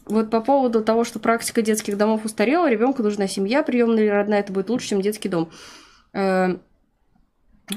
Вот 0.06 0.30
по 0.30 0.40
поводу 0.40 0.82
того, 0.82 1.04
что 1.04 1.18
практика 1.18 1.60
детских 1.60 1.98
домов 1.98 2.24
устарела, 2.24 2.68
ребенку 2.70 3.02
нужна 3.02 3.28
семья, 3.28 3.62
приемная 3.62 4.04
или 4.04 4.10
родная, 4.10 4.40
это 4.40 4.52
будет 4.52 4.70
лучше, 4.70 4.88
чем 4.88 5.02
детский 5.02 5.28
дом. 5.28 5.50
Э, 6.14 6.56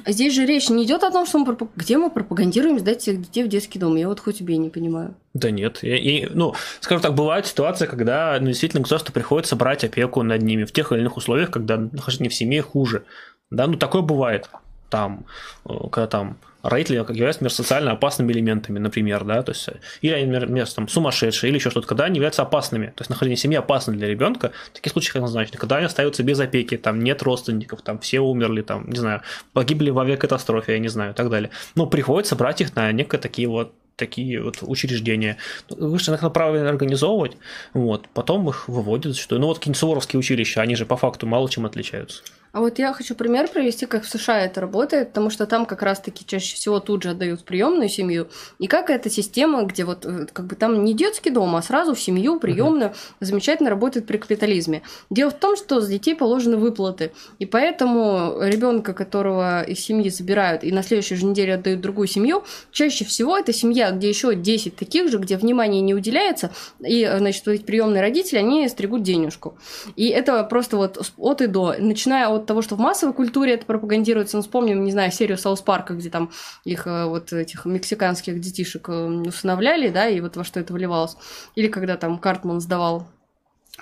Здесь 0.07 0.33
же 0.33 0.45
речь 0.45 0.69
не 0.69 0.85
идет 0.85 1.03
о 1.03 1.11
том, 1.11 1.25
что 1.25 1.39
мы 1.39 1.45
пропаг- 1.45 1.71
где 1.75 1.97
мы 1.97 2.09
пропагандируем 2.09 2.79
сдать 2.79 3.01
всех 3.01 3.21
детей 3.21 3.43
в 3.43 3.49
детский 3.49 3.77
дом. 3.77 3.97
Я 3.97 4.07
вот 4.07 4.21
хоть 4.21 4.39
убей, 4.39 4.57
не 4.57 4.69
понимаю. 4.69 5.15
Да 5.33 5.51
нет. 5.51 5.79
И, 5.83 5.89
и, 5.89 6.29
ну, 6.33 6.55
скажем 6.79 7.01
так, 7.01 7.13
бывают 7.13 7.45
ситуации, 7.45 7.87
когда 7.87 8.37
ну, 8.39 8.47
действительно 8.47 8.81
государству 8.81 9.11
приходится 9.13 9.57
брать 9.57 9.83
опеку 9.83 10.23
над 10.23 10.41
ними 10.41 10.63
в 10.63 10.71
тех 10.71 10.93
или 10.93 11.01
иных 11.01 11.17
условиях, 11.17 11.51
когда 11.51 11.75
нахождение 11.77 12.29
в 12.29 12.33
семье 12.33 12.61
хуже. 12.61 13.03
Да, 13.49 13.67
ну 13.67 13.75
такое 13.75 14.01
бывает. 14.01 14.49
Там, 14.89 15.25
э, 15.65 15.73
когда 15.91 16.07
там 16.07 16.37
родители 16.63 16.97
как 17.03 17.15
являются 17.15 17.43
например, 17.43 17.53
социально 17.53 17.91
опасными 17.91 18.31
элементами, 18.31 18.79
например, 18.79 19.23
да, 19.23 19.41
то 19.43 19.51
есть, 19.51 19.69
или 20.01 20.11
они, 20.11 20.25
например, 20.25 20.69
там, 20.69 20.87
сумасшедшие, 20.87 21.49
или 21.49 21.57
еще 21.57 21.69
что-то, 21.69 21.87
когда 21.87 22.05
они 22.05 22.15
являются 22.15 22.41
опасными, 22.41 22.87
то 22.87 23.01
есть 23.01 23.09
нахождение 23.09 23.37
семьи 23.37 23.57
опасно 23.57 23.93
для 23.93 24.07
ребенка, 24.07 24.51
в 24.71 24.75
таких 24.75 24.91
случаях 24.91 25.15
однозначно, 25.17 25.57
когда 25.57 25.77
они 25.77 25.85
остаются 25.85 26.23
без 26.23 26.39
опеки, 26.39 26.77
там 26.77 26.99
нет 26.99 27.23
родственников, 27.23 27.81
там 27.81 27.99
все 27.99 28.19
умерли, 28.19 28.61
там, 28.61 28.89
не 28.89 28.97
знаю, 28.97 29.21
погибли 29.53 29.89
в 29.89 29.99
авиакатастрофе, 29.99 30.73
я 30.73 30.79
не 30.79 30.89
знаю, 30.89 31.11
и 31.11 31.15
так 31.15 31.29
далее. 31.29 31.51
Ну, 31.75 31.87
приходится 31.87 32.35
брать 32.35 32.61
их 32.61 32.75
на 32.75 32.91
некие 32.91 33.19
такие 33.19 33.47
вот 33.47 33.73
такие 33.97 34.41
вот 34.41 34.57
учреждения. 34.61 35.37
Вы 35.69 35.99
же 35.99 36.11
их 36.13 36.33
правильно 36.33 36.69
организовывать, 36.69 37.37
вот, 37.73 38.07
потом 38.13 38.49
их 38.49 38.67
выводят 38.67 39.15
что 39.15 39.37
Ну, 39.37 39.47
вот 39.47 39.59
какие-нибудь 39.59 39.79
суворовские 39.79 40.19
училища, 40.19 40.61
они 40.61 40.75
же 40.75 40.85
по 40.85 40.97
факту 40.97 41.27
мало 41.27 41.49
чем 41.49 41.65
отличаются. 41.67 42.23
А 42.51 42.59
вот 42.59 42.79
я 42.79 42.91
хочу 42.91 43.15
пример 43.15 43.47
привести, 43.47 43.85
как 43.85 44.03
в 44.03 44.09
США 44.09 44.41
это 44.41 44.59
работает, 44.59 45.09
потому 45.09 45.29
что 45.29 45.45
там 45.45 45.65
как 45.65 45.81
раз-таки 45.81 46.25
чаще 46.25 46.55
всего 46.55 46.79
тут 46.79 47.03
же 47.03 47.11
отдают 47.11 47.45
приемную 47.45 47.87
семью. 47.87 48.27
И 48.59 48.67
как 48.67 48.89
эта 48.89 49.09
система, 49.09 49.63
где 49.63 49.85
вот 49.85 50.05
э, 50.05 50.27
как 50.33 50.47
бы 50.47 50.55
там 50.55 50.83
не 50.83 50.93
детский 50.93 51.29
дом, 51.29 51.55
а 51.55 51.61
сразу 51.61 51.95
в 51.95 52.01
семью, 52.01 52.39
приемную, 52.39 52.91
uh-huh. 52.91 53.15
замечательно 53.21 53.69
работает 53.69 54.05
при 54.05 54.17
капитализме. 54.17 54.81
Дело 55.09 55.31
в 55.31 55.39
том, 55.39 55.55
что 55.55 55.79
с 55.79 55.87
детей 55.87 56.13
положены 56.13 56.57
выплаты. 56.57 57.13
И 57.39 57.45
поэтому 57.45 58.41
ребенка, 58.41 58.93
которого 58.93 59.63
из 59.63 59.79
семьи 59.79 60.09
забирают 60.09 60.65
и 60.65 60.71
на 60.73 60.83
следующей 60.83 61.15
же 61.15 61.25
неделе 61.25 61.53
отдают 61.53 61.79
другую 61.79 62.07
семью, 62.07 62.43
чаще 62.71 63.05
всего 63.05 63.37
это 63.37 63.53
семья, 63.53 63.91
где 63.91 64.09
еще 64.09 64.35
10 64.35 64.75
таких 64.75 65.09
же, 65.09 65.19
где 65.19 65.37
внимание 65.37 65.81
не 65.81 65.93
уделяется, 65.93 66.51
и, 66.81 67.09
значит, 67.17 67.45
вот 67.45 67.53
эти 67.53 67.63
приемные 67.63 68.01
родители, 68.01 68.39
они 68.39 68.67
стригут 68.67 69.03
денежку. 69.03 69.57
И 69.95 70.09
это 70.09 70.43
просто 70.43 70.75
вот 70.75 71.11
от 71.17 71.41
и 71.41 71.47
до, 71.47 71.75
начиная 71.79 72.27
от 72.27 72.40
от 72.41 72.47
того, 72.47 72.61
что 72.61 72.75
в 72.75 72.79
массовой 72.79 73.13
культуре 73.13 73.53
это 73.53 73.65
пропагандируется. 73.65 74.37
Ну, 74.37 74.43
вспомним, 74.43 74.83
не 74.83 74.91
знаю, 74.91 75.11
серию 75.11 75.37
Саус 75.37 75.61
Парка, 75.61 75.93
где 75.93 76.09
там 76.09 76.31
их 76.65 76.87
э, 76.87 77.05
вот 77.05 77.33
этих 77.33 77.65
мексиканских 77.65 78.39
детишек 78.39 78.89
э, 78.89 79.05
усыновляли, 79.27 79.89
да, 79.89 80.07
и 80.07 80.19
вот 80.21 80.35
во 80.35 80.43
что 80.43 80.59
это 80.59 80.73
выливалось. 80.73 81.15
Или 81.55 81.67
когда 81.67 81.97
там 81.97 82.17
Картман 82.17 82.61
сдавал 82.61 83.07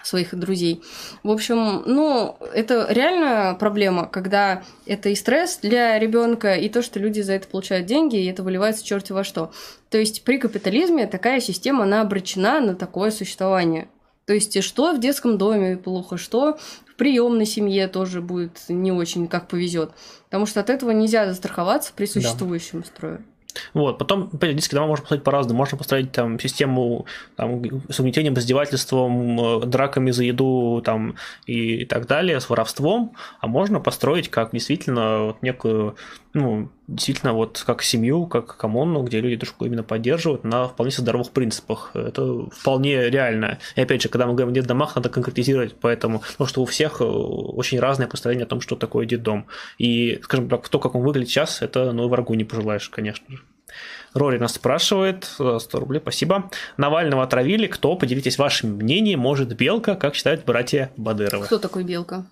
своих 0.03 0.33
друзей. 0.35 0.81
В 1.23 1.31
общем, 1.31 1.83
ну, 1.85 2.37
это 2.53 2.87
реально 2.89 3.55
проблема, 3.59 4.07
когда 4.07 4.63
это 4.85 5.09
и 5.09 5.15
стресс 5.15 5.57
для 5.61 5.97
ребенка, 5.99 6.55
и 6.55 6.69
то, 6.69 6.81
что 6.81 6.99
люди 6.99 7.21
за 7.21 7.33
это 7.33 7.47
получают 7.47 7.85
деньги, 7.85 8.15
и 8.15 8.27
это 8.27 8.43
выливается 8.43 8.85
черти 8.85 9.11
во 9.11 9.23
что. 9.23 9.51
То 9.89 9.97
есть 9.97 10.23
при 10.23 10.37
капитализме 10.37 11.07
такая 11.07 11.39
система, 11.41 11.83
она 11.83 12.01
обречена 12.01 12.61
на 12.61 12.75
такое 12.75 13.11
существование. 13.11 13.89
То 14.25 14.33
есть 14.33 14.61
что 14.63 14.93
в 14.93 14.99
детском 14.99 15.37
доме 15.37 15.75
плохо, 15.75 16.17
что 16.17 16.59
приемной 16.99 17.47
семье 17.47 17.87
тоже 17.87 18.21
будет 18.21 18.59
не 18.69 18.91
очень, 18.91 19.27
как 19.27 19.47
повезет. 19.47 19.91
Потому 20.25 20.45
что 20.45 20.59
от 20.59 20.69
этого 20.69 20.91
нельзя 20.91 21.25
застраховаться 21.25 21.91
при 21.95 22.05
существующем 22.05 22.81
да. 22.81 22.85
строе. 22.85 23.21
Вот, 23.73 23.97
потом, 23.97 24.29
периодически 24.29 24.75
дома 24.75 24.87
можно 24.87 25.01
построить 25.01 25.23
по-разному. 25.23 25.57
Можно 25.57 25.77
построить 25.77 26.11
там 26.11 26.39
систему 26.39 27.05
там, 27.35 27.63
с 27.89 27.99
угнетением, 27.99 28.35
издевательством, 28.35 29.39
э, 29.39 29.65
драками 29.65 30.11
за 30.11 30.23
еду 30.23 30.81
там, 30.85 31.15
и 31.45 31.85
так 31.85 32.05
далее, 32.05 32.39
с 32.39 32.49
воровством, 32.49 33.15
а 33.39 33.47
можно 33.47 33.79
построить 33.79 34.29
как 34.29 34.51
действительно 34.51 35.23
вот 35.23 35.41
некую, 35.41 35.95
ну, 36.33 36.69
действительно 36.87 37.33
вот 37.33 37.63
как 37.65 37.81
семью, 37.81 38.27
как 38.27 38.55
коммуну, 38.57 39.01
где 39.03 39.19
люди 39.19 39.35
друг 39.35 39.55
друга 39.57 39.65
именно 39.67 39.83
поддерживают 39.83 40.43
на 40.43 40.67
вполне 40.67 40.91
здоровых 40.91 41.31
принципах. 41.31 41.91
Это 41.95 42.45
вполне 42.51 43.09
реально. 43.09 43.59
И 43.75 43.81
опять 43.81 44.01
же, 44.01 44.09
когда 44.09 44.27
мы 44.27 44.33
говорим 44.33 44.51
о 44.51 44.55
детдомах, 44.55 44.95
надо 44.95 45.09
конкретизировать, 45.09 45.75
поэтому, 45.79 46.19
потому 46.19 46.47
что 46.47 46.61
у 46.61 46.65
всех 46.65 47.01
э, 47.01 47.03
очень 47.03 47.79
разное 47.79 48.07
представление 48.07 48.45
о 48.45 48.49
том, 48.49 48.61
что 48.61 48.75
такое 48.75 49.05
детдом. 49.07 49.47
И, 49.79 50.19
скажем 50.23 50.49
так, 50.49 50.69
то, 50.69 50.79
как 50.79 50.95
он 50.95 51.03
выглядит 51.03 51.29
сейчас, 51.29 51.61
это, 51.61 51.91
ну, 51.93 52.07
врагу 52.07 52.35
не 52.35 52.43
пожелаешь, 52.43 52.89
конечно 52.89 53.25
же. 53.29 53.41
Рори 54.13 54.37
нас 54.39 54.53
спрашивает, 54.53 55.25
100 55.25 55.59
рублей, 55.73 55.99
спасибо. 55.99 56.49
Навального 56.77 57.23
отравили, 57.23 57.67
кто, 57.67 57.95
поделитесь 57.95 58.37
вашим 58.37 58.75
мнением, 58.75 59.19
может 59.19 59.55
Белка, 59.55 59.95
как 59.95 60.15
считают 60.15 60.45
братья 60.45 60.91
Бадыровы? 60.97 61.45
Кто 61.45 61.59
такой 61.59 61.83
Белка? 61.83 62.25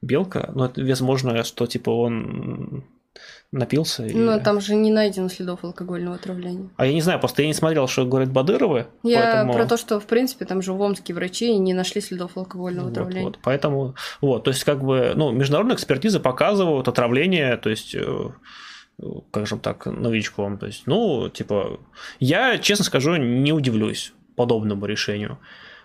Белка? 0.00 0.50
Ну, 0.54 0.64
это 0.64 0.82
возможно, 0.82 1.44
что 1.44 1.66
типа 1.66 1.90
он 1.90 2.84
напился. 3.50 4.02
Но 4.02 4.36
и... 4.36 4.42
там 4.42 4.60
же 4.60 4.74
не 4.74 4.90
найдено 4.90 5.28
следов 5.28 5.64
алкогольного 5.64 6.16
отравления. 6.16 6.68
А 6.76 6.86
я 6.86 6.92
не 6.92 7.00
знаю, 7.00 7.18
просто 7.18 7.42
я 7.42 7.48
не 7.48 7.54
смотрел, 7.54 7.88
что 7.88 8.04
говорят 8.04 8.30
Бадыровы. 8.30 8.86
Я 9.02 9.22
поэтому... 9.22 9.52
про 9.54 9.66
то, 9.66 9.76
что, 9.76 10.00
в 10.00 10.06
принципе, 10.06 10.44
там 10.44 10.60
же 10.62 10.72
в 10.72 10.80
Омске 10.80 11.14
врачи 11.14 11.56
не 11.56 11.72
нашли 11.72 12.00
следов 12.00 12.36
алкогольного 12.36 12.86
вот, 12.86 12.92
отравления. 12.92 13.26
Вот, 13.26 13.38
поэтому, 13.42 13.94
вот, 14.20 14.44
то 14.44 14.50
есть, 14.50 14.64
как 14.64 14.84
бы, 14.84 15.12
ну, 15.14 15.32
международные 15.32 15.76
экспертизы 15.76 16.20
показывают 16.20 16.88
отравление, 16.88 17.56
то 17.56 17.70
есть 17.70 17.94
э, 17.94 18.30
как 19.30 19.46
же 19.46 19.56
так, 19.56 19.86
новичком. 19.86 20.58
То 20.58 20.66
есть, 20.66 20.82
ну, 20.86 21.28
типа, 21.28 21.80
я, 22.20 22.58
честно 22.58 22.84
скажу, 22.84 23.16
не 23.16 23.52
удивлюсь 23.52 24.12
подобному 24.36 24.86
решению. 24.86 25.38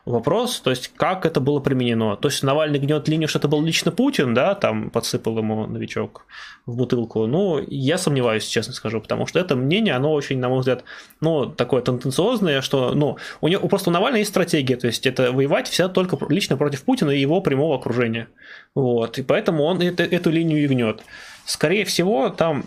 Вопрос, 0.06 0.60
то 0.60 0.70
есть, 0.70 0.92
как 0.98 1.26
это 1.26 1.40
было 1.40 1.62
применено? 1.62 2.18
То 2.18 2.28
есть, 2.28 2.44
Навальный 2.44 2.78
гнет 2.78 3.08
линию, 3.08 3.30
что 3.30 3.40
это 3.40 3.48
был 3.48 3.64
лично 3.64 3.90
Путин, 3.90 4.34
да, 4.34 4.54
там 4.54 4.90
подсыпал 4.90 5.38
ему 5.38 5.66
новичок 5.66 6.26
в 6.66 6.76
бутылку. 6.76 7.26
Ну, 7.26 7.64
я 7.70 7.98
сомневаюсь, 7.98 8.46
честно 8.46 8.74
скажу, 8.74 9.00
потому 9.00 9.28
что 9.28 9.40
это 9.40 9.56
мнение, 9.56 9.94
оно 9.94 10.12
очень, 10.12 10.40
на 10.40 10.50
мой 10.50 10.60
взгляд, 10.60 10.84
ну, 11.22 11.46
такое 11.46 11.82
тенденциозное, 11.82 12.60
что, 12.60 12.94
ну, 12.94 13.18
у 13.40 13.48
него 13.48 13.66
просто 13.70 13.92
у 13.92 13.94
Навального 13.94 14.20
есть 14.20 14.32
стратегия, 14.32 14.76
то 14.76 14.88
есть, 14.88 15.06
это 15.08 15.32
воевать 15.32 15.70
вся 15.70 15.88
только 15.88 16.18
лично 16.28 16.58
против 16.58 16.84
Путина 16.84 17.12
и 17.12 17.22
его 17.22 17.40
прямого 17.40 17.76
окружения. 17.76 18.28
Вот, 18.76 19.18
и 19.20 19.24
поэтому 19.24 19.64
он 19.64 19.82
это, 19.82 20.04
эту 20.04 20.32
линию 20.32 20.62
и 20.62 20.68
гнет. 20.68 21.02
Скорее 21.46 21.86
всего, 21.86 22.30
там 22.30 22.66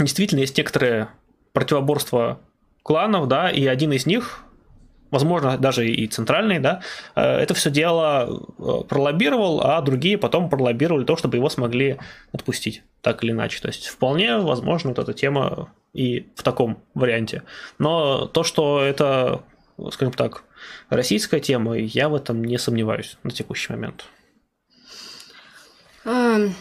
действительно 0.00 0.40
есть 0.40 0.58
некоторые 0.58 1.10
противоборства 1.52 2.40
кланов, 2.82 3.28
да, 3.28 3.50
и 3.50 3.66
один 3.66 3.92
из 3.92 4.04
них, 4.04 4.43
возможно, 5.14 5.56
даже 5.56 5.88
и 5.88 6.06
центральный, 6.08 6.58
да, 6.58 6.80
э, 7.14 7.22
это 7.22 7.54
все 7.54 7.70
дело 7.70 8.44
э, 8.58 8.88
пролоббировал, 8.88 9.60
а 9.62 9.80
другие 9.80 10.18
потом 10.18 10.50
пролоббировали 10.50 11.04
то, 11.04 11.16
чтобы 11.16 11.36
его 11.36 11.48
смогли 11.48 11.98
отпустить, 12.32 12.82
так 13.00 13.22
или 13.22 13.30
иначе. 13.30 13.60
То 13.60 13.68
есть 13.68 13.86
вполне 13.86 14.38
возможно 14.38 14.90
вот 14.90 14.98
эта 14.98 15.12
тема 15.12 15.68
и 15.92 16.26
в 16.34 16.42
таком 16.42 16.82
варианте. 16.94 17.44
Но 17.78 18.26
то, 18.26 18.42
что 18.42 18.82
это, 18.82 19.42
скажем 19.92 20.12
так, 20.12 20.42
российская 20.90 21.40
тема, 21.40 21.76
я 21.76 22.08
в 22.08 22.14
этом 22.14 22.44
не 22.44 22.58
сомневаюсь 22.58 23.16
на 23.22 23.30
текущий 23.30 23.72
момент. 23.72 24.06
Там, 26.02 26.54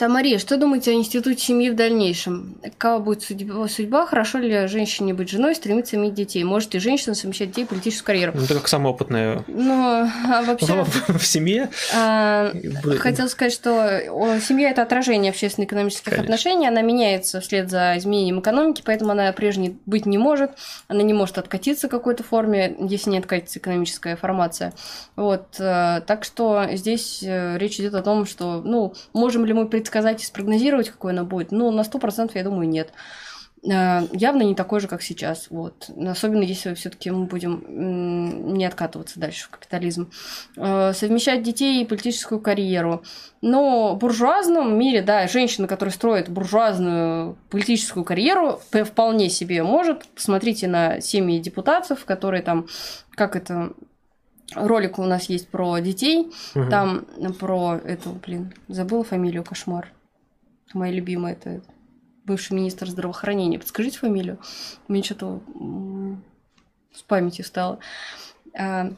Мария, 0.00 0.38
что 0.38 0.56
думаете 0.56 0.92
о 0.92 0.94
институте 0.94 1.38
семьи 1.38 1.70
в 1.70 1.76
дальнейшем? 1.76 2.56
Какова 2.62 3.02
будет 3.02 3.22
судьба, 3.22 3.68
судьба? 3.68 4.06
Хорошо 4.06 4.38
ли 4.38 4.66
женщине 4.66 5.14
быть 5.14 5.30
женой, 5.30 5.54
стремиться 5.54 5.96
иметь 5.96 6.14
детей? 6.14 6.44
Может 6.44 6.74
ли 6.74 6.80
женщина 6.80 7.14
совмещать 7.14 7.48
детей 7.48 7.62
и 7.62 7.66
политическую 7.66 8.06
карьеру? 8.06 8.32
Ну, 8.34 8.44
это 8.44 8.54
как 8.54 8.68
самая 8.68 8.92
опытная. 8.92 9.44
Ну, 9.46 10.08
а 10.28 10.42
вообще... 10.42 10.84
В 11.08 11.26
семье? 11.26 11.70
А, 11.94 12.52
хотела 12.98 13.28
сказать, 13.28 13.52
что 13.52 14.00
семья– 14.40 14.70
это 14.70 14.82
отражение 14.82 15.30
общественно-экономических 15.30 16.18
отношений, 16.18 16.66
она 16.68 16.82
меняется 16.82 17.40
вслед 17.40 17.70
за 17.70 17.94
изменением 17.96 18.40
экономики, 18.40 18.82
поэтому 18.84 19.12
она 19.12 19.32
прежней 19.32 19.78
быть 19.86 20.06
не 20.06 20.18
может, 20.18 20.52
она 20.88 21.02
не 21.02 21.12
может 21.12 21.38
откатиться 21.38 21.88
в 21.88 21.90
какой-то 21.90 22.22
форме, 22.22 22.76
если 22.78 23.10
не 23.10 23.18
откатится 23.18 23.58
экономическая 23.58 24.16
формация. 24.16 24.72
Вот, 25.16 25.56
э, 25.58 26.02
так 26.06 26.24
что 26.24 26.66
здесь 26.72 27.22
э, 27.22 27.58
речь 27.58 27.78
идет 27.80 27.94
о 27.94 28.02
том, 28.02 28.26
что, 28.26 28.62
ну, 28.64 28.94
можем 29.12 29.44
ли 29.44 29.52
мы 29.52 29.68
предсказать 29.84 30.22
и 30.22 30.26
спрогнозировать, 30.26 30.88
какой 30.88 31.12
она 31.12 31.24
будет? 31.24 31.52
Ну, 31.52 31.70
на 31.70 31.82
100% 31.82 32.30
я 32.34 32.42
думаю, 32.42 32.66
нет. 32.66 32.92
Э, 33.62 34.06
явно 34.12 34.42
не 34.42 34.54
такой 34.54 34.80
же, 34.80 34.88
как 34.88 35.02
сейчас. 35.02 35.48
Вот. 35.50 35.90
Особенно 36.06 36.42
если 36.42 36.72
все-таки 36.72 37.10
мы 37.10 37.26
будем 37.26 38.54
не 38.54 38.64
откатываться 38.64 39.20
дальше 39.20 39.44
в 39.44 39.50
капитализм. 39.50 40.10
Э, 40.56 40.92
совмещать 40.94 41.42
детей 41.42 41.82
и 41.82 41.86
политическую 41.86 42.40
карьеру. 42.40 43.04
Но 43.42 43.94
в 43.94 43.98
буржуазном 43.98 44.78
мире, 44.78 45.02
да, 45.02 45.28
женщина, 45.28 45.68
которая 45.68 45.92
строит 45.92 46.30
буржуазную 46.30 47.36
политическую 47.50 48.04
карьеру, 48.04 48.60
вполне 48.70 49.28
себе 49.28 49.62
может. 49.62 50.06
Посмотрите 50.14 50.66
на 50.66 51.02
семьи 51.02 51.38
депутатов, 51.40 52.06
которые 52.06 52.42
там, 52.42 52.68
как 53.10 53.36
это, 53.36 53.74
ролик 54.54 54.98
у 54.98 55.04
нас 55.04 55.28
есть 55.28 55.48
про 55.48 55.78
детей, 55.78 56.32
угу. 56.54 56.70
там 56.70 57.06
про 57.38 57.76
эту, 57.84 58.10
блин, 58.10 58.52
забыла 58.68 59.04
фамилию, 59.04 59.44
кошмар. 59.44 59.92
Моя 60.72 60.92
любимая, 60.92 61.34
это 61.34 61.62
бывший 62.24 62.54
министр 62.54 62.88
здравоохранения. 62.88 63.58
Подскажите 63.58 63.98
фамилию. 63.98 64.38
Мне 64.88 65.02
что-то 65.02 65.40
с 66.92 67.02
памятью 67.02 67.44
стало. 67.44 67.78
А, 68.56 68.92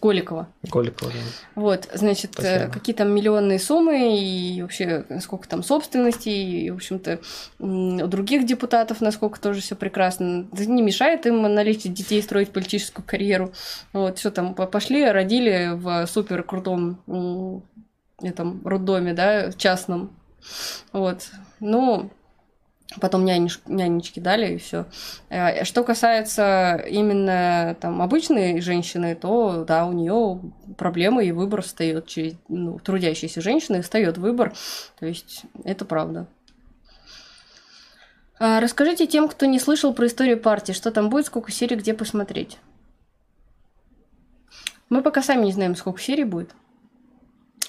Голикова. 0.00 0.48
Голикова, 0.62 1.10
да. 1.10 1.60
Вот, 1.60 1.88
значит, 1.92 2.38
э, 2.38 2.42
Спасибо. 2.42 2.72
какие 2.72 2.94
там 2.94 3.10
миллионные 3.14 3.58
суммы 3.58 4.18
и 4.18 4.62
вообще 4.62 5.04
сколько 5.20 5.48
там 5.48 5.62
собственности, 5.62 6.28
и, 6.28 6.70
в 6.70 6.76
общем-то, 6.76 7.20
у 7.58 8.06
других 8.06 8.46
депутатов, 8.46 9.00
насколько 9.00 9.40
тоже 9.40 9.60
все 9.60 9.76
прекрасно. 9.76 10.46
Это 10.52 10.66
не 10.66 10.82
мешает 10.82 11.26
им 11.26 11.42
наличие 11.42 11.92
детей 11.92 12.22
строить 12.22 12.50
политическую 12.50 13.04
карьеру. 13.04 13.52
Вот, 13.92 14.18
все 14.18 14.30
там, 14.30 14.54
пошли, 14.54 15.04
родили 15.04 15.70
в 15.74 16.06
супер 16.06 16.42
крутом 16.42 17.64
этом 18.22 18.66
роддоме, 18.66 19.12
да, 19.12 19.52
частном. 19.52 20.16
Вот. 20.92 21.30
Ну, 21.60 22.10
потом 23.00 23.24
нянеш, 23.24 23.60
нянечки 23.66 24.20
дали 24.20 24.54
и 24.54 24.58
все. 24.58 24.86
Э, 25.28 25.64
что 25.64 25.84
касается 25.84 26.82
именно 26.88 27.76
там 27.80 28.02
обычной 28.02 28.60
женщины, 28.60 29.14
то 29.14 29.64
да, 29.66 29.86
у 29.86 29.92
нее 29.92 30.40
проблемы 30.76 31.24
и 31.24 31.32
выбор 31.32 31.62
встает 31.62 32.06
через 32.06 32.34
ну, 32.48 32.78
трудящейся 32.78 33.40
женщины 33.40 33.82
встает 33.82 34.18
выбор, 34.18 34.52
то 34.98 35.06
есть 35.06 35.42
это 35.64 35.84
правда. 35.84 36.26
А 38.38 38.60
расскажите 38.60 39.06
тем, 39.06 39.28
кто 39.28 39.46
не 39.46 39.58
слышал 39.60 39.94
про 39.94 40.06
историю 40.06 40.40
партии, 40.40 40.72
что 40.72 40.90
там 40.90 41.08
будет, 41.08 41.26
сколько 41.26 41.52
серий, 41.52 41.76
где 41.76 41.94
посмотреть. 41.94 42.58
Мы 44.88 45.02
пока 45.02 45.22
сами 45.22 45.46
не 45.46 45.52
знаем, 45.52 45.76
сколько 45.76 46.00
серий 46.00 46.24
будет. 46.24 46.50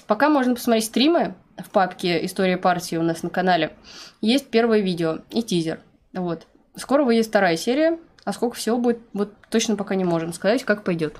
Пока 0.06 0.28
можно 0.28 0.54
посмотреть 0.54 0.86
стримы, 0.86 1.34
в 1.58 1.70
папке 1.70 2.24
«История 2.24 2.56
партии» 2.56 2.96
у 2.96 3.02
нас 3.02 3.22
на 3.22 3.30
канале 3.30 3.72
есть 4.20 4.48
первое 4.48 4.80
видео 4.80 5.18
и 5.30 5.42
тизер. 5.42 5.80
Вот. 6.12 6.46
Скоро 6.76 7.04
выйдет 7.04 7.26
вторая 7.26 7.56
серия, 7.56 7.98
а 8.24 8.32
сколько 8.32 8.56
всего 8.56 8.78
будет, 8.78 8.98
вот 9.12 9.32
точно 9.50 9.76
пока 9.76 9.94
не 9.94 10.04
можем 10.04 10.32
сказать, 10.32 10.64
как 10.64 10.84
пойдет. 10.84 11.16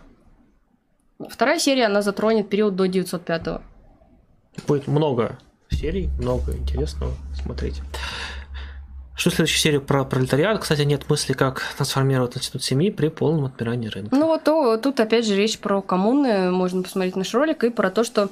Вторая 1.31 1.59
серия, 1.59 1.87
она 1.87 2.03
затронет 2.03 2.49
период 2.49 2.77
до 2.77 2.87
905 2.87 3.43
-го. 3.47 3.63
Будет 4.67 4.87
много 4.87 5.39
серий, 5.71 6.09
много 6.19 6.53
интересного 6.53 7.13
смотреть. 7.35 7.81
Что 9.17 9.31
следующая 9.31 9.61
серия 9.61 9.81
про 9.81 10.05
пролетариат? 10.05 10.61
Кстати, 10.61 10.83
нет 10.83 11.09
мысли, 11.09 11.33
как 11.33 11.63
трансформировать 11.79 12.37
институт 12.37 12.63
семьи 12.63 12.91
при 12.91 13.09
полном 13.09 13.47
отмирании 13.47 13.89
рынка. 13.89 14.15
Ну 14.15 14.27
вот 14.27 14.45
то, 14.45 14.77
тут 14.77 15.01
опять 15.01 15.27
же 15.27 15.35
речь 15.35 15.59
про 15.59 15.81
коммуны, 15.81 16.51
можно 16.51 16.83
посмотреть 16.83 17.17
наш 17.17 17.33
ролик, 17.33 17.65
и 17.65 17.71
про 17.71 17.91
то, 17.91 18.05
что 18.05 18.29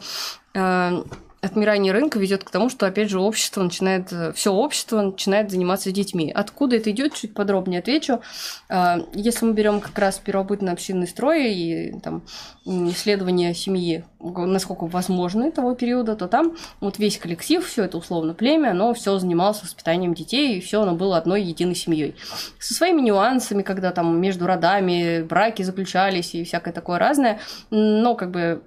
э, 0.52 1.02
отмирание 1.44 1.92
рынка 1.92 2.18
ведет 2.18 2.44
к 2.44 2.50
тому, 2.50 2.70
что, 2.70 2.86
опять 2.86 3.10
же, 3.10 3.20
общество 3.20 3.62
начинает, 3.62 4.12
все 4.34 4.52
общество 4.52 5.02
начинает 5.02 5.50
заниматься 5.50 5.90
детьми. 5.90 6.32
Откуда 6.34 6.76
это 6.76 6.90
идет, 6.90 7.14
чуть 7.14 7.34
подробнее 7.34 7.80
отвечу. 7.80 8.20
А, 8.68 8.98
если 9.12 9.44
мы 9.44 9.52
берем 9.52 9.80
как 9.80 9.98
раз 9.98 10.18
первобытно-общинный 10.18 11.06
строй 11.06 11.52
и 11.52 12.00
там, 12.00 12.22
исследование 12.64 13.54
семьи, 13.54 14.04
насколько 14.20 14.86
возможно 14.86 15.50
того 15.52 15.74
периода, 15.74 16.16
то 16.16 16.28
там 16.28 16.56
вот 16.80 16.98
весь 16.98 17.18
коллектив, 17.18 17.64
все 17.66 17.84
это 17.84 17.98
условно 17.98 18.34
племя, 18.34 18.70
оно 18.70 18.94
все 18.94 19.18
занималось 19.18 19.62
воспитанием 19.62 20.14
детей, 20.14 20.56
и 20.56 20.60
все 20.60 20.82
оно 20.82 20.94
было 20.94 21.18
одной 21.18 21.42
единой 21.42 21.74
семьей. 21.74 22.16
Со 22.58 22.74
своими 22.74 23.02
нюансами, 23.02 23.62
когда 23.62 23.92
там 23.92 24.20
между 24.20 24.46
родами 24.46 25.22
браки 25.22 25.62
заключались 25.62 26.34
и 26.34 26.44
всякое 26.44 26.72
такое 26.72 26.98
разное, 26.98 27.40
но 27.70 28.14
как 28.14 28.30
бы 28.30 28.62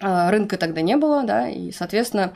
рынка 0.00 0.56
тогда 0.56 0.80
не 0.80 0.96
было, 0.96 1.22
да, 1.22 1.48
и, 1.48 1.70
соответственно, 1.70 2.34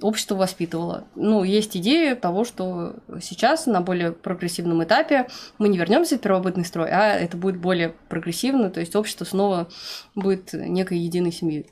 общество 0.00 0.36
воспитывало. 0.36 1.08
Ну, 1.14 1.42
есть 1.42 1.76
идея 1.76 2.14
того, 2.14 2.44
что 2.44 2.96
сейчас 3.20 3.66
на 3.66 3.80
более 3.80 4.12
прогрессивном 4.12 4.84
этапе 4.84 5.28
мы 5.58 5.68
не 5.68 5.78
вернемся 5.78 6.16
в 6.16 6.20
первобытный 6.20 6.64
строй, 6.64 6.90
а 6.90 7.14
это 7.14 7.36
будет 7.36 7.58
более 7.58 7.94
прогрессивно, 8.08 8.70
то 8.70 8.80
есть 8.80 8.94
общество 8.94 9.24
снова 9.24 9.68
будет 10.14 10.52
некой 10.52 10.98
единой 10.98 11.32
семьей. 11.32 11.70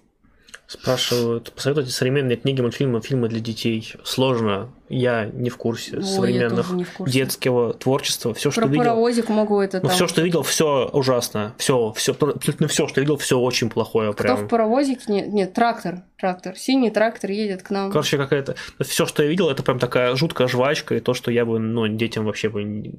Спрашивают, 0.66 1.52
посоветуйте 1.52 1.92
современные 1.92 2.36
книги, 2.36 2.60
мультфильмы, 2.60 3.00
фильмы 3.00 3.28
для 3.28 3.38
детей. 3.38 3.92
Сложно. 4.02 4.70
Я 4.88 5.26
не 5.26 5.48
в 5.48 5.56
курсе 5.56 5.98
Ой, 5.98 6.02
современных 6.02 6.68
в 6.68 6.92
курсе. 6.92 7.12
детского 7.12 7.72
творчества. 7.72 8.34
Все, 8.34 8.50
что 8.50 8.62
Про 8.62 8.68
видел. 8.68 8.82
паровозик 8.82 9.28
могу 9.28 9.60
это. 9.60 9.80
Ну, 9.80 9.88
все, 9.88 10.08
что 10.08 10.22
видел, 10.22 10.42
все 10.42 10.88
ужасно. 10.92 11.54
Все, 11.56 11.92
все, 11.92 12.12
абсолютно 12.12 12.66
все, 12.66 12.88
что 12.88 13.00
видел, 13.00 13.16
все 13.16 13.38
очень 13.38 13.70
плохое. 13.70 14.12
Кто 14.12 14.22
прям. 14.24 14.36
в 14.38 14.48
паровозике? 14.48 15.04
Нет, 15.06 15.28
нет, 15.28 15.54
трактор. 15.54 16.02
Трактор. 16.18 16.56
Синий 16.56 16.90
трактор 16.90 17.30
едет 17.30 17.62
к 17.62 17.70
нам. 17.70 17.92
Короче, 17.92 18.16
какая-то. 18.16 18.56
Все, 18.80 19.06
что 19.06 19.22
я 19.22 19.28
видел, 19.28 19.48
это 19.48 19.62
прям 19.62 19.78
такая 19.78 20.16
жуткая 20.16 20.48
жвачка, 20.48 20.96
и 20.96 21.00
то, 21.00 21.14
что 21.14 21.30
я 21.30 21.44
бы, 21.44 21.60
ну, 21.60 21.86
детям 21.86 22.24
вообще 22.24 22.48
бы 22.48 22.92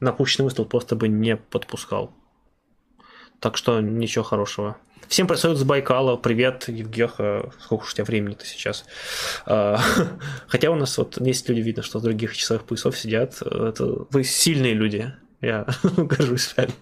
на 0.00 0.12
пущенный 0.12 0.44
выстрел 0.44 0.64
просто 0.64 0.96
бы 0.96 1.08
не 1.08 1.36
подпускал. 1.36 2.12
Так 3.40 3.56
что 3.56 3.80
ничего 3.80 4.22
хорошего. 4.24 4.76
Всем 5.08 5.26
представляют 5.26 5.60
с 5.60 5.64
Байкала. 5.64 6.16
Привет, 6.16 6.68
Евгеха. 6.68 7.52
Сколько 7.60 7.84
у 7.84 7.88
тебя 7.88 8.04
времени-то 8.04 8.46
сейчас? 8.46 8.84
А, 9.44 9.78
хотя 10.46 10.70
у 10.70 10.74
нас 10.74 10.96
вот 10.98 11.20
есть 11.20 11.48
люди, 11.48 11.60
видно, 11.60 11.82
что 11.82 11.98
в 11.98 12.02
других 12.02 12.36
часовых 12.36 12.64
поясов 12.64 12.96
сидят. 12.96 13.42
Это, 13.42 14.06
вы 14.10 14.24
сильные 14.24 14.74
люди. 14.74 15.12
Я 15.40 15.66
горжусь 15.82 16.54
вами. 16.56 16.72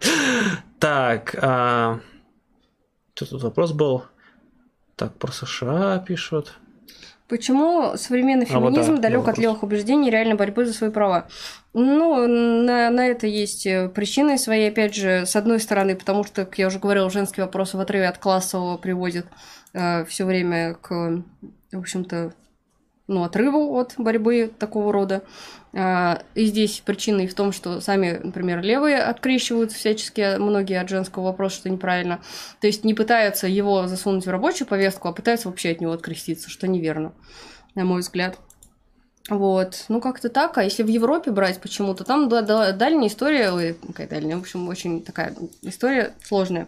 Так, 0.78 1.34
а... 1.40 2.00
что 3.14 3.26
тут 3.26 3.42
вопрос 3.42 3.72
был? 3.72 4.04
Так, 4.96 5.16
про 5.16 5.32
США 5.32 5.98
пишут. 5.98 6.54
Почему 7.28 7.94
современный 7.96 8.46
феминизм 8.46 8.92
а, 8.92 8.94
вот, 8.94 9.00
да, 9.00 9.02
далек 9.02 9.28
от 9.28 9.36
левых 9.36 9.62
убеждений 9.62 10.08
и 10.08 10.10
реальной 10.10 10.34
борьбы 10.34 10.64
за 10.64 10.72
свои 10.72 10.90
права? 10.90 11.26
Ну, 11.74 12.26
на, 12.26 12.88
на 12.88 13.06
это 13.06 13.26
есть 13.26 13.66
э, 13.66 13.90
причины 13.90 14.38
свои, 14.38 14.68
опять 14.68 14.94
же, 14.94 15.26
с 15.26 15.36
одной 15.36 15.60
стороны, 15.60 15.94
потому 15.94 16.24
что, 16.24 16.46
как 16.46 16.56
я 16.58 16.68
уже 16.68 16.78
говорила, 16.78 17.10
женский 17.10 17.42
вопрос 17.42 17.74
в 17.74 17.80
отрыве 17.80 18.08
от 18.08 18.16
классового 18.16 18.78
приводит 18.78 19.26
э, 19.74 20.06
все 20.06 20.24
время 20.24 20.74
к, 20.80 21.22
в 21.72 21.78
общем-то, 21.78 22.32
ну, 23.08 23.24
отрыву 23.24 23.78
от 23.78 23.94
борьбы 23.98 24.50
такого 24.58 24.90
рода. 24.90 25.22
А, 25.80 26.22
и 26.34 26.46
здесь 26.46 26.82
причина 26.84 27.20
и 27.20 27.28
в 27.28 27.34
том, 27.34 27.52
что 27.52 27.80
сами, 27.80 28.20
например, 28.20 28.60
левые 28.62 28.98
открещиваются 28.98 29.78
всячески 29.78 30.36
многие 30.36 30.80
от 30.80 30.88
женского 30.88 31.26
вопроса, 31.26 31.54
что 31.54 31.70
неправильно. 31.70 32.20
То 32.60 32.66
есть 32.66 32.82
не 32.82 32.94
пытаются 32.94 33.46
его 33.46 33.86
засунуть 33.86 34.26
в 34.26 34.30
рабочую 34.30 34.66
повестку, 34.66 35.06
а 35.06 35.12
пытаются 35.12 35.48
вообще 35.48 35.70
от 35.70 35.80
него 35.80 35.92
откреститься, 35.92 36.50
что 36.50 36.66
неверно, 36.66 37.12
на 37.76 37.84
мой 37.84 38.00
взгляд. 38.00 38.40
Вот, 39.28 39.84
ну 39.88 40.00
как-то 40.00 40.30
так. 40.30 40.56
А 40.58 40.64
если 40.64 40.82
в 40.82 40.88
Европе 40.88 41.30
брать 41.30 41.60
почему-то, 41.60 42.02
там 42.02 42.28
дальняя 42.28 43.06
история, 43.06 43.76
какая 43.86 44.08
дальняя, 44.08 44.36
в 44.36 44.40
общем, 44.40 44.66
очень 44.68 45.04
такая 45.04 45.36
история 45.62 46.14
сложная. 46.24 46.66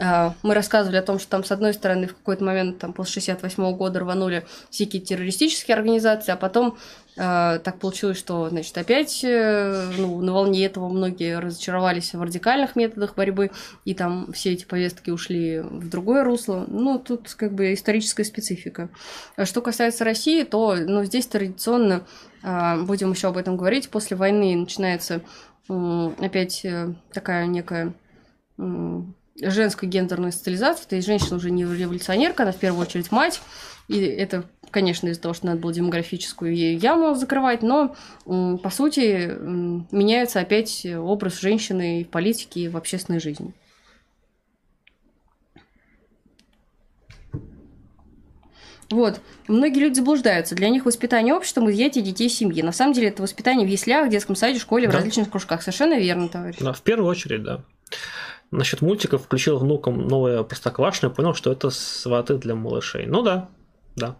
А, 0.00 0.34
мы 0.42 0.54
рассказывали 0.54 0.96
о 0.96 1.02
том, 1.02 1.18
что 1.18 1.28
там, 1.28 1.44
с 1.44 1.52
одной 1.52 1.74
стороны, 1.74 2.06
в 2.06 2.16
какой-то 2.16 2.42
момент, 2.42 2.78
там, 2.78 2.94
после 2.94 3.20
68 3.20 3.76
года 3.76 4.00
рванули 4.00 4.46
всякие 4.70 5.02
террористические 5.02 5.76
организации, 5.76 6.32
а 6.32 6.36
потом 6.36 6.78
так 7.20 7.78
получилось, 7.78 8.16
что, 8.16 8.48
значит, 8.48 8.78
опять 8.78 9.22
э, 9.24 9.90
ну, 9.98 10.22
на 10.22 10.32
волне 10.32 10.64
этого 10.64 10.88
многие 10.88 11.38
разочаровались 11.38 12.14
в 12.14 12.22
радикальных 12.22 12.76
методах 12.76 13.14
борьбы, 13.14 13.50
и 13.84 13.92
там 13.92 14.32
все 14.32 14.52
эти 14.54 14.64
повестки 14.64 15.10
ушли 15.10 15.60
в 15.60 15.86
другое 15.90 16.24
русло. 16.24 16.64
Ну, 16.66 16.98
тут 16.98 17.34
как 17.34 17.52
бы 17.52 17.74
историческая 17.74 18.24
специфика. 18.24 18.88
А 19.36 19.44
что 19.44 19.60
касается 19.60 20.04
России, 20.04 20.44
то, 20.44 20.74
ну, 20.74 21.04
здесь 21.04 21.26
традиционно, 21.26 22.06
э, 22.42 22.82
будем 22.84 23.12
еще 23.12 23.28
об 23.28 23.36
этом 23.36 23.58
говорить, 23.58 23.90
после 23.90 24.16
войны 24.16 24.56
начинается 24.56 25.20
опять 25.68 26.64
э, 26.64 26.94
такая 27.12 27.46
некая 27.46 27.92
женской 29.42 29.88
гендерной 29.88 30.32
социализации, 30.32 30.84
то 30.88 30.96
есть 30.96 31.06
женщина 31.06 31.36
уже 31.36 31.50
не 31.50 31.64
революционерка, 31.64 32.42
она 32.42 32.52
в 32.52 32.56
первую 32.56 32.82
очередь 32.82 33.12
мать, 33.12 33.40
и 33.90 33.98
это, 34.04 34.44
конечно, 34.70 35.08
из-за 35.08 35.20
того, 35.20 35.34
что 35.34 35.46
надо 35.46 35.58
было 35.58 35.72
демографическую 35.72 36.54
яму 36.78 37.16
закрывать, 37.16 37.62
но, 37.62 37.96
по 38.24 38.70
сути, 38.70 39.36
меняется 39.92 40.38
опять 40.38 40.86
образ 40.86 41.40
женщины 41.40 42.00
и 42.00 42.04
в 42.04 42.08
политике, 42.08 42.60
и 42.60 42.68
в 42.68 42.76
общественной 42.76 43.18
жизни. 43.18 43.52
Вот. 48.90 49.20
Многие 49.48 49.80
люди 49.80 49.94
заблуждаются. 49.94 50.54
Для 50.54 50.68
них 50.68 50.84
воспитание 50.84 51.34
обществом 51.34 51.68
изъятие 51.70 52.04
детей 52.04 52.28
семьи. 52.28 52.62
На 52.62 52.72
самом 52.72 52.92
деле 52.92 53.08
это 53.08 53.22
воспитание 53.22 53.66
в 53.66 53.70
яслях, 53.70 54.06
в 54.06 54.10
детском 54.10 54.36
саде, 54.36 54.60
школе, 54.60 54.86
да. 54.86 54.92
в 54.92 54.94
различных 54.96 55.30
кружках. 55.30 55.62
Совершенно 55.62 55.98
верно, 55.98 56.28
товарищ. 56.28 56.58
Да, 56.60 56.72
в 56.72 56.82
первую 56.82 57.08
очередь, 57.08 57.42
да. 57.42 57.64
Насчет 58.52 58.82
мультиков 58.82 59.22
включил 59.24 59.58
внукам 59.58 60.06
новое 60.06 60.42
Простоквашино 60.44 61.10
и 61.10 61.14
понял, 61.14 61.34
что 61.34 61.52
это 61.52 61.70
сваты 61.70 62.36
для 62.36 62.56
малышей. 62.56 63.06
Ну 63.06 63.22
да, 63.22 63.48
да. 64.00 64.16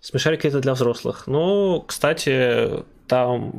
Смешарики 0.00 0.46
это 0.46 0.60
для 0.60 0.72
взрослых. 0.74 1.26
Ну, 1.26 1.84
кстати, 1.86 2.84
там, 3.08 3.52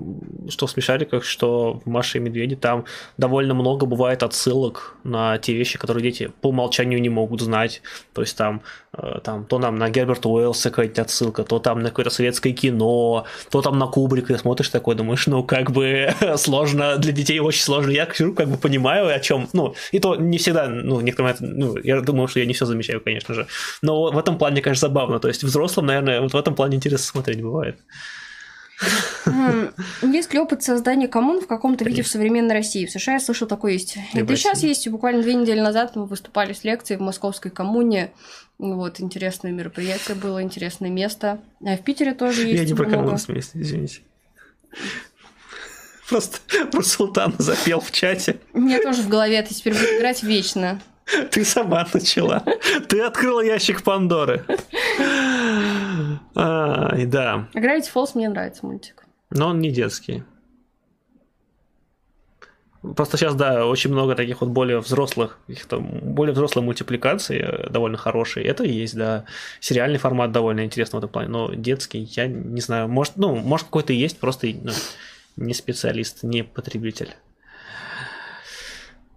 что 0.47 0.67
в 0.67 0.71
смешариках, 0.71 1.23
что 1.23 1.81
в 1.83 1.89
Маше 1.89 2.19
и 2.19 2.21
Медведе, 2.21 2.55
там 2.55 2.85
довольно 3.17 3.53
много 3.53 3.85
бывает 3.85 4.23
отсылок 4.23 4.95
на 5.03 5.37
те 5.37 5.53
вещи, 5.53 5.77
которые 5.77 6.03
дети 6.03 6.31
по 6.41 6.49
умолчанию 6.49 7.01
не 7.01 7.09
могут 7.09 7.41
знать. 7.41 7.81
То 8.13 8.21
есть 8.21 8.37
там, 8.37 8.61
э, 8.93 9.19
там 9.23 9.45
то 9.45 9.59
нам 9.59 9.75
на 9.77 9.89
Герберта 9.89 10.29
Уэллса 10.29 10.69
какая-то 10.69 11.01
отсылка, 11.01 11.43
то 11.43 11.59
там 11.59 11.81
на 11.81 11.89
какое-то 11.89 12.11
советское 12.11 12.53
кино, 12.53 13.25
то 13.51 13.61
там 13.61 13.77
на 13.77 13.87
Кубрика. 13.87 14.37
Смотришь 14.37 14.69
такой, 14.69 14.95
думаешь, 14.95 15.27
ну, 15.27 15.43
как 15.43 15.71
бы 15.71 16.13
сложно, 16.37 16.97
для 16.97 17.11
детей 17.11 17.39
очень 17.39 17.63
сложно. 17.63 17.91
Я 17.91 18.05
как 18.05 18.47
бы 18.47 18.57
понимаю, 18.57 19.13
о 19.13 19.19
чем. 19.19 19.49
Ну, 19.53 19.75
и 19.91 19.99
то 19.99 20.15
не 20.15 20.37
всегда, 20.37 20.67
ну, 20.67 21.01
некоторым 21.01 21.31
это, 21.31 21.43
ну, 21.43 21.77
я 21.83 22.01
думаю, 22.01 22.27
что 22.27 22.39
я 22.39 22.45
не 22.45 22.53
все 22.53 22.65
замечаю, 22.65 23.01
конечно 23.01 23.33
же. 23.33 23.47
Но 23.81 24.11
в 24.11 24.17
этом 24.17 24.37
плане, 24.37 24.61
конечно, 24.61 24.87
забавно. 24.87 25.19
То 25.19 25.27
есть 25.27 25.43
взрослым, 25.43 25.87
наверное, 25.87 26.21
вот 26.21 26.33
в 26.33 26.37
этом 26.37 26.55
плане 26.55 26.75
интересно 26.75 27.05
смотреть 27.05 27.41
бывает. 27.41 27.77
Есть 30.01 30.33
ли 30.33 30.39
опыт 30.39 30.63
создания 30.63 31.07
коммун 31.07 31.41
в 31.41 31.47
каком-то 31.47 31.83
виде 31.83 32.01
в 32.01 32.07
современной 32.07 32.53
России? 32.55 32.85
В 32.85 32.91
США 32.91 33.13
я 33.13 33.19
слышал, 33.19 33.47
такое 33.47 33.73
есть. 33.73 33.97
Это 34.13 34.35
сейчас 34.35 34.63
есть. 34.63 34.87
Буквально 34.87 35.21
две 35.21 35.33
недели 35.33 35.59
назад 35.59 35.95
мы 35.95 36.05
выступали 36.05 36.53
с 36.53 36.63
лекцией 36.63 36.97
в 36.97 37.01
московской 37.01 37.51
коммуне. 37.51 38.11
Вот, 38.57 38.99
интересное 38.99 39.51
мероприятие 39.51 40.15
было, 40.15 40.41
интересное 40.41 40.89
место. 40.89 41.39
А 41.63 41.77
в 41.77 41.81
Питере 41.81 42.13
тоже 42.13 42.47
есть 42.47 42.59
Я 42.59 42.65
не 42.65 42.73
про 42.73 42.85
коммуну 42.85 43.17
смеюсь, 43.17 43.51
извините. 43.53 44.01
Просто 46.09 46.39
про 46.71 46.81
султана 46.81 47.35
запел 47.37 47.79
в 47.79 47.91
чате. 47.91 48.39
Меня 48.53 48.81
тоже 48.81 49.03
в 49.03 49.09
голове 49.09 49.37
это 49.37 49.53
теперь 49.53 49.73
будет 49.73 49.99
играть 49.99 50.23
вечно. 50.23 50.81
Ты 51.31 51.45
сама 51.45 51.87
начала. 51.93 52.43
Ты 52.87 53.01
открыла 53.01 53.41
ящик 53.41 53.83
Пандоры. 53.83 54.45
Ай, 56.35 57.05
да. 57.05 57.47
А 57.53 57.59
Gravity 57.59 57.87
Falls 57.93 58.11
мне 58.15 58.29
нравится 58.29 58.65
мультик. 58.65 59.05
Но 59.29 59.47
он 59.49 59.59
не 59.59 59.71
детский. 59.71 60.23
Просто 62.95 63.17
сейчас, 63.17 63.35
да, 63.35 63.65
очень 63.65 63.91
много 63.91 64.15
таких 64.15 64.39
вот 64.39 64.51
более 64.51 64.79
взрослых, 64.79 65.37
каких-то 65.47 65.79
более 65.79 66.33
взрослых 66.33 66.63
мультипликаций 66.63 67.39
э, 67.39 67.69
довольно 67.69 67.97
хорошие. 67.97 68.45
Это 68.45 68.63
есть, 68.63 68.95
да. 68.95 69.25
Сериальный 69.59 69.97
формат 69.97 70.31
довольно 70.31 70.63
интересный 70.63 70.95
в 70.95 70.99
этом 70.99 71.09
плане, 71.09 71.27
но 71.27 71.53
детский, 71.53 71.99
я 71.99 72.27
не 72.27 72.61
знаю, 72.61 72.87
может, 72.87 73.17
ну, 73.17 73.35
может 73.35 73.65
какой-то 73.65 73.91
есть, 73.91 74.17
просто 74.17 74.47
ну, 74.47 74.71
не 75.35 75.53
специалист, 75.53 76.23
не 76.23 76.43
потребитель. 76.43 77.15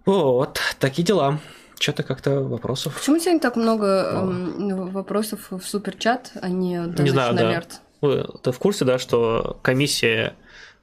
Вот, 0.05 0.59
такие 0.79 1.05
дела. 1.05 1.39
Что-то 1.83 2.03
как-то 2.03 2.39
вопросов. 2.39 2.95
Почему 2.95 3.19
сегодня 3.19 3.41
так 3.41 3.57
много 3.57 3.85
э, 4.13 4.73
вопросов 4.73 5.47
в 5.49 5.61
суперчат, 5.63 6.31
а 6.41 6.47
не 6.47 6.77
Не 6.77 7.09
знаю, 7.09 7.35
да. 7.35 7.61
Ты 8.41 8.51
в 8.53 8.57
курсе, 8.57 8.85
да, 8.85 8.97
что 8.97 9.59
комиссия 9.61 10.33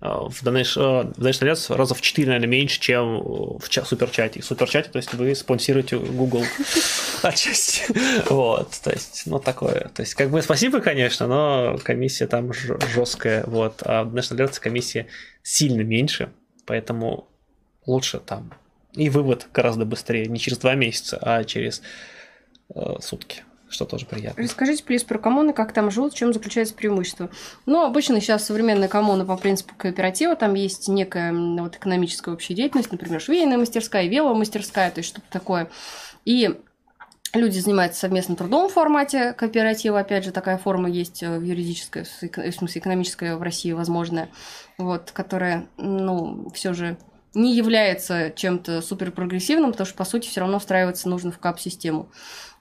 в 0.01 0.43
Donation, 0.43 1.15
в 1.15 1.19
Donation 1.19 1.53
Alerts 1.53 1.75
раза 1.75 1.95
в 1.95 2.03
4, 2.03 2.27
наверное, 2.27 2.49
меньше, 2.49 2.79
чем 2.81 3.19
в 3.23 3.63
суперчате. 3.87 4.43
В 4.43 4.45
суперчате, 4.45 4.91
то 4.91 4.99
есть 4.99 5.15
вы 5.15 5.35
спонсируете 5.35 5.97
Google 5.97 6.45
отчасти. 7.23 7.85
Вот, 8.31 8.71
то 8.85 8.91
есть, 8.91 9.23
ну, 9.25 9.39
такое. 9.39 9.91
То 9.95 10.03
есть, 10.03 10.13
как 10.15 10.29
бы 10.29 10.43
спасибо, 10.43 10.81
конечно, 10.81 11.27
но 11.27 11.79
комиссия 11.83 12.27
там 12.27 12.53
жесткая, 12.53 13.45
вот. 13.47 13.83
А 13.87 14.05
в 14.05 14.15
Donation 14.15 14.37
Alerts 14.37 14.61
комиссия 14.61 15.07
сильно 15.43 15.81
меньше, 15.81 16.31
поэтому 16.67 17.27
лучше 17.87 18.19
там. 18.21 18.53
И 18.95 19.09
вывод 19.11 19.49
гораздо 19.53 19.85
быстрее, 19.85 20.27
не 20.27 20.39
через 20.39 20.59
два 20.59 20.75
месяца, 20.75 21.19
а 21.21 21.45
через 21.45 21.83
э, 22.75 22.97
сутки 23.01 23.45
что 23.71 23.85
тоже 23.85 24.05
приятно. 24.05 24.43
Расскажите, 24.43 24.83
плиз, 24.83 25.05
про 25.05 25.19
коммуны, 25.19 25.53
как 25.53 25.73
там 25.73 25.91
живут, 25.91 26.13
в 26.13 26.17
чем 26.17 26.33
заключается 26.33 26.75
преимущество. 26.75 27.31
Ну, 27.67 27.85
обычно 27.85 28.21
сейчас 28.21 28.45
современная 28.45 28.89
коммуна 28.89 29.25
по 29.25 29.37
принципу 29.37 29.75
кооператива, 29.77 30.35
там 30.35 30.55
есть 30.55 30.89
некая 30.89 31.33
вот 31.33 31.77
экономическая 31.77 32.35
общая 32.35 32.55
деятельность, 32.55 32.91
например, 32.91 33.21
швейная 33.21 33.59
мастерская, 33.59 34.09
веломастерская, 34.09 34.91
то 34.91 34.99
есть 34.99 35.11
что-то 35.11 35.31
такое. 35.31 35.71
И 36.25 36.59
Люди 37.33 37.61
занимаются 37.61 38.01
совместным 38.01 38.37
трудом 38.37 38.69
в 38.69 38.73
формате 38.73 39.35
кооператива. 39.35 40.01
Опять 40.01 40.25
же, 40.25 40.33
такая 40.33 40.59
форма 40.59 40.91
есть 40.91 41.23
в 41.23 41.43
юридической, 41.43 42.03
в 42.03 42.53
смысле 42.53 42.81
экономическая 42.81 43.37
в 43.37 43.43
России 43.43 43.71
возможная, 43.71 44.31
вот, 44.79 45.13
которая, 45.13 45.69
ну, 45.77 46.51
все 46.53 46.73
же 46.73 46.99
не 47.35 47.55
является 47.55 48.33
чем-то 48.35 48.83
суперпрогрессивным, 48.83 49.73
потому 49.73 49.87
что, 49.87 49.97
по 49.97 50.05
сути, 50.05 50.29
все 50.29 50.41
равно 50.41 50.59
встраиваться 50.59 51.09
нужно 51.09 51.31
в 51.31 51.39
КАП-систему. 51.39 52.09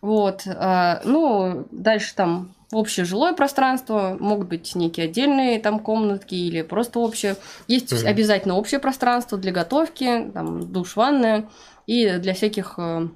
Вот. 0.02 0.44
А, 0.46 1.02
ну, 1.04 1.68
дальше 1.72 2.14
там 2.16 2.54
общее 2.72 3.06
жилое 3.06 3.34
пространство, 3.34 4.16
могут 4.20 4.48
быть 4.48 4.76
некие 4.76 5.06
отдельные 5.06 5.60
там 5.60 5.80
комнатки 5.80 6.36
или 6.36 6.62
просто 6.62 7.00
общее. 7.00 7.36
Есть 7.68 7.92
mm-hmm. 7.92 8.08
обязательно 8.08 8.56
общее 8.56 8.80
пространство 8.80 9.38
для 9.38 9.52
готовки, 9.52 10.30
там 10.34 10.72
душ, 10.72 10.96
ванная 10.96 11.50
и 11.88 12.18
для 12.18 12.34
всяких 12.34 12.76
э, 12.78 13.08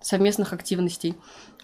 совместных 0.00 0.52
активностей. 0.52 1.14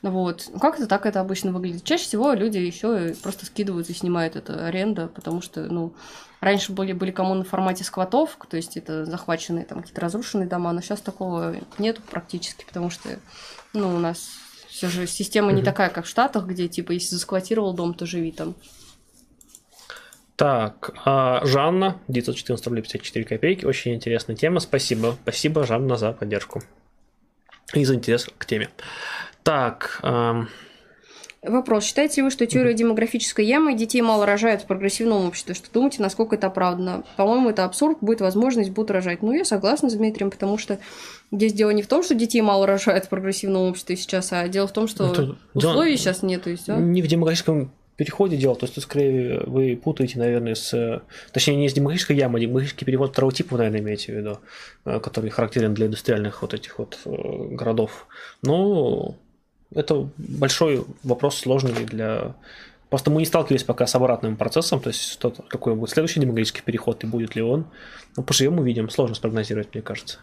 Вот. 0.02 0.50
Как 0.60 0.76
это 0.76 0.86
так 0.86 1.04
это 1.06 1.20
обычно 1.20 1.52
выглядит? 1.52 1.84
Чаще 1.84 2.04
всего 2.04 2.32
люди 2.32 2.58
еще 2.58 3.14
просто 3.22 3.46
скидывают 3.46 3.90
и 3.90 3.94
снимают 3.94 4.36
это 4.36 4.66
аренда, 4.66 5.08
потому 5.08 5.42
что, 5.42 5.62
ну, 5.62 5.92
раньше 6.40 6.72
были, 6.72 6.92
были 6.92 7.10
коммуны 7.10 7.44
в 7.44 7.48
формате 7.48 7.84
сквотов, 7.84 8.38
то 8.48 8.56
есть 8.56 8.76
это 8.76 9.04
захваченные 9.04 9.66
там 9.66 9.80
какие-то 9.80 10.00
разрушенные 10.00 10.48
дома, 10.48 10.72
но 10.72 10.80
сейчас 10.80 11.00
такого 11.00 11.54
нету 11.78 12.00
практически, 12.10 12.64
потому 12.64 12.88
что, 12.88 13.18
ну, 13.74 13.94
у 13.94 13.98
нас 13.98 14.30
все 14.68 14.88
же 14.88 15.06
система 15.06 15.52
не 15.52 15.62
такая, 15.62 15.90
как 15.90 16.06
в 16.06 16.08
Штатах, 16.08 16.46
где, 16.46 16.66
типа, 16.68 16.92
если 16.92 17.14
засквотировал 17.16 17.74
дом, 17.74 17.92
то 17.92 18.06
живи 18.06 18.32
там. 18.32 18.54
Так, 20.36 20.92
а 21.04 21.44
Жанна, 21.44 22.00
914 22.08 22.66
рублей 22.66 22.80
54 22.80 23.26
копейки, 23.26 23.66
очень 23.66 23.94
интересная 23.94 24.36
тема, 24.36 24.60
спасибо. 24.60 25.18
Спасибо, 25.22 25.66
Жанна, 25.66 25.98
за 25.98 26.12
поддержку 26.12 26.62
и 27.74 27.84
за 27.84 27.94
интерес 27.94 28.26
к 28.38 28.46
теме. 28.46 28.70
Так, 29.42 30.00
эм... 30.02 30.48
Вопрос. 31.42 31.84
Считаете 31.84 32.16
ли 32.16 32.24
вы, 32.24 32.30
что 32.30 32.46
теория 32.46 32.74
демографической 32.74 33.46
ямы 33.46 33.74
детей 33.74 34.02
мало 34.02 34.26
рожают 34.26 34.62
в 34.62 34.66
прогрессивном 34.66 35.26
обществе? 35.26 35.54
Что 35.54 35.72
думаете, 35.72 36.02
насколько 36.02 36.36
это 36.36 36.48
оправдано? 36.48 37.04
По-моему, 37.16 37.48
это 37.48 37.64
абсурд, 37.64 37.96
будет 38.02 38.20
возможность, 38.20 38.70
будут 38.70 38.90
рожать. 38.90 39.22
Ну, 39.22 39.32
я 39.32 39.46
согласна 39.46 39.88
с 39.88 39.94
Дмитрием, 39.94 40.30
потому 40.30 40.58
что 40.58 40.78
здесь 41.32 41.54
дело 41.54 41.70
не 41.70 41.82
в 41.82 41.86
том, 41.86 42.02
что 42.02 42.14
детей 42.14 42.42
мало 42.42 42.66
рожают 42.66 43.06
в 43.06 43.08
прогрессивном 43.08 43.70
обществе 43.70 43.96
сейчас, 43.96 44.32
а 44.32 44.46
дело 44.48 44.66
в 44.66 44.72
том, 44.72 44.86
что 44.86 45.10
это 45.10 45.36
условий 45.54 45.92
дело... 45.92 45.98
сейчас 45.98 46.22
нет. 46.22 46.42
То 46.42 46.50
есть, 46.50 46.66
да? 46.66 46.76
Не 46.76 47.00
в 47.00 47.06
демографическом 47.06 47.72
переходе 47.96 48.36
дело, 48.36 48.54
то 48.54 48.64
есть 48.64 48.74
тут 48.74 48.84
скорее 48.84 49.40
вы 49.46 49.76
путаете, 49.82 50.18
наверное, 50.18 50.54
с... 50.54 51.02
Точнее, 51.32 51.56
не 51.56 51.68
с 51.68 51.72
демографической 51.72 52.16
ямой, 52.16 52.40
а 52.40 52.42
демографический 52.42 52.84
переход 52.86 53.12
второго 53.12 53.32
типа, 53.32 53.52
вы, 53.52 53.58
наверное, 53.58 53.80
имеете 53.80 54.12
в 54.12 54.16
виду, 54.16 54.38
э, 54.84 55.00
который 55.00 55.30
характерен 55.30 55.72
для 55.72 55.86
индустриальных 55.86 56.42
вот 56.42 56.52
этих 56.52 56.78
вот 56.78 56.98
э, 57.04 57.10
городов. 57.10 58.08
Ну, 58.42 59.16
это 59.74 60.08
большой 60.16 60.84
вопрос 61.02 61.38
сложный 61.38 61.72
для... 61.72 62.34
Просто 62.88 63.10
мы 63.10 63.20
не 63.20 63.26
сталкивались 63.26 63.62
пока 63.62 63.86
с 63.86 63.94
обратным 63.94 64.36
процессом, 64.36 64.80
то 64.80 64.88
есть 64.88 65.12
что 65.12 65.30
какой 65.48 65.76
будет 65.76 65.90
следующий 65.90 66.18
демографический 66.18 66.62
переход 66.64 67.04
и 67.04 67.06
будет 67.06 67.36
ли 67.36 67.42
он. 67.42 67.66
Ну, 68.16 68.24
поживем, 68.24 68.58
увидим. 68.58 68.90
Сложно 68.90 69.14
спрогнозировать, 69.14 69.72
мне 69.72 69.82
кажется. 69.82 70.18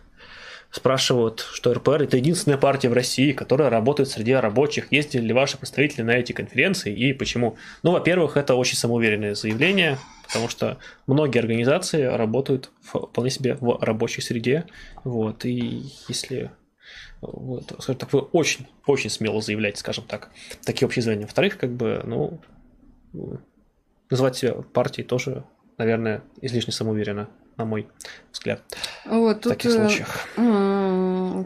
Спрашивают, 0.69 1.47
что 1.53 1.73
РПР 1.73 2.03
это 2.03 2.17
единственная 2.17 2.57
партия 2.57 2.89
в 2.89 2.93
России, 2.93 3.31
которая 3.31 3.69
работает 3.69 4.09
среди 4.09 4.33
рабочих. 4.33 4.91
Ездили 4.91 5.27
ли 5.27 5.33
ваши 5.33 5.57
представители 5.57 6.01
на 6.01 6.11
эти 6.11 6.33
конференции 6.33 6.93
и 6.93 7.13
почему? 7.13 7.55
Ну, 7.83 7.91
во-первых, 7.91 8.35
это 8.35 8.53
очень 8.55 8.75
самоуверенное 8.75 9.33
заявление, 9.33 9.97
потому 10.25 10.49
что 10.49 10.77
многие 11.07 11.39
организации 11.39 12.03
работают 12.03 12.69
вполне 12.81 13.31
себе 13.31 13.57
в 13.61 13.81
рабочей 13.81 14.19
среде. 14.19 14.65
Вот, 15.05 15.45
и 15.45 15.83
если 16.09 16.51
вот, 17.21 17.71
скажем 17.79 17.95
так, 17.95 18.13
вы 18.13 18.19
очень, 18.19 18.67
очень 18.85 19.09
смело 19.09 19.41
заявляете, 19.41 19.79
скажем 19.79 20.05
так, 20.05 20.29
такие 20.63 20.85
общие 20.85 21.03
заявления. 21.03 21.25
Во-вторых, 21.25 21.57
как 21.57 21.71
бы, 21.71 22.01
ну, 22.05 22.39
называть 24.09 24.37
себя 24.37 24.53
партией 24.53 25.05
тоже, 25.05 25.43
наверное, 25.77 26.23
излишне 26.41 26.73
самоуверенно, 26.73 27.29
на 27.57 27.65
мой 27.65 27.87
взгляд. 28.31 28.61
Вот, 29.05 29.45
в 29.45 29.49
таких 29.49 29.71
э, 29.71 29.73
случаях. 29.73 30.27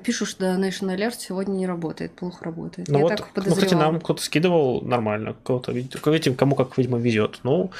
Пишут, 0.03 0.27
что 0.27 0.45
National 0.55 0.97
Alert 0.97 1.15
сегодня 1.17 1.53
не 1.53 1.67
работает, 1.67 2.13
плохо 2.15 2.43
работает. 2.43 2.89
Ну 2.89 2.99
Я 2.99 3.03
вот, 3.05 3.23
ну, 3.35 3.43
кстати, 3.43 3.73
нам 3.73 3.99
кто-то 4.01 4.21
скидывал 4.21 4.81
нормально, 4.81 5.35
кого-то, 5.43 5.71
видите, 5.71 6.33
кому 6.33 6.55
как, 6.55 6.77
видимо, 6.77 6.97
везет. 6.97 7.39
Ну, 7.43 7.71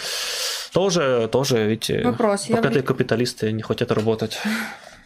тоже, 0.72 1.30
тоже, 1.32 1.68
видите, 1.68 2.04
Вопрос. 2.04 2.48
Пока 2.48 2.70
я... 2.70 2.82
капиталисты 2.82 3.52
не 3.52 3.62
хотят 3.62 3.92
работать. 3.92 4.40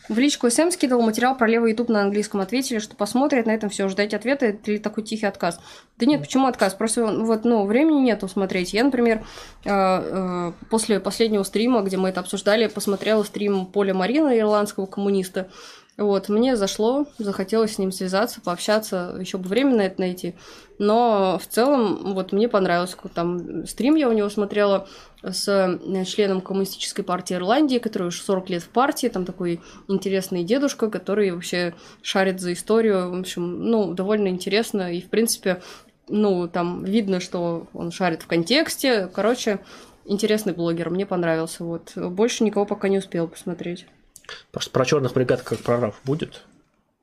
В 0.07 0.17
личку 0.19 0.49
СМ 0.49 0.69
скидывал 0.71 1.01
материал 1.01 1.35
про 1.35 1.47
левый 1.47 1.71
YouTube 1.71 1.89
на 1.89 2.01
английском. 2.01 2.41
Ответили, 2.41 2.79
что 2.79 2.95
посмотрят 2.95 3.45
на 3.45 3.51
этом 3.51 3.69
все, 3.69 3.89
ждать 3.89 4.13
ответа 4.13 4.47
или 4.47 4.77
такой 4.77 5.03
тихий 5.03 5.25
отказ. 5.25 5.59
Да 5.97 6.05
нет, 6.05 6.21
почему 6.21 6.47
отказ? 6.47 6.73
Просто 6.75 7.05
вот, 7.05 7.43
ну, 7.45 7.65
времени 7.65 7.99
нету 8.01 8.27
смотреть. 8.27 8.73
Я, 8.73 8.83
например, 8.83 9.25
э, 9.63 9.69
э, 9.71 10.51
после 10.69 10.99
последнего 10.99 11.43
стрима, 11.43 11.81
где 11.81 11.97
мы 11.97 12.09
это 12.09 12.19
обсуждали, 12.19 12.67
посмотрела 12.67 13.23
стрим 13.23 13.65
Поля 13.65 13.93
Марина, 13.93 14.37
ирландского 14.37 14.85
коммуниста. 14.85 15.49
Вот, 15.97 16.27
мне 16.27 16.57
зашло, 16.57 17.07
захотелось 17.17 17.75
с 17.75 17.77
ним 17.77 17.93
связаться, 17.93 18.41
пообщаться, 18.41 19.15
еще 19.17 19.37
бы 19.37 19.47
время 19.47 19.77
на 19.77 19.81
это 19.83 20.01
найти. 20.01 20.35
Но 20.77 21.39
в 21.41 21.47
целом, 21.47 22.13
вот 22.13 22.33
мне 22.33 22.49
понравился 22.49 22.97
там 23.13 23.65
стрим, 23.65 23.95
я 23.95 24.09
у 24.09 24.11
него 24.11 24.27
смотрела 24.27 24.89
с 25.23 25.47
э, 25.47 26.03
членом 26.03 26.41
Коммунистической 26.41 27.05
партии 27.05 27.35
Ирландии, 27.35 27.77
который 27.77 28.09
уже 28.09 28.21
40 28.21 28.49
лет 28.49 28.63
в 28.63 28.67
партии, 28.67 29.07
там 29.07 29.23
такой 29.23 29.61
интересный 29.87 30.43
дедушка, 30.43 30.89
который 30.89 31.31
вообще 31.31 31.73
шарит 32.01 32.41
за 32.41 32.51
историю, 32.51 33.11
в 33.11 33.19
общем, 33.19 33.63
ну, 33.63 33.93
довольно 33.93 34.27
интересно, 34.27 34.93
и, 34.93 35.01
в 35.01 35.09
принципе, 35.09 35.61
ну, 36.09 36.49
там 36.49 36.83
видно, 36.83 37.21
что 37.21 37.67
он 37.73 37.91
шарит 37.91 38.21
в 38.21 38.27
контексте, 38.27 39.07
короче, 39.07 39.59
интересный 40.03 40.51
блогер, 40.51 40.89
мне 40.89 41.05
понравился, 41.05 41.63
вот. 41.63 41.93
Больше 41.95 42.43
никого 42.43 42.65
пока 42.65 42.89
не 42.89 42.97
успел 42.97 43.29
посмотреть. 43.29 43.85
Просто 44.51 44.71
про 44.71 44.85
черных 44.85 45.13
бригад 45.13 45.41
как 45.41 45.59
прорав 45.59 45.99
будет. 46.03 46.43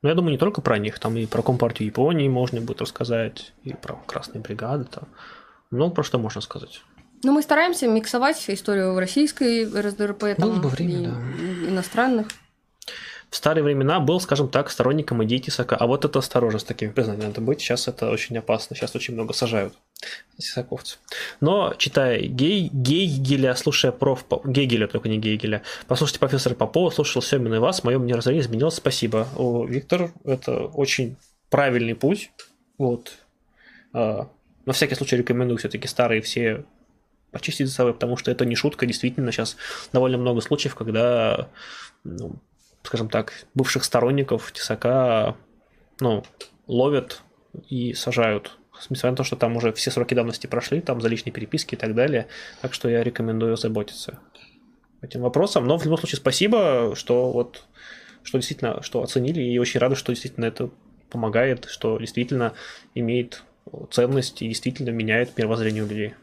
Но 0.02 0.08
я 0.08 0.14
думаю, 0.14 0.32
не 0.32 0.38
только 0.38 0.60
про 0.60 0.78
них, 0.78 0.98
там 0.98 1.16
и 1.16 1.26
про 1.26 1.42
Компартию 1.42 1.86
Японии 1.86 2.28
можно 2.28 2.60
будет 2.60 2.80
рассказать, 2.80 3.52
и 3.62 3.72
про 3.72 3.94
красные 4.06 4.42
бригады, 4.42 4.84
там 4.84 5.04
много 5.70 5.94
про 5.94 6.02
что 6.02 6.18
можно 6.18 6.40
сказать. 6.40 6.82
Ну, 7.24 7.32
мы 7.32 7.42
стараемся 7.42 7.86
миксовать 7.86 8.44
историю 8.48 8.98
российской 8.98 9.64
РСДРП, 9.64 10.36
там, 10.36 10.60
бы 10.60 10.68
время, 10.68 10.98
и 10.98 11.06
да. 11.06 11.70
иностранных 11.70 12.28
в 13.32 13.36
старые 13.36 13.64
времена 13.64 13.98
был, 13.98 14.20
скажем 14.20 14.50
так, 14.50 14.70
сторонником 14.70 15.24
идеи 15.24 15.38
Тесака. 15.38 15.74
А 15.74 15.86
вот 15.86 16.04
это 16.04 16.18
осторожно 16.18 16.58
с 16.58 16.64
такими 16.64 16.90
признаниями 16.90 17.28
надо 17.28 17.40
быть. 17.40 17.62
Сейчас 17.62 17.88
это 17.88 18.10
очень 18.10 18.36
опасно. 18.36 18.76
Сейчас 18.76 18.94
очень 18.94 19.14
много 19.14 19.32
сажают 19.32 19.72
тесаковцев. 20.36 20.98
Но, 21.40 21.72
читая 21.78 22.20
Гей, 22.20 22.68
Гейгеля, 22.70 23.54
слушая 23.54 23.90
проф... 23.90 24.26
Гейгеля, 24.44 24.86
только 24.86 25.08
не 25.08 25.16
Гейгеля, 25.16 25.62
послушайте 25.86 26.20
профессора 26.20 26.54
Попова, 26.54 26.90
слушал 26.90 27.22
Семина 27.22 27.54
и 27.54 27.58
вас, 27.58 27.82
мое 27.84 27.98
мнение 27.98 28.20
изменилось. 28.38 28.74
Спасибо. 28.74 29.26
О, 29.34 29.64
Виктор, 29.64 30.12
это 30.24 30.66
очень 30.66 31.16
правильный 31.48 31.94
путь. 31.94 32.32
Вот. 32.76 33.12
А, 33.94 34.28
на 34.66 34.74
всякий 34.74 34.94
случай 34.94 35.16
рекомендую 35.16 35.56
все-таки 35.56 35.88
старые 35.88 36.20
все 36.20 36.66
почистить 37.30 37.68
за 37.68 37.72
собой, 37.72 37.94
потому 37.94 38.18
что 38.18 38.30
это 38.30 38.44
не 38.44 38.56
шутка, 38.56 38.84
действительно, 38.84 39.32
сейчас 39.32 39.56
довольно 39.90 40.18
много 40.18 40.42
случаев, 40.42 40.74
когда 40.74 41.48
ну, 42.04 42.36
скажем 42.82 43.08
так, 43.08 43.32
бывших 43.54 43.84
сторонников 43.84 44.52
Тесака, 44.52 45.36
ну, 46.00 46.24
ловят 46.66 47.22
и 47.68 47.94
сажают. 47.94 48.58
Несмотря 48.90 49.10
на 49.12 49.16
то, 49.16 49.24
что 49.24 49.36
там 49.36 49.56
уже 49.56 49.72
все 49.72 49.90
сроки 49.90 50.14
давности 50.14 50.46
прошли, 50.46 50.80
там 50.80 51.00
за 51.00 51.08
личные 51.08 51.32
переписки 51.32 51.74
и 51.74 51.78
так 51.78 51.94
далее. 51.94 52.26
Так 52.60 52.74
что 52.74 52.88
я 52.88 53.04
рекомендую 53.04 53.56
заботиться 53.56 54.18
этим 55.00 55.20
вопросом. 55.20 55.66
Но 55.66 55.78
в 55.78 55.84
любом 55.84 55.98
случае 55.98 56.18
спасибо, 56.18 56.94
что 56.96 57.30
вот 57.30 57.64
что 58.22 58.38
действительно, 58.38 58.82
что 58.82 59.02
оценили, 59.02 59.40
и 59.40 59.58
очень 59.58 59.80
рады, 59.80 59.96
что 59.96 60.12
действительно 60.12 60.44
это 60.46 60.70
помогает, 61.10 61.66
что 61.68 61.98
действительно 61.98 62.54
имеет 62.94 63.42
ценность 63.90 64.42
и 64.42 64.48
действительно 64.48 64.90
меняет 64.90 65.36
мировоззрение 65.36 65.82
у 65.82 65.86
людей. 65.86 66.14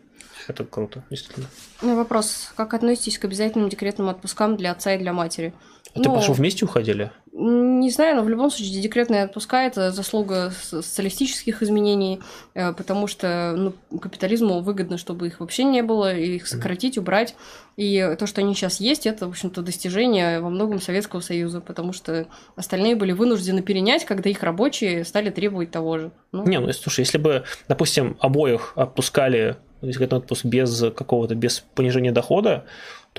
Это 0.47 0.63
круто, 0.63 1.03
действительно. 1.09 1.47
Ну, 1.81 1.95
вопрос, 1.95 2.51
как 2.55 2.73
относитесь 2.73 3.19
к 3.19 3.25
обязательным 3.25 3.69
декретным 3.69 4.09
отпускам 4.09 4.57
для 4.57 4.71
отца 4.71 4.95
и 4.95 4.97
для 4.97 5.13
матери? 5.13 5.53
А 5.95 5.99
ты 6.01 6.09
Ну, 6.09 6.15
пошел 6.15 6.33
вместе 6.33 6.65
уходили? 6.65 7.11
Не 7.31 7.89
знаю, 7.89 8.17
но 8.17 8.23
в 8.23 8.29
любом 8.29 8.51
случае 8.51 8.81
декретные 8.81 9.23
отпуска 9.23 9.63
это 9.63 9.91
заслуга 9.91 10.51
со- 10.61 10.81
социалистических 10.81 11.63
изменений, 11.63 12.19
э, 12.53 12.73
потому 12.73 13.07
что 13.07 13.53
ну, 13.55 13.97
капитализму 13.97 14.59
выгодно, 14.59 14.97
чтобы 14.97 15.27
их 15.27 15.39
вообще 15.39 15.63
не 15.63 15.81
было, 15.81 16.13
их 16.13 16.47
сократить, 16.47 16.97
убрать. 16.97 17.35
И 17.77 18.15
то, 18.19 18.27
что 18.27 18.41
они 18.41 18.53
сейчас 18.55 18.79
есть, 18.81 19.07
это, 19.07 19.25
в 19.25 19.29
общем-то, 19.29 19.61
достижение 19.61 20.41
во 20.41 20.49
многом 20.49 20.81
Советского 20.81 21.21
Союза, 21.21 21.61
потому 21.61 21.93
что 21.93 22.27
остальные 22.55 22.95
были 22.95 23.13
вынуждены 23.13 23.61
перенять, 23.61 24.05
когда 24.05 24.29
их 24.29 24.43
рабочие 24.43 25.05
стали 25.05 25.29
требовать 25.29 25.71
того 25.71 25.97
же. 25.97 26.11
Ну, 26.31 26.45
Не, 26.45 26.59
ну 26.59 26.71
слушай, 26.73 27.01
если 27.01 27.17
бы, 27.17 27.45
допустим, 27.69 28.17
обоих 28.19 28.73
отпускали 28.75 29.55
отпуск 29.81 30.45
без 30.45 30.77
какого-то, 30.93 31.35
без 31.35 31.63
понижения 31.73 32.11
дохода, 32.11 32.65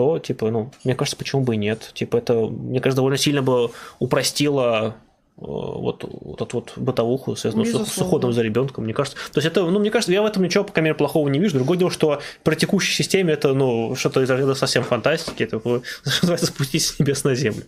то, 0.00 0.18
типа, 0.18 0.50
ну, 0.50 0.72
мне 0.82 0.94
кажется, 0.94 1.18
почему 1.18 1.42
бы 1.42 1.56
и 1.56 1.58
нет. 1.58 1.90
Типа, 1.92 2.16
это, 2.16 2.32
мне 2.32 2.80
кажется, 2.80 2.96
довольно 2.96 3.18
сильно 3.18 3.42
бы 3.42 3.70
упростило 3.98 4.96
э, 5.36 5.40
вот, 5.42 6.06
вот 6.08 6.40
эту 6.40 6.56
вот 6.56 6.72
бытовуху, 6.76 7.36
связанную 7.36 7.66
с, 7.66 7.92
с 7.92 7.98
уходом 7.98 8.32
за 8.32 8.40
ребенком, 8.40 8.84
мне 8.84 8.94
кажется. 8.94 9.18
То 9.30 9.40
есть 9.40 9.46
это, 9.46 9.62
ну, 9.62 9.78
мне 9.78 9.90
кажется, 9.90 10.10
я 10.10 10.22
в 10.22 10.24
этом 10.24 10.42
ничего, 10.42 10.64
по 10.64 10.80
мере, 10.80 10.94
плохого 10.94 11.28
не 11.28 11.38
вижу. 11.38 11.58
Другое 11.58 11.76
дело, 11.76 11.90
что 11.90 12.22
при 12.44 12.54
текущей 12.54 12.94
системе 12.94 13.34
это, 13.34 13.52
ну, 13.52 13.94
что-то 13.94 14.22
из 14.22 14.30
разряда 14.30 14.54
совсем 14.54 14.84
фантастики, 14.84 15.42
это, 15.42 15.60
называется, 16.06 16.46
спустись 16.46 16.86
с 16.86 16.98
небес 16.98 17.22
на 17.24 17.34
землю. 17.34 17.64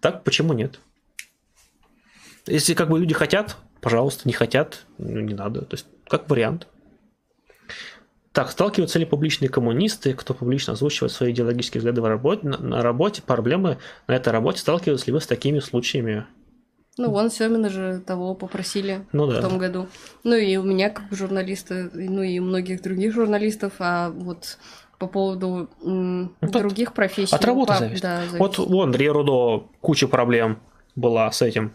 Так, 0.00 0.24
почему 0.24 0.54
нет? 0.54 0.80
Если 2.46 2.72
как 2.72 2.88
бы 2.88 2.98
люди 2.98 3.12
хотят, 3.12 3.58
пожалуйста, 3.82 4.22
не 4.24 4.32
хотят, 4.32 4.86
ну, 4.96 5.20
не 5.20 5.34
надо. 5.34 5.66
То 5.66 5.74
есть, 5.74 5.84
как 6.08 6.30
вариант. 6.30 6.66
Так, 8.34 8.50
сталкиваются 8.50 8.98
ли 8.98 9.04
публичные 9.04 9.48
коммунисты, 9.48 10.12
кто 10.12 10.34
публично 10.34 10.72
озвучивает 10.72 11.12
свои 11.12 11.30
идеологические 11.32 11.78
взгляды 11.78 12.02
в 12.02 12.06
работе, 12.06 12.48
на, 12.48 12.58
на 12.58 12.82
работе, 12.82 13.22
проблемы 13.22 13.78
на 14.08 14.12
этой 14.16 14.30
работе, 14.32 14.58
сталкиваются 14.58 15.06
ли 15.06 15.12
вы 15.12 15.20
с 15.20 15.26
такими 15.28 15.60
случаями? 15.60 16.26
Ну, 16.98 17.10
вон 17.12 17.30
Семина 17.30 17.70
же 17.70 18.02
того 18.04 18.34
попросили 18.34 19.06
Ну 19.12 19.26
в 19.26 19.30
да. 19.34 19.40
том 19.40 19.56
году. 19.58 19.86
Ну 20.24 20.34
и 20.34 20.56
у 20.56 20.64
меня 20.64 20.90
как 20.90 21.04
журналиста, 21.12 21.90
ну 21.94 22.22
и 22.22 22.40
у 22.40 22.42
многих 22.44 22.82
других 22.82 23.14
журналистов, 23.14 23.74
а 23.78 24.10
вот 24.10 24.58
по 24.98 25.06
поводу 25.06 25.70
м, 25.84 26.34
Ну, 26.40 26.48
других 26.50 26.92
профессий. 26.92 27.34
от 27.36 27.44
работы 27.44 27.72
по- 27.72 27.78
зависит. 27.78 28.02
Да, 28.02 28.16
зависит. 28.18 28.38
Вот 28.40 28.58
у 28.58 28.80
Андрея 28.82 29.12
Рудо 29.12 29.68
куча 29.80 30.08
проблем 30.08 30.58
была 30.96 31.30
с 31.30 31.40
этим. 31.40 31.72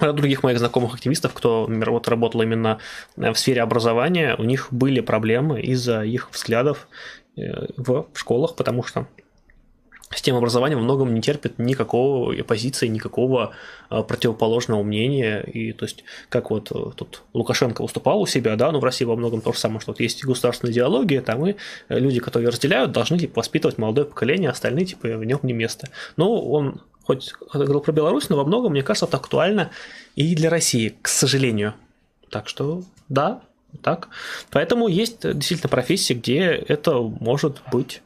Других 0.00 0.42
моих 0.42 0.58
знакомых 0.58 0.94
активистов, 0.94 1.32
кто, 1.34 1.66
вот 1.68 2.08
работал 2.08 2.42
именно 2.42 2.78
э, 3.16 3.32
в 3.32 3.38
сфере 3.38 3.62
образования, 3.62 4.34
у 4.36 4.42
них 4.42 4.68
были 4.72 5.00
проблемы 5.00 5.60
из-за 5.60 6.02
их 6.02 6.30
взглядов 6.32 6.88
э, 7.36 7.66
в 7.76 8.08
школах, 8.14 8.56
потому 8.56 8.82
что 8.82 9.06
система 10.10 10.38
образования 10.38 10.74
во 10.74 10.82
многом 10.82 11.14
не 11.14 11.22
терпит 11.22 11.60
никакого 11.60 12.34
оппозиции, 12.34 12.88
никакого 12.88 13.52
э, 13.88 14.02
противоположного 14.02 14.82
мнения. 14.82 15.42
И 15.42 15.72
то 15.72 15.84
есть, 15.84 16.02
как 16.28 16.50
вот 16.50 16.72
тут 16.96 17.22
Лукашенко 17.32 17.82
выступал 17.82 18.20
у 18.20 18.26
себя, 18.26 18.56
да, 18.56 18.72
но 18.72 18.80
в 18.80 18.84
России 18.84 19.04
во 19.04 19.14
многом 19.14 19.42
то 19.42 19.52
же 19.52 19.60
самое, 19.60 19.78
что 19.78 19.92
вот 19.92 20.00
есть 20.00 20.24
государственная 20.24 20.72
идеология, 20.72 21.20
там 21.20 21.46
и 21.46 21.54
люди, 21.88 22.18
которые 22.18 22.48
разделяют, 22.48 22.90
должны 22.90 23.16
типа, 23.16 23.34
воспитывать 23.36 23.78
молодое 23.78 24.08
поколение, 24.08 24.48
а 24.48 24.52
остальные 24.52 24.86
типа 24.86 25.06
в 25.06 25.24
нем 25.24 25.38
не 25.44 25.52
место. 25.52 25.88
Но 26.16 26.44
он 26.44 26.80
хоть 27.04 27.32
говорил 27.52 27.80
про 27.80 27.92
Беларусь, 27.92 28.28
но 28.28 28.36
во 28.36 28.44
многом, 28.44 28.72
мне 28.72 28.82
кажется, 28.82 29.06
это 29.06 29.16
актуально 29.16 29.70
и 30.16 30.34
для 30.34 30.50
России, 30.50 30.96
к 31.00 31.08
сожалению. 31.08 31.74
Так 32.30 32.48
что 32.48 32.82
да, 33.08 33.42
так. 33.82 34.08
Поэтому 34.50 34.88
есть 34.88 35.20
действительно 35.22 35.68
профессии, 35.68 36.14
где 36.14 36.44
это 36.46 37.00
может 37.00 37.62
быть 37.72 38.02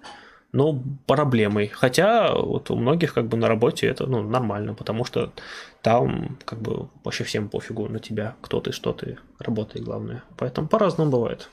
ну, 0.52 0.82
проблемой. 1.06 1.68
Хотя 1.68 2.34
вот 2.34 2.70
у 2.70 2.76
многих 2.76 3.14
как 3.14 3.28
бы 3.28 3.36
на 3.36 3.48
работе 3.48 3.86
это 3.86 4.06
ну, 4.06 4.22
нормально, 4.22 4.74
потому 4.74 5.04
что 5.04 5.32
там 5.82 6.38
как 6.44 6.60
бы 6.60 6.88
вообще 7.04 7.24
всем 7.24 7.48
пофигу 7.48 7.88
на 7.88 7.98
тебя, 7.98 8.36
кто 8.40 8.60
ты, 8.60 8.72
что 8.72 8.92
ты, 8.92 9.18
работай 9.38 9.82
главное. 9.82 10.22
Поэтому 10.36 10.68
по-разному 10.68 11.10
бывает. 11.10 11.50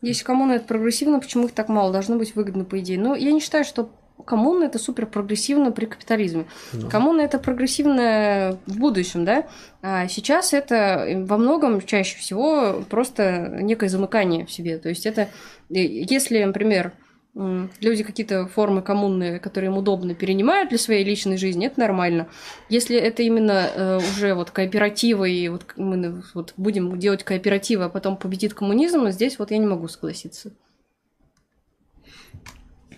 Если 0.00 0.24
коммуна 0.24 0.52
это 0.52 0.66
прогрессивно, 0.66 1.18
почему 1.18 1.46
их 1.46 1.52
так 1.52 1.68
мало? 1.68 1.92
Должно 1.92 2.16
быть 2.16 2.34
выгодно, 2.36 2.64
по 2.64 2.78
идее. 2.78 2.98
Но 2.98 3.16
я 3.16 3.32
не 3.32 3.40
считаю, 3.40 3.64
что 3.64 3.90
коммуна 4.24 4.64
это 4.64 4.78
супер 4.78 5.06
прогрессивно 5.06 5.72
при 5.72 5.86
капитализме. 5.86 6.46
Ну. 6.72 6.88
Коммуна 6.88 7.22
это 7.22 7.38
прогрессивно 7.38 8.58
в 8.66 8.78
будущем, 8.78 9.24
да? 9.24 9.46
А 9.82 10.08
сейчас 10.08 10.52
это 10.52 11.24
во 11.26 11.36
многом 11.36 11.80
чаще 11.80 12.18
всего 12.18 12.82
просто 12.88 13.58
некое 13.60 13.88
замыкание 13.88 14.46
в 14.46 14.50
себе. 14.50 14.78
То 14.78 14.88
есть 14.88 15.06
это, 15.06 15.28
э, 15.70 15.78
если, 15.80 16.42
например, 16.42 16.92
люди 17.34 18.02
какие-то 18.02 18.46
формы 18.46 18.82
коммуны, 18.82 19.38
которые 19.38 19.70
им 19.70 19.78
удобно, 19.78 20.14
перенимают 20.14 20.70
для 20.70 20.78
своей 20.78 21.04
личной 21.04 21.36
жизни, 21.36 21.66
это 21.66 21.78
нормально. 21.78 22.28
Если 22.68 22.96
это 22.96 23.22
именно 23.22 23.70
э, 23.72 23.96
уже 23.98 24.34
вот 24.34 24.50
кооперативы, 24.50 25.30
и 25.30 25.48
вот 25.48 25.64
мы 25.76 26.22
вот 26.34 26.54
будем 26.56 26.98
делать 26.98 27.22
кооперативы, 27.22 27.84
а 27.84 27.88
потом 27.88 28.16
победит 28.16 28.54
коммунизм, 28.54 29.08
здесь 29.10 29.38
вот 29.38 29.52
я 29.52 29.58
не 29.58 29.66
могу 29.66 29.86
согласиться. 29.86 30.52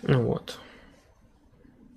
Ну 0.03 0.23
вот. 0.23 0.59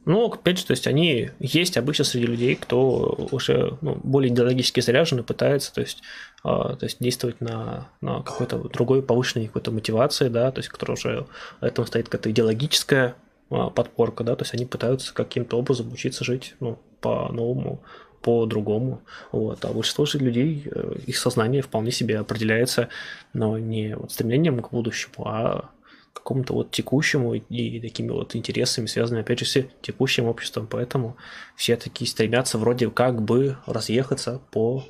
Ну, 0.05 0.25
опять 0.25 0.59
же, 0.59 0.65
то 0.65 0.71
есть 0.71 0.85
они 0.87 1.29
есть 1.39 1.77
обычно 1.77 2.03
среди 2.03 2.25
людей, 2.25 2.55
кто 2.55 3.27
уже 3.31 3.77
ну, 3.81 3.97
более 4.03 4.33
идеологически 4.33 4.81
заряжен 4.81 5.19
и 5.19 5.23
пытается, 5.23 5.73
то 5.73 5.81
есть, 5.81 6.01
а, 6.43 6.75
то 6.75 6.85
есть 6.85 6.97
действовать 6.99 7.39
на, 7.39 7.87
на 8.01 8.21
какой-то 8.21 8.57
другой 8.57 9.01
повышенной 9.01 9.47
какой-то 9.47 9.71
мотивации, 9.71 10.27
да, 10.27 10.51
то 10.51 10.59
есть, 10.59 10.69
которая 10.69 10.97
уже 10.97 11.25
этому 11.61 11.87
стоит 11.87 12.09
какая-то 12.09 12.31
идеологическая 12.31 13.15
а, 13.49 13.69
подпорка, 13.69 14.25
да, 14.25 14.35
то 14.35 14.43
есть 14.43 14.53
они 14.53 14.65
пытаются 14.65 15.13
каким-то 15.13 15.57
образом 15.57 15.93
учиться 15.93 16.25
жить, 16.25 16.55
ну, 16.59 16.79
по-новому, 16.99 17.81
по-другому, 18.21 19.01
вот, 19.31 19.63
а 19.63 19.69
большинство 19.69 20.05
же 20.05 20.17
людей, 20.17 20.63
э, 20.65 20.95
их 21.05 21.17
сознание 21.17 21.61
вполне 21.61 21.91
себе 21.91 22.19
определяется, 22.19 22.87
но 23.33 23.57
не 23.57 23.97
вот 23.97 24.13
стремлением 24.13 24.61
к 24.61 24.71
будущему, 24.71 25.27
а 25.27 25.69
какому-то 26.13 26.53
вот 26.53 26.71
текущему 26.71 27.33
и 27.33 27.79
такими 27.79 28.09
вот 28.09 28.35
интересами, 28.35 28.85
связанными, 28.85 29.23
опять 29.23 29.39
же, 29.39 29.45
с 29.45 29.65
текущим 29.81 30.25
обществом. 30.25 30.67
Поэтому 30.67 31.17
все 31.55 31.75
такие 31.75 32.09
стремятся 32.09 32.57
вроде 32.57 32.89
как 32.89 33.21
бы 33.21 33.57
разъехаться 33.65 34.41
по, 34.51 34.85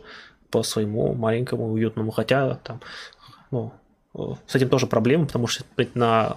по 0.51 0.63
своему 0.63 1.13
маленькому 1.13 1.71
уютному. 1.71 2.11
Хотя 2.11 2.55
там, 2.55 2.81
ну, 3.51 3.73
э, 4.15 4.19
с 4.45 4.55
этим 4.55 4.69
тоже 4.69 4.85
проблема, 4.87 5.25
потому 5.25 5.47
что 5.47 5.63
смотреть 5.63 5.95
на 5.95 6.35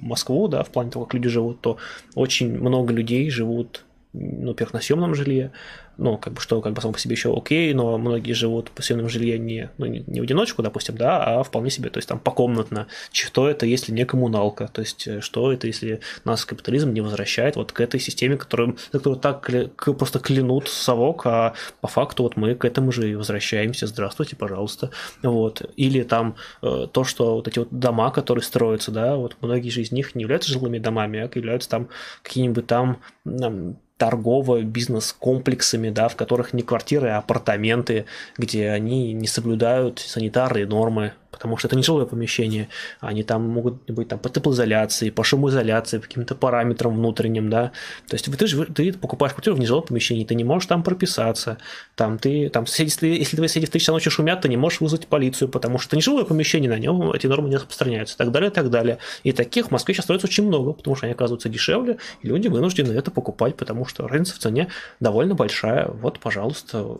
Москву, 0.00 0.48
да, 0.48 0.62
в 0.62 0.70
плане 0.70 0.90
того, 0.90 1.04
как 1.04 1.14
люди 1.14 1.28
живут, 1.28 1.60
то 1.60 1.76
очень 2.14 2.56
много 2.58 2.92
людей 2.92 3.28
живут, 3.28 3.84
ну, 4.12 4.48
во-первых, 4.48 4.74
на 4.74 4.80
съемном 4.80 5.14
жилье, 5.14 5.52
ну, 5.98 6.18
как 6.18 6.34
бы, 6.34 6.40
что 6.40 6.60
как 6.60 6.72
бы 6.72 6.80
само 6.80 6.92
по 6.92 6.98
себе 6.98 7.14
еще 7.14 7.36
окей, 7.36 7.72
но 7.74 7.96
многие 7.98 8.32
живут 8.32 8.70
в 8.74 8.82
съемном 8.82 9.08
жилье 9.08 9.38
не, 9.38 9.70
ну, 9.78 9.86
не, 9.86 10.04
не 10.06 10.20
в 10.20 10.24
одиночку, 10.24 10.62
допустим, 10.62 10.96
да, 10.96 11.22
а 11.22 11.42
вполне 11.42 11.70
себе, 11.70 11.90
то 11.90 11.98
есть 11.98 12.08
там 12.08 12.18
покомнатно. 12.18 12.86
Что 13.12 13.48
это, 13.48 13.66
если 13.66 13.92
не 13.92 14.04
коммуналка? 14.04 14.68
То 14.68 14.82
есть 14.82 15.06
э, 15.06 15.20
что 15.20 15.52
это, 15.52 15.66
если 15.66 16.00
нас 16.24 16.44
капитализм 16.44 16.92
не 16.92 17.00
возвращает 17.00 17.56
вот 17.56 17.72
к 17.72 17.80
этой 17.80 18.00
системе, 18.00 18.36
которую, 18.36 18.76
которую 18.92 19.20
так 19.20 19.48
кля- 19.48 19.70
к- 19.74 19.92
просто 19.94 20.18
клянут 20.18 20.68
совок, 20.68 21.26
а 21.26 21.54
по 21.80 21.88
факту 21.88 22.22
вот 22.22 22.36
мы 22.36 22.54
к 22.54 22.64
этому 22.64 22.92
же 22.92 23.10
и 23.10 23.14
возвращаемся. 23.14 23.86
Здравствуйте, 23.86 24.36
пожалуйста. 24.36 24.90
Вот. 25.22 25.62
Или 25.76 26.02
там 26.02 26.36
э, 26.62 26.86
то, 26.92 27.04
что 27.04 27.36
вот 27.36 27.48
эти 27.48 27.58
вот 27.58 27.68
дома, 27.70 28.10
которые 28.10 28.42
строятся, 28.42 28.90
да, 28.90 29.16
вот 29.16 29.36
многие 29.40 29.70
же 29.70 29.82
из 29.82 29.92
них 29.92 30.14
не 30.14 30.22
являются 30.22 30.52
жилыми 30.52 30.78
домами, 30.78 31.20
а 31.20 31.30
являются 31.36 31.68
там 31.68 31.88
какие-нибудь 32.22 32.66
там 32.66 32.98
м, 33.24 33.78
торгово-бизнес-комплексами, 33.98 35.90
да, 35.90 36.08
в 36.08 36.16
которых 36.16 36.52
не 36.52 36.62
квартиры, 36.62 37.08
а 37.08 37.18
апартаменты, 37.18 38.06
где 38.36 38.70
они 38.70 39.12
не 39.12 39.26
соблюдают 39.26 39.98
санитарные 39.98 40.66
нормы, 40.66 41.12
потому 41.36 41.58
что 41.58 41.68
это 41.68 41.76
не 41.76 41.82
жилое 41.82 42.06
помещение, 42.06 42.70
они 43.00 43.22
там 43.22 43.46
могут 43.46 43.90
быть 43.90 44.08
там 44.08 44.18
по 44.18 44.30
теплоизоляции, 44.30 45.10
по 45.10 45.22
шумоизоляции, 45.22 45.98
по 45.98 46.04
каким-то 46.04 46.34
параметрам 46.34 46.94
внутренним, 46.94 47.50
да, 47.50 47.72
то 48.08 48.14
есть 48.14 48.24
ты 48.24 48.46
же 48.46 48.64
ты 48.64 48.94
покупаешь 48.94 49.34
квартиру 49.34 49.54
в 49.54 49.60
нежилом 49.60 49.82
помещении, 49.82 50.24
ты 50.24 50.34
не 50.34 50.44
можешь 50.44 50.66
там 50.66 50.82
прописаться, 50.82 51.58
там 51.94 52.18
ты, 52.18 52.48
там 52.48 52.66
соседи, 52.66 52.86
если, 52.88 53.08
если 53.08 53.36
твои 53.36 53.48
соседи 53.48 53.66
в 53.66 53.70
3 53.70 53.80
часа 53.80 53.92
ночи 53.92 54.08
шумят, 54.08 54.40
ты 54.40 54.48
не 54.48 54.56
можешь 54.56 54.80
вызвать 54.80 55.06
полицию, 55.06 55.48
потому 55.50 55.78
что 55.78 55.88
это 55.90 55.96
не 55.96 56.02
жилое 56.02 56.24
помещение, 56.24 56.70
на 56.70 56.78
нем 56.78 57.12
эти 57.12 57.26
нормы 57.26 57.50
не 57.50 57.56
распространяются, 57.56 58.14
и 58.14 58.18
так 58.18 58.30
далее, 58.32 58.50
и 58.50 58.54
так 58.54 58.70
далее. 58.70 58.98
И 59.24 59.32
таких 59.32 59.68
в 59.68 59.70
Москве 59.70 59.94
сейчас 59.94 60.06
строится 60.06 60.26
очень 60.26 60.46
много, 60.46 60.72
потому 60.72 60.96
что 60.96 61.04
они 61.06 61.12
оказываются 61.12 61.50
дешевле, 61.50 61.98
и 62.22 62.28
люди 62.28 62.48
вынуждены 62.48 62.92
это 62.92 63.10
покупать, 63.10 63.56
потому 63.56 63.84
что 63.84 64.08
разница 64.08 64.34
в 64.36 64.38
цене 64.38 64.68
довольно 65.00 65.34
большая. 65.34 65.88
Вот, 65.88 66.18
пожалуйста, 66.18 66.98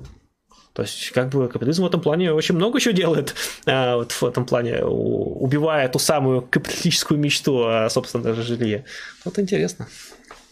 то 0.76 0.82
есть, 0.82 1.10
как 1.12 1.30
бы 1.30 1.48
капитализм 1.48 1.84
в 1.84 1.86
этом 1.86 2.02
плане 2.02 2.32
очень 2.32 2.54
много 2.54 2.76
еще 2.76 2.92
делает, 2.92 3.34
а, 3.64 3.96
вот 3.96 4.12
в 4.12 4.22
этом 4.22 4.44
плане, 4.44 4.84
убивая 4.84 5.88
ту 5.88 5.98
самую 5.98 6.42
капиталистическую 6.42 7.18
мечту 7.18 7.64
о 7.66 7.88
собственном 7.88 8.24
даже 8.24 8.42
жилье. 8.42 8.84
Вот 9.24 9.38
интересно. 9.38 9.88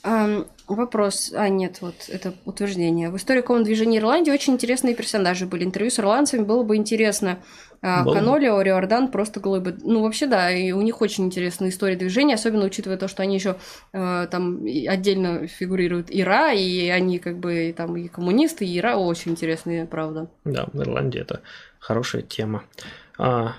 Ам, 0.03 0.47
вопрос. 0.67 1.31
А, 1.35 1.51
нет, 1.51 1.83
вот 1.83 1.95
это 2.09 2.33
утверждение. 2.47 3.11
В 3.11 3.19
истории 3.19 3.43
комнат 3.43 3.67
движения 3.67 3.99
Ирландии 3.99 4.31
очень 4.31 4.55
интересные 4.55 4.95
персонажи 4.95 5.45
были. 5.45 5.65
Интервью 5.65 5.91
с 5.91 5.99
ирландцами 5.99 6.43
было 6.43 6.63
бы 6.63 6.77
интересно. 6.77 7.39
А 7.86 8.02
Было 8.02 8.15
бы. 8.15 8.19
Канолио, 8.19 8.62
Риордан 8.62 9.09
просто 9.09 9.40
глыбы. 9.40 9.77
Ну, 9.82 10.02
вообще, 10.02 10.27
да, 10.27 10.51
и 10.51 10.73
у 10.73 10.81
них 10.81 11.02
очень 11.02 11.27
интересная 11.27 11.69
история 11.69 11.97
движения, 11.97 12.36
особенно 12.36 12.65
учитывая 12.65 12.97
то, 12.97 13.09
что 13.09 13.23
они 13.23 13.35
еще 13.35 13.56
э, 13.93 14.27
там 14.31 14.65
отдельно 14.89 15.47
фигурируют 15.47 16.06
Ира, 16.09 16.52
и 16.52 16.89
они 16.89 17.19
как 17.19 17.36
бы 17.36 17.69
и 17.69 17.73
там 17.74 17.94
и 17.98 18.09
коммунисты, 18.09 18.65
и 18.65 18.78
Ира 18.78 18.97
очень 18.97 19.32
интересные, 19.32 19.85
правда. 19.85 20.28
Да, 20.47 20.66
в 20.73 20.81
Ирландии 20.81 21.20
это 21.20 21.43
хорошая 21.78 22.23
тема. 22.23 22.65
А, 23.19 23.52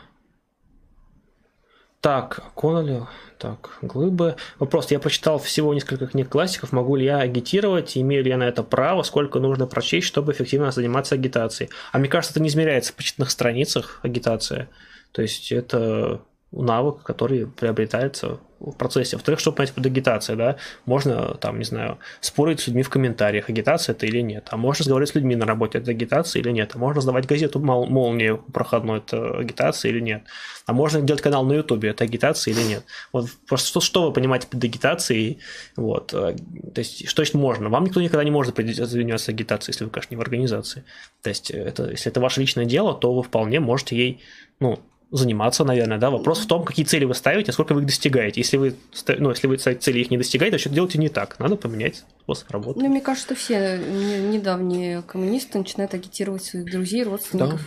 так, 2.06 2.44
Коннелли, 2.54 3.08
так, 3.40 3.80
глыбы. 3.82 4.36
Вопрос, 4.60 4.92
я 4.92 5.00
прочитал 5.00 5.40
всего 5.40 5.74
несколько 5.74 6.06
книг 6.06 6.30
классиков, 6.30 6.72
могу 6.72 6.96
ли 6.98 7.06
я 7.06 7.18
агитировать, 7.18 7.98
имею 7.98 8.24
ли 8.24 8.30
я 8.30 8.38
на 8.38 8.44
это 8.44 8.62
право, 8.62 9.02
сколько 9.02 9.40
нужно 9.40 9.66
прочесть, 9.66 10.06
чтобы 10.06 10.32
эффективно 10.32 10.70
заниматься 10.70 11.16
агитацией. 11.16 11.72
А 11.92 11.98
мне 11.98 12.08
кажется, 12.08 12.34
это 12.34 12.44
не 12.44 12.50
измеряется 12.50 12.94
в 12.94 12.96
почетных 12.96 13.32
страницах 13.32 14.02
агитация. 14.04 14.70
То 15.14 15.24
есть 15.24 15.52
это 15.52 16.22
навык, 16.62 17.04
который 17.04 17.48
приобретается 17.48 18.40
в 18.60 18.72
процессе. 18.74 19.16
Во-вторых, 19.16 19.40
чтобы 19.40 19.58
понять 19.58 19.74
под 19.74 19.86
агитацией, 19.86 20.38
да, 20.38 20.56
можно, 20.86 21.36
там, 21.36 21.60
не 21.60 21.66
знаю, 21.66 22.00
спорить 22.22 22.62
с 22.62 22.68
людьми 22.68 22.84
в 22.84 22.90
комментариях, 22.90 23.50
агитация 23.50 23.94
это 23.94 24.06
или 24.06 24.22
нет. 24.22 24.48
А 24.52 24.58
можно 24.58 24.80
разговаривать 24.80 25.10
с 25.10 25.16
людьми 25.16 25.36
на 25.36 25.46
работе, 25.46 25.78
это 25.78 25.92
агитация 25.92 26.42
или 26.42 26.52
нет. 26.52 26.72
А 26.74 26.78
можно 26.78 27.02
сдавать 27.02 27.28
газету 27.28 27.60
«Мол- 27.60 27.88
«Молния» 27.88 28.36
проходной, 28.36 29.00
это 29.00 29.38
агитация 29.38 29.92
или 29.92 30.00
нет. 30.00 30.24
А 30.66 30.74
можно 30.74 31.02
делать 31.02 31.22
канал 31.22 31.46
на 31.46 31.54
Ютубе, 31.54 31.90
это 31.90 32.04
агитация 32.06 32.54
или 32.54 32.62
нет. 32.62 32.86
Вот 33.12 33.30
просто 33.48 33.68
что, 33.68 33.82
что 33.82 34.08
вы 34.08 34.14
понимаете 34.14 34.48
под 34.48 34.64
агитацией, 34.64 35.40
вот, 35.76 36.14
э, 36.14 36.36
то 36.74 36.80
есть, 36.80 37.08
что 37.08 37.22
значит 37.22 37.36
можно? 37.36 37.70
Вам 37.70 37.86
никто 37.86 38.02
никогда 38.02 38.24
не 38.24 38.32
может 38.32 38.56
заниматься 38.56 39.32
агитацией, 39.32 39.74
если 39.74 39.84
вы, 39.86 39.92
конечно, 39.92 40.14
не 40.14 40.18
в 40.18 40.22
организации. 40.22 40.86
То 41.22 41.30
есть, 41.30 41.52
это, 41.52 41.92
если 41.92 42.12
это 42.12 42.20
ваше 42.20 42.40
личное 42.40 42.66
дело, 42.66 42.96
то 42.96 43.14
вы 43.14 43.22
вполне 43.22 43.60
можете 43.60 43.96
ей, 43.96 44.22
ну, 44.60 44.80
заниматься, 45.18 45.64
наверное, 45.64 45.98
да. 45.98 46.10
Вопрос 46.10 46.40
в 46.40 46.48
том, 46.48 46.64
какие 46.64 46.86
цели 46.86 47.06
вы 47.06 47.14
ставите, 47.14 47.52
сколько 47.52 47.74
вы 47.74 47.82
их 47.82 47.88
достигаете. 47.88 48.42
Если 48.42 48.58
вы, 48.58 48.76
ну, 49.18 49.30
если 49.30 49.48
вы 49.48 49.58
цели 49.58 50.00
их 50.00 50.12
не 50.12 50.18
достигаете, 50.18 50.58
то 50.58 50.60
что-то 50.60 50.76
делаете 50.76 50.98
не 51.00 51.10
так. 51.10 51.40
Надо 51.40 51.56
поменять 51.56 52.04
способ 52.22 52.50
работы. 52.52 52.80
Ну, 52.80 52.90
мне 52.90 53.02
кажется, 53.02 53.28
что 53.28 53.36
все 53.36 53.78
не- 53.78 54.38
недавние 54.38 55.02
коммунисты 55.02 55.58
начинают 55.58 55.94
агитировать 55.94 56.44
своих 56.44 56.66
друзей, 56.66 57.04
родственников. 57.04 57.62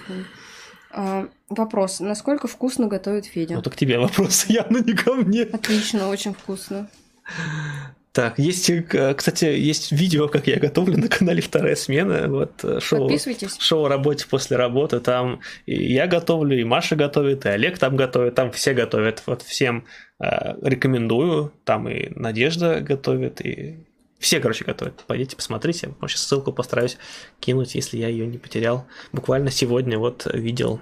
А, 0.91 1.29
вопрос. 1.49 2.01
Насколько 2.01 2.49
вкусно 2.49 2.87
готовит 2.87 3.27
Федя? 3.27 3.57
Вот 3.57 3.69
к 3.69 3.77
тебе 3.77 3.99
вопрос, 3.99 4.45
явно 4.49 4.79
не 4.79 4.95
ко 4.95 5.15
мне. 5.15 5.43
Отлично, 5.43 6.09
очень 6.09 6.35
вкусно. 6.35 6.89
Так, 8.19 8.37
есть, 8.37 8.69
э, 8.69 9.15
кстати, 9.15 9.45
есть 9.45 9.93
видео, 9.93 10.27
как 10.27 10.49
я 10.49 10.59
готовлю 10.59 10.99
на 10.99 11.07
канале 11.09 11.41
«Вторая 11.41 11.77
смена». 11.77 12.27
Вот 12.27 12.65
э, 12.65 12.81
шоу, 12.81 13.09
шоу 13.61 13.85
о 13.85 13.89
работе 13.89 14.27
после 14.29 14.57
работы. 14.57 14.99
Там 14.99 15.39
и 15.67 15.93
я 15.93 16.09
готовлю, 16.09 16.59
и 16.59 16.65
Маша 16.65 16.97
готовит, 16.97 17.47
и 17.47 17.51
Олег 17.51 17.79
там 17.79 17.95
готовит, 17.95 18.35
там 18.35 18.51
все 18.51 18.75
готовят. 18.75 19.23
Вот 19.27 19.43
всем 19.43 19.85
э, 20.19 20.57
рекомендую. 20.63 21.53
Там 21.63 21.89
и 21.89 22.09
Надежда 22.19 22.81
готовит, 22.81 23.41
и 23.41 23.87
все, 24.19 24.41
короче, 24.41 24.65
готовят. 24.65 25.05
Пойдите, 25.07 25.37
посмотрите. 25.37 25.95
Сейчас 26.01 26.23
ссылку 26.23 26.53
постараюсь 26.53 26.99
кинуть, 27.39 27.77
если 27.77 27.99
я 27.99 28.09
ее 28.09 28.27
не 28.27 28.39
потерял. 28.39 28.89
Буквально 29.13 29.53
сегодня 29.53 29.97
вот 29.97 30.27
видел. 30.35 30.81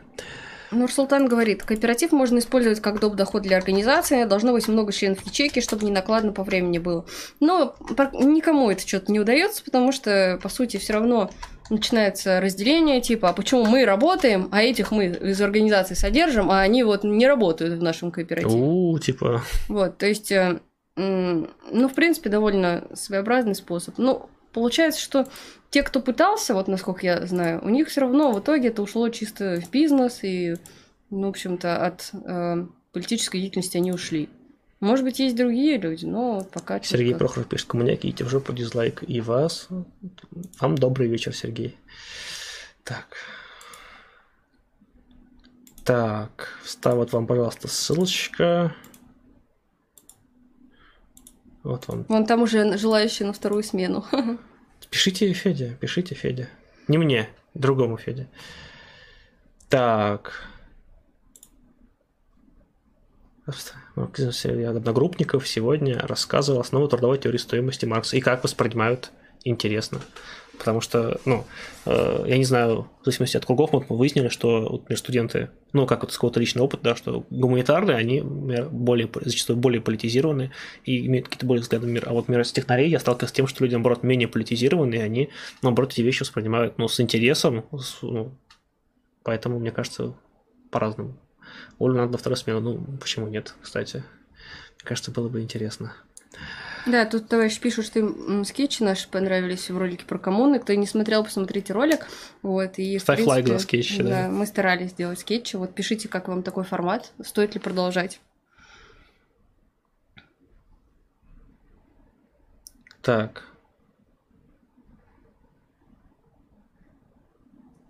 Нурсултан 0.71 1.27
говорит, 1.27 1.63
кооператив 1.63 2.13
можно 2.13 2.39
использовать 2.39 2.81
как 2.81 3.01
доп. 3.01 3.15
доход 3.15 3.43
для 3.43 3.57
организации, 3.57 4.25
должно 4.25 4.53
быть 4.53 4.69
много 4.69 4.93
членов 4.93 5.25
ячейки, 5.27 5.61
чтобы 5.61 5.85
не 5.85 5.91
накладно 5.91 6.33
по 6.33 6.43
времени 6.43 6.79
было. 6.79 7.05
Но 7.41 7.75
никому 8.13 8.71
это 8.71 8.87
что-то 8.87 9.13
не 9.13 9.21
удается, 9.21 9.65
потому 9.65 9.93
что, 9.93 10.39
по 10.43 10.49
сути, 10.49 10.77
все 10.77 10.95
равно 10.95 11.31
начинается 11.71 12.41
разделение, 12.41 13.01
типа, 13.01 13.31
а 13.31 13.33
почему 13.33 13.65
мы 13.65 13.85
работаем, 13.85 14.49
а 14.53 14.63
этих 14.63 14.91
мы 14.91 15.07
из 15.07 15.41
организации 15.41 15.95
содержим, 15.95 16.51
а 16.51 16.61
они 16.61 16.85
вот 16.85 17.05
не 17.05 17.27
работают 17.27 17.79
в 17.79 17.83
нашем 17.83 18.11
кооперативе. 18.11 18.61
У, 18.61 18.99
типа, 18.99 19.43
Вот, 19.69 19.99
то 19.99 20.07
есть, 20.07 20.31
э, 20.31 20.61
ну, 20.97 21.89
в 21.89 21.95
принципе, 21.95 22.31
довольно 22.31 22.85
своеобразный 22.95 23.55
способ. 23.55 23.99
Ну, 23.99 24.29
получается, 24.53 25.01
что 25.01 25.27
те, 25.71 25.83
кто 25.83 26.01
пытался, 26.01 26.55
вот 26.55 26.69
насколько 26.69 27.05
я 27.05 27.27
знаю, 27.27 27.61
у 27.65 27.69
них 27.69 27.89
все 27.89 28.03
равно 28.03 28.33
в 28.33 28.41
итоге 28.41 28.69
это 28.69 28.83
ушло 28.83 29.09
чисто 29.09 29.61
в 29.61 29.71
бизнес, 29.71 30.21
и, 30.23 30.57
ну, 31.11 31.27
в 31.27 31.31
общем-то, 31.31 31.85
от 31.85 32.11
э, 32.13 32.67
политической 32.93 33.41
деятельности 33.41 33.77
они 33.77 33.93
ушли. 33.93 34.29
Может 34.81 35.05
быть, 35.05 35.19
есть 35.19 35.37
другие 35.37 35.79
люди, 35.79 36.05
но 36.05 36.45
пока... 36.53 36.81
Сергей 36.83 37.13
как. 37.13 37.19
Прохоров 37.21 37.49
пишет, 37.49 37.67
коммуняки, 37.67 38.09
идите 38.09 38.25
в 38.25 38.29
жопу, 38.29 38.53
дизлайк. 38.53 39.03
И 39.07 39.21
вас. 39.21 39.69
Вам 40.61 40.77
добрый 40.77 41.09
вечер, 41.09 41.35
Сергей. 41.35 41.77
Так. 42.85 43.17
Так, 45.85 46.49
вот 46.83 47.13
вам, 47.13 47.27
пожалуйста, 47.27 47.69
ссылочка. 47.69 48.75
Вот 51.63 51.89
вам. 51.89 52.05
Вон 52.09 52.27
там 52.27 52.43
уже 52.43 52.77
желающие 52.77 53.27
на 53.27 53.33
вторую 53.33 53.63
смену. 53.63 54.05
Пишите 54.91 55.33
Федя, 55.33 55.75
пишите 55.81 56.15
Федя. 56.15 56.49
Не 56.89 56.99
мне, 56.99 57.29
другому 57.55 57.97
Феде. 57.97 58.29
Так. 59.69 60.49
Марксизм 63.95 64.33
среди 64.33 64.63
одногруппников 64.65 65.47
сегодня 65.47 65.99
рассказывал 66.01 66.61
основу 66.61 66.89
трудовой 66.89 67.19
теории 67.19 67.39
стоимости 67.39 67.85
Маркса 67.85 68.17
и 68.17 68.21
как 68.21 68.43
воспринимают 68.43 69.13
интересно. 69.45 70.01
Потому 70.59 70.81
что, 70.81 71.21
ну, 71.25 71.45
э, 71.85 72.25
я 72.27 72.39
не 72.39 72.45
знаю, 72.45 72.89
в 73.01 73.05
зависимости 73.05 73.37
от 73.37 73.45
кругов, 73.47 73.73
мы 73.73 73.85
выяснили, 73.89 74.29
что, 74.29 74.83
вот, 74.89 74.99
студенты, 74.99 75.51
ну, 75.73 75.87
как 75.87 76.03
вот 76.03 76.13
с 76.13 76.15
какого-то 76.17 76.41
личного 76.41 76.67
опыта, 76.67 76.83
да, 76.83 76.97
что 76.97 77.25
гуманитарные, 77.31 77.97
они 77.97 78.21
более, 78.21 79.09
зачастую 79.23 79.57
более 79.57 79.81
политизированы 79.81 80.53
и 80.85 81.07
имеют 81.07 81.27
какие-то 81.27 81.47
более 81.47 81.63
взгляды 81.63 81.87
на 81.87 81.91
мир. 81.91 82.05
А 82.07 82.13
вот, 82.13 82.29
например, 82.29 82.45
с 82.45 82.53
технарей 82.53 82.89
я 82.89 82.99
сталкивался 82.99 83.33
с 83.33 83.37
тем, 83.37 83.47
что 83.47 83.65
люди, 83.65 83.75
наоборот, 83.75 84.03
менее 84.03 84.29
политизированы, 84.29 84.95
и 84.95 84.99
они, 84.99 85.31
наоборот, 85.63 85.93
эти 85.93 86.01
вещи 86.01 86.23
воспринимают, 86.23 86.79
ну, 86.79 86.89
с 86.89 86.99
интересом, 87.01 87.65
с- 87.79 88.03
ну, 88.03 88.33
поэтому, 89.23 89.59
мне 89.59 89.71
кажется, 89.71 90.15
по-разному. 90.71 91.17
Олю 91.79 91.95
надо 91.95 92.13
на 92.13 92.19
вторую 92.19 92.37
смену, 92.37 92.61
ну, 92.61 92.99
почему 92.99 93.29
нет, 93.29 93.55
кстати. 93.61 93.97
Мне 93.97 94.85
кажется, 94.85 95.11
было 95.11 95.29
бы 95.29 95.41
интересно. 95.41 95.95
Да, 96.87 97.05
тут 97.05 97.29
товарищ 97.29 97.59
пишут, 97.59 97.87
что 97.87 97.99
им 97.99 98.45
скетчи 98.45 98.83
наши 98.83 99.09
понравились 99.09 99.69
в 99.71 99.77
ролике 99.77 100.05
про 100.07 100.19
коммуны. 100.19 100.61
Кто 100.61 100.73
не 100.75 100.87
смотрел, 100.87 101.25
посмотрите 101.25 101.73
ролик. 101.73 102.07
Вот, 102.43 102.79
и, 102.79 102.99
Ставь 102.99 103.25
лайк 103.25 103.45
принципе, 103.47 103.59
за 103.59 103.65
скетчи, 103.65 104.03
да. 104.03 104.29
мы 104.29 104.47
старались 104.47 104.91
сделать 104.91 105.19
скетчи. 105.19 105.57
Вот 105.57 105.75
пишите, 105.75 106.09
как 106.09 106.29
вам 106.29 106.43
такой 106.43 106.65
формат, 106.65 107.13
стоит 107.23 107.55
ли 107.55 107.61
продолжать. 107.61 108.21
Так, 113.03 113.45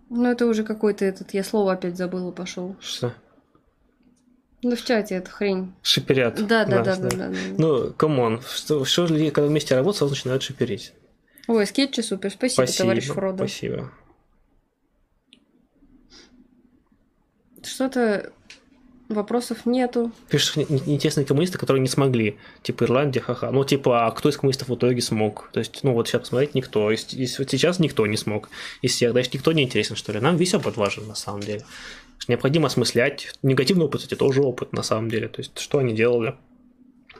Ну, 0.09 0.25
это 0.31 0.45
уже 0.45 0.63
какой-то 0.63 1.03
этот, 1.05 1.33
я 1.33 1.43
слово 1.43 1.73
опять 1.73 1.97
забыла, 1.97 2.31
пошел. 2.31 2.75
что? 2.79 3.13
Ну, 4.63 4.75
в 4.75 4.83
чате 4.83 5.15
эта 5.15 5.29
хрень. 5.29 5.73
Шиперят. 5.83 6.35
Да, 6.47 6.65
да, 6.65 6.83
да, 6.83 6.95
да, 6.95 7.09
да. 7.09 7.31
Ну, 7.57 7.93
come 7.93 8.20
on, 8.20 8.41
что, 8.41 8.85
что 8.85 9.05
же 9.07 9.13
люди, 9.15 9.29
когда 9.29 9.47
вместе 9.47 9.75
работают, 9.75 9.97
сразу 9.97 10.13
начинают 10.15 10.41
шиперить. 10.43 10.93
Ой, 11.47 11.65
скетчи 11.65 12.01
супер, 12.01 12.31
спасибо, 12.31 12.65
Спасибо, 12.65 12.83
товарищ 12.83 13.05
Фродо. 13.05 13.37
спасибо. 13.37 13.91
Что-то 17.63 18.31
вопросов 19.09 19.65
нету. 19.65 20.11
Не- 20.55 20.93
интересные 20.93 21.25
коммунисты, 21.25 21.57
которые 21.57 21.81
не 21.81 21.87
смогли. 21.87 22.37
Типа 22.63 22.83
Ирландия, 22.83 23.21
ха-ха. 23.21 23.51
Ну, 23.51 23.63
типа, 23.63 24.07
а 24.07 24.11
кто 24.11 24.29
из 24.29 24.37
коммунистов 24.37 24.69
в 24.69 24.75
итоге 24.75 25.01
смог? 25.01 25.49
То 25.53 25.59
есть, 25.59 25.83
ну, 25.83 25.93
вот 25.93 26.07
сейчас 26.07 26.21
посмотреть, 26.21 26.55
никто. 26.55 26.91
Если, 26.91 27.17
если 27.17 27.43
вот 27.43 27.51
сейчас 27.51 27.79
никто 27.79 28.05
не 28.07 28.17
смог. 28.17 28.49
Из 28.81 28.91
всех, 28.91 29.11
значит, 29.11 29.33
никто 29.33 29.51
не 29.51 29.63
интересен, 29.63 29.95
что 29.95 30.11
ли. 30.11 30.19
Нам 30.19 30.35
весь 30.35 30.53
опыт 30.53 30.75
важен, 30.77 31.07
на 31.07 31.15
самом 31.15 31.41
деле. 31.41 31.63
Что 32.17 32.31
Необходимо 32.31 32.67
осмыслять. 32.67 33.33
Негативный 33.43 33.85
опыт, 33.85 34.01
кстати, 34.01 34.17
тоже 34.17 34.41
опыт, 34.41 34.73
на 34.73 34.83
самом 34.83 35.09
деле. 35.09 35.27
То 35.27 35.39
есть, 35.39 35.59
что 35.59 35.79
они 35.79 35.93
делали. 35.93 36.35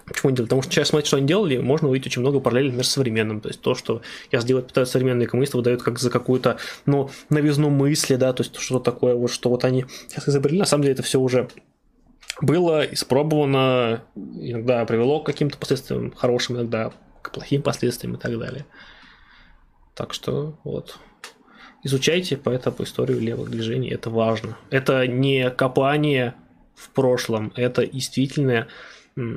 Почему 0.05 0.31
делали? 0.31 0.47
Потому 0.47 0.61
что 0.61 0.71
сейчас 0.71 0.87
смотреть, 0.87 1.07
что 1.07 1.17
они 1.17 1.27
делали, 1.27 1.57
можно 1.57 1.89
увидеть 1.89 2.07
очень 2.07 2.21
много 2.21 2.39
параллелей 2.39 2.69
например, 2.69 2.85
с 2.85 2.89
современным. 2.89 3.41
То 3.41 3.49
есть 3.49 3.61
то, 3.61 3.75
что 3.75 4.01
я 4.31 4.39
сделать 4.39 4.67
пытаются 4.67 4.93
современные 4.93 5.27
коммунисты, 5.27 5.57
выдают 5.57 5.83
как 5.83 5.99
за 5.99 6.09
какую-то, 6.09 6.57
ну, 6.85 7.09
новизну 7.29 7.69
мысли, 7.69 8.15
да, 8.15 8.31
то 8.31 8.41
есть 8.41 8.57
что 8.57 8.79
такое, 8.79 9.15
вот 9.15 9.29
что 9.31 9.49
вот 9.49 9.65
они 9.65 9.85
сейчас 10.07 10.29
изобрели, 10.29 10.59
на 10.59 10.65
самом 10.65 10.83
деле 10.83 10.93
это 10.93 11.03
все 11.03 11.19
уже 11.19 11.49
было 12.41 12.83
испробовано, 12.85 14.03
иногда 14.15 14.85
привело 14.85 15.19
к 15.19 15.25
каким-то 15.25 15.57
последствиям 15.57 16.13
хорошим, 16.15 16.55
иногда 16.55 16.93
к 17.21 17.31
плохим 17.31 17.61
последствиям 17.61 18.15
и 18.15 18.17
так 18.17 18.37
далее. 18.39 18.65
Так 19.93 20.13
что 20.13 20.57
вот. 20.63 20.97
Изучайте 21.87 22.35
поэтому 22.35 22.75
историю 22.81 23.21
левых 23.21 23.49
движений, 23.49 23.87
это 23.91 24.09
важно. 24.09 24.57
Это 24.71 25.07
не 25.07 25.49
копание 25.49 26.33
в 26.75 26.89
прошлом, 26.89 27.53
это 27.55 27.87
действительно 27.87 28.67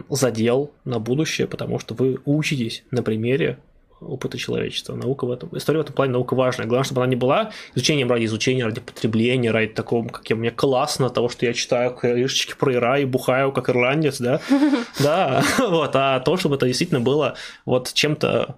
задел 0.09 0.73
на 0.85 0.99
будущее, 0.99 1.47
потому 1.47 1.79
что 1.79 1.95
вы 1.95 2.19
учитесь 2.25 2.83
на 2.91 3.05
примере 3.05 3.61
опыта 4.01 4.37
человечества. 4.37 4.97
Наука 4.97 5.27
в 5.27 5.31
этом, 5.31 5.57
история 5.57 5.79
в 5.79 5.83
этом 5.83 5.95
плане 5.95 6.13
наука 6.13 6.35
важная. 6.35 6.67
Главное, 6.67 6.87
чтобы 6.87 7.03
она 7.03 7.11
не 7.11 7.15
была 7.15 7.53
изучением 7.77 8.11
ради 8.11 8.25
изучения, 8.25 8.65
ради 8.65 8.81
потребления, 8.81 9.53
ради 9.53 9.73
такого, 9.73 10.09
как 10.09 10.29
я, 10.29 10.35
мне 10.35 10.51
классно 10.51 11.09
того, 11.09 11.29
что 11.29 11.47
я 11.47 11.53
читаю 11.53 11.93
книжечки 11.93 12.57
про 12.59 12.75
Ира 12.75 12.99
и 12.99 13.05
бухаю 13.05 13.53
как 13.53 13.71
ирландец, 13.71 14.19
да, 14.19 14.41
да, 14.99 15.45
вот, 15.59 15.95
а 15.95 16.19
то, 16.19 16.37
чтобы 16.37 16.57
это 16.57 16.67
действительно 16.67 17.01
было 17.01 17.37
вот 17.65 17.93
чем-то 17.93 18.57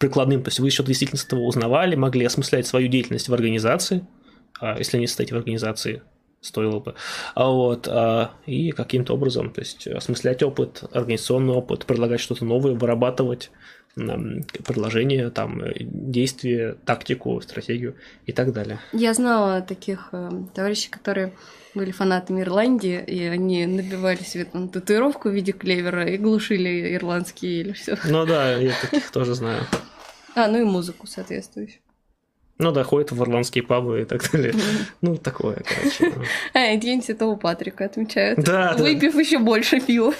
прикладным, 0.00 0.42
то 0.42 0.48
есть 0.48 0.58
вы 0.58 0.70
что-то 0.70 0.88
действительно 0.88 1.20
с 1.20 1.24
этого 1.26 1.40
узнавали, 1.40 1.94
могли 1.94 2.24
осмыслять 2.24 2.66
свою 2.66 2.88
деятельность 2.88 3.28
в 3.28 3.34
организации, 3.34 4.04
а 4.58 4.78
если 4.78 4.98
не 4.98 5.06
состоите 5.06 5.34
в 5.34 5.38
организации, 5.38 6.02
стоило 6.40 6.80
бы. 6.80 6.94
А 7.34 7.50
вот, 7.50 7.86
а, 7.86 8.32
и 8.46 8.70
каким-то 8.70 9.12
образом, 9.12 9.52
то 9.52 9.60
есть 9.60 9.86
осмыслять 9.86 10.42
опыт, 10.42 10.84
организационный 10.92 11.52
опыт, 11.52 11.84
предлагать 11.84 12.20
что-то 12.20 12.46
новое, 12.46 12.72
вырабатывать 12.72 13.50
предложения, 13.94 15.30
там, 15.30 15.62
действия, 15.78 16.76
тактику, 16.86 17.40
стратегию 17.42 17.96
и 18.24 18.32
так 18.32 18.52
далее. 18.52 18.78
Я 18.92 19.12
знала 19.14 19.60
таких 19.62 20.10
э, 20.12 20.30
товарищей, 20.54 20.88
которые 20.90 21.34
были 21.74 21.90
фанатами 21.90 22.42
Ирландии, 22.42 23.02
и 23.06 23.24
они 23.24 23.66
набивали 23.66 24.22
себе 24.22 24.44
там 24.44 24.68
татуировку 24.68 25.28
в 25.28 25.32
виде 25.32 25.52
клевера 25.52 26.06
и 26.08 26.16
глушили 26.16 26.94
ирландские 26.94 27.60
или 27.60 27.72
все. 27.72 27.96
Ну 28.04 28.26
да, 28.26 28.54
я 28.56 28.72
таких 28.80 29.10
тоже 29.10 29.34
знаю. 29.34 29.62
А, 30.34 30.48
ну 30.48 30.60
и 30.60 30.64
музыку 30.64 31.06
соответствующую. 31.06 31.80
Ну 32.58 32.72
да, 32.72 32.84
ходит 32.84 33.10
в 33.10 33.22
ирландские 33.22 33.64
пабы 33.64 34.02
и 34.02 34.04
так 34.04 34.30
далее. 34.30 34.54
Ну, 35.00 35.16
такое, 35.16 35.62
короче. 35.64 36.12
А, 36.52 36.76
День 36.76 37.02
Святого 37.02 37.36
Патрика 37.36 37.86
отмечают. 37.86 38.38
Да, 38.40 38.76
Выпив 38.76 39.14
еще 39.14 39.38
больше 39.38 39.80
пива. 39.80 40.12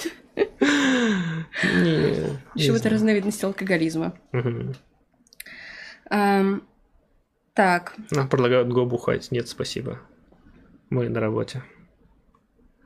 Еще 2.55 2.75
это 2.75 2.89
разновидность 2.89 3.45
алкоголизма. 3.45 4.15
Так, 7.53 7.95
Нам 8.11 8.29
предлагают 8.29 8.69
го 8.69 8.87
бухать. 8.87 9.31
Нет, 9.31 9.49
спасибо. 9.49 9.99
Мы 10.91 11.09
на 11.09 11.21
работе. 11.21 11.63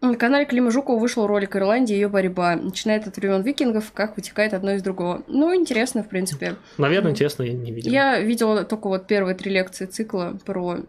на 0.02 0.16
канале 0.16 0.44
Клима 0.44 0.70
Жукова 0.70 0.98
вышел 1.00 1.26
ролик 1.26 1.56
Ирландии 1.56 1.94
и 1.94 1.96
ее 1.96 2.08
борьба. 2.08 2.54
Начинает 2.56 3.06
от 3.06 3.16
времен 3.16 3.40
викингов, 3.42 3.92
как 3.92 4.16
вытекает 4.16 4.52
одно 4.52 4.72
из 4.72 4.82
другого. 4.82 5.22
Ну, 5.26 5.54
интересно, 5.54 6.02
в 6.02 6.08
принципе. 6.08 6.56
Наверное, 6.76 7.12
интересно, 7.12 7.42
я 7.44 7.54
не 7.54 7.72
видел. 7.72 7.90
Я 7.90 8.20
видела 8.20 8.64
только 8.64 8.88
вот 8.88 9.06
первые 9.06 9.34
три 9.34 9.50
лекции 9.50 9.86
цикла 9.86 10.38
про 10.44 10.80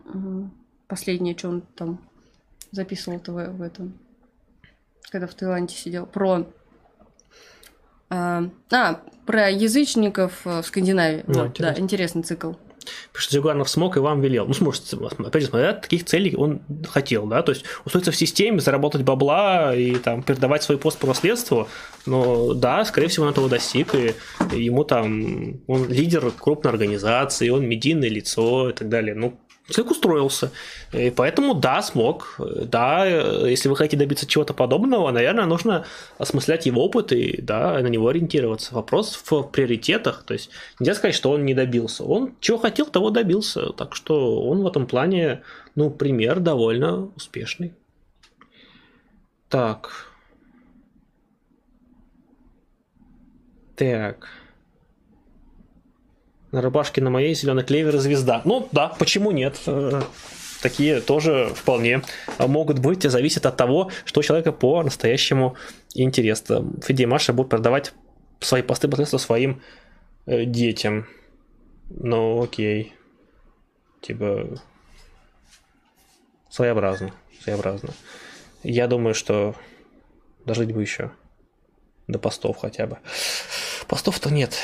последнее, 0.87 1.37
что 1.37 1.49
он 1.49 1.61
там 1.61 2.01
записывал-то 2.71 3.31
в, 3.31 3.57
в 3.57 3.61
этом, 3.61 3.97
когда 5.09 5.27
в 5.27 5.33
Таиланде 5.33 5.73
сидел, 5.73 6.05
про 6.05 6.45
а, 8.09 8.43
а, 8.71 9.01
про 9.25 9.49
язычников 9.49 10.45
э, 10.45 10.61
в 10.61 10.65
Скандинавии. 10.67 11.23
Ну, 11.25 11.33
Вот, 11.39 11.47
интересно. 11.47 11.75
да, 11.75 11.81
интересный 11.81 12.23
цикл. 12.23 12.51
Пишет 13.13 13.31
Зюганов 13.31 13.69
смог 13.69 13.97
и 13.97 13.99
вам 13.99 14.21
велел. 14.21 14.45
Ну, 14.47 14.53
сможете, 14.53 14.97
опять 14.97 15.43
же, 15.43 15.49
смотря, 15.49 15.73
таких 15.73 16.05
целей 16.05 16.35
он 16.35 16.61
хотел, 16.87 17.25
да, 17.27 17.41
то 17.41 17.51
есть 17.51 17.65
устроиться 17.85 18.11
в 18.11 18.15
системе, 18.15 18.59
заработать 18.59 19.03
бабла 19.03 19.75
и 19.75 19.95
там 19.95 20.23
передавать 20.23 20.63
свой 20.63 20.77
пост 20.77 20.99
по 20.99 21.07
наследству, 21.07 21.67
но 22.05 22.53
да, 22.53 22.85
скорее 22.85 23.07
всего, 23.07 23.25
он 23.25 23.31
этого 23.31 23.49
достиг, 23.49 23.95
и 23.95 24.15
ему 24.51 24.83
там, 24.83 25.61
он 25.67 25.89
лидер 25.89 26.31
крупной 26.31 26.71
организации, 26.71 27.49
он 27.49 27.65
медийное 27.65 28.09
лицо 28.09 28.69
и 28.69 28.73
так 28.73 28.89
далее, 28.89 29.15
ну, 29.15 29.39
человек 29.69 29.91
устроился, 29.91 30.51
и 30.93 31.09
поэтому 31.09 31.55
да, 31.55 31.81
смог, 31.81 32.39
да, 32.39 33.05
если 33.47 33.67
вы 33.69 33.75
хотите 33.75 33.97
добиться 33.97 34.27
чего-то 34.27 34.53
подобного, 34.53 35.09
наверное, 35.11 35.45
нужно 35.45 35.85
осмыслять 36.17 36.65
его 36.65 36.85
опыт 36.85 37.11
и, 37.11 37.41
да, 37.41 37.79
на 37.79 37.87
него 37.87 38.07
ориентироваться. 38.07 38.75
Вопрос 38.75 39.19
в 39.25 39.43
приоритетах, 39.43 40.23
то 40.23 40.33
есть 40.33 40.49
нельзя 40.79 40.95
сказать, 40.95 41.15
что 41.15 41.31
он 41.31 41.45
не 41.45 41.53
добился. 41.53 42.03
Он 42.03 42.35
чего 42.39 42.57
хотел, 42.57 42.85
того 42.85 43.09
добился. 43.09 43.71
Так 43.73 43.95
что 43.95 44.41
он 44.41 44.61
в 44.61 44.67
этом 44.67 44.85
плане, 44.85 45.41
ну, 45.75 45.89
пример 45.89 46.39
довольно 46.39 47.05
успешный. 47.15 47.73
Так. 49.49 50.07
Так. 53.75 54.27
На 56.55 56.61
рубашке 56.61 57.01
на 57.01 57.09
моей 57.09 57.35
зеленый 57.35 57.65
клевер 57.65 57.97
звезда. 57.97 58.41
Ну 58.45 58.69
да, 58.71 58.87
почему 58.87 59.31
нет? 59.31 59.59
Э, 59.67 60.01
Такие 60.61 61.01
тоже 61.01 61.51
вполне 61.53 62.01
могут 62.39 62.79
быть, 62.79 63.03
зависит 63.03 63.45
от 63.45 63.57
того, 63.57 63.91
что 64.05 64.21
человека 64.21 64.53
по 64.53 64.81
настоящему 64.81 65.57
интересно. 65.93 66.65
Феди 66.81 67.03
и 67.03 67.05
Маша 67.05 67.33
будут 67.33 67.49
продавать 67.49 67.91
свои 68.39 68.61
посты 68.61 68.87
посредством 68.87 69.19
своим 69.19 69.61
э, 70.27 70.45
детям. 70.45 71.07
Ну, 71.89 72.43
окей. 72.43 72.93
Типа... 73.99 74.57
Своеобразно. 76.49 77.11
Своеобразно. 77.43 77.89
Я 78.63 78.87
думаю, 78.87 79.13
что 79.13 79.55
дожить 80.45 80.71
бы 80.71 80.81
еще. 80.81 81.11
До 82.07 82.17
постов 82.17 82.59
хотя 82.59 82.87
бы. 82.87 82.97
Постов-то 83.89 84.33
нет. 84.33 84.57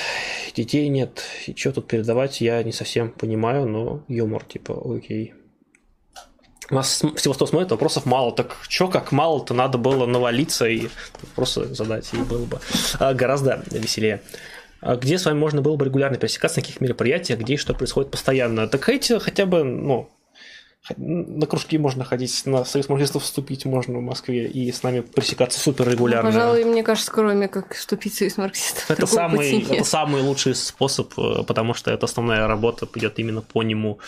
Детей 0.56 0.90
нет. 0.90 1.24
И 1.48 1.56
что 1.56 1.72
тут 1.72 1.88
передавать, 1.88 2.42
я 2.42 2.62
не 2.64 2.72
совсем 2.72 3.12
понимаю, 3.12 3.68
но 3.68 4.04
юмор, 4.08 4.44
типа, 4.44 4.80
окей. 4.96 5.34
У 6.70 6.76
нас 6.76 7.04
всего 7.16 7.34
100 7.34 7.46
смотрит, 7.48 7.72
вопросов 7.72 8.06
мало. 8.06 8.32
Так 8.32 8.56
что, 8.62 8.88
как 8.88 9.12
мало-то 9.12 9.54
надо 9.54 9.78
было 9.78 10.06
навалиться 10.06 10.68
и 10.68 10.88
вопросы 11.22 11.74
задать, 11.74 12.14
и 12.14 12.18
было 12.18 12.46
бы 12.46 12.60
а, 13.00 13.14
гораздо 13.14 13.64
веселее. 13.72 14.22
А 14.80 14.96
где 14.96 15.20
с 15.20 15.26
вами 15.26 15.38
можно 15.38 15.62
было 15.62 15.76
бы 15.76 15.86
регулярно 15.86 16.18
пересекаться, 16.18 16.60
на 16.60 16.64
каких 16.64 16.82
мероприятиях, 16.82 17.40
где 17.40 17.54
и 17.56 17.58
что 17.58 17.74
происходит 17.74 18.10
постоянно? 18.10 18.68
Так 18.68 18.88
эти 18.90 19.20
хотя 19.20 19.46
бы, 19.46 19.64
ну, 19.64 20.10
на 20.98 21.46
кружки 21.46 21.78
можно 21.78 22.04
ходить, 22.04 22.46
на 22.46 22.66
союз 22.66 22.90
марксистов 22.90 23.24
вступить 23.24 23.66
можно 23.66 24.00
в 24.00 24.02
Москве 24.02 24.48
и 24.48 24.72
с 24.72 24.82
нами 24.82 25.02
пересекаться 25.02 25.60
супер 25.60 25.88
регулярно. 25.88 26.30
Ну, 26.30 26.36
пожалуй, 26.36 26.64
мне 26.64 26.84
кажется, 26.84 27.12
кроме 27.12 27.48
как 27.48 27.76
вступиться 27.76 28.26
из 28.26 28.38
марксистов. 28.38 28.90
Это 28.90 29.06
самый, 29.06 29.62
это 29.62 29.84
самый 29.84 30.22
лучший 30.22 30.56
способ, 30.56 31.14
э, 31.20 31.44
потому 31.44 31.76
что 31.76 31.92
это 31.92 32.06
основная 32.06 32.48
работа 32.48 32.88
идет 32.96 33.20
именно 33.20 33.42
по 33.42 33.62
нему. 33.62 34.00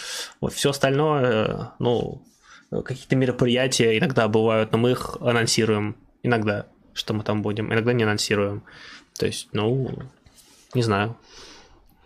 Вот 0.41 0.53
все 0.53 0.71
остальное, 0.71 1.23
э, 1.23 1.59
ну, 1.77 2.23
какие-то 2.71 3.15
мероприятия 3.15 3.97
иногда 3.99 4.27
бывают, 4.27 4.71
но 4.71 4.79
мы 4.79 4.91
их 4.91 5.17
анонсируем 5.21 5.95
иногда, 6.23 6.65
что 6.93 7.13
мы 7.13 7.23
там 7.23 7.43
будем, 7.43 7.71
иногда 7.71 7.93
не 7.93 8.03
анонсируем. 8.03 8.63
То 9.17 9.27
есть, 9.27 9.49
ну, 9.51 9.91
не 10.73 10.81
знаю. 10.81 11.15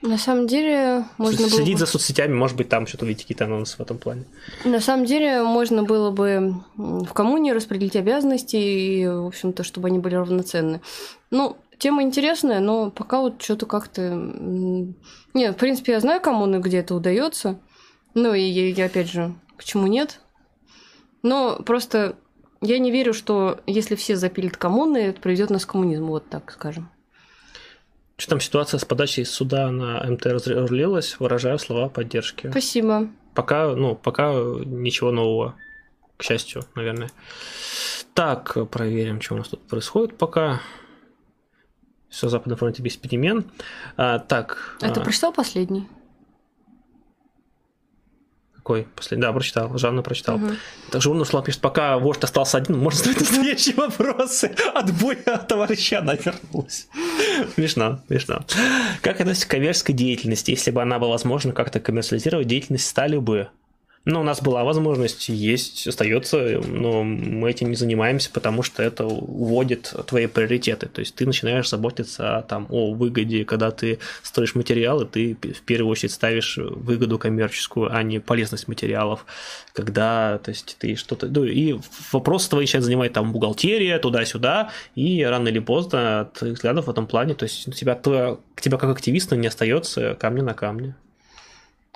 На 0.01 0.17
самом 0.17 0.45
деле, 0.45 1.05
можно 1.17 1.39
было 1.39 1.49
Следить 1.49 1.73
бы... 1.73 1.79
за 1.79 1.85
соцсетями, 1.87 2.33
может 2.33 2.55
быть, 2.55 2.69
там 2.69 2.85
что-то 2.85 3.05
увидите 3.05 3.23
какие-то 3.23 3.45
анонсы 3.45 3.77
в 3.77 3.79
этом 3.79 3.97
плане. 3.97 4.25
На 4.63 4.79
самом 4.79 5.05
деле, 5.05 5.41
можно 5.41 5.83
было 5.83 6.11
бы 6.11 6.61
в 6.75 7.11
коммуне 7.13 7.53
распределить 7.53 7.95
обязанности 7.95 8.55
и, 8.55 9.07
в 9.07 9.25
общем-то, 9.25 9.63
чтобы 9.63 9.87
они 9.87 9.97
были 9.97 10.13
равноценны. 10.15 10.81
Ну, 11.31 11.57
тема 11.79 12.03
интересная, 12.03 12.59
но 12.59 12.91
пока 12.91 13.21
вот 13.21 13.41
что-то 13.41 13.65
как-то... 13.65 14.13
Нет, 15.33 15.55
в 15.55 15.57
принципе, 15.57 15.93
я 15.93 15.99
знаю 15.99 16.21
коммуны, 16.21 16.57
где 16.57 16.77
это 16.77 16.93
удается. 16.93 17.59
Ну, 18.13 18.33
и, 18.33 18.41
и 18.41 18.81
опять 18.81 19.09
же, 19.09 19.33
почему 19.57 19.87
нет? 19.87 20.19
Но 21.23 21.57
просто 21.65 22.15
я 22.61 22.77
не 22.77 22.91
верю, 22.91 23.13
что 23.13 23.59
если 23.65 23.95
все 23.95 24.15
запилят 24.15 24.57
коммуны, 24.57 24.97
это 24.97 25.21
приведет 25.21 25.49
нас 25.49 25.65
к 25.65 25.71
коммунизму, 25.71 26.07
вот 26.09 26.29
так 26.29 26.51
скажем. 26.51 26.89
Что 28.17 28.31
там 28.31 28.39
ситуация 28.39 28.79
с 28.79 28.85
подачей 28.85 29.25
суда 29.25 29.69
на 29.69 30.03
МТ 30.03 30.25
разрулилась, 30.25 31.19
выражаю 31.19 31.59
слова 31.59 31.87
поддержки. 31.87 32.49
Спасибо. 32.49 33.09
Пока, 33.35 33.75
ну, 33.75 33.95
пока 33.95 34.33
ничего 34.33 35.11
нового, 35.11 35.55
к 36.17 36.23
счастью, 36.23 36.63
наверное. 36.73 37.11
Так, 38.15 38.57
проверим, 38.71 39.21
что 39.21 39.35
у 39.35 39.37
нас 39.37 39.49
тут 39.49 39.61
происходит 39.67 40.17
пока. 40.17 40.61
Все, 42.09 42.25
на 42.25 42.31
Западном 42.31 42.57
фронте 42.57 42.81
без 42.81 42.97
перемен. 42.97 43.45
А, 43.97 44.17
так, 44.17 44.77
ты 44.79 44.87
а, 44.87 44.93
прочитал 44.93 45.31
последний? 45.31 45.87
Какой 48.67 48.83
последний? 48.83 49.21
Да, 49.21 49.31
прочитал, 49.31 49.77
Жанна 49.77 50.01
прочитал. 50.01 50.37
Мгм. 50.37 50.57
Так 50.91 51.01
же 51.01 51.09
Урнусла 51.09 51.41
пишет, 51.41 51.61
пока 51.61 51.97
вождь 51.97 52.21
остался 52.25 52.57
один, 52.57 52.77
можно 52.77 52.99
задать 53.01 53.19
настоящие 53.21 53.75
вопросы. 53.75 54.53
Отбой 54.73 55.15
от 55.25 55.47
товарища 55.47 55.99
она 55.99 56.15
вернулась. 56.15 56.89
Смешно, 57.55 58.01
смешно. 58.07 58.45
Как 59.01 59.21
относится 59.21 59.47
к 59.47 59.51
коммерческой 59.51 59.93
деятельности? 59.93 60.51
Если 60.51 60.71
бы 60.71 60.81
она 60.81 60.99
была 60.99 61.11
возможна 61.11 61.53
как-то 61.53 61.79
коммерциализировать, 61.79 62.47
деятельность 62.47 62.87
стали 62.87 63.15
бы 63.15 63.47
Ну, 64.09 64.21
у 64.21 64.23
нас 64.23 64.41
была 64.41 64.63
возможность, 64.63 65.27
есть, 65.27 65.85
остается, 65.85 66.61
но 66.65 67.03
мы 67.03 67.49
этим 67.49 67.71
не 67.71 67.75
занимаемся, 67.75 68.29
потому 68.31 68.63
что 68.63 68.81
это 68.81 69.05
уводит 69.05 69.93
твои 70.07 70.27
приоритеты. 70.27 70.87
То 70.87 71.01
есть 71.01 71.13
ты 71.13 71.25
начинаешь 71.25 71.67
заботиться 71.67 72.45
там, 72.47 72.67
о 72.69 72.93
выгоде, 72.93 73.43
когда 73.43 73.69
ты 73.69 73.99
строишь 74.23 74.55
материалы, 74.55 75.05
ты 75.05 75.35
в 75.35 75.59
первую 75.59 75.91
очередь 75.91 76.13
ставишь 76.13 76.55
выгоду 76.57 77.19
коммерческую, 77.19 77.93
а 77.93 78.01
не 78.01 78.19
полезность 78.19 78.69
материалов. 78.69 79.25
Когда, 79.73 80.37
то 80.37 80.51
есть 80.51 80.77
ты 80.79 80.95
что-то... 80.95 81.27
Ну, 81.27 81.43
и 81.43 81.77
вопрос 82.13 82.47
твои 82.47 82.65
сейчас 82.65 82.85
занимает 82.85 83.11
там 83.11 83.33
бухгалтерия, 83.33 83.99
туда-сюда, 83.99 84.71
и 84.95 85.21
рано 85.21 85.49
или 85.49 85.59
поздно 85.59 86.21
от 86.21 86.41
взглядов 86.41 86.87
в 86.87 86.89
этом 86.89 87.07
плане, 87.07 87.33
то 87.33 87.43
есть 87.43 87.75
тебя, 87.75 87.95
твоя, 87.95 88.37
тебя 88.55 88.77
как 88.77 88.89
активиста 88.89 89.35
не 89.35 89.47
остается 89.47 90.15
камня 90.15 90.43
на 90.43 90.53
камне. 90.53 90.95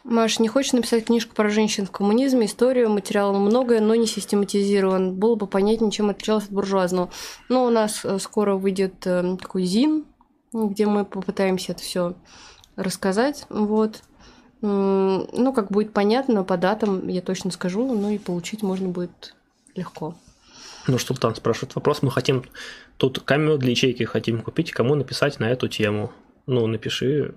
Маш, 0.03 0.39
не 0.39 0.47
хочешь 0.47 0.73
написать 0.73 1.05
книжку 1.05 1.35
про 1.35 1.49
женщин 1.49 1.85
в 1.85 1.91
коммунизме, 1.91 2.47
историю, 2.47 2.89
материала 2.89 3.37
многое, 3.37 3.81
но 3.81 3.93
не 3.93 4.07
систематизирован. 4.07 5.13
Было 5.13 5.35
бы 5.35 5.45
понятнее, 5.45 5.91
чем 5.91 6.09
отличалось 6.09 6.45
от 6.45 6.51
буржуазного. 6.51 7.11
Но 7.49 7.65
у 7.65 7.69
нас 7.69 8.03
э, 8.03 8.17
скоро 8.19 8.55
выйдет 8.55 9.05
э, 9.05 9.37
такой 9.39 9.63
ЗИН, 9.63 10.05
где 10.53 10.87
мы 10.87 11.05
попытаемся 11.05 11.73
это 11.73 11.83
все 11.83 12.15
рассказать. 12.75 13.45
Вот. 13.49 14.01
Ну, 14.61 15.53
как 15.55 15.71
будет 15.71 15.91
понятно, 15.91 16.43
по 16.43 16.55
датам 16.55 17.07
я 17.07 17.21
точно 17.21 17.49
скажу, 17.49 17.93
ну 17.93 18.11
и 18.11 18.19
получить 18.19 18.61
можно 18.61 18.89
будет 18.89 19.33
легко. 19.73 20.15
Ну, 20.87 20.97
что 20.97 21.13
там 21.15 21.35
спрашивает 21.35 21.75
вопрос. 21.75 22.01
Мы 22.01 22.11
хотим 22.11 22.43
тут 22.97 23.19
камеру 23.19 23.57
для 23.57 23.71
ячейки 23.71 24.03
хотим 24.03 24.41
купить, 24.41 24.71
кому 24.71 24.95
написать 24.95 25.39
на 25.39 25.49
эту 25.49 25.67
тему. 25.67 26.11
Ну, 26.45 26.67
напиши 26.67 27.35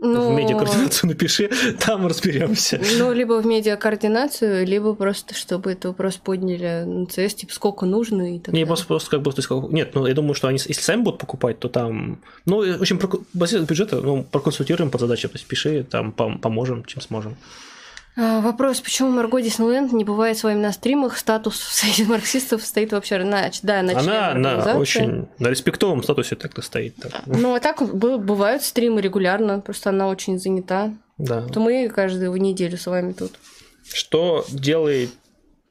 ну, 0.00 0.32
в 0.32 0.34
медиакоординацию 0.34 1.08
напиши, 1.08 1.50
там 1.84 2.06
разберемся. 2.06 2.80
Ну, 2.98 3.12
либо 3.12 3.40
в 3.40 3.46
медиакоординацию, 3.46 4.64
либо 4.64 4.94
просто, 4.94 5.34
чтобы 5.34 5.72
этот 5.72 5.86
вопрос 5.86 6.16
подняли 6.16 6.84
на 6.84 7.06
ЦС, 7.06 7.34
типа, 7.34 7.52
сколько 7.52 7.84
нужно 7.84 8.36
и 8.36 8.38
так 8.38 8.54
Не, 8.54 8.64
просто, 8.64 8.86
просто 8.86 9.10
как 9.10 9.22
бы, 9.22 9.32
то 9.32 9.38
есть, 9.38 9.48
как, 9.48 9.70
нет, 9.70 9.94
ну, 9.94 10.06
я 10.06 10.14
думаю, 10.14 10.34
что 10.34 10.46
они, 10.46 10.58
если 10.64 10.82
сами 10.82 11.02
будут 11.02 11.18
покупать, 11.18 11.58
то 11.58 11.68
там, 11.68 12.20
ну, 12.46 12.58
в 12.78 12.80
общем, 12.80 13.00
базируясь 13.32 13.68
бюджета, 13.68 14.00
ну, 14.00 14.22
проконсультируем 14.22 14.90
под 14.90 15.00
задачу, 15.00 15.28
то 15.28 15.34
есть, 15.34 15.46
пиши, 15.46 15.82
там, 15.82 16.12
поможем, 16.12 16.84
чем 16.84 17.02
сможем. 17.02 17.36
А, 18.20 18.40
вопрос, 18.40 18.80
почему 18.80 19.10
Марго 19.10 19.40
Диснейленд 19.40 19.92
не 19.92 20.02
бывает 20.02 20.36
с 20.36 20.42
вами 20.42 20.58
на 20.58 20.72
стримах? 20.72 21.16
Статус 21.16 21.60
в 21.60 21.72
Союзе 21.72 22.04
марксистов 22.04 22.64
стоит 22.64 22.90
вообще 22.90 23.22
на, 23.22 23.48
да, 23.62 23.82
на 23.82 23.96
Она 23.96 24.34
на 24.34 24.76
очень 24.76 25.28
на 25.38 25.48
респектовом 25.48 26.02
статусе 26.02 26.34
так-то 26.34 26.60
стоит. 26.60 26.96
Так. 26.96 27.22
Ну, 27.26 27.54
а 27.54 27.60
так 27.60 27.80
бывают 27.94 28.62
стримы 28.62 29.00
регулярно, 29.00 29.60
просто 29.60 29.90
она 29.90 30.08
очень 30.08 30.40
занята. 30.40 30.92
Да. 31.16 31.46
То 31.46 31.60
мы 31.60 31.88
каждую 31.88 32.34
неделю 32.40 32.76
с 32.76 32.86
вами 32.86 33.12
тут. 33.12 33.32
Что 33.92 34.44
делает 34.50 35.10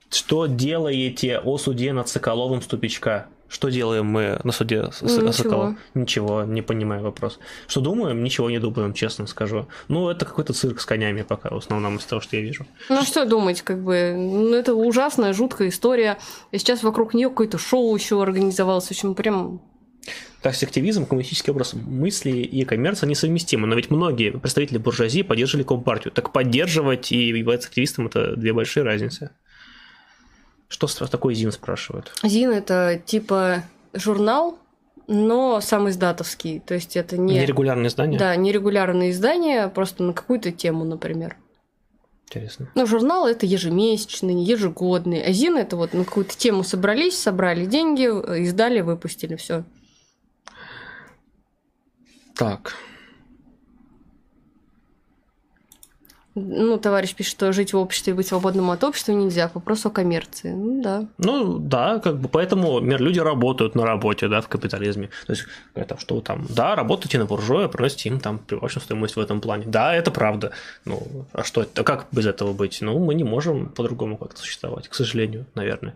что 0.10 0.45
делаете 0.45 1.40
о 1.40 1.57
суде 1.57 1.91
над 1.91 2.07
Соколовым 2.07 2.61
Ступичка? 2.61 3.28
Что 3.49 3.69
делаем 3.69 4.06
мы 4.06 4.40
на 4.44 4.52
суде 4.52 4.90
с 4.91 5.02
Ничего. 5.02 5.76
Ничего, 5.94 6.44
не 6.44 6.61
понимаю 6.61 7.03
вопрос. 7.03 7.40
Что 7.68 7.82
думаем? 7.82 8.24
Ничего 8.24 8.49
не 8.49 8.60
думаем, 8.60 8.94
честно 8.94 9.28
скажу. 9.28 9.68
Ну, 9.88 10.10
это 10.10 10.26
какой-то 10.26 10.53
цирк 10.53 10.82
с 10.82 10.86
конями 10.86 11.22
пока, 11.22 11.49
в 11.49 11.57
основном 11.57 11.98
из 11.98 12.06
того, 12.06 12.22
что 12.22 12.36
я 12.36 12.41
вижу. 12.41 12.65
Ну, 12.90 13.03
что 13.03 13.26
думать, 13.26 13.61
как 13.61 13.84
бы, 13.84 14.14
ну, 14.15 14.53
это 14.53 14.74
ужасная, 14.74 15.34
жуткая 15.34 15.69
история. 15.69 16.18
И 16.52 16.57
сейчас 16.57 16.84
вокруг 16.84 17.14
нее 17.14 17.30
какое-то 17.30 17.57
шоу 17.57 17.95
еще 17.95 18.22
организовалось. 18.22 18.88
В 18.88 18.91
общем, 18.91 19.15
прям 19.15 19.61
то 20.41 20.49
есть 20.49 20.64
активизм, 20.64 21.06
коммунистический 21.06 21.52
образ 21.52 21.74
мысли 21.74 22.30
и 22.30 22.64
коммерция 22.64 23.10
несовместимы. 23.10 23.68
Но 23.68 23.76
ведь 23.76 23.90
многие 23.90 24.32
представители 24.32 24.78
буржуазии 24.78 25.24
поддерживали 25.24 25.64
Компартию. 25.64 26.14
Так 26.14 26.32
поддерживать 26.32 27.11
и 27.11 27.30
являться 27.30 27.68
активистом– 27.68 28.07
это 28.07 28.36
две 28.36 28.53
большие 28.53 28.84
разницы. 28.84 29.32
Что 30.68 30.88
такое 31.07 31.34
ЗИН 31.34 31.52
спрашивают? 31.52 32.14
ЗИН 32.23 32.52
это 32.52 33.02
типа 33.06 33.64
журнал, 33.94 34.57
но 35.07 35.61
сам 35.61 35.89
издатовский. 35.89 36.60
То 36.60 36.73
есть 36.73 36.98
это 36.98 37.18
не... 37.18 37.39
Нерегулярное 37.39 37.88
издание? 37.88 38.19
Да, 38.19 38.35
нерегулярное 38.35 39.11
издание, 39.11 39.69
просто 39.69 40.03
на 40.03 40.14
какую-то 40.14 40.52
тему, 40.52 40.84
например. 40.84 41.38
Интересно. 42.26 42.69
Ну, 42.76 42.85
журнал 42.85 43.26
это 43.26 43.45
ежемесячный, 43.45 44.44
ежегодный. 44.44 45.23
А 45.23 45.31
ЗИН 45.31 45.57
это 45.57 45.77
вот 45.77 45.94
на 45.94 46.03
какую-то 46.03 46.38
тему 46.38 46.64
собрались, 46.64 47.18
собрали 47.18 47.65
деньги, 47.65 48.03
издали, 48.41 48.81
выпустили, 48.81 49.38
все. 49.38 49.64
Так, 52.35 52.76
ну, 56.38 56.77
товарищ 56.77 57.15
пишет, 57.15 57.31
что 57.31 57.51
жить 57.51 57.73
в 57.73 57.77
обществе 57.77 58.14
и 58.14 58.15
быть 58.15 58.27
свободным 58.27 58.69
от 58.69 58.84
общества 58.84 59.11
нельзя. 59.11 59.49
Вопрос 59.53 59.85
о 59.85 59.89
коммерции. 59.89 60.51
Ну, 60.51 60.81
да. 60.84 61.05
Ну, 61.18 61.57
да, 61.57 61.99
как 61.99 62.19
бы 62.19 62.30
поэтому 62.30 62.80
люди 62.80 63.19
работают 63.19 63.76
на 63.76 63.85
работе, 63.85 64.27
да, 64.27 64.41
в 64.41 64.47
капитализме. 64.47 65.09
То 65.26 65.34
есть, 65.34 65.45
это 65.73 65.97
что 65.99 66.22
там, 66.22 66.45
да, 66.49 66.76
работайте 66.76 67.18
на 67.18 67.26
буржуя, 67.26 67.68
приносите 67.68 68.09
им 68.09 68.19
там 68.19 68.38
прибавочную 68.38 68.84
стоимость 68.84 69.15
в 69.15 69.19
этом 69.19 69.41
плане. 69.41 69.65
Да, 69.68 69.95
это 69.95 70.11
правда. 70.11 70.51
Ну, 70.85 71.26
а 71.34 71.43
что, 71.43 71.65
а 71.76 71.84
как 71.84 72.07
без 72.11 72.26
этого 72.27 72.53
быть? 72.53 72.77
Ну, 72.81 72.99
мы 72.99 73.15
не 73.15 73.23
можем 73.23 73.69
по-другому 73.69 74.18
как-то 74.18 74.39
существовать, 74.39 74.88
к 74.88 74.93
сожалению, 74.93 75.45
наверное. 75.55 75.95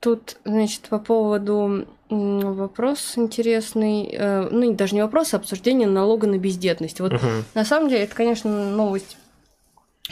Тут, 0.00 0.36
значит, 0.44 0.82
по 0.88 0.98
поводу 0.98 1.86
Вопрос 2.10 3.12
интересный. 3.16 4.10
Э, 4.12 4.48
ну, 4.50 4.72
даже 4.72 4.96
не 4.96 5.02
вопрос, 5.02 5.32
а 5.32 5.36
обсуждение 5.36 5.86
налога 5.86 6.26
на 6.26 6.38
бездетность. 6.38 6.98
Вот 6.98 7.12
угу. 7.12 7.26
на 7.54 7.64
самом 7.64 7.88
деле 7.88 8.02
это, 8.02 8.16
конечно, 8.16 8.50
новость 8.50 9.16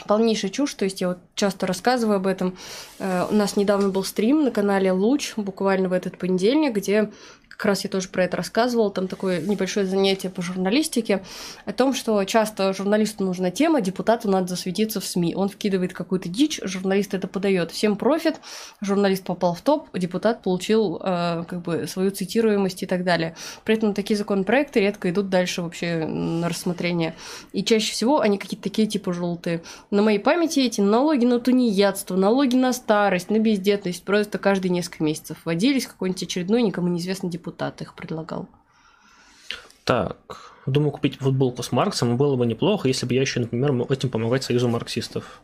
полнейшая 0.07 0.49
чушь, 0.49 0.75
то 0.75 0.85
есть 0.85 1.01
я 1.01 1.09
вот 1.09 1.17
часто 1.35 1.67
рассказываю 1.67 2.15
об 2.15 2.27
этом. 2.27 2.55
Э, 2.99 3.25
у 3.29 3.33
нас 3.33 3.57
недавно 3.57 3.89
был 3.89 4.05
стрим 4.05 4.45
на 4.45 4.51
канале 4.51 4.93
Луч, 4.93 5.33
буквально 5.35 5.89
в 5.89 5.93
этот 5.93 6.17
понедельник, 6.17 6.73
где 6.73 7.11
как 7.49 7.65
раз 7.65 7.83
я 7.83 7.89
тоже 7.89 8.07
про 8.07 8.23
это 8.23 8.37
рассказывала, 8.37 8.89
там 8.89 9.09
такое 9.09 9.41
небольшое 9.41 9.85
занятие 9.85 10.29
по 10.29 10.41
журналистике, 10.41 11.21
о 11.65 11.73
том, 11.73 11.93
что 11.93 12.23
часто 12.23 12.71
журналисту 12.73 13.25
нужна 13.25 13.51
тема, 13.51 13.81
депутату 13.81 14.29
надо 14.29 14.47
засветиться 14.47 15.01
в 15.01 15.05
СМИ. 15.05 15.35
Он 15.35 15.49
вкидывает 15.49 15.91
какую-то 15.91 16.29
дичь, 16.29 16.61
журналист 16.63 17.13
это 17.13 17.27
подает. 17.27 17.71
Всем 17.71 17.97
профит, 17.97 18.35
журналист 18.79 19.25
попал 19.25 19.55
в 19.55 19.61
топ, 19.61 19.89
депутат 19.97 20.41
получил 20.41 21.01
э, 21.03 21.43
как 21.49 21.61
бы 21.61 21.85
свою 21.85 22.11
цитируемость 22.11 22.83
и 22.83 22.85
так 22.85 23.03
далее. 23.03 23.35
При 23.65 23.75
этом 23.75 23.93
такие 23.93 24.15
законопроекты 24.15 24.79
редко 24.79 25.09
идут 25.09 25.29
дальше 25.29 25.61
вообще 25.61 26.05
на 26.05 26.47
рассмотрение. 26.47 27.13
И 27.51 27.63
чаще 27.63 27.91
всего 27.91 28.21
они 28.21 28.37
какие-то 28.37 28.63
такие 28.63 28.87
типа 28.87 29.11
желтые. 29.11 29.63
На 29.91 30.01
моей 30.01 30.19
памяти 30.19 30.61
эти 30.61 30.79
налоги 30.79 31.25
на 31.25 31.41
тунеядство, 31.41 32.15
налоги 32.15 32.55
на 32.55 32.71
старость, 32.71 33.29
на 33.29 33.39
бездетность 33.39 34.03
просто 34.03 34.37
каждые 34.37 34.71
несколько 34.71 35.03
месяцев 35.03 35.37
вводились 35.43 35.87
какой-нибудь 35.87 36.23
очередной 36.23 36.61
никому 36.61 36.87
неизвестный 36.87 37.29
депутат 37.29 37.38
депутат 37.39 37.81
их 37.81 37.93
предлагал. 37.95 38.47
Так, 39.85 40.53
думаю 40.65 40.91
купить 40.91 41.17
футболку 41.17 41.63
с 41.63 41.71
Марксом, 41.71 42.17
было 42.17 42.35
бы 42.35 42.45
неплохо, 42.45 42.87
если 42.87 43.05
бы 43.05 43.13
я 43.13 43.21
еще, 43.21 43.39
например, 43.39 43.71
мог 43.71 43.91
этим 43.91 44.09
помогать 44.09 44.43
Союзу 44.43 44.67
марксистов. 44.67 45.41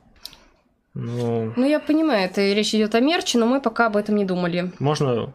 Ну, 0.93 1.53
ну 1.55 1.65
я 1.65 1.80
понимаю, 1.80 2.26
это 2.26 2.41
речь 2.41 2.76
идет 2.76 2.95
о 2.95 2.99
мерче, 2.99 3.38
но 3.38 3.45
мы 3.45 3.61
пока 3.61 3.88
об 3.88 3.97
этом 3.97 4.15
не 4.15 4.26
думали. 4.26 4.72
Можно 4.80 5.34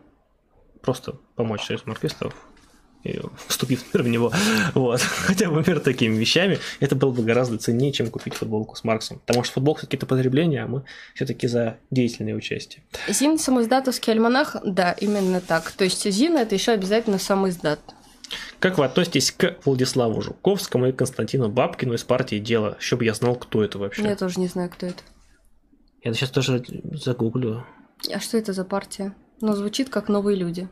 просто 0.80 1.16
помочь 1.34 1.66
Союзу 1.66 1.84
марксистов 1.86 2.34
вступив 3.46 3.84
в 3.92 4.08
него, 4.08 4.32
вот, 4.74 5.00
хотя 5.26 5.48
бы, 5.48 5.56
например, 5.56 5.80
такими 5.80 6.16
вещами, 6.16 6.58
это 6.80 6.94
было 6.94 7.10
бы 7.10 7.22
гораздо 7.22 7.58
ценнее, 7.58 7.92
чем 7.92 8.10
купить 8.10 8.34
футболку 8.34 8.76
с 8.76 8.84
Марксом. 8.84 9.20
Потому 9.26 9.44
что 9.44 9.54
футболка 9.54 9.82
какие-то 9.82 10.06
потребления, 10.06 10.62
а 10.62 10.66
мы 10.66 10.84
все-таки 11.14 11.46
за 11.46 11.78
деятельное 11.90 12.34
участие. 12.34 12.82
Зин 13.08 13.38
самоиздатовский 13.38 14.12
альманах, 14.12 14.56
да, 14.64 14.92
именно 14.92 15.40
так. 15.40 15.70
То 15.72 15.84
есть 15.84 16.10
Зин 16.10 16.36
это 16.36 16.54
еще 16.54 16.72
обязательно 16.72 17.18
самоиздат. 17.18 17.80
Как 18.58 18.78
вы 18.78 18.84
относитесь 18.84 19.32
к 19.32 19.56
Владиславу 19.64 20.20
Жуковскому 20.20 20.88
и 20.88 20.92
Константину 20.92 21.48
Бабкину 21.48 21.94
из 21.94 22.04
партии 22.04 22.38
«Дело»? 22.38 22.76
Чтобы 22.78 23.04
я 23.04 23.14
знал, 23.14 23.34
кто 23.34 23.64
это 23.64 23.78
вообще. 23.78 24.02
Я 24.02 24.16
тоже 24.16 24.38
не 24.38 24.46
знаю, 24.46 24.70
кто 24.70 24.86
это. 24.86 25.02
Я 26.02 26.12
сейчас 26.14 26.30
тоже 26.30 26.62
загуглю. 26.92 27.66
А 28.12 28.20
что 28.20 28.38
это 28.38 28.52
за 28.52 28.64
партия? 28.64 29.14
Ну, 29.40 29.54
звучит 29.54 29.88
как 29.88 30.08
«Новые 30.08 30.36
люди». 30.36 30.68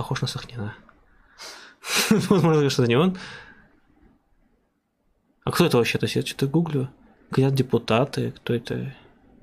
Похож 0.00 0.22
на 0.22 0.28
Сахнина. 0.28 0.74
Возможно, 2.30 2.70
что 2.70 2.84
это 2.84 2.88
не 2.88 2.96
он. 2.96 3.18
А 5.44 5.50
кто 5.50 5.66
это 5.66 5.76
вообще? 5.76 5.98
То 5.98 6.06
есть 6.06 6.16
я 6.16 6.22
что-то 6.22 6.46
гуглю. 6.46 6.88
Говорят 7.30 7.52
депутаты, 7.52 8.30
кто 8.30 8.54
это? 8.54 8.94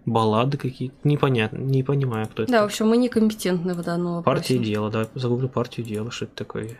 Баллады 0.07 0.57
какие-то. 0.57 0.95
Непонятно, 1.03 1.59
не 1.59 1.83
понимаю, 1.83 2.25
кто 2.25 2.41
это. 2.41 2.51
Да, 2.51 2.61
в 2.63 2.65
общем, 2.65 2.87
мы 2.87 2.97
некомпетентны 2.97 3.75
в 3.75 3.83
данном 3.83 4.15
вопросе. 4.15 4.55
Партия 4.55 4.57
дела, 4.57 4.89
да, 4.89 5.07
загуглю 5.13 5.47
партию 5.47 5.85
дела, 5.85 6.09
что 6.09 6.25
это 6.25 6.33
такое. 6.33 6.79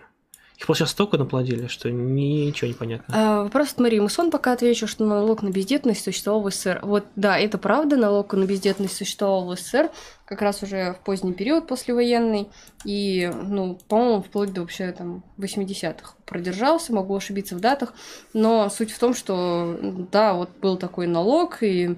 Их 0.57 0.65
просто 0.65 0.83
сейчас 0.85 0.91
столько 0.91 1.17
наплодили, 1.17 1.67
что 1.67 1.91
ничего 1.91 2.67
не 2.67 2.73
понятно. 2.73 3.13
А, 3.15 3.43
вопрос 3.43 3.73
от 3.73 3.79
Марии 3.79 3.99
Мусон 3.99 4.31
пока 4.31 4.53
отвечу, 4.53 4.87
что 4.87 5.05
налог 5.05 5.43
на 5.43 5.49
бездетность 5.49 6.03
существовал 6.03 6.41
в 6.41 6.51
СССР. 6.51 6.79
Вот, 6.81 7.05
да, 7.15 7.37
это 7.37 7.59
правда, 7.59 7.95
налог 7.95 8.33
на 8.33 8.45
бездетность 8.45 8.95
существовал 8.97 9.45
в 9.45 9.55
СССР 9.55 9.91
как 10.25 10.41
раз 10.41 10.61
уже 10.63 10.93
в 10.93 11.05
поздний 11.05 11.31
период 11.31 11.67
послевоенный, 11.67 12.49
и, 12.83 13.31
ну, 13.43 13.79
по-моему, 13.87 14.21
вплоть 14.23 14.51
до 14.51 14.61
вообще 14.61 14.91
там 14.91 15.23
80-х 15.37 16.15
продержался, 16.25 16.91
могу 16.93 17.15
ошибиться 17.15 17.55
в 17.55 17.61
датах, 17.61 17.93
но 18.33 18.69
суть 18.69 18.91
в 18.91 18.99
том, 18.99 19.13
что, 19.13 19.77
да, 20.11 20.33
вот 20.33 20.49
был 20.61 20.75
такой 20.77 21.07
налог, 21.07 21.63
и 21.63 21.95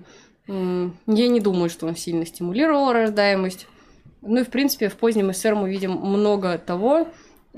м- 0.48 0.98
я 1.08 1.28
не 1.28 1.40
думаю, 1.40 1.70
что 1.72 1.88
он 1.88 1.96
сильно 1.96 2.26
стимулировал 2.26 2.92
рождаемость. 2.92 3.68
Ну 4.22 4.42
и, 4.42 4.44
в 4.44 4.50
принципе, 4.50 4.90
в 4.90 4.96
позднем 4.98 5.34
СССР 5.34 5.56
мы 5.56 5.70
видим 5.70 5.94
много 5.94 6.58
того, 6.58 7.08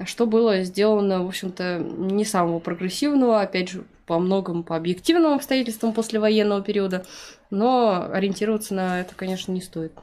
что 0.06 0.26
было 0.26 0.62
сделано, 0.64 1.24
в 1.24 1.28
общем-то, 1.28 1.80
не 1.80 2.26
самого 2.26 2.60
прогрессивного, 2.60 3.42
опять 3.42 3.70
же, 3.70 3.84
по 4.06 4.20
многому, 4.20 4.64
по 4.64 4.76
объективным 4.76 5.34
обстоятельствам 5.34 5.94
послевоенного 5.94 6.62
периода, 6.62 7.06
но 7.50 8.08
ориентироваться 8.12 8.74
на 8.74 9.02
это, 9.02 9.14
конечно, 9.16 9.52
не 9.52 9.62
стоит. 9.62 9.94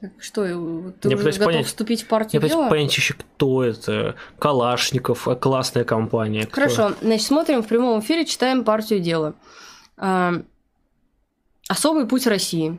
Так 0.00 0.10
что, 0.18 0.42
ты 0.42 1.08
Я 1.08 1.14
уже 1.14 1.16
пытаюсь 1.16 1.38
готов 1.38 1.52
понять- 1.54 1.66
вступить 1.66 2.02
в 2.02 2.06
партию 2.08 2.32
Я 2.34 2.40
пытаюсь 2.40 2.52
дела? 2.60 2.68
понять 2.68 2.96
еще, 2.96 3.14
кто 3.14 3.64
это. 3.64 4.14
Калашников, 4.38 5.26
а, 5.26 5.34
классная 5.36 5.84
компания. 5.84 6.42
кто? 6.44 6.54
Хорошо, 6.54 6.92
значит, 7.00 7.26
смотрим 7.26 7.62
в 7.62 7.66
прямом 7.66 8.00
эфире, 8.00 8.26
читаем 8.26 8.62
партию 8.64 9.00
дела. 9.00 9.34
А, 9.96 10.34
Особый 11.68 12.06
путь 12.06 12.26
России. 12.28 12.78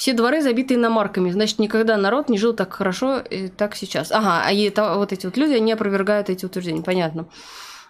Все 0.00 0.14
дворы 0.14 0.40
забиты 0.40 0.76
иномарками, 0.76 1.30
значит, 1.30 1.58
никогда 1.58 1.98
народ 1.98 2.30
не 2.30 2.38
жил 2.38 2.54
так 2.54 2.72
хорошо, 2.72 3.18
и 3.18 3.48
так 3.48 3.76
сейчас. 3.76 4.10
Ага, 4.10 4.42
а 4.46 4.50
это, 4.50 4.94
вот 4.94 5.12
эти 5.12 5.26
вот 5.26 5.36
люди, 5.36 5.52
они 5.52 5.72
опровергают 5.72 6.30
эти 6.30 6.46
утверждения, 6.46 6.80
понятно. 6.80 7.26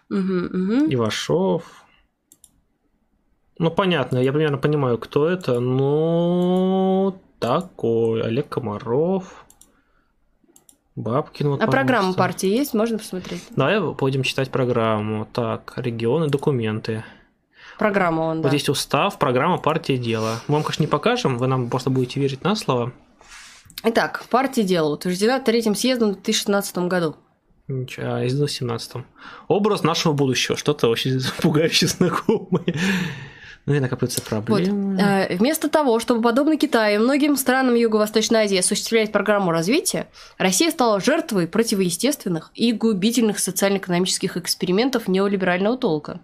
Мгм, 0.08 0.46
мгм. 0.46 0.92
Ивашов. 0.92 1.62
Ну, 3.60 3.70
понятно, 3.70 4.18
я 4.18 4.32
примерно 4.32 4.58
понимаю, 4.58 4.98
кто 4.98 5.28
это. 5.28 5.60
Ну, 5.60 7.16
такой. 7.38 8.24
Олег 8.24 8.48
Комаров. 8.48 9.46
Бабкин. 10.96 11.50
Вот, 11.50 11.62
А 11.62 11.68
программа 11.68 12.12
партии 12.14 12.48
есть, 12.48 12.74
можно 12.74 12.98
посмотреть? 12.98 13.44
Давай 13.54 13.80
будем 13.80 14.24
читать 14.24 14.50
программу. 14.50 15.28
Так, 15.32 15.74
регионы, 15.76 16.26
документы. 16.26 17.04
Программа 17.80 18.20
он, 18.20 18.42
да. 18.42 18.48
Вот 18.48 18.52
есть 18.52 18.68
устав, 18.68 19.18
программа, 19.18 19.56
партия, 19.56 19.96
дело. 19.96 20.38
Мы 20.48 20.56
вам, 20.56 20.62
конечно, 20.62 20.82
не 20.82 20.86
покажем, 20.86 21.38
вы 21.38 21.46
нам 21.46 21.70
просто 21.70 21.88
будете 21.88 22.20
верить 22.20 22.44
на 22.44 22.54
слово. 22.54 22.92
Итак, 23.82 24.22
партия 24.28 24.64
дела 24.64 24.90
утверждена 24.90 25.40
третьим 25.40 25.74
съездом 25.74 26.10
в 26.10 26.12
2016 26.16 26.76
году. 26.76 27.16
Ничего, 27.68 28.16
а 28.16 28.24
из 28.24 28.38
17 28.38 28.96
Образ 29.48 29.82
нашего 29.82 30.12
будущего. 30.12 30.58
Что-то 30.58 30.88
очень 30.88 31.20
пугающе 31.40 31.86
знакомое. 31.86 32.74
Ну 33.64 33.72
и 33.72 33.80
накапливаются 33.80 34.20
Вот. 34.20 34.28
проблемы. 34.28 35.00
Э, 35.00 35.34
Вместо 35.38 35.70
того, 35.70 36.00
чтобы, 36.00 36.20
подобно 36.20 36.58
Китаю 36.58 37.00
и 37.00 37.02
многим 37.02 37.34
странам 37.34 37.76
Юго-Восточной 37.76 38.40
Азии 38.40 38.58
осуществлять 38.58 39.10
программу 39.10 39.52
развития, 39.52 40.06
Россия 40.36 40.70
стала 40.70 41.00
жертвой 41.00 41.48
противоестественных 41.48 42.50
и 42.54 42.72
губительных 42.72 43.38
социально-экономических 43.38 44.36
экспериментов 44.36 45.08
неолиберального 45.08 45.78
толка. 45.78 46.20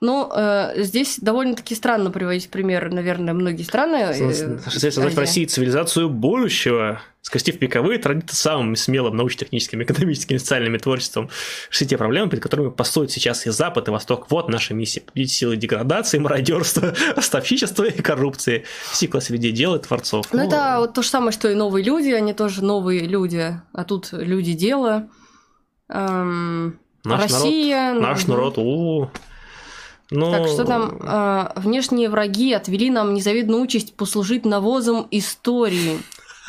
Ну, 0.00 0.30
э, 0.34 0.82
здесь 0.82 1.18
довольно-таки 1.18 1.74
странно 1.74 2.10
приводить 2.10 2.50
пример, 2.50 2.92
наверное, 2.92 3.32
многие 3.32 3.62
страны. 3.62 3.96
э, 3.96 4.58
Создать 4.70 5.14
в. 5.14 5.18
России 5.18 5.46
цивилизацию 5.46 6.10
будущего, 6.10 7.00
скрестив 7.22 7.60
вековые 7.62 7.98
традиции 7.98 8.36
самым 8.36 8.76
смелым 8.76 9.16
научно-техническим, 9.16 9.82
экономическим 9.84 10.36
и 10.36 10.38
социальным 10.38 10.78
творчеством, 10.78 11.30
решить 11.70 11.88
те 11.88 11.96
проблемы, 11.96 12.28
перед 12.28 12.42
которыми 12.42 12.68
постуют 12.68 13.10
сейчас 13.10 13.46
и 13.46 13.50
Запад, 13.50 13.88
и 13.88 13.90
Восток. 13.90 14.26
Вот 14.30 14.50
наша 14.50 14.74
миссия. 14.74 15.00
Победить 15.00 15.32
силы 15.32 15.56
деградации, 15.56 16.18
мародерства, 16.18 16.94
ростовщичества 17.16 17.84
и 17.84 18.02
коррупции. 18.02 18.64
Сикла 18.92 19.20
среди 19.20 19.50
дел 19.50 19.76
и 19.76 19.78
творцов. 19.78 20.26
Ну, 20.30 20.46
это 20.46 20.76
вот 20.78 20.92
то 20.92 21.00
же 21.00 21.08
самое, 21.08 21.32
что 21.32 21.48
и 21.48 21.54
новые 21.54 21.82
люди, 21.82 22.10
они 22.10 22.34
тоже 22.34 22.62
новые 22.62 23.06
люди, 23.06 23.58
а 23.72 23.84
тут 23.84 24.10
люди 24.12 24.52
дела. 24.52 25.08
Эм, 25.88 26.78
наш 27.04 27.22
Россия. 27.22 27.94
народ, 27.94 28.02
наш 28.02 28.22
мгм. 28.24 28.30
народ, 28.32 28.58
у 28.58 29.10
ну, 30.10 30.30
Так, 30.30 30.46
что 30.48 30.64
там? 30.64 30.98
А, 31.02 31.52
внешние 31.56 32.08
враги 32.08 32.52
отвели 32.52 32.90
нам 32.90 33.14
незавидную 33.14 33.62
участь 33.62 33.94
послужить 33.94 34.44
навозом 34.44 35.08
истории. 35.10 35.98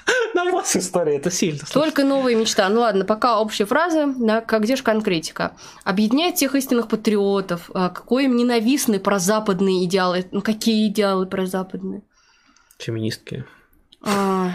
Навоз 0.36 0.76
история, 0.76 1.18
это 1.18 1.32
сильно. 1.32 1.60
Только 1.72 2.04
новая 2.04 2.36
мечта. 2.36 2.70
Ну 2.70 2.82
ладно, 2.82 3.04
пока 3.04 3.40
общие 3.40 3.66
фразы, 3.66 4.14
да, 4.18 4.42
как 4.42 4.64
где 4.64 4.76
же 4.76 4.84
конкретика? 4.84 5.54
Объединять 5.84 6.36
всех 6.36 6.56
истинных 6.56 6.88
патриотов. 6.88 7.72
А, 7.74 7.90
какой 7.90 8.26
им 8.26 8.36
ненавистны 8.36 9.00
прозападные 9.00 9.86
идеалы. 9.86 10.26
Ну 10.32 10.42
какие 10.42 10.88
идеалы 10.88 11.26
прозападные? 11.26 12.04
Феминистки. 12.78 13.46
А, 14.04 14.52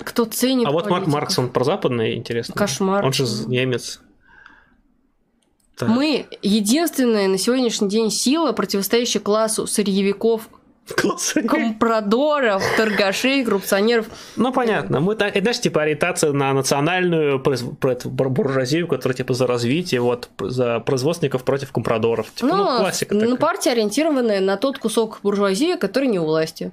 кто 0.00 0.26
ценит 0.26 0.66
А 0.66 0.70
вот 0.70 0.88
Марк? 0.90 1.06
Маркс, 1.06 1.38
он 1.38 1.48
про 1.48 1.64
западный, 1.64 2.16
интересно. 2.16 2.54
Кошмар. 2.54 3.04
Он 3.04 3.12
же 3.12 3.24
немец. 3.46 4.00
Так. 5.86 5.96
Мы 5.96 6.26
единственная 6.42 7.28
на 7.28 7.38
сегодняшний 7.38 7.88
день 7.88 8.10
сила, 8.10 8.52
противостоящая 8.52 9.20
классу 9.20 9.66
сырьевиков, 9.66 10.48
Класс. 10.96 11.34
компрадоров, 11.48 12.62
торгашей, 12.76 13.44
коррупционеров. 13.44 14.06
Ну, 14.36 14.52
понятно. 14.52 14.98
Мы 15.00 15.14
так, 15.14 15.36
знаешь, 15.36 15.60
типа 15.60 15.82
ориентация 15.82 16.32
на 16.32 16.52
национальную 16.52 17.40
буржуазию, 18.04 18.88
которая 18.88 19.16
типа 19.16 19.34
за 19.34 19.46
развитие, 19.46 20.00
вот, 20.00 20.28
за 20.40 20.80
производственников 20.80 21.44
против 21.44 21.70
компрадоров. 21.72 22.30
Типа, 22.34 22.46
ну, 22.48 22.56
Ну, 22.56 22.78
классика 22.78 23.14
ну, 23.14 23.20
такая. 23.20 23.36
партия, 23.36 23.70
ориентированная 23.72 24.40
на 24.40 24.56
тот 24.56 24.78
кусок 24.78 25.20
буржуазии, 25.22 25.76
который 25.76 26.08
не 26.08 26.18
у 26.18 26.24
власти. 26.24 26.72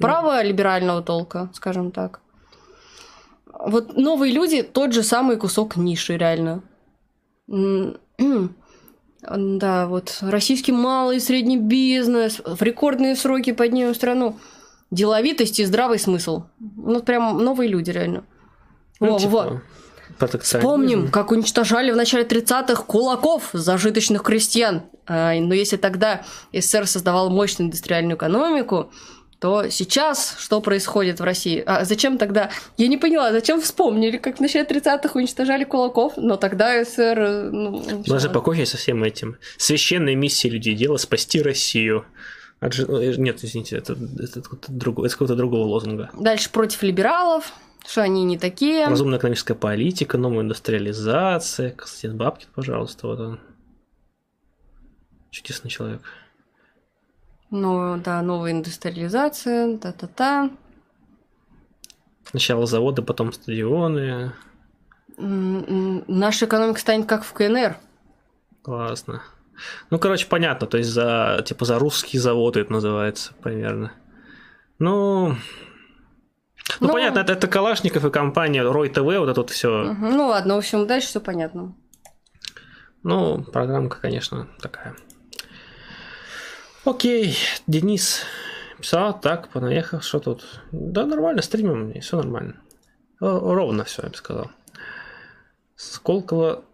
Право 0.00 0.42
либерального 0.42 1.02
толка, 1.02 1.50
скажем 1.52 1.90
так. 1.90 2.20
Вот 3.62 3.94
новые 3.96 4.32
люди 4.32 4.62
тот 4.62 4.94
же 4.94 5.02
самый 5.02 5.36
кусок 5.36 5.76
ниши, 5.76 6.16
реально. 6.16 6.62
Да, 9.22 9.86
вот 9.86 10.18
российский 10.22 10.72
малый 10.72 11.18
и 11.18 11.20
средний 11.20 11.58
бизнес 11.58 12.40
в 12.44 12.62
рекордные 12.62 13.16
сроки 13.16 13.52
поднимем 13.52 13.94
страну. 13.94 14.38
Деловитость 14.90 15.60
и 15.60 15.64
здравый 15.64 15.98
смысл. 15.98 16.44
Ну, 16.58 17.00
прям 17.00 17.38
новые 17.44 17.68
люди, 17.68 17.90
реально. 17.90 18.24
Ну, 18.98 19.12
Во, 19.12 19.18
типа, 19.18 19.30
во. 19.30 19.62
протекционизм. 20.18 20.68
Помним, 20.68 21.08
как 21.10 21.30
уничтожали 21.32 21.92
в 21.92 21.96
начале 21.96 22.24
30-х 22.24 22.82
кулаков 22.84 23.50
зажиточных 23.52 24.22
крестьян. 24.22 24.82
Но 25.06 25.54
если 25.54 25.76
тогда 25.76 26.22
СССР 26.52 26.86
создавал 26.86 27.30
мощную 27.30 27.66
индустриальную 27.68 28.16
экономику, 28.16 28.90
то 29.40 29.70
сейчас 29.70 30.36
что 30.38 30.60
происходит 30.60 31.18
в 31.18 31.24
России? 31.24 31.62
А 31.66 31.84
зачем 31.86 32.18
тогда? 32.18 32.50
Я 32.76 32.88
не 32.88 32.98
поняла, 32.98 33.32
зачем 33.32 33.60
вспомнили, 33.62 34.18
как 34.18 34.36
в 34.36 34.40
начале 34.40 34.66
30-х 34.66 35.18
уничтожали 35.18 35.64
кулаков, 35.64 36.12
но 36.18 36.36
тогда 36.36 36.84
СССР... 36.84 37.48
Ну, 37.50 37.82
начала. 38.06 38.32
покончить 38.32 38.68
со 38.68 38.76
всем 38.76 39.02
этим. 39.02 39.38
Священная 39.56 40.14
миссия 40.14 40.50
людей 40.50 40.74
дела 40.74 40.98
спасти 40.98 41.40
Россию. 41.40 42.04
От 42.60 42.78
э, 42.78 43.14
Нет, 43.16 43.42
извините, 43.42 43.78
это, 43.78 43.96
это, 44.18 44.42
какого-то 44.42 44.70
другого, 44.70 45.06
это 45.06 45.14
какого-то 45.14 45.36
другого 45.36 45.64
лозунга. 45.64 46.10
Дальше 46.12 46.50
против 46.50 46.82
либералов, 46.82 47.54
что 47.86 48.02
они 48.02 48.24
не 48.24 48.36
такие. 48.36 48.88
Разумная 48.88 49.18
экономическая 49.18 49.54
политика, 49.54 50.18
новая 50.18 50.42
индустриализация. 50.42 51.70
Константин 51.70 52.18
Бабкин, 52.18 52.48
пожалуйста, 52.54 53.06
вот 53.06 53.20
он. 53.20 53.40
Чудесный 55.30 55.70
человек. 55.70 56.02
Ну, 57.50 57.96
да, 57.98 58.22
новая 58.22 58.52
индустриализация, 58.52 59.76
та-та-та. 59.78 60.50
Сначала 62.24 62.66
заводы, 62.66 63.02
потом 63.02 63.32
стадионы. 63.32 64.32
Наша 65.16 66.46
экономика 66.46 66.78
станет 66.80 67.06
как 67.06 67.24
в 67.24 67.32
КНР. 67.32 67.76
Классно. 68.62 69.22
Ну, 69.90 69.98
короче, 69.98 70.26
понятно, 70.26 70.66
то 70.66 70.78
есть 70.78 70.90
за, 70.90 71.42
типа, 71.44 71.64
за 71.64 71.78
русские 71.78 72.22
заводы 72.22 72.60
это 72.60 72.72
называется 72.72 73.32
примерно. 73.42 73.92
Ну, 74.78 75.30
ну, 76.80 76.86
Ну- 76.86 76.92
понятно, 76.92 77.18
это, 77.18 77.32
это 77.32 77.46
Калашников 77.48 78.04
и 78.04 78.10
компания 78.10 78.62
Рой 78.62 78.88
ТВ, 78.88 79.00
вот 79.02 79.28
это 79.28 79.40
вот 79.40 79.50
все. 79.50 79.92
Ну 79.92 80.28
ладно, 80.28 80.54
в 80.54 80.58
общем, 80.58 80.86
дальше 80.86 81.08
все 81.08 81.20
понятно. 81.20 81.74
Ну, 83.02 83.42
программка, 83.42 83.98
конечно, 84.00 84.46
такая. 84.60 84.94
Окей, 86.84 87.36
Денис 87.66 88.22
писал, 88.78 89.18
так, 89.20 89.48
понаехал, 89.48 90.00
что 90.00 90.18
тут? 90.18 90.44
Да, 90.72 91.04
нормально, 91.04 91.42
стримим, 91.42 92.00
все 92.00 92.16
нормально. 92.16 92.54
О, 93.20 93.54
Ровно 93.54 93.84
все, 93.84 94.02
я 94.02 94.08
бы 94.08 94.16
сказал. 94.16 94.50
Сколково 95.76 96.64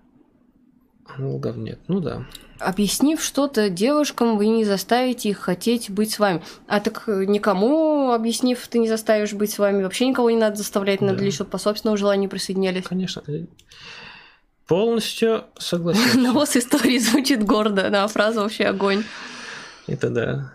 аналогов 1.07 1.57
нет, 1.57 1.81
ну 1.89 2.01
да. 2.01 2.25
Объяснив 2.59 3.23
что-то 3.23 3.69
девушкам, 3.69 4.39
вы 4.39 4.47
не 4.47 4.65
заставите 4.65 5.29
их 5.29 5.39
хотеть 5.39 5.91
быть 5.91 6.13
с 6.13 6.19
вами. 6.19 6.43
А 6.67 6.81
так 6.81 7.05
э, 7.07 7.25
никому 7.27 8.13
объяснив, 8.13 8.67
ты 8.69 8.79
не 8.79 8.89
заставишь 8.89 9.35
быть 9.35 9.51
с 9.53 9.59
вами. 9.59 9.83
Вообще 9.83 10.07
никого 10.07 10.31
не 10.31 10.39
надо 10.39 10.57
заставлять, 10.57 11.03
надо 11.03 11.19
Да. 11.19 11.25
лишь 11.25 11.39
вот 11.39 11.51
по 11.51 11.59
собственному 11.59 11.99
желанию 11.99 12.31
присоединялись. 12.31 12.85
Конечно. 12.85 13.23
Полностью 14.67 15.45
согласен. 15.59 16.23
Навоз 16.23 16.57
истории 16.57 16.99
звучит 16.99 17.45
гордо, 17.45 17.91
да, 17.91 18.07
фраза 18.09 18.41
вообще 18.41 18.65
огонь. 18.65 19.05
Это 19.87 20.11
да. 20.11 20.53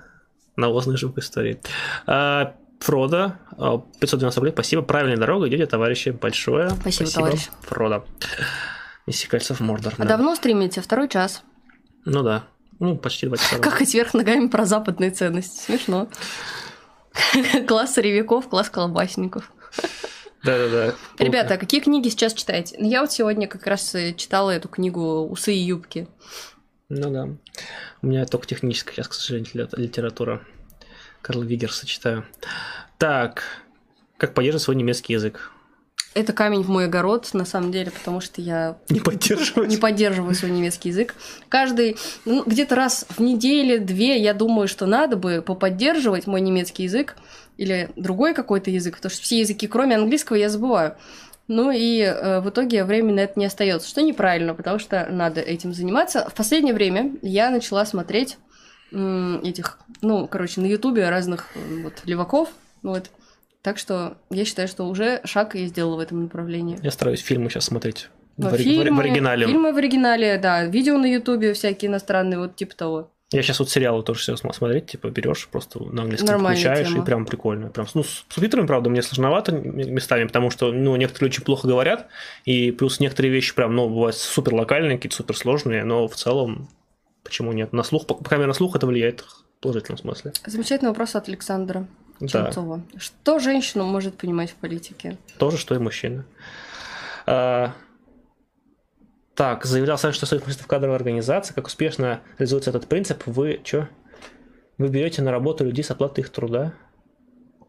Навозный 0.56 0.98
звук 0.98 1.18
истории. 1.18 1.62
А, 2.06 2.56
Фродо, 2.80 3.34
а, 3.58 3.78
590 4.00 4.40
рублей, 4.40 4.52
спасибо. 4.52 4.82
Правильная 4.82 5.18
дорога, 5.18 5.48
идете, 5.48 5.66
товарищи. 5.66 6.10
Большое. 6.10 6.72
Спасибо, 6.72 7.10
товарищ. 7.10 7.50
Фродо. 7.62 8.06
Неси 9.08 9.28
кольцо 9.28 9.54
в 9.54 9.60
Мордор. 9.62 9.94
А 9.98 10.02
да. 10.04 10.10
давно 10.10 10.36
стримите? 10.36 10.82
Второй 10.82 11.08
час. 11.08 11.44
Ну 12.06 12.24
да. 12.24 12.44
Ну, 12.80 12.98
почти 12.98 13.28
два 13.28 13.38
часа. 13.38 13.60
Как 13.60 13.82
и 13.82 13.86
вверх 13.86 14.14
ногами 14.14 14.48
про 14.48 14.66
западные 14.66 15.12
ценности. 15.12 15.64
Смешно. 15.66 16.08
Класс 17.68 17.94
сырьевиков, 17.94 18.50
класс 18.50 18.70
колбасников. 18.70 19.52
Да-да-да. 20.44 20.96
Ребята, 21.24 21.54
а 21.54 21.58
какие 21.58 21.82
книги 21.82 22.10
сейчас 22.10 22.34
читаете? 22.34 22.76
Я 22.80 23.02
вот 23.02 23.12
сегодня 23.12 23.48
как 23.48 23.68
раз 23.68 23.94
э, 23.94 24.14
читала 24.16 24.50
эту 24.50 24.70
книгу 24.70 25.28
«Усы 25.28 25.54
и 25.54 25.60
юбки». 25.60 26.08
Ну 26.94 27.10
да. 27.10 27.30
У 28.02 28.08
меня 28.08 28.26
только 28.26 28.46
техническая 28.46 28.94
сейчас, 28.94 29.08
к 29.08 29.14
сожалению, 29.14 29.70
литература. 29.78 30.42
Карла 31.22 31.44
Вигерса 31.44 31.88
читаю. 31.88 32.26
Так. 32.98 33.44
Как 34.18 34.34
поддерживать 34.34 34.64
свой 34.64 34.76
немецкий 34.76 35.14
язык? 35.14 35.52
Это 36.14 36.34
камень 36.34 36.64
в 36.64 36.70
мой 36.70 36.86
огород, 36.86 37.30
на 37.32 37.46
самом 37.46 37.72
деле, 37.72 37.92
потому 37.92 38.20
что 38.20 38.42
я 38.42 38.78
Не 38.90 39.00
поддерживать. 39.00 39.70
не 39.70 39.78
поддерживаю 39.78 40.36
свой 40.36 40.52
немецкий 40.52 40.90
язык. 40.90 41.16
Каждый, 41.48 41.96
ну, 42.26 42.44
где-то 42.46 42.76
раз 42.76 43.06
в 43.08 43.22
неделю, 43.22 43.80
две, 43.80 44.20
я 44.22 44.34
думаю, 44.34 44.68
что 44.68 44.86
надо 44.86 45.16
бы 45.16 45.42
поподдерживать 45.42 46.28
мой 46.28 46.42
немецкий 46.42 46.84
язык 46.84 47.16
или 47.56 47.90
другой 47.96 48.34
какой-то 48.34 48.70
язык, 48.70 48.98
потому 48.98 49.12
что 49.12 49.22
все 49.22 49.40
языки, 49.40 49.68
кроме 49.68 49.96
английского, 49.96 50.36
я 50.36 50.50
забываю. 50.50 50.98
Ну 51.52 51.70
и 51.70 52.00
э, 52.00 52.40
в 52.40 52.50
итоге 52.50 52.86
времени 52.86 53.16
на 53.16 53.20
это 53.20 53.38
не 53.38 53.46
остается, 53.46 53.90
что 53.90 54.02
неправильно, 54.02 54.56
потому 54.56 54.80
что 54.80 55.06
надо 55.12 55.42
этим 55.42 55.74
заниматься. 55.74 56.30
В 56.30 56.34
последнее 56.34 56.74
время 56.74 57.14
я 57.22 57.50
начала 57.50 57.86
смотреть 57.86 58.38
этих, 58.90 59.80
ну, 60.02 60.28
короче, 60.28 60.62
на 60.62 60.66
Ютубе 60.66 61.10
разных 61.10 61.48
э, 61.56 61.84
вот 61.84 61.94
леваков, 62.06 62.50
вот. 62.84 63.10
Так 63.62 63.78
что 63.78 64.18
я 64.30 64.46
считаю, 64.46 64.70
что 64.70 64.88
уже 64.88 65.20
шаг 65.26 65.56
я 65.56 65.66
сделала 65.68 65.98
в 65.98 66.00
этом 66.00 66.24
направлении. 66.24 66.80
Я 66.82 66.92
стараюсь 66.92 67.20
фильмы 67.20 67.50
сейчас 67.50 67.66
смотреть. 67.66 68.08
В, 68.38 68.44
Ну, 68.44 68.56
фильмы, 68.56 68.96
в 68.96 69.00
оригинале. 69.02 69.46
Фильмы 69.46 69.74
в 69.74 69.78
оригинале, 69.78 70.38
да. 70.38 70.64
Видео 70.64 70.98
на 70.98 71.06
Ютубе 71.06 71.54
всякие 71.54 71.92
иностранные, 71.92 72.40
вот 72.40 72.56
типа 72.56 72.76
того. 72.78 73.12
Я 73.32 73.42
сейчас 73.44 73.60
вот 73.60 73.70
сериалы 73.70 74.04
тоже 74.04 74.20
все 74.20 74.36
смотреть, 74.36 74.88
типа 74.88 75.08
берешь 75.10 75.48
просто 75.48 75.80
на 75.82 76.02
английском 76.02 76.28
Нормальная 76.32 76.62
включаешь, 76.62 76.90
тема. 76.90 77.02
и 77.02 77.06
прям 77.06 77.26
прикольно. 77.26 77.70
Прям, 77.70 77.88
ну, 77.94 78.04
с 78.04 78.26
субтитрами, 78.28 78.68
правда, 78.68 78.90
мне 78.90 79.02
сложновато 79.02 79.54
местами, 79.54 80.26
потому 80.26 80.50
что, 80.52 80.74
ну, 80.74 80.96
некоторые 80.98 81.30
очень 81.30 81.44
плохо 81.44 81.66
говорят, 81.66 82.08
и 82.44 82.72
плюс 82.72 83.00
некоторые 83.00 83.32
вещи 83.32 83.56
прям, 83.56 83.74
ну, 83.74 83.88
бывают 83.88 84.18
супер 84.18 84.54
локальные, 84.54 84.98
какие-то 84.98 85.16
супер 85.16 85.38
сложные, 85.38 85.86
но 85.86 86.10
в 86.10 86.16
целом, 86.16 86.68
почему 87.24 87.54
нет? 87.54 87.72
На 87.72 87.84
слух, 87.84 88.06
по, 88.06 88.16
крайней 88.16 88.42
мере, 88.42 88.48
на 88.50 88.54
слух 88.54 88.76
это 88.76 88.86
влияет 88.86 89.22
в 89.22 89.62
положительном 89.62 89.98
смысле. 89.98 90.34
Замечательный 90.46 90.90
вопрос 90.90 91.16
от 91.16 91.30
Александра 91.30 91.88
Да, 92.20 92.28
Ченцова. 92.28 92.82
Что 92.98 93.40
женщина 93.40 93.86
может 93.86 94.18
понимать 94.18 94.52
в 94.52 94.56
политике? 94.56 95.18
то 95.38 95.52
же, 95.52 95.58
что 95.58 95.74
и 95.74 95.78
мужчина. 95.78 96.26
А, 97.26 97.74
так, 99.42 99.66
заявлял 99.66 99.98
сам, 99.98 100.14
что 100.14 100.28
стоит 100.28 100.44
в 100.44 100.68
кадровой 100.68 100.98
организации. 100.98 101.56
Как 101.56 101.66
успешно 101.66 102.22
реализуется 102.38 102.70
этот 102.70 102.88
принцип? 102.88 103.24
Вы 103.26 103.60
что? 103.64 103.90
Вы 104.78 104.90
берете 104.90 105.24
на 105.24 105.32
работу 105.32 105.66
людей 105.66 105.84
с 105.84 105.90
оплатой 105.90 106.24
их 106.24 106.30
труда? 106.30 106.74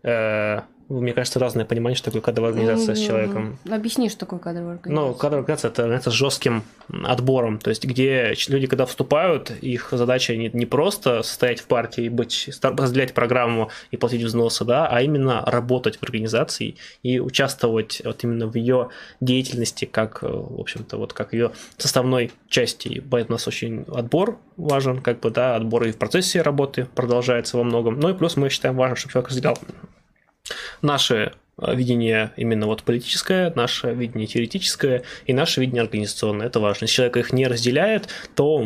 Э, 0.03 0.61
мне 0.89 1.13
кажется, 1.13 1.39
разное 1.39 1.65
понимание, 1.65 1.97
что 1.97 2.07
такое 2.07 2.23
кадровая 2.23 2.53
организация 2.53 2.95
с 2.95 2.99
Мгм. 2.99 3.07
человеком. 3.07 3.59
Объясни, 3.71 4.09
что 4.09 4.21
такое 4.21 4.39
кадровая 4.39 4.75
организация. 4.75 5.09
Ну, 5.09 5.15
кадровая 5.15 5.43
организация 5.45 5.71
это, 5.71 5.83
это 5.87 6.11
с 6.11 6.15
жестким 6.15 6.63
отбором, 7.05 7.59
то 7.59 7.71
есть 7.71 7.85
где 7.85 8.35
люди, 8.49 8.67
когда 8.67 8.87
вступают, 8.87 9.51
их 9.51 9.89
задача 9.93 10.37
не, 10.37 10.51
не 10.53 10.67
просто 10.67 11.23
состоять 11.23 11.61
в 11.61 11.67
партии 11.67 12.05
и 12.05 12.09
быть, 12.09 12.51
разделять 12.63 13.15
программу 13.15 13.71
и 13.91 13.97
платить 13.97 14.23
взносы, 14.23 14.65
да, 14.65 14.87
а 14.87 15.01
именно 15.01 15.43
работать 15.47 15.97
в 15.97 16.03
организации 16.03 16.77
и 17.03 17.21
участвовать 17.21 18.03
вот 18.05 18.25
именно 18.25 18.47
в 18.47 18.55
ее 18.57 18.89
деятельности, 19.21 19.85
как, 19.85 20.23
э, 20.23 20.27
в 20.29 20.61
общем-то, 20.61 20.97
вот 20.97 21.13
как 21.13 21.33
ее 21.33 21.53
составной 21.79 22.33
части. 22.49 22.89
И 22.89 23.01
Поэтому 23.01 23.35
у 23.35 23.37
нас 23.37 23.49
очень 23.49 23.85
отбор 23.89 24.39
важен, 24.57 25.01
как 25.01 25.21
бы, 25.21 25.31
да, 25.31 25.57
отбор 25.57 25.85
и 25.85 25.93
в 25.93 25.97
процессе 25.99 26.43
работы 26.43 26.87
продолжается 26.95 27.57
во 27.57 27.65
многом. 27.65 27.99
Ну 28.01 28.11
и 28.11 28.15
плюс 28.15 28.37
мы 28.37 28.49
считаем 28.51 28.77
важным, 28.77 28.97
чтобы 28.97 29.13
человек 29.13 29.29
разделял 29.31 29.59
наше 30.81 31.33
э, 31.59 31.75
видение 31.75 32.33
именно 32.37 32.67
вот 32.67 32.83
политическое, 32.83 33.53
наше 33.55 33.93
видение 33.93 34.27
теоретическое 34.27 35.05
и 35.27 35.33
наше 35.33 35.61
видение 35.61 35.83
организационное. 35.83 36.47
Это 36.47 36.61
важно. 36.61 36.85
Если 36.85 36.97
человек 36.97 37.17
их 37.17 37.33
не 37.33 37.47
разделяет, 37.47 38.09
то 38.35 38.65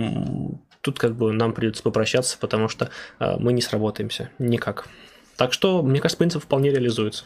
тут 0.81 0.99
как 0.99 1.17
бы 1.17 1.33
нам 1.33 1.53
придется 1.53 1.83
попрощаться, 1.83 2.39
потому 2.39 2.69
что 2.69 2.91
э, 3.19 3.37
мы 3.39 3.53
не 3.53 3.63
сработаемся 3.63 4.31
никак. 4.39 4.89
Так 5.37 5.53
что, 5.53 5.83
мне 5.83 6.01
кажется, 6.01 6.19
принцип 6.19 6.43
вполне 6.43 6.71
реализуется. 6.71 7.25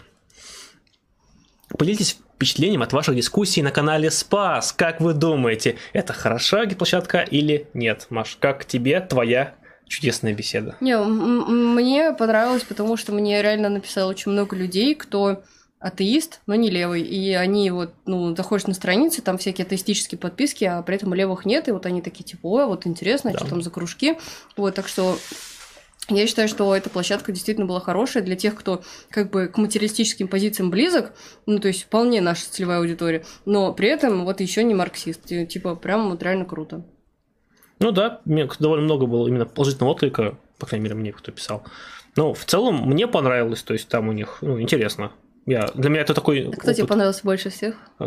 Поделитесь 1.78 2.18
впечатлением 2.34 2.82
от 2.82 2.92
ваших 2.92 3.14
дискуссий 3.14 3.62
на 3.62 3.70
канале 3.70 4.10
Спас. 4.10 4.72
Как 4.72 5.00
вы 5.00 5.14
думаете, 5.14 5.76
это 5.92 6.12
хороша 6.12 6.66
площадка 6.66 7.20
или 7.20 7.68
нет? 7.74 8.06
Маш, 8.10 8.36
как 8.40 8.64
тебе 8.64 9.00
твоя 9.00 9.54
чудесная 9.90 10.32
беседа? 10.32 10.76
Не, 10.80 10.96
мне 10.98 12.12
понравилось, 12.12 12.62
потому 12.62 12.96
что 12.96 13.12
мне 13.12 13.42
реально 13.42 13.68
написало 13.68 14.08
очень 14.10 14.30
много 14.32 14.56
людей, 14.56 14.94
кто 14.94 15.42
атеист, 15.80 16.40
но 16.46 16.54
не 16.54 16.70
левый. 16.70 17.02
И 17.02 17.32
они 17.32 17.70
вот, 17.70 17.92
ну, 18.06 18.34
заходят 18.36 18.68
на 18.68 18.74
страницы, 18.74 19.22
там 19.22 19.38
всякие 19.38 19.64
атеистические 19.64 20.18
подписки, 20.18 20.64
а 20.64 20.82
при 20.82 20.96
этом 20.96 21.12
левых 21.14 21.44
нет, 21.46 21.68
и 21.68 21.72
вот 21.72 21.86
они 21.86 22.02
такие, 22.02 22.24
типа, 22.24 22.46
ой, 22.46 22.66
вот 22.66 22.86
интересно, 22.86 23.32
Да. 23.32 23.38
что 23.38 23.48
там 23.48 23.62
за 23.62 23.70
кружки. 23.70 24.16
Вот, 24.56 24.74
так 24.74 24.88
что 24.88 25.18
я 26.08 26.26
считаю, 26.26 26.48
что 26.48 26.74
эта 26.74 26.90
площадка 26.90 27.32
действительно 27.32 27.66
была 27.66 27.80
хорошая 27.80 28.22
для 28.22 28.36
тех, 28.36 28.54
кто 28.56 28.82
как 29.10 29.30
бы 29.30 29.48
к 29.48 29.56
материалистическим 29.56 30.28
позициям 30.28 30.70
близок, 30.70 31.12
ну, 31.46 31.58
то 31.58 31.68
есть 31.68 31.84
вполне 31.84 32.20
наша 32.20 32.50
целевая 32.50 32.78
аудитория, 32.80 33.24
но 33.44 33.72
при 33.72 33.88
этом 33.88 34.24
вот 34.24 34.40
еще 34.40 34.62
не 34.64 34.74
марксист. 34.74 35.24
Типа, 35.48 35.74
прям 35.76 36.10
вот 36.10 36.22
реально 36.22 36.44
круто. 36.44 36.84
Ну 37.80 37.92
да, 37.92 38.20
мне 38.24 38.48
довольно 38.58 38.84
много 38.84 39.06
было 39.06 39.26
именно 39.26 39.46
положительного 39.46 39.92
отклика, 39.92 40.36
по 40.58 40.66
крайней 40.66 40.84
мере, 40.84 40.94
мне 40.94 41.12
кто 41.12 41.32
писал. 41.32 41.64
Но 42.16 42.34
в 42.34 42.44
целом 42.44 42.82
мне 42.88 43.06
понравилось, 43.06 43.62
то 43.62 43.72
есть 43.72 43.88
там 43.88 44.08
у 44.08 44.12
них, 44.12 44.38
ну, 44.42 44.60
интересно. 44.60 45.12
Я, 45.46 45.68
для 45.74 45.88
меня 45.90 46.02
это 46.02 46.12
такой 46.14 46.48
А 46.48 46.52
Кто 46.52 46.72
тебе 46.72 46.82
опыт. 46.82 46.88
понравился 46.90 47.20
больше 47.24 47.48
всех? 47.50 47.76
Э, 47.98 48.06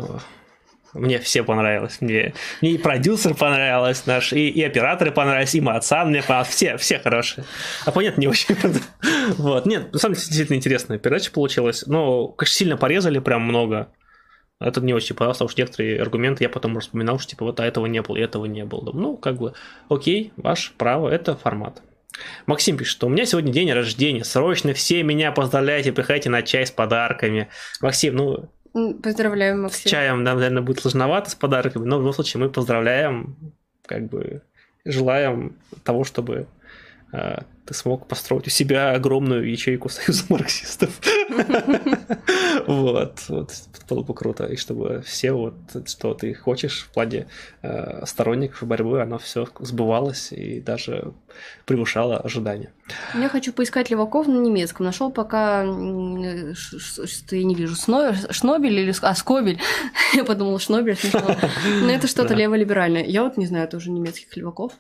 Мне 0.94 1.18
все 1.20 1.44
понравилось. 1.44 1.98
Мне, 2.02 2.34
мне 2.62 2.72
и 2.72 2.78
продюсер 2.78 3.34
понравилось 3.34 4.06
наш, 4.06 4.32
и, 4.34 4.50
и 4.50 4.62
операторы 4.64 5.12
понравились, 5.12 5.56
и 5.56 5.62
Мацан 5.62 6.10
мне 6.10 6.22
понравился. 6.22 6.52
Все, 6.52 6.78
все 6.78 7.00
хорошие. 7.00 7.46
Оппонент 7.86 8.18
не 8.20 8.28
очень. 8.28 8.56
Вот. 9.38 9.66
Нет, 9.66 9.92
на 9.92 10.00
самом 10.00 10.14
деле, 10.14 10.26
действительно 10.28 10.58
интересная 10.58 11.00
передача 11.00 11.32
получилась. 11.32 11.86
Но, 11.88 12.28
конечно, 12.28 12.56
сильно 12.56 12.78
порезали 12.78 13.18
прям 13.20 13.42
много. 13.42 13.88
Это 14.64 14.82
не 14.82 14.94
очень 14.94 15.16
понравилось, 15.16 15.38
потому 15.38 15.50
что 15.50 15.62
некоторые 15.62 16.02
аргументы 16.02 16.44
я 16.44 16.50
потом 16.50 16.80
вспоминал, 16.80 17.20
что 17.20 17.32
типа 17.32 17.46
вот 17.46 17.60
а 17.60 17.66
этого 17.66 17.86
не 17.86 18.02
было, 18.02 18.18
и 18.18 18.22
этого 18.22 18.46
не 18.46 18.66
было. 18.66 18.92
Ну, 18.94 19.18
как 19.18 19.38
бы, 19.38 19.54
окей, 19.90 20.34
ваше 20.38 20.72
право, 20.78 21.10
это 21.10 21.36
формат. 21.36 21.82
Максим 22.46 22.78
пишет, 22.78 22.92
что 22.92 23.08
у 23.08 23.10
меня 23.10 23.26
сегодня 23.26 23.52
день 23.52 23.72
рождения, 23.72 24.24
срочно 24.24 24.74
все 24.74 25.02
меня 25.04 25.32
поздравляйте, 25.32 25.92
приходите 25.92 26.30
на 26.30 26.44
чай 26.44 26.66
с 26.66 26.72
подарками. 26.72 27.50
Максим, 27.82 28.16
ну, 28.16 28.50
М, 28.76 28.96
Поздравляю, 29.02 29.58
с 29.58 29.62
Максим. 29.62 29.92
чаем 29.92 30.24
нам, 30.24 30.38
наверное, 30.38 30.64
будет 30.64 30.80
сложновато 30.80 31.30
с 31.30 31.36
подарками, 31.36 31.86
но 31.86 31.98
в 31.98 32.00
любом 32.00 32.14
случае 32.14 32.42
мы 32.42 32.50
поздравляем, 32.50 33.36
как 33.86 34.10
бы 34.10 34.42
желаем 34.84 35.56
того, 35.84 36.04
чтобы 36.04 36.48
э, 37.12 37.38
ты 37.66 37.74
смог 37.74 38.08
построить 38.08 38.48
у 38.48 38.50
себя 38.50 38.92
огромную 38.92 39.50
ячейку 39.50 39.90
союза 39.90 40.24
марксистов. 40.30 41.00
Вот, 42.68 43.20
вот, 43.28 43.52
было 43.90 44.04
бы 44.04 44.14
круто, 44.14 44.46
и 44.46 44.56
чтобы 44.56 45.02
все 45.06 45.32
вот, 45.34 45.56
что 45.88 46.14
ты 46.14 46.34
хочешь 46.34 46.84
в 46.84 46.94
плане 46.94 47.28
э, 47.62 48.06
сторонников 48.06 48.64
борьбы, 48.68 49.02
оно 49.02 49.18
все 49.18 49.48
сбывалось 49.60 50.32
и 50.32 50.62
даже 50.62 51.14
превышало 51.66 52.18
ожидания. 52.18 52.72
Я 53.16 53.28
хочу 53.30 53.52
поискать 53.54 53.90
леваков 53.90 54.28
на 54.28 54.38
немецком. 54.38 54.86
Нашел 54.86 55.12
пока 55.12 55.66
ш- 56.54 57.08
что 57.08 57.36
я 57.36 57.44
не 57.44 57.56
вижу. 57.56 57.76
Шнобель 57.76 58.80
или 58.80 58.94
Ск- 58.94 59.04
а, 59.08 59.16
Скобель. 59.16 59.60
Я 60.14 60.24
подумала, 60.24 60.60
Шнобель 60.60 60.96
смешно. 60.96 61.36
Но 61.82 61.90
это 61.92 62.08
что-то 62.08 62.34
леволиберальное. 62.34 63.04
Я 63.04 63.24
вот 63.24 63.38
не 63.38 63.46
знаю 63.48 63.68
тоже 63.68 63.90
немецких 63.92 64.36
леваков. 64.38 64.74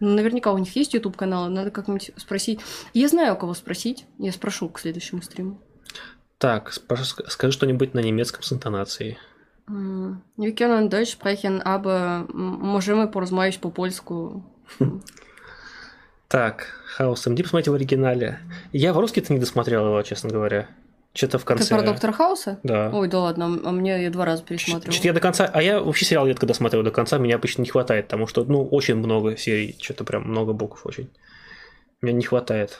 Ну, 0.00 0.14
Наверняка 0.14 0.52
у 0.52 0.58
них 0.58 0.74
есть 0.76 0.94
YouTube 0.94 1.16
каналы, 1.16 1.48
надо 1.48 1.70
как-нибудь 1.70 2.12
спросить. 2.16 2.60
Я 2.94 3.08
знаю, 3.08 3.34
у 3.34 3.36
кого 3.36 3.54
спросить. 3.54 4.06
Я 4.18 4.32
спрошу 4.32 4.68
к 4.68 4.78
следующему 4.80 5.22
стриму. 5.22 5.60
Так, 6.38 6.72
скажи 6.72 7.52
что-нибудь 7.52 7.94
на 7.94 8.00
немецком 8.00 8.42
с 8.42 8.52
интонацией. 8.52 9.18
Wir 9.68 10.54
können 10.54 10.88
Deutsch 10.88 11.10
sprechen, 11.18 11.60
aber 11.64 12.24
м, 12.30 12.58
możemy 12.60 13.08
porozmawiać 13.08 13.58
по 13.58 13.70
польску. 13.70 14.42
Так, 16.28 16.66
Хаус 16.96 17.26
МД, 17.26 17.42
посмотрите 17.42 17.70
в 17.70 17.74
оригинале. 17.74 18.38
Я 18.72 18.92
в 18.92 18.98
русский-то 18.98 19.32
не 19.32 19.38
досмотрел 19.40 19.86
его, 19.86 20.02
честно 20.02 20.30
говоря. 20.30 20.68
Что-то 21.18 21.40
в 21.40 21.44
конце. 21.44 21.64
Ты 21.64 21.74
про 21.74 21.82
доктора 21.82 22.12
Хауса? 22.12 22.60
Да. 22.62 22.92
Ой, 22.94 23.08
да 23.08 23.18
ладно, 23.18 23.58
а 23.64 23.72
мне 23.72 24.04
я 24.04 24.10
два 24.10 24.24
раза 24.24 24.44
пересматривал. 24.44 24.92
Что-то 24.92 25.08
я 25.08 25.12
до 25.12 25.18
конца... 25.18 25.50
А 25.52 25.60
я 25.60 25.80
вообще 25.80 26.04
сериал 26.04 26.28
редко 26.28 26.46
досматриваю 26.46 26.84
до 26.84 26.92
конца, 26.92 27.18
меня 27.18 27.34
обычно 27.34 27.62
не 27.62 27.68
хватает, 27.68 28.04
потому 28.04 28.28
что, 28.28 28.44
ну, 28.44 28.64
очень 28.64 28.94
много 28.94 29.36
серий, 29.36 29.76
что-то 29.82 30.04
прям 30.04 30.28
много 30.30 30.52
букв 30.52 30.86
очень. 30.86 31.10
Мне 32.02 32.12
не 32.12 32.22
хватает. 32.22 32.78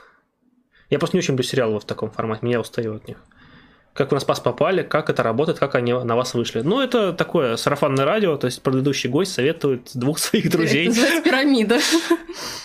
Я 0.88 1.00
просто 1.00 1.16
не 1.16 1.18
очень 1.18 1.32
люблю 1.32 1.42
сериалы 1.42 1.80
в 1.80 1.84
таком 1.84 2.12
формате, 2.12 2.46
меня 2.46 2.60
устаю 2.60 2.94
от 2.94 3.08
них 3.08 3.18
как 3.98 4.12
вы 4.12 4.14
на 4.14 4.20
спас 4.20 4.38
попали, 4.38 4.82
как 4.84 5.10
это 5.10 5.24
работает, 5.24 5.58
как 5.58 5.74
они 5.74 5.92
на 5.92 6.14
вас 6.14 6.32
вышли. 6.32 6.60
Ну, 6.60 6.80
это 6.80 7.12
такое 7.12 7.56
сарафанное 7.56 8.04
радио, 8.04 8.36
то 8.36 8.44
есть 8.44 8.62
предыдущий 8.62 9.10
гость 9.10 9.32
советует 9.32 9.90
двух 9.92 10.20
своих 10.20 10.50
друзей. 10.50 10.88
Это 10.88 11.20
пирамида. 11.20 11.80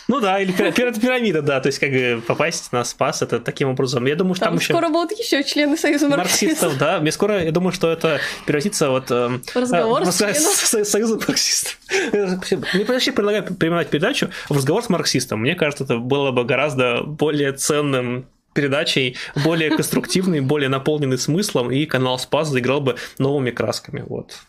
Ну 0.07 0.19
да, 0.19 0.39
или 0.39 0.51
пирамида, 0.51 1.41
да, 1.41 1.59
то 1.59 1.67
есть 1.67 1.79
как 1.79 1.89
бы 1.89 2.21
попасть 2.27 2.71
на 2.71 2.83
спас, 2.83 3.23
это 3.23 3.39
таким 3.39 3.69
образом. 3.69 4.05
Я 4.05 4.15
думаю, 4.15 4.35
что 4.35 4.45
там, 4.45 4.55
еще... 4.55 4.73
скоро 4.73 4.89
будут 4.89 5.17
еще 5.17 5.43
члены 5.43 5.75
Союза 5.75 6.07
марксистов. 6.07 6.77
да, 6.77 6.99
мне 6.99 7.11
скоро, 7.11 7.43
я 7.43 7.51
думаю, 7.51 7.71
что 7.71 7.91
это 7.91 8.19
превратится 8.45 8.91
вот... 8.91 9.09
Эм, 9.09 9.41
разговор 9.55 10.05
с 10.05 10.83
Союзом 10.83 11.19
марксистов. 11.27 11.79
Мне 12.11 12.85
вообще 12.85 13.11
предлагаю 13.11 13.43
принимать 13.55 13.89
передачу 13.89 14.29
в 14.49 14.55
разговор 14.55 14.83
с 14.83 14.89
марксистом. 14.89 15.39
Мне 15.39 15.55
кажется, 15.55 15.85
это 15.85 15.97
было 15.97 16.29
бы 16.29 16.43
гораздо 16.43 17.01
более 17.01 17.53
ценным 17.53 18.27
передачей, 18.53 19.17
более 19.43 19.69
конструктивный, 19.69 20.41
более 20.41 20.69
наполненный 20.69 21.17
смыслом, 21.17 21.71
и 21.71 21.85
канал 21.85 22.19
Спас 22.19 22.49
заиграл 22.49 22.81
бы 22.81 22.95
новыми 23.17 23.51
красками. 23.51 24.03
Вот. 24.07 24.39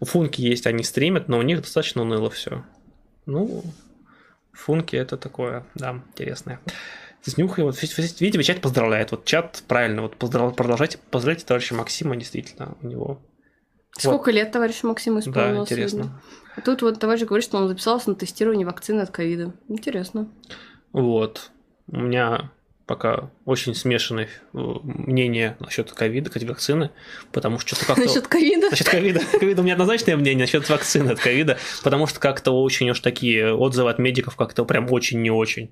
У 0.00 0.04
Функи 0.04 0.40
есть, 0.40 0.66
они 0.66 0.82
стримят, 0.84 1.28
но 1.28 1.38
у 1.38 1.42
них 1.42 1.60
достаточно 1.60 2.02
уныло 2.02 2.30
все. 2.30 2.64
Ну, 3.26 3.64
Функи 4.52 4.96
это 4.96 5.16
такое, 5.16 5.66
да, 5.74 6.02
интересное. 6.12 6.60
С 7.22 7.38
Нюхой, 7.38 7.64
вот, 7.64 7.80
видите, 7.80 8.42
чат 8.42 8.60
поздравляет. 8.60 9.10
Вот 9.10 9.24
чат 9.24 9.62
правильно, 9.66 10.02
вот 10.02 10.16
поздрав... 10.16 10.54
продолжайте, 10.54 10.98
поздравляйте 11.10 11.46
товарища 11.46 11.74
Максима, 11.74 12.16
действительно, 12.16 12.76
у 12.82 12.86
него. 12.86 13.22
Сколько 13.96 14.26
вот. 14.26 14.34
лет 14.34 14.52
товарищу 14.52 14.86
Максиму 14.86 15.20
исполнилось? 15.20 15.68
Да, 15.68 15.74
интересно. 15.74 16.22
А 16.56 16.60
тут 16.60 16.82
вот 16.82 17.00
товарищ 17.00 17.22
говорит, 17.22 17.44
что 17.44 17.56
он 17.56 17.68
записался 17.68 18.10
на 18.10 18.16
тестирование 18.16 18.66
вакцины 18.66 19.00
от 19.00 19.10
ковида. 19.10 19.54
Интересно. 19.68 20.28
Вот. 20.92 21.50
У 21.86 21.96
меня 21.96 22.50
пока 22.86 23.30
очень 23.44 23.74
смешанное 23.74 24.28
э, 24.52 24.58
мнение 24.82 25.56
насчет 25.60 25.90
ковида, 25.92 26.30
кстати, 26.30 26.44
вакцины, 26.44 26.90
потому 27.32 27.58
что 27.58 27.74
что-то 27.74 27.86
как-то... 27.86 28.02
Насчет 28.02 28.28
ковида? 28.28 28.70
Насчет 28.70 28.88
ковида. 28.88 29.20
Ковида 29.38 29.62
у 29.62 29.64
меня 29.64 29.74
однозначное 29.74 30.16
мнение, 30.16 30.44
насчет 30.44 30.68
вакцины 30.68 31.12
от 31.12 31.20
ковида, 31.20 31.58
потому 31.82 32.06
что 32.06 32.20
как-то 32.20 32.52
очень 32.52 32.90
уж 32.90 33.00
такие 33.00 33.54
отзывы 33.54 33.90
от 33.90 33.98
медиков 33.98 34.36
как-то 34.36 34.64
прям 34.64 34.92
очень 34.92 35.22
не 35.22 35.30
очень. 35.30 35.70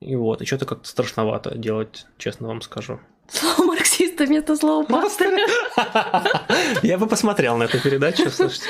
И 0.00 0.16
вот, 0.16 0.40
и 0.40 0.46
что-то 0.46 0.66
как-то 0.66 0.88
страшновато 0.88 1.58
делать, 1.58 2.06
честно 2.16 2.48
вам 2.48 2.62
скажу. 2.62 3.00
Слово 3.28 3.66
марксиста 3.66 4.24
вместо 4.24 4.56
слова 4.56 4.84
пастыря. 4.84 5.46
Я 6.82 6.96
бы 6.96 7.06
посмотрел 7.06 7.56
на 7.56 7.64
эту 7.64 7.80
передачу, 7.80 8.30
слушайте. 8.30 8.64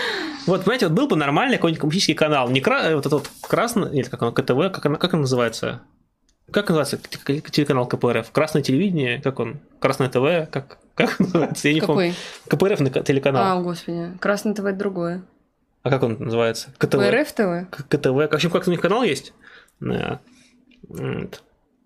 Вот, 0.47 0.63
понимаете, 0.63 0.89
вот 0.89 0.97
был 0.97 1.07
бы 1.07 1.17
нормальный 1.17 1.57
какой-нибудь 1.57 1.81
коммунистический 1.81 2.15
канал, 2.15 2.51
не 2.51 2.61
кра... 2.61 2.95
вот 2.97 3.07
этот 3.07 3.13
вот 3.13 3.31
красный, 3.43 3.95
или 3.97 4.09
как 4.09 4.23
он, 4.23 4.35
КТВ, 4.35 4.73
как, 4.73 5.01
как 5.01 5.15
он 5.15 5.21
называется? 5.21 5.83
Как 6.53 6.69
называется 6.69 6.99
телеканал 6.99 7.87
КПРФ? 7.87 8.31
Красное 8.31 8.63
телевидение? 8.63 9.21
Как 9.21 9.39
он? 9.41 9.61
Красное 9.79 10.09
ТВ? 10.09 10.51
Как, 10.51 10.79
как 10.95 11.19
называется? 11.19 11.69
Я 11.69 11.75
не 11.75 11.81
Какой? 11.81 12.15
помню. 12.49 12.75
КПРФ 12.79 13.05
телеканал. 13.05 13.59
А, 13.59 13.63
господи. 13.63 14.13
Красное 14.21 14.55
ТВ 14.55 14.61
это 14.65 14.79
другое. 14.79 15.23
А 15.83 15.91
как 15.91 16.03
он 16.03 16.17
называется? 16.19 16.71
КТВ. 16.79 16.97
КПРФ 16.97 17.33
ТВ? 17.33 17.89
КТВ. 17.89 18.07
В 18.07 18.35
общем, 18.35 18.51
как 18.51 18.67
у 18.67 18.71
них 18.71 18.81
канал 18.81 19.03
есть? 19.03 19.33
Да. 19.81 20.21
Вот. 20.89 21.43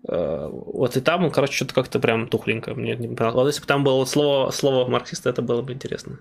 Э, 0.07 0.49
вот 0.51 0.97
и 0.97 1.01
там 1.01 1.23
он, 1.23 1.31
короче, 1.31 1.53
что-то 1.53 1.73
как-то 1.73 1.99
прям 1.99 2.27
тухленько. 2.27 2.73
Мне 2.75 2.95
не 2.95 3.07
понравилось. 3.07 3.35
Вот 3.35 3.47
если 3.47 3.61
бы 3.61 3.67
там 3.67 3.83
было 3.83 4.05
слово, 4.05 4.51
слово 4.51 4.89
марксиста, 4.89 5.29
это 5.29 5.41
было 5.41 5.61
бы 5.61 5.73
интересно. 5.73 6.19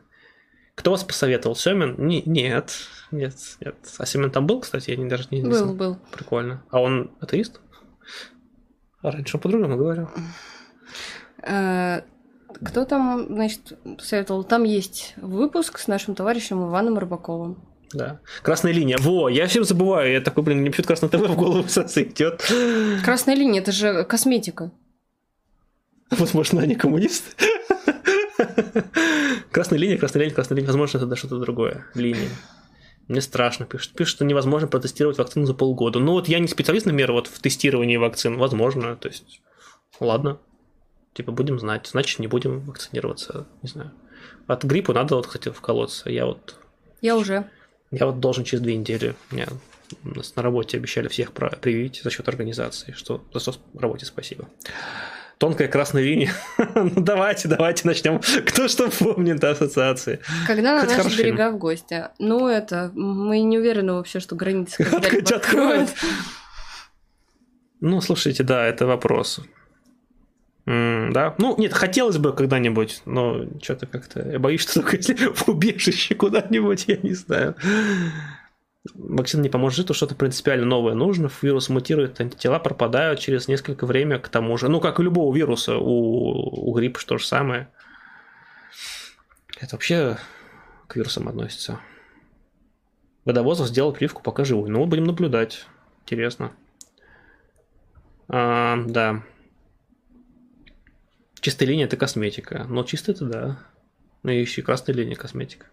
Кто 0.75 0.91
вас 0.91 1.05
посоветовал? 1.05 1.55
Семин? 1.55 1.95
Не, 1.99 2.23
нет, 2.27 2.73
нет, 3.11 3.35
нет. 3.61 3.77
А 3.99 4.07
Семин 4.07 4.31
там 4.31 4.47
был, 4.47 4.61
кстати, 4.61 4.91
я 4.91 4.97
не, 4.97 5.05
даже 5.07 5.27
не, 5.31 5.41
не 5.41 5.49
Был, 5.49 5.75
был. 5.75 5.99
Прикольно. 6.11 6.65
А 6.71 6.81
он 6.81 7.13
атеист? 7.21 7.61
А 9.05 9.11
раньше 9.11 9.37
по-другому 9.37 9.77
говорил. 9.77 10.09
Э, 11.43 12.01
кто 12.65 12.87
там, 12.87 13.27
значит, 13.29 13.79
советовал? 14.01 14.45
Там 14.45 14.65
есть 14.65 15.13
выпуск 15.19 15.79
с 15.79 15.89
нашим 15.89 16.15
товарищем 16.15 16.67
Иваном 16.67 16.99
Рыбаковым. 16.99 17.63
Да. 17.93 18.21
Красная 18.43 18.73
линия. 18.73 18.97
Во, 18.99 19.29
я 19.29 19.47
всем 19.47 19.65
забываю. 19.65 20.11
Я 20.11 20.23
такой, 20.23 20.43
блин, 20.43 20.61
мне 20.61 20.71
почему-то 20.71 20.89
Красная 20.89 21.11
ТВ 21.11 21.29
в 21.29 21.37
голову 21.37 21.65
идет. 21.65 22.51
Красная 23.05 23.35
линия, 23.35 23.61
это 23.61 23.73
же 23.73 24.05
косметика. 24.05 24.73
Возможно, 26.11 26.63
они 26.63 26.75
коммунисты. 26.75 27.31
Красная 29.51 29.79
линия, 29.79 29.99
красная 29.99 30.23
линия, 30.23 30.35
красная 30.35 30.57
линия. 30.57 30.69
Возможно, 30.69 30.97
это 30.97 31.15
что-то 31.15 31.39
другое. 31.41 31.85
Линия. 31.95 32.31
Мне 33.09 33.21
страшно 33.21 33.67
пишут. 33.67 33.93
Пишут, 33.93 34.17
что 34.17 34.25
невозможно 34.25 34.69
протестировать 34.69 35.19
вакцину 35.19 35.47
за 35.47 35.55
полгода. 35.55 35.99
Ну 35.99 36.13
вот 36.13 36.29
я 36.29 36.39
не 36.39 36.49
специалист, 36.49 36.87
например, 36.87 37.13
вот 37.13 37.27
в 37.27 37.39
тестировании 37.41 37.97
вакцин. 37.97 38.39
Возможно, 38.39 38.97
то 38.97 39.09
есть, 39.09 39.41
ладно. 40.01 40.39
Типа 41.13 41.33
будем 41.33 41.59
знать. 41.59 41.87
Значит, 41.87 42.19
не 42.19 42.27
будем 42.27 42.61
вакцинироваться. 42.61 43.47
Не 43.63 43.69
знаю. 43.69 43.93
От 44.47 44.65
гриппа 44.65 44.93
надо 44.93 45.17
вот, 45.17 45.27
кстати, 45.27 45.51
вколоться. 45.51 46.11
Я 46.11 46.27
вот... 46.27 46.57
Я 47.01 47.17
уже. 47.17 47.49
Я 47.91 48.07
вот 48.07 48.21
должен 48.21 48.45
через 48.45 48.63
две 48.63 48.77
недели. 48.77 49.15
Мне 49.31 49.47
нас 50.03 50.35
на 50.37 50.43
работе 50.43 50.77
обещали 50.77 51.09
всех 51.09 51.33
привить 51.33 52.01
за 52.03 52.11
счет 52.11 52.29
организации, 52.29 52.93
что 52.93 53.23
за 53.33 53.41
что 53.41 53.55
работе 53.75 54.07
спасибо 54.07 54.49
тонкая 55.39 55.69
красная 55.69 56.03
линия. 56.03 56.33
ну 56.75 56.91
давайте, 56.97 57.49
давайте 57.49 57.87
начнем. 57.87 58.21
Кто 58.47 58.69
что 58.69 58.91
помнит 58.91 59.43
ассоциации. 59.43 60.21
Когда 60.47 60.83
на 60.83 60.85
наши 60.85 61.17
берега 61.17 61.51
в 61.51 61.59
гости? 61.59 62.09
Ну 62.19 62.49
это, 62.49 62.91
мы 62.95 63.41
не 63.41 63.59
уверены 63.59 63.95
вообще, 63.95 64.21
что 64.21 64.37
границы 64.37 64.85
когда-либо 64.91 65.37
откроют. 65.37 65.91
Ну, 67.81 68.01
слушайте, 68.01 68.43
да, 68.43 68.65
это 68.67 68.87
вопрос. 68.87 69.41
Mm, 70.67 71.13
да. 71.13 71.35
Ну, 71.37 71.55
нет, 71.59 71.75
хотелось 71.75 72.17
бы 72.17 72.33
когда-нибудь, 72.33 73.03
но 73.05 73.45
что-то 73.63 73.87
как-то... 73.87 74.27
Я 74.27 74.39
боюсь, 74.39 74.63
что 74.63 74.81
только 74.81 74.97
если 74.97 75.15
в 75.15 75.47
убежище 75.49 76.15
куда-нибудь, 76.15 76.85
я 76.87 76.97
не 76.97 77.13
знаю 77.13 77.55
вакцина 78.93 79.43
не 79.43 79.49
поможет, 79.49 79.87
то 79.87 79.95
что-то 79.95 80.15
принципиально 80.15 80.67
новое 80.67 80.95
нужно. 80.95 81.31
Вирус 81.41 81.69
мутирует, 81.69 82.21
антитела 82.21 82.59
пропадают 82.59 83.21
через 83.21 83.49
несколько 83.49 83.87
времени 83.87 84.19
к 84.19 84.29
тому 84.29 84.57
же. 84.59 84.69
Ну, 84.69 84.81
как 84.81 84.99
у 84.99 85.03
любого 85.03 85.35
вируса, 85.35 85.77
у, 85.79 86.71
у 86.71 86.75
гриппа 86.75 87.01
то 87.07 87.19
же 87.19 87.27
самое. 87.27 87.69
Это 89.59 89.77
вообще 89.77 90.19
к 90.87 90.97
вирусам 90.97 91.29
относится. 91.29 91.81
Водовозов 93.25 93.69
сделал 93.69 93.93
прививку 93.93 94.23
пока 94.23 94.45
живой. 94.45 94.69
Ну, 94.69 94.85
будем 94.85 95.05
наблюдать. 95.05 95.67
Интересно. 96.03 96.53
А, 98.29 98.77
да. 98.87 99.23
Чистая 101.41 101.69
линия– 101.69 101.85
это 101.87 101.97
косметика. 101.97 102.67
Но 102.69 102.85
чистая– 102.85 103.15
это 103.17 103.25
да. 103.25 104.31
И 104.31 104.39
еще 104.39 104.61
красная 104.61 104.95
линия– 104.95 105.15
косметика. 105.17 105.67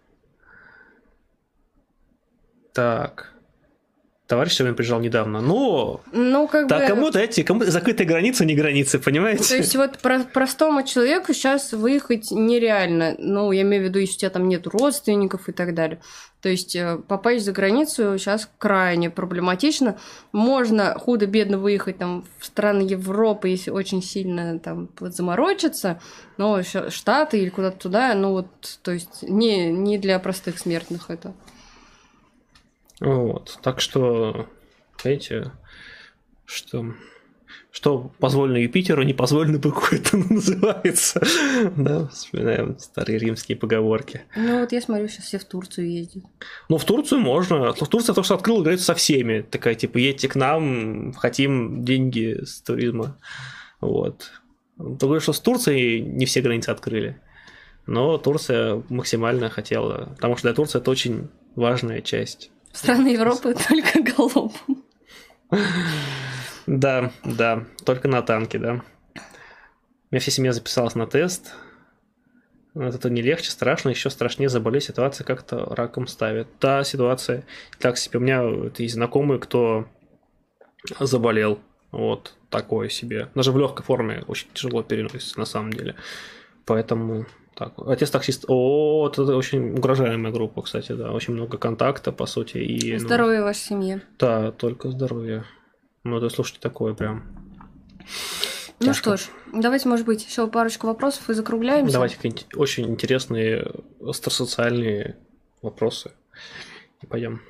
Так. 2.72 3.32
Товарищ 4.32 4.54
сегодня 4.54 4.74
приезжал 4.74 5.00
недавно. 5.00 5.42
Но 5.42 6.00
ну, 6.10 6.48
как 6.48 6.66
да, 6.66 6.78
бы... 6.78 6.86
кому-то 6.86 7.18
эти 7.18 7.42
кому 7.42 7.64
закрытые 7.64 8.06
границы, 8.06 8.46
не 8.46 8.54
границы, 8.54 8.98
понимаете? 8.98 9.44
То 9.44 9.56
есть 9.56 9.76
вот 9.76 9.98
про 9.98 10.20
простому 10.20 10.84
человеку 10.84 11.34
сейчас 11.34 11.72
выехать 11.72 12.30
нереально. 12.30 13.14
Ну, 13.18 13.52
я 13.52 13.60
имею 13.60 13.82
в 13.82 13.86
виду, 13.88 13.98
если 13.98 14.14
у 14.14 14.18
тебя 14.20 14.30
там 14.30 14.48
нет 14.48 14.66
родственников 14.66 15.50
и 15.50 15.52
так 15.52 15.74
далее. 15.74 16.00
То 16.40 16.48
есть 16.48 16.74
э, 16.74 16.98
попасть 17.06 17.44
за 17.44 17.52
границу 17.52 18.16
сейчас 18.16 18.48
крайне 18.56 19.10
проблематично. 19.10 19.98
Можно 20.32 20.98
худо-бедно 20.98 21.58
выехать 21.58 21.98
там 21.98 22.24
в 22.38 22.46
страны 22.46 22.82
Европы, 22.82 23.50
если 23.50 23.70
очень 23.70 24.02
сильно 24.02 24.58
там 24.58 24.88
заморочиться, 24.98 26.00
но 26.38 26.62
Штаты 26.62 27.38
или 27.38 27.50
куда-то 27.50 27.78
туда, 27.78 28.14
ну 28.14 28.30
вот, 28.30 28.48
то 28.80 28.92
есть 28.92 29.22
не, 29.22 29.70
не 29.70 29.98
для 29.98 30.18
простых 30.18 30.58
смертных 30.58 31.10
это. 31.10 31.34
Вот. 33.02 33.58
Так 33.62 33.80
что, 33.80 34.46
знаете, 35.00 35.50
что, 36.44 36.94
что 37.72 38.12
позволено 38.20 38.58
Юпитеру, 38.58 39.02
не 39.02 39.12
позволено 39.12 39.58
быку, 39.58 39.86
это 39.90 40.16
называется. 40.16 41.20
Да, 41.76 42.06
вспоминаем 42.06 42.78
старые 42.78 43.18
римские 43.18 43.58
поговорки. 43.58 44.22
Ну 44.36 44.60
вот 44.60 44.70
я 44.70 44.80
смотрю, 44.80 45.08
сейчас 45.08 45.24
все 45.24 45.38
в 45.40 45.44
Турцию 45.44 45.90
ездят. 45.90 46.22
Ну, 46.68 46.78
в 46.78 46.84
Турцию 46.84 47.20
можно. 47.20 47.72
В 47.72 47.88
Турция 47.88 48.14
то, 48.14 48.22
что 48.22 48.36
открыла 48.36 48.62
границу 48.62 48.84
со 48.84 48.94
всеми. 48.94 49.40
Такая, 49.40 49.74
типа, 49.74 49.98
едьте 49.98 50.28
к 50.28 50.36
нам, 50.36 51.12
хотим 51.14 51.84
деньги 51.84 52.44
с 52.44 52.62
туризма. 52.62 53.18
Вот. 53.80 54.30
Только 54.78 55.18
что 55.18 55.32
с 55.32 55.40
Турцией 55.40 56.02
не 56.02 56.24
все 56.24 56.40
границы 56.40 56.70
открыли. 56.70 57.20
Но 57.86 58.16
Турция 58.16 58.80
максимально 58.88 59.50
хотела, 59.50 60.12
потому 60.14 60.36
что 60.36 60.46
для 60.46 60.54
Турции 60.54 60.78
это 60.78 60.88
очень 60.88 61.30
важная 61.56 62.00
часть 62.00 62.52
Страны 62.72 63.08
Европы 63.08 63.54
только 63.68 64.02
голубым. 64.02 64.52
Да, 66.66 67.12
да, 67.24 67.64
только 67.84 68.08
на 68.08 68.22
танке, 68.22 68.58
да. 68.58 68.82
У 69.14 70.14
меня 70.14 70.20
вся 70.20 70.30
семья 70.30 70.52
записалась 70.52 70.94
на 70.94 71.06
тест. 71.06 71.54
Это 72.74 73.10
не 73.10 73.20
легче, 73.20 73.50
страшно, 73.50 73.90
еще 73.90 74.08
страшнее 74.08 74.48
заболеть. 74.48 74.84
Ситуация 74.84 75.24
как-то 75.24 75.74
раком 75.74 76.06
ставит. 76.06 76.48
Да, 76.60 76.84
ситуация 76.84 77.44
так 77.78 77.98
себе. 77.98 78.18
У 78.18 78.22
меня 78.22 78.42
есть 78.78 78.94
знакомый, 78.94 79.38
кто 79.38 79.86
заболел. 80.98 81.60
Вот 81.90 82.34
такое 82.48 82.88
себе. 82.88 83.28
Даже 83.34 83.52
в 83.52 83.58
легкой 83.58 83.84
форме 83.84 84.24
очень 84.26 84.48
тяжело 84.54 84.82
переносится 84.82 85.38
на 85.38 85.44
самом 85.44 85.72
деле. 85.72 85.96
Поэтому 86.64 87.26
так, 87.54 87.74
отец 87.86 88.10
таксист. 88.10 88.44
О, 88.48 89.08
это 89.10 89.22
очень 89.36 89.72
угрожаемая 89.72 90.32
группа, 90.32 90.62
кстати, 90.62 90.92
да. 90.92 91.12
Очень 91.12 91.34
много 91.34 91.58
контакта, 91.58 92.12
по 92.12 92.26
сути. 92.26 92.58
И, 92.58 92.96
здоровья 92.98 93.40
ну, 93.40 93.44
вашей 93.44 93.60
семье. 93.60 94.02
Да, 94.18 94.52
только 94.52 94.90
здоровье. 94.90 95.44
Ну, 96.04 96.16
это 96.16 96.28
слушайте 96.30 96.60
такое 96.60 96.94
прям. 96.94 97.24
Ну 98.80 98.86
Тяжко. 98.86 99.16
что 99.16 99.24
ж, 99.24 99.30
давайте, 99.52 99.88
может 99.88 100.04
быть, 100.06 100.26
еще 100.26 100.48
парочку 100.48 100.88
вопросов 100.88 101.30
и 101.30 101.34
закругляемся. 101.34 101.92
Давайте 101.92 102.16
какие-нибудь 102.16 102.56
очень 102.56 102.90
интересные 102.90 103.70
остросоциальные 104.00 105.18
вопросы. 105.60 106.12
И 107.00 107.06
пойдем. 107.06 107.42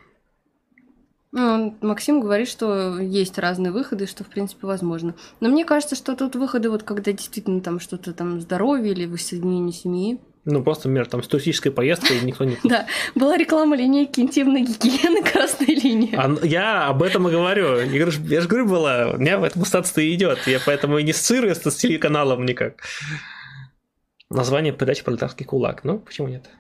Ну, 1.33 1.75
Максим 1.81 2.21
говорит, 2.21 2.47
что 2.47 2.99
есть 2.99 3.39
разные 3.39 3.73
выходы, 3.73 4.07
что 4.07 4.23
в 4.23 4.29
принципе 4.29 4.67
возможно. 4.67 5.15
Но 5.41 5.49
мне 5.49 5.65
кажется, 5.65 5.97
что 5.97 6.15
тут 6.15 6.37
выходы, 6.37 6.69
вот 6.71 6.83
когда 6.83 7.11
действительно 7.11 7.63
там 7.63 7.81
что-то 7.81 8.13
там 8.13 8.39
здоровье 8.41 8.93
или 8.93 9.07
воссоединение 9.07 9.73
семьи. 9.73 10.21
Ну, 10.45 10.63
просто, 10.63 10.89
например, 10.89 11.07
там 11.07 11.23
с 11.23 11.29
туристической 11.29 11.73
поездкой 11.73 12.21
никто 12.21 12.45
не... 12.45 12.59
Да, 12.65 12.87
была 13.15 13.39
реклама 13.39 13.77
линейки 13.77 14.21
интимной 14.21 14.63
гигиены 14.63 15.23
красной 15.23 15.75
линии. 15.75 16.15
А, 16.15 16.37
я 16.45 16.89
об 16.89 17.03
этом 17.03 17.27
и 17.29 17.31
говорю. 17.31 17.79
Я, 17.79 18.05
я 18.05 18.41
же 18.41 18.49
говорю, 18.49 18.69
была, 18.69 19.13
у 19.15 19.17
меня 19.17 19.39
в 19.39 19.45
этом 19.45 19.65
статус 19.65 19.97
и 19.97 20.15
идет. 20.15 20.47
Я 20.47 20.61
поэтому 20.65 20.99
и 20.99 21.03
не 21.03 21.13
ассоциирую 21.13 21.55
с 21.55 21.77
телеканалом 21.77 22.45
никак. 22.45 22.83
Название 24.29 24.75
передачи 24.75 25.03
«Пролетарский 25.03 25.47
кулак». 25.47 25.85
Ну, 25.85 25.99
почему 25.99 26.29
нет? 26.29 26.51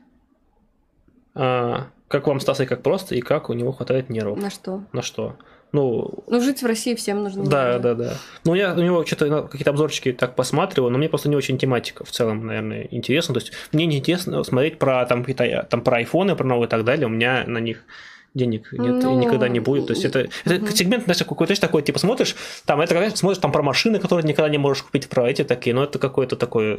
А, 1.35 1.89
как 2.13 2.27
вам 2.27 2.41
Стас 2.41 2.61
и 2.61 2.67
как 2.67 2.83
просто, 2.83 3.15
и 3.15 3.23
как 3.23 3.49
у 3.49 3.55
него 3.55 3.73
хватает 3.73 4.11
нервов? 4.11 4.39
На 4.39 4.51
что? 4.51 4.85
На 4.93 5.01
что? 5.01 5.35
Ну, 5.73 6.23
ну, 6.27 6.41
жить 6.43 6.63
в 6.63 6.67
России 6.67 6.95
всем 6.95 7.23
нужно. 7.23 7.45
Да, 7.45 7.79
да, 7.79 7.95
да. 7.95 8.13
Ну, 8.45 8.55
я 8.55 8.75
у 8.75 8.81
него 8.81 9.07
что-то 9.07 9.45
какие-то 9.45 9.71
обзорчики 9.71 10.13
так 10.13 10.37
посматривал, 10.37 10.91
но 10.91 10.99
мне 10.99 11.09
просто 11.09 11.31
не 11.31 11.37
очень 11.37 11.57
тематика 11.57 12.05
в 12.05 12.11
целом, 12.11 12.47
наверное, 12.47 12.87
интересна. 12.91 13.33
То 13.33 13.41
есть 13.41 13.53
мне 13.73 13.87
не 13.87 13.97
интересно 13.97 14.45
смотреть 14.45 14.79
про 14.79 15.07
там, 15.07 15.25
там 15.25 15.81
про 15.81 15.97
айфоны, 15.97 16.37
про 16.37 16.45
новые 16.45 16.67
и 16.67 16.71
так 16.71 16.85
далее. 16.85 17.07
У 17.07 17.11
меня 17.11 17.45
на 17.47 17.59
них 17.59 17.83
денег 18.35 18.73
нет 18.73 19.03
ну, 19.03 19.13
и 19.13 19.25
никогда 19.25 19.49
не 19.49 19.61
будет. 19.61 19.87
То 19.87 19.93
есть 19.93 20.05
это, 20.05 20.29
это 20.45 20.65
угу. 20.65 20.73
сегмент, 20.73 21.05
знаешь, 21.05 21.19
какой-то 21.19 21.61
такой, 21.61 21.83
типа 21.83 21.99
смотришь, 21.99 22.37
там 22.65 22.81
это 22.81 23.17
смотришь 23.17 23.41
там 23.41 23.53
про 23.53 23.63
машины, 23.63 23.99
которые 23.99 24.27
никогда 24.27 24.49
не 24.49 24.59
можешь 24.59 24.83
купить, 24.83 25.09
про 25.09 25.29
эти 25.29 25.45
такие, 25.45 25.75
но 25.75 25.85
это 25.85 25.99
какое-то 25.99 26.37
такое 26.37 26.79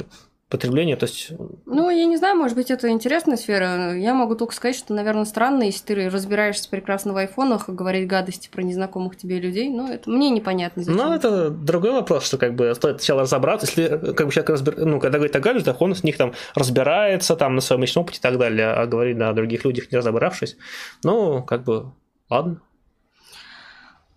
потребление, 0.50 0.94
то 0.96 1.06
есть... 1.06 1.32
Ну, 1.66 1.90
я 1.90 2.04
не 2.04 2.16
знаю, 2.16 2.36
может 2.36 2.56
быть, 2.56 2.70
это 2.70 2.88
интересная 2.90 3.36
сфера. 3.36 3.96
Я 3.96 4.14
могу 4.14 4.36
только 4.36 4.54
сказать, 4.54 4.76
что, 4.76 4.94
наверное, 4.94 5.24
странно, 5.24 5.64
если 5.64 5.84
ты 5.84 6.08
разбираешься 6.08 6.68
прекрасно 6.68 7.12
в 7.12 7.16
айфонах 7.16 7.68
и 7.68 7.72
говорить 7.72 8.06
гадости 8.06 8.48
про 8.52 8.62
незнакомых 8.62 9.16
тебе 9.16 9.40
людей, 9.40 9.68
но 9.68 9.90
это 9.90 10.08
мне 10.08 10.30
непонятно. 10.30 10.82
Зачем. 10.84 10.96
Ну, 10.96 11.12
это 11.12 11.50
другой 11.50 11.92
вопрос, 11.92 12.26
что 12.26 12.38
как 12.38 12.54
бы 12.54 12.72
стоит 12.74 12.98
сначала 12.98 13.22
разобраться, 13.22 13.66
если 13.66 14.12
как 14.12 14.26
бы 14.26 14.32
человек 14.32 14.50
разбир... 14.50 14.78
ну, 14.78 15.00
когда 15.00 15.18
говорит 15.18 15.34
о 15.34 15.40
гаджетах, 15.40 15.80
он 15.80 15.94
с 15.94 16.04
них 16.04 16.16
там 16.16 16.34
разбирается 16.54 17.34
там 17.36 17.56
на 17.56 17.60
своем 17.60 17.82
личном 17.82 18.04
опыте 18.04 18.18
и 18.18 18.22
так 18.22 18.38
далее, 18.38 18.68
а 18.68 18.86
говорит 18.86 19.18
да, 19.18 19.30
о 19.30 19.32
других 19.32 19.64
людях, 19.64 19.90
не 19.90 19.98
разобравшись, 19.98 20.56
ну, 21.02 21.42
как 21.44 21.64
бы, 21.64 21.92
ладно. 22.30 22.60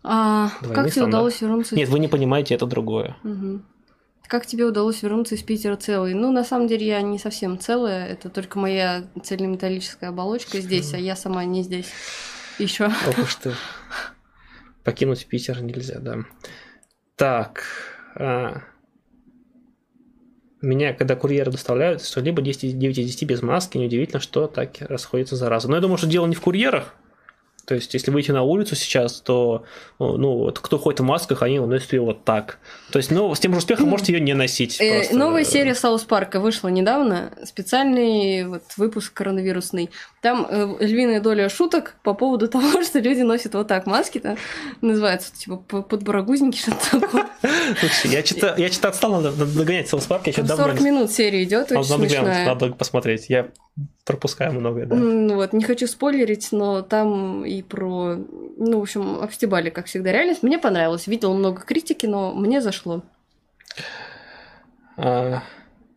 А, 0.04 0.50
как 0.74 0.92
тебе 0.92 1.06
удалось 1.06 1.42
вернуться? 1.42 1.76
Нет, 1.76 1.90
вы 1.90 2.00
не 2.00 2.08
понимаете, 2.08 2.56
это 2.56 2.66
другое. 2.66 3.18
Угу. 3.24 3.62
Как 4.28 4.46
тебе 4.46 4.66
удалось 4.66 5.02
вернуться 5.02 5.36
из 5.36 5.44
Питера 5.44 5.78
целой? 5.78 6.14
Ну, 6.14 6.32
на 6.32 6.44
самом 6.44 6.68
деле, 6.68 6.86
я 6.86 7.02
не 7.02 7.18
совсем 7.18 7.58
целая. 7.60 8.08
Это 8.08 8.30
только 8.30 8.60
моя 8.60 9.06
цельнометаллическая 9.24 10.10
оболочка 10.10 10.60
здесь, 10.60 10.94
а 10.94 10.98
я 10.98 11.16
сама 11.16 11.46
не 11.46 11.64
здесь. 11.64 11.88
Еще. 12.60 12.86
Ох 12.86 13.18
уж 13.18 13.36
ты. 13.36 13.54
Покинуть 14.84 15.26
Питер 15.28 15.62
нельзя, 15.62 16.00
да. 16.00 16.20
Так. 17.16 17.64
А... 18.16 18.62
Меня, 20.62 20.94
когда 20.94 21.16
курьеры 21.16 21.52
доставляют, 21.52 22.04
что 22.04 22.20
либо 22.20 22.42
10, 22.42 22.78
9 22.78 22.98
из 22.98 23.06
10 23.06 23.24
без 23.28 23.42
маски, 23.42 23.78
неудивительно, 23.78 24.20
что 24.20 24.48
так 24.48 24.78
расходится 24.82 25.36
зараза. 25.36 25.70
Но 25.70 25.76
я 25.76 25.82
думаю, 25.82 25.98
что 25.98 26.08
дело 26.08 26.26
не 26.26 26.36
в 26.36 26.42
курьерах, 26.42 26.96
то 27.68 27.76
есть, 27.76 27.94
если 27.94 28.12
выйти 28.12 28.32
на 28.32 28.44
улицу 28.44 28.78
сейчас, 28.78 29.20
то, 29.20 29.66
ну, 30.00 30.38
вот, 30.38 30.60
кто 30.60 30.80
ходит 30.80 31.02
в 31.02 31.04
масках, 31.04 31.42
они 31.42 31.60
носят 31.60 31.92
ее 31.92 32.00
вот 32.00 32.24
так. 32.24 32.60
То 32.94 32.98
есть, 32.98 33.12
ну, 33.12 33.36
с 33.36 33.40
тем 33.42 33.52
же 33.52 33.58
успехом 33.58 33.90
можете 33.90 34.14
ее 34.14 34.22
не 34.22 34.34
носить. 34.34 34.80
Э, 34.80 35.00
просто. 35.00 35.18
Новая 35.18 35.44
серия 35.44 35.76
South 35.76 36.04
Park'а 36.04 36.40
вышла 36.40 36.70
недавно, 36.70 37.34
специальный 37.44 38.46
вот 38.46 38.64
выпуск 38.78 39.12
коронавирусный. 39.12 39.90
Там 40.22 40.48
э, 40.50 40.78
львиная 40.80 41.20
доля 41.20 41.50
шуток 41.50 41.96
по 42.04 42.14
поводу 42.14 42.48
того, 42.48 42.84
что 42.84 43.00
люди 43.00 43.20
носят 43.20 43.54
вот 43.54 43.68
так 43.68 43.86
маски, 43.86 44.20
там 44.20 44.38
называется, 44.80 45.36
типа, 45.36 45.58
подборогузники, 45.58 46.60
что-то 46.60 47.02
такое. 47.02 47.28
Я 48.06 48.24
что-то 48.72 48.88
отстал, 48.88 49.22
надо 49.22 49.46
догонять 49.46 49.90
South 49.90 50.06
Park, 50.06 50.26
я 50.28 50.32
что-то 50.32 50.56
40 50.56 50.80
минут 50.80 51.12
серия 51.12 51.44
идет, 51.44 51.70
очень. 51.74 52.24
Надо 52.46 52.72
посмотреть. 52.72 53.26
Я 53.28 53.50
пропускаю 54.06 54.54
многое, 54.54 54.86
да. 54.86 54.96
Ну 54.96 55.36
вот, 55.36 55.54
не 55.54 55.64
хочу 55.64 55.88
спойлерить, 55.88 56.50
но 56.52 56.82
там 56.82 57.46
и 57.46 57.62
про... 57.62 58.16
Ну, 58.16 58.80
в 58.80 58.82
общем, 58.82 59.20
обстебали, 59.20 59.70
как 59.70 59.86
всегда, 59.86 60.12
реальность. 60.12 60.44
Мне 60.44 60.58
понравилось. 60.58 61.08
Видел 61.08 61.34
много 61.34 61.62
критики, 61.62 62.06
но 62.06 62.34
мне 62.34 62.62
зашло. 62.62 63.04
А, 64.98 65.44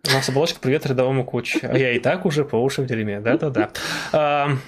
у 0.06 0.10
нас 0.12 0.28
оболочка 0.28 0.60
«Привет 0.60 0.86
рядовому 0.86 1.24
куч». 1.24 1.58
А 1.62 1.76
я 1.76 1.92
и 1.92 1.98
так 1.98 2.26
уже 2.26 2.44
по 2.44 2.56
уши 2.56 2.82
в 2.82 2.86
дерьме. 2.86 3.20
Да-да-да. 3.20 3.70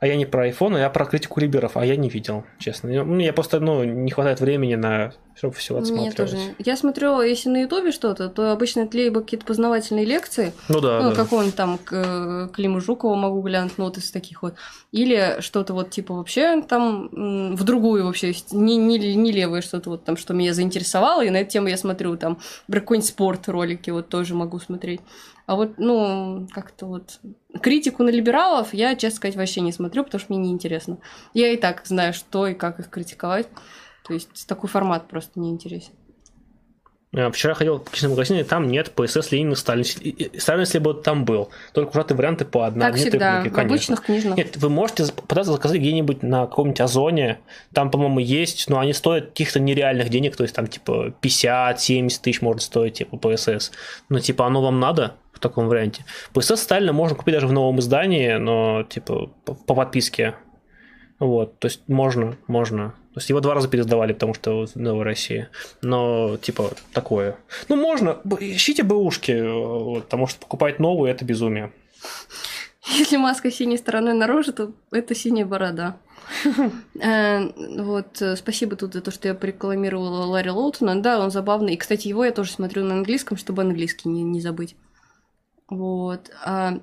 А, 0.00 0.04
а 0.04 0.06
я 0.06 0.16
не 0.16 0.26
про 0.26 0.48
iPhone, 0.48 0.78
я 0.78 0.90
про 0.90 1.06
критику 1.06 1.40
Риберов, 1.40 1.76
а 1.76 1.84
я 1.84 1.96
не 1.96 2.08
видел, 2.08 2.44
честно. 2.58 3.04
Мне 3.04 3.32
просто, 3.32 3.60
ну, 3.60 3.84
не 3.84 4.10
хватает 4.10 4.40
времени 4.40 4.74
на 4.74 5.12
чтобы 5.36 5.54
все 5.54 5.76
отсматривать. 5.76 6.32
Мне 6.32 6.40
тоже. 6.40 6.54
Я 6.58 6.76
смотрю, 6.76 7.20
если 7.20 7.50
на 7.50 7.62
Ютубе 7.62 7.92
что-то, 7.92 8.30
то 8.30 8.52
обычно 8.52 8.80
это 8.80 8.96
либо 8.96 9.20
какие-то 9.20 9.44
познавательные 9.44 10.06
лекции, 10.06 10.54
ну 10.68 10.80
да, 10.80 11.02
ну, 11.02 11.10
да. 11.10 11.14
какого-нибудь 11.14 11.54
там 11.54 11.78
к 11.78 12.50
Климу 12.54 12.80
Жукова 12.80 13.14
могу 13.16 13.42
глянуть, 13.42 13.74
ну 13.76 13.84
вот 13.84 13.98
из 13.98 14.10
таких 14.10 14.42
вот, 14.42 14.54
или 14.92 15.36
что-то 15.40 15.74
вот 15.74 15.90
типа 15.90 16.14
вообще 16.14 16.62
там 16.62 17.54
в 17.54 17.64
другую 17.64 18.06
вообще, 18.06 18.34
не, 18.52 18.76
не, 18.76 19.14
не 19.14 19.30
левое 19.30 19.60
что-то 19.60 19.90
вот 19.90 20.04
там, 20.04 20.16
что 20.16 20.32
меня 20.32 20.54
заинтересовало, 20.54 21.22
и 21.22 21.28
на 21.30 21.38
эту 21.38 21.50
тему 21.50 21.68
я 21.68 21.76
смотрю 21.76 22.16
там 22.16 22.38
про 22.66 22.80
какой-нибудь 22.80 23.08
спорт 23.08 23.48
ролики 23.48 23.90
вот 23.90 24.08
тоже 24.08 24.34
могу 24.34 24.58
смотреть. 24.58 25.02
А 25.46 25.54
вот, 25.54 25.78
ну, 25.78 26.48
как-то 26.52 26.86
вот 26.86 27.20
критику 27.62 28.02
на 28.02 28.10
либералов 28.10 28.74
я, 28.74 28.96
честно 28.96 29.16
сказать, 29.16 29.36
вообще 29.36 29.60
не 29.60 29.72
смотрю, 29.72 30.04
потому 30.04 30.20
что 30.20 30.32
мне 30.32 30.48
неинтересно. 30.48 30.98
Я 31.34 31.52
и 31.52 31.56
так 31.56 31.86
знаю, 31.86 32.12
что 32.12 32.48
и 32.48 32.54
как 32.54 32.80
их 32.80 32.90
критиковать. 32.90 33.48
То 34.04 34.14
есть 34.14 34.46
такой 34.46 34.68
формат 34.68 35.08
просто 35.08 35.38
не 35.38 35.50
интересен. 35.50 35.92
Вчера 37.32 37.54
ходил 37.54 37.78
в 37.78 37.84
книжном 37.84 38.10
магазине, 38.10 38.44
там 38.44 38.68
нет 38.68 38.90
ПСС 38.90 39.32
Ленина 39.32 39.54
Сталин. 39.54 39.84
Сталин, 39.84 40.60
если 40.60 40.78
бы 40.78 40.92
там 40.92 41.24
был. 41.24 41.48
Только 41.72 41.90
ужатые 41.90 42.18
варианты 42.18 42.44
по 42.44 42.66
одному. 42.66 42.92
Как 42.92 43.00
всегда, 43.00 43.42
в 43.42 43.58
обычных 43.58 44.02
книжных. 44.02 44.36
Нет, 44.36 44.56
вы 44.58 44.68
можете 44.68 45.10
пытаться 45.12 45.52
заказать 45.52 45.78
где-нибудь 45.78 46.22
на 46.22 46.46
каком-нибудь 46.46 46.80
Озоне. 46.80 47.38
Там, 47.72 47.90
по-моему, 47.90 48.18
есть, 48.18 48.68
но 48.68 48.80
они 48.80 48.92
стоят 48.92 49.28
каких-то 49.28 49.60
нереальных 49.60 50.10
денег. 50.10 50.36
То 50.36 50.42
есть 50.42 50.54
там 50.54 50.66
типа 50.66 51.14
50-70 51.22 52.20
тысяч 52.20 52.42
может 52.42 52.60
стоить 52.62 52.94
типа 52.94 53.16
ПСС. 53.16 53.70
Но 54.10 54.18
типа 54.18 54.46
оно 54.46 54.60
вам 54.60 54.78
надо? 54.78 55.14
Таком 55.48 55.68
варианте. 55.68 56.04
ПСС 56.32 56.60
Сталина 56.60 56.92
можно 56.92 57.16
купить 57.16 57.34
даже 57.34 57.46
в 57.46 57.52
новом 57.52 57.80
издании, 57.80 58.34
но 58.34 58.84
типа 58.84 59.30
по 59.44 59.74
подписке. 59.74 60.34
Вот, 61.18 61.58
то 61.58 61.66
есть 61.68 61.82
можно, 61.88 62.36
можно. 62.46 62.94
То 63.14 63.20
есть 63.20 63.30
его 63.30 63.40
два 63.40 63.54
раза 63.54 63.68
пересдавали, 63.68 64.12
потому 64.12 64.34
что 64.34 64.66
в 64.66 64.76
Новой 64.76 65.04
России. 65.04 65.48
Но, 65.80 66.36
типа, 66.36 66.72
такое. 66.92 67.36
Ну, 67.70 67.76
можно. 67.76 68.18
Ищите 68.40 68.82
бэушки, 68.82 69.40
вот, 69.40 70.04
потому 70.04 70.26
что 70.26 70.38
покупать 70.40 70.78
новую– 70.78 71.10
это 71.12 71.24
безумие. 71.24 71.72
Если 72.88 73.16
маска 73.16 73.50
синей 73.50 73.78
стороной 73.78 74.12
наружу, 74.12 74.52
то 74.52 74.72
это 74.92 75.14
синяя 75.14 75.46
борода. 75.46 75.96
Э, 77.00 77.50
вот, 77.82 78.20
э, 78.20 78.36
спасибо 78.36 78.76
тут 78.76 78.92
за 78.92 79.00
то, 79.00 79.10
что 79.10 79.28
я 79.28 79.34
порекламировала 79.34 80.26
Ларри 80.26 80.50
Лоутона. 80.50 81.00
Да, 81.00 81.20
он 81.20 81.30
забавный. 81.30 81.74
И, 81.74 81.76
кстати, 81.76 82.08
его 82.08 82.24
я 82.24 82.32
тоже 82.32 82.52
смотрю 82.52 82.84
на 82.84 82.94
английском, 82.94 83.36
чтобы 83.36 83.62
английский 83.62 84.08
не 84.08 84.40
забыть. 84.40 84.76
Вот. 85.68 86.30
А 86.44 86.80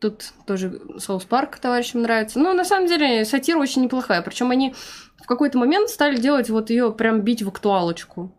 тут 0.00 0.32
тоже 0.46 0.80
Соус 0.98 1.24
Парк 1.24 1.58
товарищам 1.58 2.02
нравится. 2.02 2.38
Но 2.38 2.54
на 2.54 2.64
самом 2.64 2.86
деле 2.86 3.24
сатира 3.24 3.58
очень 3.58 3.82
неплохая. 3.82 4.22
Причем 4.22 4.50
они 4.50 4.74
в 5.22 5.26
какой-то 5.26 5.58
момент 5.58 5.90
стали 5.90 6.16
делать 6.16 6.50
вот 6.50 6.70
ее 6.70 6.92
прям 6.92 7.22
бить 7.22 7.42
в 7.42 7.48
актуалочку. 7.48 8.34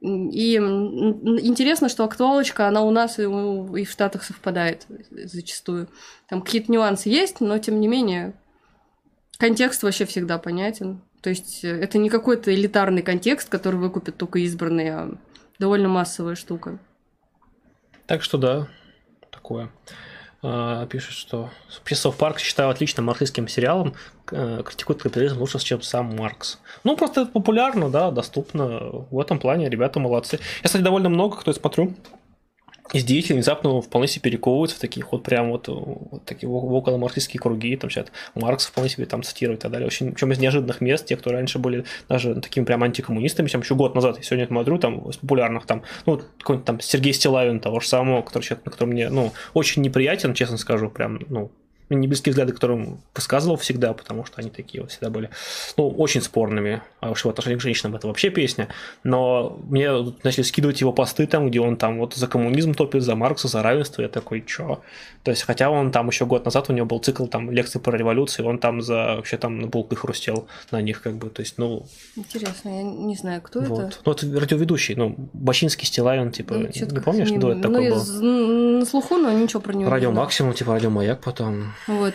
И 0.00 0.56
интересно, 0.56 1.88
что 1.88 2.04
актуалочка, 2.04 2.68
она 2.68 2.82
у 2.82 2.90
нас 2.90 3.18
и, 3.18 3.24
в 3.24 3.90
Штатах 3.90 4.24
совпадает 4.24 4.86
зачастую. 5.10 5.88
Там 6.28 6.42
какие-то 6.42 6.70
нюансы 6.70 7.08
есть, 7.08 7.40
но 7.40 7.58
тем 7.58 7.80
не 7.80 7.88
менее 7.88 8.34
Контекст 9.38 9.82
вообще 9.82 10.06
всегда 10.06 10.38
понятен. 10.38 11.02
То 11.20 11.30
есть 11.30 11.64
э, 11.64 11.68
это 11.68 11.98
не 11.98 12.08
какой-то 12.08 12.54
элитарный 12.54 13.02
контекст, 13.02 13.48
который 13.48 13.76
выкупит 13.76 14.16
только 14.16 14.38
избранные, 14.40 14.94
а 14.94 15.18
довольно 15.58 15.88
массовая 15.88 16.36
штука. 16.36 16.78
Так 18.06 18.22
что 18.22 18.38
да, 18.38 18.68
такое. 19.46 19.70
А, 20.42 20.86
пишет, 20.86 21.12
что 21.12 21.50
Пьесов 21.84 22.16
Парк 22.16 22.40
считаю 22.40 22.70
отличным 22.70 23.06
марксистским 23.06 23.48
сериалом, 23.48 23.94
э, 24.30 24.62
критикует 24.64 25.02
капитализм 25.02 25.38
лучше, 25.38 25.58
чем 25.60 25.82
сам 25.82 26.14
Маркс. 26.16 26.58
Ну, 26.84 26.96
просто 26.96 27.22
это 27.22 27.30
популярно, 27.30 27.88
да, 27.88 28.10
доступно. 28.10 28.80
В 29.10 29.20
этом 29.20 29.38
плане 29.38 29.70
ребята 29.70 29.98
молодцы. 30.00 30.38
Я, 30.62 30.64
кстати, 30.64 30.82
довольно 30.82 31.08
много 31.08 31.36
кто 31.36 31.52
смотрю 31.52 31.94
из 32.92 33.04
деятелей 33.04 33.36
внезапно 33.36 33.80
вполне 33.80 34.08
себе 34.08 34.22
перековываются 34.22 34.76
в 34.76 34.80
таких 34.80 35.12
вот 35.12 35.22
прям 35.22 35.50
вот, 35.50 35.68
вот 35.68 36.24
такие 36.24 36.48
около 36.48 36.96
марксистские 36.96 37.40
круги, 37.40 37.76
там 37.76 37.90
сейчас 37.90 38.06
Маркс 38.34 38.66
вполне 38.66 38.90
себе 38.90 39.06
там 39.06 39.22
цитирует 39.22 39.60
и 39.60 39.62
так 39.62 39.72
далее. 39.72 39.86
Очень, 39.86 40.12
причем 40.12 40.32
из 40.32 40.38
неожиданных 40.38 40.80
мест, 40.80 41.06
те, 41.06 41.16
кто 41.16 41.30
раньше 41.30 41.58
были 41.58 41.84
даже 42.08 42.34
такими 42.36 42.64
прям 42.64 42.82
антикоммунистами, 42.82 43.48
чем 43.48 43.60
еще 43.60 43.74
год 43.74 43.94
назад, 43.94 44.16
я 44.18 44.22
сегодня 44.22 44.46
смотрю, 44.46 44.78
там, 44.78 45.08
из 45.08 45.16
популярных, 45.16 45.66
там, 45.66 45.82
ну, 46.06 46.20
какой-нибудь 46.38 46.66
там 46.66 46.80
Сергей 46.80 47.12
Стилавин, 47.12 47.60
того 47.60 47.80
же 47.80 47.88
самого, 47.88 48.22
который 48.22 48.42
человек, 48.42 48.64
который 48.64 48.88
мне, 48.88 49.08
ну, 49.08 49.32
очень 49.54 49.82
неприятен, 49.82 50.34
честно 50.34 50.56
скажу, 50.56 50.90
прям, 50.90 51.20
ну, 51.28 51.50
не 51.88 52.08
близкие 52.08 52.32
взгляды, 52.32 52.52
которым 52.52 53.00
высказывал 53.14 53.56
всегда, 53.56 53.92
потому 53.92 54.24
что 54.24 54.40
они 54.40 54.50
такие 54.50 54.82
вот 54.82 54.90
всегда 54.90 55.10
были, 55.10 55.30
ну, 55.76 55.88
очень 55.88 56.20
спорными. 56.20 56.82
А 57.00 57.10
уж 57.10 57.24
в 57.24 57.28
отношении 57.28 57.56
к 57.56 57.60
женщинам 57.60 57.94
это 57.94 58.08
вообще 58.08 58.30
песня. 58.30 58.68
Но 59.04 59.58
мне 59.68 59.90
начали 60.22 60.42
скидывать 60.42 60.80
его 60.80 60.92
посты 60.92 61.26
там, 61.26 61.48
где 61.48 61.60
он 61.60 61.76
там 61.76 61.98
вот 61.98 62.14
за 62.14 62.26
коммунизм 62.26 62.74
топит, 62.74 63.02
за 63.02 63.14
Маркса, 63.14 63.48
за 63.48 63.62
равенство. 63.62 64.02
Я 64.02 64.08
такой, 64.08 64.42
чё? 64.42 64.82
То 65.26 65.30
есть, 65.30 65.42
хотя 65.42 65.70
он 65.70 65.90
там 65.90 66.06
еще 66.06 66.24
год 66.24 66.44
назад 66.44 66.70
у 66.70 66.72
него 66.72 66.86
был 66.86 67.00
цикл 67.00 67.26
там 67.26 67.50
лекций 67.50 67.80
про 67.80 67.96
революцию, 67.96 68.46
он 68.46 68.58
там 68.58 68.80
за 68.80 69.16
вообще 69.16 69.36
там 69.36 69.58
на 69.58 69.66
булках 69.66 69.98
хрустел 69.98 70.46
на 70.70 70.80
них, 70.80 71.02
как 71.02 71.16
бы, 71.16 71.30
то 71.30 71.42
есть, 71.42 71.58
ну... 71.58 71.84
Интересно, 72.14 72.68
я 72.68 72.82
не 72.84 73.16
знаю, 73.16 73.42
кто 73.42 73.60
вот. 73.60 73.80
это. 73.86 73.96
Ну, 74.04 74.12
это 74.12 74.40
радиоведущий, 74.40 74.94
ну, 74.94 75.16
Бачинский 75.32 75.84
Стилавин, 75.84 76.30
типа, 76.30 76.54
ну, 76.54 76.68
не 76.68 77.00
помнишь, 77.00 77.32
кто 77.32 77.50
это 77.50 77.68
ну, 77.68 77.74
такой 77.74 77.90
был? 77.90 78.78
На 78.78 78.86
слуху, 78.86 79.16
но 79.16 79.32
ничего 79.32 79.60
про 79.60 79.72
него 79.72 79.90
Радио 79.90 80.12
Максимум, 80.12 80.54
типа, 80.54 80.74
Радио 80.74 80.90
Маяк 80.90 81.20
потом. 81.20 81.72
Вот. 81.86 82.14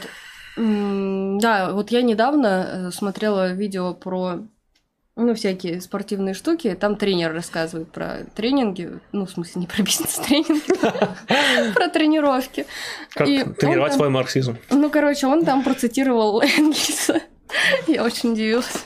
Да, 0.57 1.71
вот 1.71 1.91
я 1.91 2.01
недавно 2.01 2.88
э, 2.88 2.91
смотрела 2.91 3.53
видео 3.53 3.93
про 3.93 4.39
ну, 5.15 5.33
всякие 5.33 5.81
спортивные 5.81 6.33
штуки. 6.33 6.75
Там 6.79 6.95
тренер 6.95 7.33
рассказывает 7.33 7.91
про 7.91 8.25
тренинги. 8.35 8.99
Ну, 9.11 9.25
в 9.25 9.31
смысле, 9.31 9.61
не 9.61 9.67
про 9.67 9.81
бизнес-тренинги, 9.83 11.73
про 11.73 11.89
тренировки. 11.89 12.65
Как 13.13 13.27
тренировать 13.27 13.93
свой 13.93 14.09
марксизм. 14.09 14.57
Ну, 14.69 14.89
короче, 14.89 15.27
он 15.27 15.45
там 15.45 15.63
процитировал 15.63 16.41
Энгельса. 16.41 17.21
Я 17.88 18.03
очень 18.03 18.34
удивилась. 18.34 18.86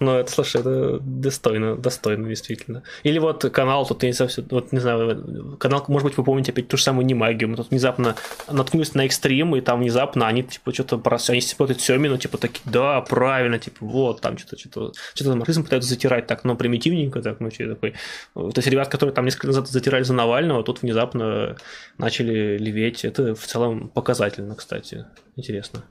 Ну, 0.00 0.12
это, 0.16 0.30
слушай, 0.30 0.60
это 0.60 0.98
достойно, 1.00 1.76
достойно, 1.76 2.28
действительно. 2.28 2.82
Или 3.04 3.18
вот 3.18 3.44
канал, 3.52 3.86
тут, 3.86 4.02
я 4.02 4.08
не 4.08 4.12
знаю, 4.12 4.30
вот, 4.50 4.72
не 4.72 4.80
знаю, 4.80 5.56
канал, 5.58 5.84
может 5.88 6.08
быть, 6.08 6.16
вы 6.16 6.24
помните 6.24 6.52
опять 6.52 6.68
ту 6.68 6.76
же 6.76 6.82
самую 6.82 7.06
немагию, 7.06 7.48
мы 7.48 7.56
тут 7.56 7.70
внезапно 7.70 8.16
наткнулись 8.50 8.94
на 8.94 9.06
экстрим, 9.06 9.56
и 9.56 9.60
там 9.60 9.80
внезапно 9.80 10.26
они, 10.26 10.42
типа, 10.42 10.72
что-то 10.74 10.98
про... 10.98 11.18
Они 11.28 11.40
смотрят 11.40 11.80
Семину, 11.80 12.18
типа, 12.18 12.38
такие, 12.38 12.62
да, 12.64 13.00
правильно, 13.00 13.58
типа, 13.58 13.78
вот, 13.80 14.20
там 14.20 14.36
что-то, 14.36 14.58
что-то, 14.58 14.92
что-то 15.14 15.36
марксизм 15.36 15.64
пытаются 15.64 15.88
затирать 15.88 16.26
так, 16.26 16.44
но 16.44 16.56
примитивненько, 16.56 17.22
так, 17.22 17.40
ну, 17.40 17.50
что 17.50 17.68
такой. 17.68 17.94
То 18.34 18.52
есть 18.56 18.68
ребят, 18.68 18.88
которые 18.88 19.14
там 19.14 19.24
несколько 19.24 19.48
назад 19.48 19.68
затирали 19.68 20.02
за 20.02 20.14
Навального, 20.14 20.62
тут 20.64 20.82
внезапно 20.82 21.56
начали 21.98 22.58
леветь. 22.58 23.04
Это 23.04 23.34
в 23.34 23.46
целом 23.46 23.88
показательно, 23.88 24.54
кстати. 24.54 25.06
Интересно. 25.36 25.82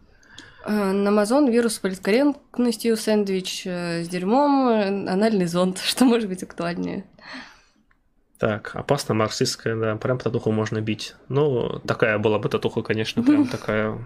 Э, 0.65 0.91
на 0.91 1.09
Amazon 1.09 1.49
вирус 1.51 1.75
с 1.75 1.79
политкорректностью, 1.79 2.95
сэндвич 2.95 3.63
э, 3.65 4.03
с 4.03 4.07
дерьмом, 4.07 4.69
э, 4.69 5.11
анальный 5.11 5.45
зонд. 5.45 5.79
Что 5.83 6.05
может 6.05 6.29
быть 6.29 6.43
актуальнее? 6.43 7.05
Так, 8.37 8.75
опасно 8.75 9.13
марксистская, 9.13 9.75
да, 9.75 9.95
прям 9.95 10.19
татуху 10.19 10.51
можно 10.51 10.81
бить. 10.81 11.15
Ну, 11.29 11.79
такая 11.85 12.17
была 12.17 12.39
бы 12.39 12.49
татуха, 12.49 12.81
конечно, 12.81 13.23
прям 13.23 13.47
такая 13.47 13.97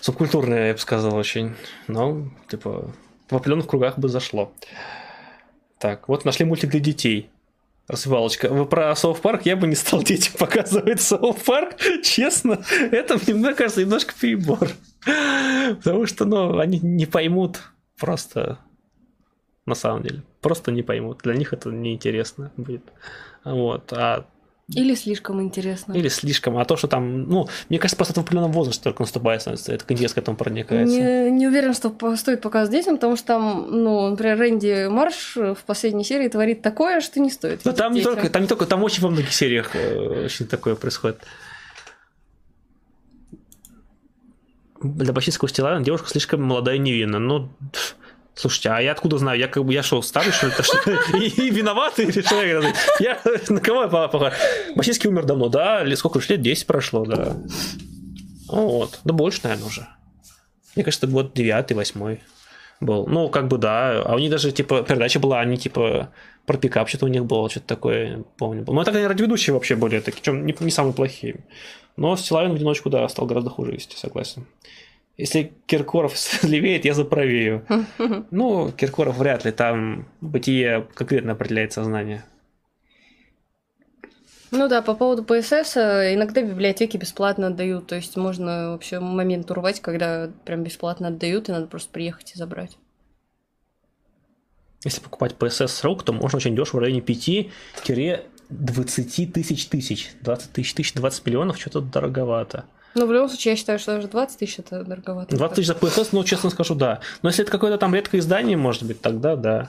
субкультурная, 0.00 0.68
я 0.68 0.72
бы 0.74 0.78
сказал, 0.78 1.14
очень. 1.14 1.54
Но, 1.86 2.28
типа, 2.48 2.90
в 3.28 3.36
определенных 3.36 3.66
кругах 3.66 3.98
бы 3.98 4.08
зашло. 4.08 4.52
Так, 5.78 6.08
вот 6.08 6.24
нашли 6.24 6.44
мультик 6.44 6.70
для 6.70 6.80
детей. 6.80 7.30
Развивалочка. 7.88 8.48
Вы 8.48 8.66
про 8.66 8.94
South 8.94 9.20
Park 9.20 9.46
я 9.46 9.56
бы 9.56 9.66
не 9.66 9.74
стал 9.74 10.02
детям 10.02 10.34
показывать 10.38 11.00
South 11.00 11.42
Park. 11.44 11.76
Честно, 12.04 12.62
это, 12.92 13.18
мне 13.26 13.54
кажется, 13.54 13.80
немножко 13.80 14.14
перебор. 14.18 14.68
Потому 15.04 16.06
что, 16.06 16.24
ну, 16.24 16.58
они 16.58 16.78
не 16.80 17.06
поймут 17.06 17.60
просто 17.98 18.58
на 19.66 19.74
самом 19.74 20.02
деле. 20.02 20.22
Просто 20.40 20.72
не 20.72 20.82
поймут. 20.82 21.20
Для 21.22 21.34
них 21.34 21.52
это 21.52 21.70
неинтересно 21.70 22.52
будет. 22.56 22.82
Вот. 23.44 23.92
А 23.92 24.26
или 24.74 24.94
слишком 24.94 25.42
интересно. 25.42 25.92
Или 25.94 26.08
слишком. 26.08 26.56
А 26.56 26.64
то, 26.64 26.76
что 26.76 26.86
там, 26.86 27.24
ну, 27.24 27.48
мне 27.68 27.78
кажется, 27.78 27.96
просто 27.96 28.12
это 28.12 28.20
в 28.20 28.24
определенном 28.24 28.52
возрасте 28.52 28.84
только 28.84 29.02
наступает, 29.02 29.44
это 29.46 29.84
интерес 29.88 30.14
к 30.14 30.18
этому 30.18 30.36
проникается. 30.36 30.94
Не, 30.94 31.30
не 31.30 31.48
уверен, 31.48 31.74
что 31.74 31.92
стоит 32.16 32.40
показывать 32.40 32.78
детям, 32.78 32.96
потому 32.96 33.16
что 33.16 33.26
там, 33.26 33.66
ну, 33.68 34.10
например, 34.10 34.38
Рэнди 34.38 34.88
Марш 34.88 35.36
в 35.36 35.58
последней 35.66 36.04
серии 36.04 36.28
творит 36.28 36.62
такое, 36.62 37.00
что 37.00 37.18
не 37.18 37.30
стоит. 37.30 37.62
Ну, 37.64 37.72
там 37.72 37.92
не 37.92 38.02
только, 38.02 38.30
там 38.30 38.42
не 38.42 38.48
только, 38.48 38.66
там 38.66 38.82
очень 38.84 39.02
во 39.02 39.10
многих 39.10 39.32
сериях 39.32 39.74
э, 39.74 40.24
очень 40.26 40.46
такое 40.46 40.76
происходит. 40.76 41.20
Для 44.82 45.12
башистского 45.12 45.48
стила 45.48 45.80
девушка 45.80 46.08
слишком 46.08 46.42
молодая 46.42 46.76
и 46.76 46.78
невинна. 46.78 47.18
Ну, 47.18 47.50
Слушайте, 48.34 48.70
а 48.70 48.80
я 48.80 48.92
откуда 48.92 49.18
знаю? 49.18 49.38
Я 49.38 49.48
как 49.48 49.64
бы 49.64 49.74
я 49.74 49.82
шел 49.82 50.02
старый, 50.02 50.32
что 50.32 50.46
ли? 50.46 50.52
И, 51.26 51.50
виноватый 51.50 52.06
или 52.06 52.22
что? 52.22 52.42
Я 52.42 53.20
на 53.48 53.60
кого 53.60 53.82
я 53.82 53.88
похож? 53.88 54.32
Бачинский 54.74 55.10
умер 55.10 55.24
давно, 55.24 55.48
да? 55.48 55.84
Сколько 55.96 56.20
лет? 56.26 56.40
10 56.40 56.66
прошло, 56.66 57.04
да. 57.04 57.36
Ну 58.46 58.66
вот. 58.66 59.00
Да 59.04 59.12
больше, 59.12 59.40
наверное, 59.42 59.66
уже. 59.66 59.86
Мне 60.74 60.84
кажется, 60.84 61.06
год 61.06 61.34
девятый, 61.34 61.76
восьмой 61.76 62.22
был. 62.80 63.06
Ну, 63.06 63.28
как 63.28 63.48
бы 63.48 63.58
да. 63.58 64.02
А 64.02 64.14
у 64.14 64.18
них 64.18 64.30
даже, 64.30 64.52
типа, 64.52 64.82
передача 64.82 65.20
была, 65.20 65.40
они, 65.40 65.58
типа, 65.58 66.10
про 66.46 66.56
пикап 66.56 66.88
что-то 66.88 67.06
у 67.06 67.08
них 67.08 67.26
было, 67.26 67.50
что-то 67.50 67.66
такое, 67.66 68.24
помню. 68.38 68.64
Но 68.66 68.80
это, 68.80 68.90
они 68.92 69.06
радиоведущие 69.06 69.54
вообще 69.54 69.76
были 69.76 70.00
такие, 70.00 70.22
чем 70.22 70.46
не, 70.46 70.56
не 70.58 70.70
самые 70.70 70.94
плохие. 70.94 71.44
Но 71.96 72.16
Стилавин 72.16 72.52
в 72.52 72.54
одиночку, 72.54 72.90
да, 72.90 73.08
стал 73.08 73.26
гораздо 73.26 73.50
хуже 73.50 73.72
вести, 73.72 73.96
согласен. 73.96 74.46
Если 75.16 75.52
Киркоров 75.66 76.14
левеет, 76.42 76.84
я 76.84 76.94
заправею. 76.94 77.66
Ну, 78.30 78.72
Киркоров 78.72 79.18
вряд 79.18 79.44
ли, 79.44 79.52
там 79.52 80.06
бытие 80.20 80.88
конкретно 80.94 81.32
определяет 81.32 81.72
сознание. 81.72 82.24
Ну 84.50 84.66
да, 84.66 84.82
по 84.82 84.94
поводу 84.94 85.22
ПСС, 85.22 85.76
э, 85.76 86.14
иногда 86.14 86.42
библиотеки 86.42 86.96
бесплатно 86.96 87.48
отдают, 87.48 87.86
то 87.86 87.94
есть 87.94 88.16
можно 88.16 88.70
вообще 88.72 88.98
момент 88.98 89.48
урвать, 89.50 89.80
когда 89.80 90.28
прям 90.44 90.64
бесплатно 90.64 91.08
отдают, 91.08 91.48
и 91.48 91.52
надо 91.52 91.66
просто 91.66 91.90
приехать 91.92 92.32
и 92.34 92.38
забрать. 92.38 92.76
Если 94.84 95.00
покупать 95.00 95.34
PSS 95.38 95.68
срок, 95.68 96.02
то 96.02 96.12
можно 96.12 96.38
очень 96.38 96.56
дешево 96.56 96.78
в 96.78 96.82
районе 96.82 97.00
5-20 98.50 99.32
тысяч 99.32 99.66
тысяч. 99.66 100.10
20 100.22 100.52
тысяч 100.52 100.74
тысяч, 100.74 100.94
20 100.94 101.26
миллионов, 101.26 101.58
что-то 101.58 101.80
дороговато. 101.80 102.64
Ну, 102.94 103.06
в 103.06 103.12
любом 103.12 103.28
случае, 103.28 103.52
я 103.52 103.56
считаю, 103.56 103.78
что 103.78 103.94
даже 103.94 104.08
20 104.08 104.38
тысяч 104.38 104.58
это 104.58 104.82
дороговато. 104.82 105.36
20 105.36 105.56
тысяч 105.56 105.66
за 105.68 105.74
ПСС, 105.74 106.08
ну, 106.12 106.24
честно 106.24 106.50
скажу, 106.50 106.74
да. 106.74 107.00
Но 107.22 107.28
если 107.28 107.42
это 107.42 107.52
какое-то 107.52 107.78
там 107.78 107.94
редкое 107.94 108.18
издание, 108.18 108.56
может 108.56 108.82
быть, 108.82 109.00
тогда 109.00 109.36
да. 109.36 109.68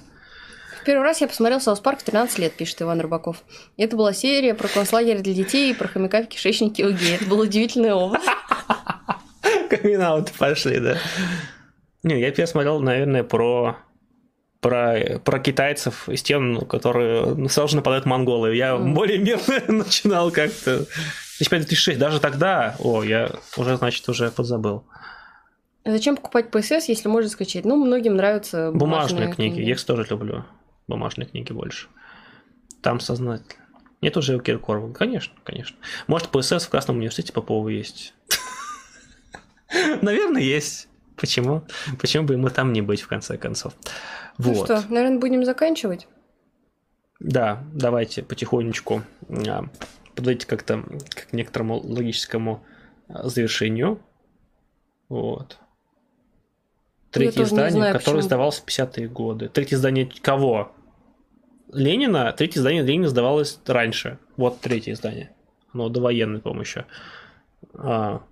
Первый 0.85 1.03
раз 1.03 1.21
я 1.21 1.27
посмотрел 1.27 1.61
South 1.61 1.79
Park 1.79 1.99
в 1.99 2.03
13 2.03 2.39
лет, 2.39 2.53
пишет 2.53 2.81
Иван 2.81 2.99
Рыбаков. 2.99 3.43
И 3.77 3.83
это 3.83 3.95
была 3.95 4.13
серия 4.13 4.55
про 4.55 4.67
концлагерь 4.67 5.21
для 5.21 5.33
детей 5.33 5.71
и 5.71 5.75
про 5.75 5.87
хомяка 5.87 6.23
в 6.23 6.27
кишечнике 6.27 6.85
у 6.87 6.91
гея. 6.91 7.17
Это 7.17 7.25
был 7.25 7.39
удивительный 7.39 7.93
опыт. 7.93 8.21
камин 9.69 10.25
пошли, 10.37 10.79
да. 10.79 10.97
Не, 12.03 12.19
я 12.19 12.31
первый 12.31 12.47
смотрел, 12.47 12.79
наверное, 12.79 13.23
про 13.23 13.77
про, 14.61 15.19
про 15.23 15.39
китайцев 15.39 16.07
из 16.07 16.21
тем, 16.23 16.61
которые 16.65 17.49
сразу 17.49 17.69
же 17.69 17.75
нападают 17.77 18.05
монголы. 18.05 18.55
Я 18.55 18.75
mm. 18.75 18.93
более 18.93 19.17
мирно 19.17 19.61
начинал 19.83 20.31
как-то 20.31 20.85
2005-2006, 21.41 21.97
даже 21.97 22.19
тогда, 22.19 22.75
о, 22.79 23.03
я 23.03 23.31
уже, 23.57 23.75
значит, 23.77 24.07
уже 24.07 24.29
подзабыл. 24.31 24.85
А 25.83 25.91
зачем 25.91 26.15
покупать 26.15 26.51
ПСС, 26.51 26.87
если 26.87 27.07
можно 27.07 27.29
скачать? 27.29 27.65
Ну, 27.65 27.75
многим 27.75 28.15
нравятся 28.15 28.71
бумажные, 28.71 28.79
бумажные 28.79 29.33
книги. 29.33 29.53
книги. 29.55 29.67
Я 29.67 29.73
их 29.73 29.83
тоже 29.83 30.05
люблю. 30.09 30.45
Бумажные 30.87 31.25
книги 31.25 31.51
больше. 31.51 31.87
Там 32.81 32.99
сознательно. 32.99 33.63
Нет 34.01 34.15
уже 34.17 34.35
у 34.35 34.39
Киркорова. 34.39 34.93
Конечно, 34.93 35.33
конечно. 35.43 35.75
Может, 36.07 36.29
ПСС 36.29 36.65
в 36.65 36.69
Красном 36.69 36.97
университете 36.97 37.33
Попова 37.33 37.67
есть? 37.69 38.13
Наверное, 40.01 40.41
есть. 40.41 40.87
Почему? 41.21 41.61
Почему 41.99 42.25
бы 42.25 42.33
ему 42.33 42.49
там 42.49 42.73
не 42.73 42.81
быть, 42.81 43.01
в 43.01 43.07
конце 43.07 43.37
концов? 43.37 43.75
Ну 44.39 44.53
вот. 44.53 44.65
что, 44.65 44.83
наверное, 44.89 45.19
будем 45.19 45.45
заканчивать? 45.45 46.07
Да, 47.19 47.63
давайте 47.71 48.23
потихонечку 48.23 49.03
а, 49.47 49.65
подойти 50.15 50.47
как-то 50.47 50.83
к 51.09 51.31
некоторому 51.31 51.77
логическому 51.77 52.65
а, 53.07 53.29
завершению. 53.29 54.01
Вот. 55.09 55.59
Третье 57.11 57.43
издание, 57.43 57.71
знаю, 57.71 57.93
которое 57.93 58.15
почему. 58.15 58.19
издавалось 58.21 58.59
в 58.59 58.65
50-е 58.65 59.07
годы. 59.07 59.47
Третье 59.49 59.75
издание 59.75 60.09
кого? 60.23 60.71
Ленина. 61.71 62.31
Третье 62.31 62.59
издание 62.61 62.81
Ленина 62.81 63.09
сдавалось 63.09 63.59
раньше. 63.67 64.17
Вот 64.37 64.59
третье 64.59 64.93
издание. 64.93 65.29
Оно 65.71 65.89
довоенное, 65.89 66.41
по-моему, 66.41 66.63
еще. 66.63 66.85
А, 67.75 68.23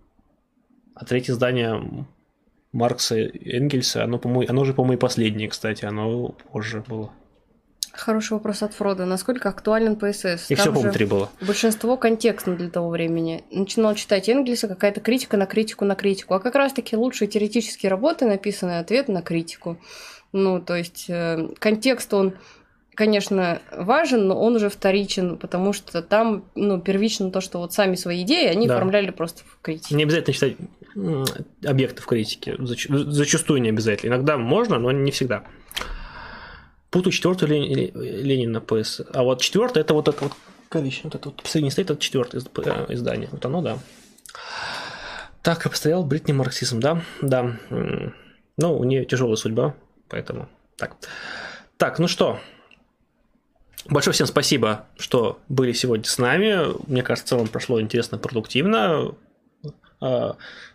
а 0.96 1.06
третье 1.06 1.34
издание 1.34 2.08
Маркса 2.72 3.18
Энгельса, 3.20 4.04
оно, 4.04 4.20
по-моему, 4.20 4.52
оно 4.52 4.64
же, 4.64 4.74
по-моему, 4.74 4.94
и 4.98 5.00
последнее, 5.02 5.50
кстати, 5.50 5.86
оно 5.86 6.36
позже 6.52 6.84
было. 6.88 7.12
Хороший 7.92 8.34
вопрос 8.34 8.62
от 8.64 8.74
Фрода. 8.74 9.06
Насколько 9.06 9.50
актуален 9.50 9.96
ПСС? 9.96 10.50
И 10.50 10.56
все, 10.56 10.74
же 10.74 10.92
три 10.92 11.06
было. 11.06 11.30
Большинство 11.42 11.98
контекстно 11.98 12.56
для 12.56 12.70
того 12.70 12.90
времени. 12.90 13.44
Начинал 13.52 13.96
читать 13.96 14.30
Энгельса, 14.30 14.68
какая-то 14.68 15.02
критика 15.02 15.36
на 15.38 15.46
критику 15.48 15.86
на 15.86 15.96
критику. 15.96 16.36
А 16.36 16.40
как 16.40 16.56
раз-таки 16.56 16.96
лучшие 16.96 17.28
теоретические 17.28 17.90
работы 17.90 18.26
написаны 18.26 18.80
ответ 18.80 19.08
на 19.10 19.22
критику. 19.22 19.80
Ну, 20.32 20.62
то 20.62 20.76
есть 20.76 21.06
э, 21.10 21.50
контекст, 21.58 22.14
он, 22.14 22.36
конечно, 22.94 23.60
важен, 23.76 24.28
но 24.28 24.40
он 24.40 24.56
уже 24.56 24.70
вторичен, 24.70 25.38
потому 25.38 25.74
что 25.74 26.02
там, 26.04 26.46
ну, 26.54 26.80
первично 26.80 27.32
то, 27.32 27.42
что 27.42 27.58
вот 27.58 27.74
сами 27.74 27.96
свои 27.96 28.22
идеи, 28.22 28.46
они 28.48 28.68
Да. 28.68 28.76
оформляли 28.76 29.10
просто 29.10 29.42
в 29.44 29.60
критике. 29.62 29.96
Не 29.96 30.04
обязательно 30.04 30.34
читать 30.34 30.56
м, 30.96 31.26
объекты 31.66 32.02
в 32.02 32.06
критике. 32.06 32.56
Зач- 32.60 32.88
Зачастую 33.12 33.62
не 33.62 33.70
обязательно. 33.70 34.16
Иногда 34.16 34.38
можно, 34.38 34.78
но 34.80 34.92
не 34.92 35.12
всегда. 35.12 35.44
Путаю 36.90 37.12
четвертую 37.14 37.50
Лени- 37.52 37.74
Ле- 37.76 38.22
Ленина 38.24 38.62
ПС. 38.62 39.02
А 39.14 39.24
вот 39.24 39.42
четвертое 39.42 39.82
это 39.82 39.94
вот 39.94 40.08
это 40.08 40.24
вот 40.24 40.34
Кович, 40.70 41.02
вот 41.04 41.16
это 41.16 41.30
вот 41.30 41.42
последний 41.42 41.72
стоит, 41.72 41.90
это 41.90 42.00
четвертое 42.00 42.40
э, 42.40 42.94
издание. 42.94 43.28
Вот 43.32 43.44
оно, 43.46 43.62
да. 43.62 43.78
Так, 45.42 45.66
обстоял 45.66 46.04
бритни 46.04 46.32
марксизм, 46.32 46.80
да? 46.80 47.02
Да. 47.22 47.58
Ну, 47.70 48.78
у 48.78 48.84
нее 48.84 49.06
тяжелая 49.06 49.36
судьба, 49.36 49.74
поэтому 50.10 50.48
так. 50.78 50.96
Так, 51.78 51.98
ну 52.00 52.08
что, 52.08 52.40
Большое 53.86 54.14
всем 54.14 54.28
спасибо, 54.28 54.86
что 54.98 55.40
были 55.48 55.72
сегодня 55.72 56.04
с 56.06 56.18
нами. 56.18 56.76
Мне 56.88 57.02
кажется, 57.02 57.26
в 57.26 57.30
целом 57.30 57.48
прошло 57.48 57.82
интересно, 57.82 58.18
продуктивно. 58.18 59.16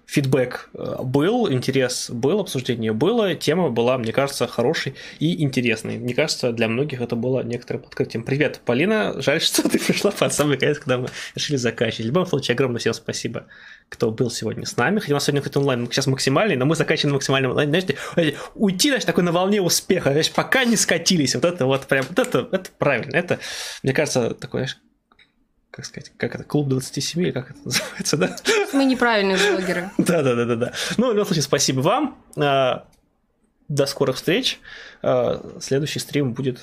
Фидбэк 0.07 0.71
э, 0.75 0.97
был, 1.03 1.51
интерес 1.51 2.11
был, 2.11 2.41
обсуждение 2.41 2.93
было, 2.93 3.35
тема 3.35 3.71
была, 3.71 3.99
мне 3.99 4.13
кажется, 4.13 4.47
хорошей 4.47 4.95
и 5.19 5.43
интересной. 5.43 5.99
Мне 5.99 6.15
кажется, 6.15 6.53
для 6.53 6.69
многих 6.69 7.01
это 7.01 7.17
было 7.17 7.43
некоторым 7.43 7.83
открытием. 7.83 8.23
Привет, 8.23 8.61
Полина, 8.65 9.21
жаль, 9.21 9.41
что 9.41 9.69
ты 9.69 9.79
пришла 9.79 10.11
под 10.11 10.33
самый 10.33 10.59
конец, 10.59 10.79
когда 10.79 10.99
мы 10.99 11.09
решили 11.35 11.57
заканчивать. 11.57 12.05
В 12.05 12.09
любом 12.09 12.27
случае, 12.27 12.55
огромное 12.55 12.79
всем 12.79 12.95
спасибо, 12.95 13.47
кто 13.89 14.11
был 14.11 14.31
сегодня 14.31 14.67
с 14.67 14.77
нами. 14.77 14.99
Хотя 14.99 15.15
у 15.15 15.17
нас 15.17 15.25
сегодня 15.25 15.43
хоть 15.43 15.57
онлайн, 15.57 15.87
сейчас 15.87 16.07
максимальный, 16.07 16.57
но 16.57 16.67
мы 16.67 16.77
заканчиваем 16.77 17.17
онлайне. 17.17 17.71
Знаете, 17.71 17.97
знаете, 18.15 18.39
уйти, 18.55 18.91
значит, 18.91 19.07
такой 19.07 19.25
на 19.25 19.33
волне 19.33 19.61
успеха, 19.61 20.11
знаешь, 20.11 20.31
пока 20.31 20.65
не 20.65 20.77
скатились. 20.77 21.35
Вот 21.35 21.45
это 21.45 21.67
вот 21.67 21.87
прям, 21.87 22.05
вот 22.09 22.19
это, 22.19 22.49
это 22.53 22.71
правильно. 22.79 23.17
Это, 23.17 23.39
мне 23.83 23.93
кажется, 23.93 24.35
такой, 24.35 24.61
знаешь, 24.61 24.79
как 25.75 25.85
сказать, 25.87 26.13
как 26.17 26.35
это, 26.37 26.45
клуб 26.45 26.69
27 26.69 27.23
или 27.23 27.31
как 27.33 27.51
это 27.51 27.59
называется, 27.65 28.17
да? 28.17 28.37
Мы 28.73 28.85
неправильные 28.85 29.37
блогеры. 29.37 29.91
Да, 29.99 30.23
да, 30.23 30.35
да, 30.37 30.45
да, 30.45 30.57
да. 30.57 30.73
Ну, 30.99 31.09
в 31.09 31.13
любом 31.13 31.27
случае, 31.27 31.43
спасибо 31.43 31.81
вам. 31.81 32.17
А, 32.37 32.87
До 33.69 33.87
скорых 33.87 34.17
встреч. 34.17 34.61
А, 35.03 35.43
Следующий 35.61 35.99
стрим 35.99 36.33
будет, 36.33 36.61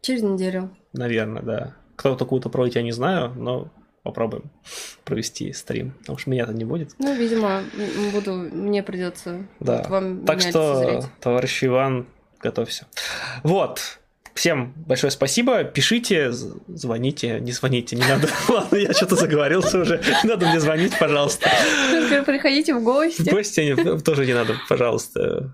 Через 0.00 0.22
неделю. 0.22 0.74
наверное, 0.94 1.42
да. 1.42 1.76
Кто 1.96 2.16
такую-то 2.16 2.48
проводить, 2.48 2.76
я 2.76 2.82
не 2.82 2.92
знаю, 2.92 3.34
но 3.36 3.68
попробуем 4.02 4.50
провести 5.04 5.52
стрим, 5.52 5.90
потому 6.00 6.16
что 6.16 6.30
меня-то 6.30 6.54
не 6.54 6.64
будет. 6.64 6.92
Ну, 6.98 7.14
видимо, 7.14 7.62
буду, 8.14 8.32
мне 8.32 8.82
придется 8.82 9.44
Да. 9.60 9.84
вам 9.90 10.24
Так 10.24 10.40
что, 10.40 10.80
лицезреть. 10.80 11.04
товарищ 11.20 11.62
Иван, 11.64 12.06
готовься. 12.40 12.86
Вот. 13.42 13.99
Всем 14.34 14.72
большое 14.86 15.10
спасибо. 15.10 15.64
Пишите, 15.64 16.30
звоните, 16.32 17.40
не 17.40 17.52
звоните, 17.52 17.96
не 17.96 18.02
надо. 18.06 18.28
Ладно, 18.48 18.76
я 18.76 18.92
что-то 18.92 19.16
заговорился 19.16 19.78
уже. 19.80 20.00
Не 20.22 20.28
надо 20.28 20.46
мне 20.46 20.60
звонить, 20.60 20.96
пожалуйста. 20.98 21.50
Приходите 22.24 22.74
в 22.74 22.82
гости. 22.82 23.28
Гости 23.28 23.60
не- 23.60 24.00
тоже 24.00 24.26
не 24.26 24.34
надо, 24.34 24.54
пожалуйста. 24.68 25.52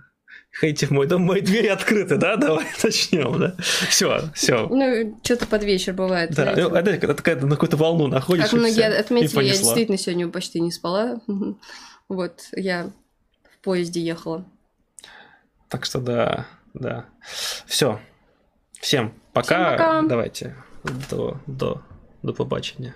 Ходите 0.58 0.86
в 0.86 0.90
мой 0.90 1.06
дом, 1.06 1.22
мои 1.22 1.42
двери 1.42 1.66
открыты, 1.66 2.16
да? 2.16 2.36
Давай 2.36 2.64
начнем, 2.82 3.38
да? 3.38 3.54
Все, 3.88 4.30
все. 4.34 4.66
Ну, 4.68 5.18
что-то 5.22 5.46
под 5.46 5.64
вечер 5.64 5.92
бывает. 5.92 6.30
Да, 6.34 6.52
опять, 6.52 7.00
когда 7.00 7.14
такая 7.14 7.36
на 7.36 7.50
какую-то 7.50 7.76
волну 7.76 8.06
находишь. 8.06 8.44
Как 8.44 8.54
многие 8.54 8.72
всё, 8.72 8.90
и 8.92 8.96
отметили, 8.96 9.44
я 9.44 9.52
действительно 9.52 9.98
сегодня 9.98 10.28
почти 10.28 10.60
не 10.60 10.70
спала. 10.72 11.20
Вот, 12.08 12.44
я 12.52 12.90
в 13.52 13.64
поезде 13.64 14.00
ехала. 14.00 14.44
Так 15.68 15.84
что 15.84 15.98
да, 16.00 16.46
да. 16.72 17.04
Все. 17.66 18.00
Всем 18.86 19.10
пока. 19.32 19.46
Всем 19.46 19.76
пока. 19.76 20.02
Давайте. 20.02 20.54
До, 21.10 21.36
до, 21.46 21.80
до 22.22 22.32
побачення. 22.32 22.94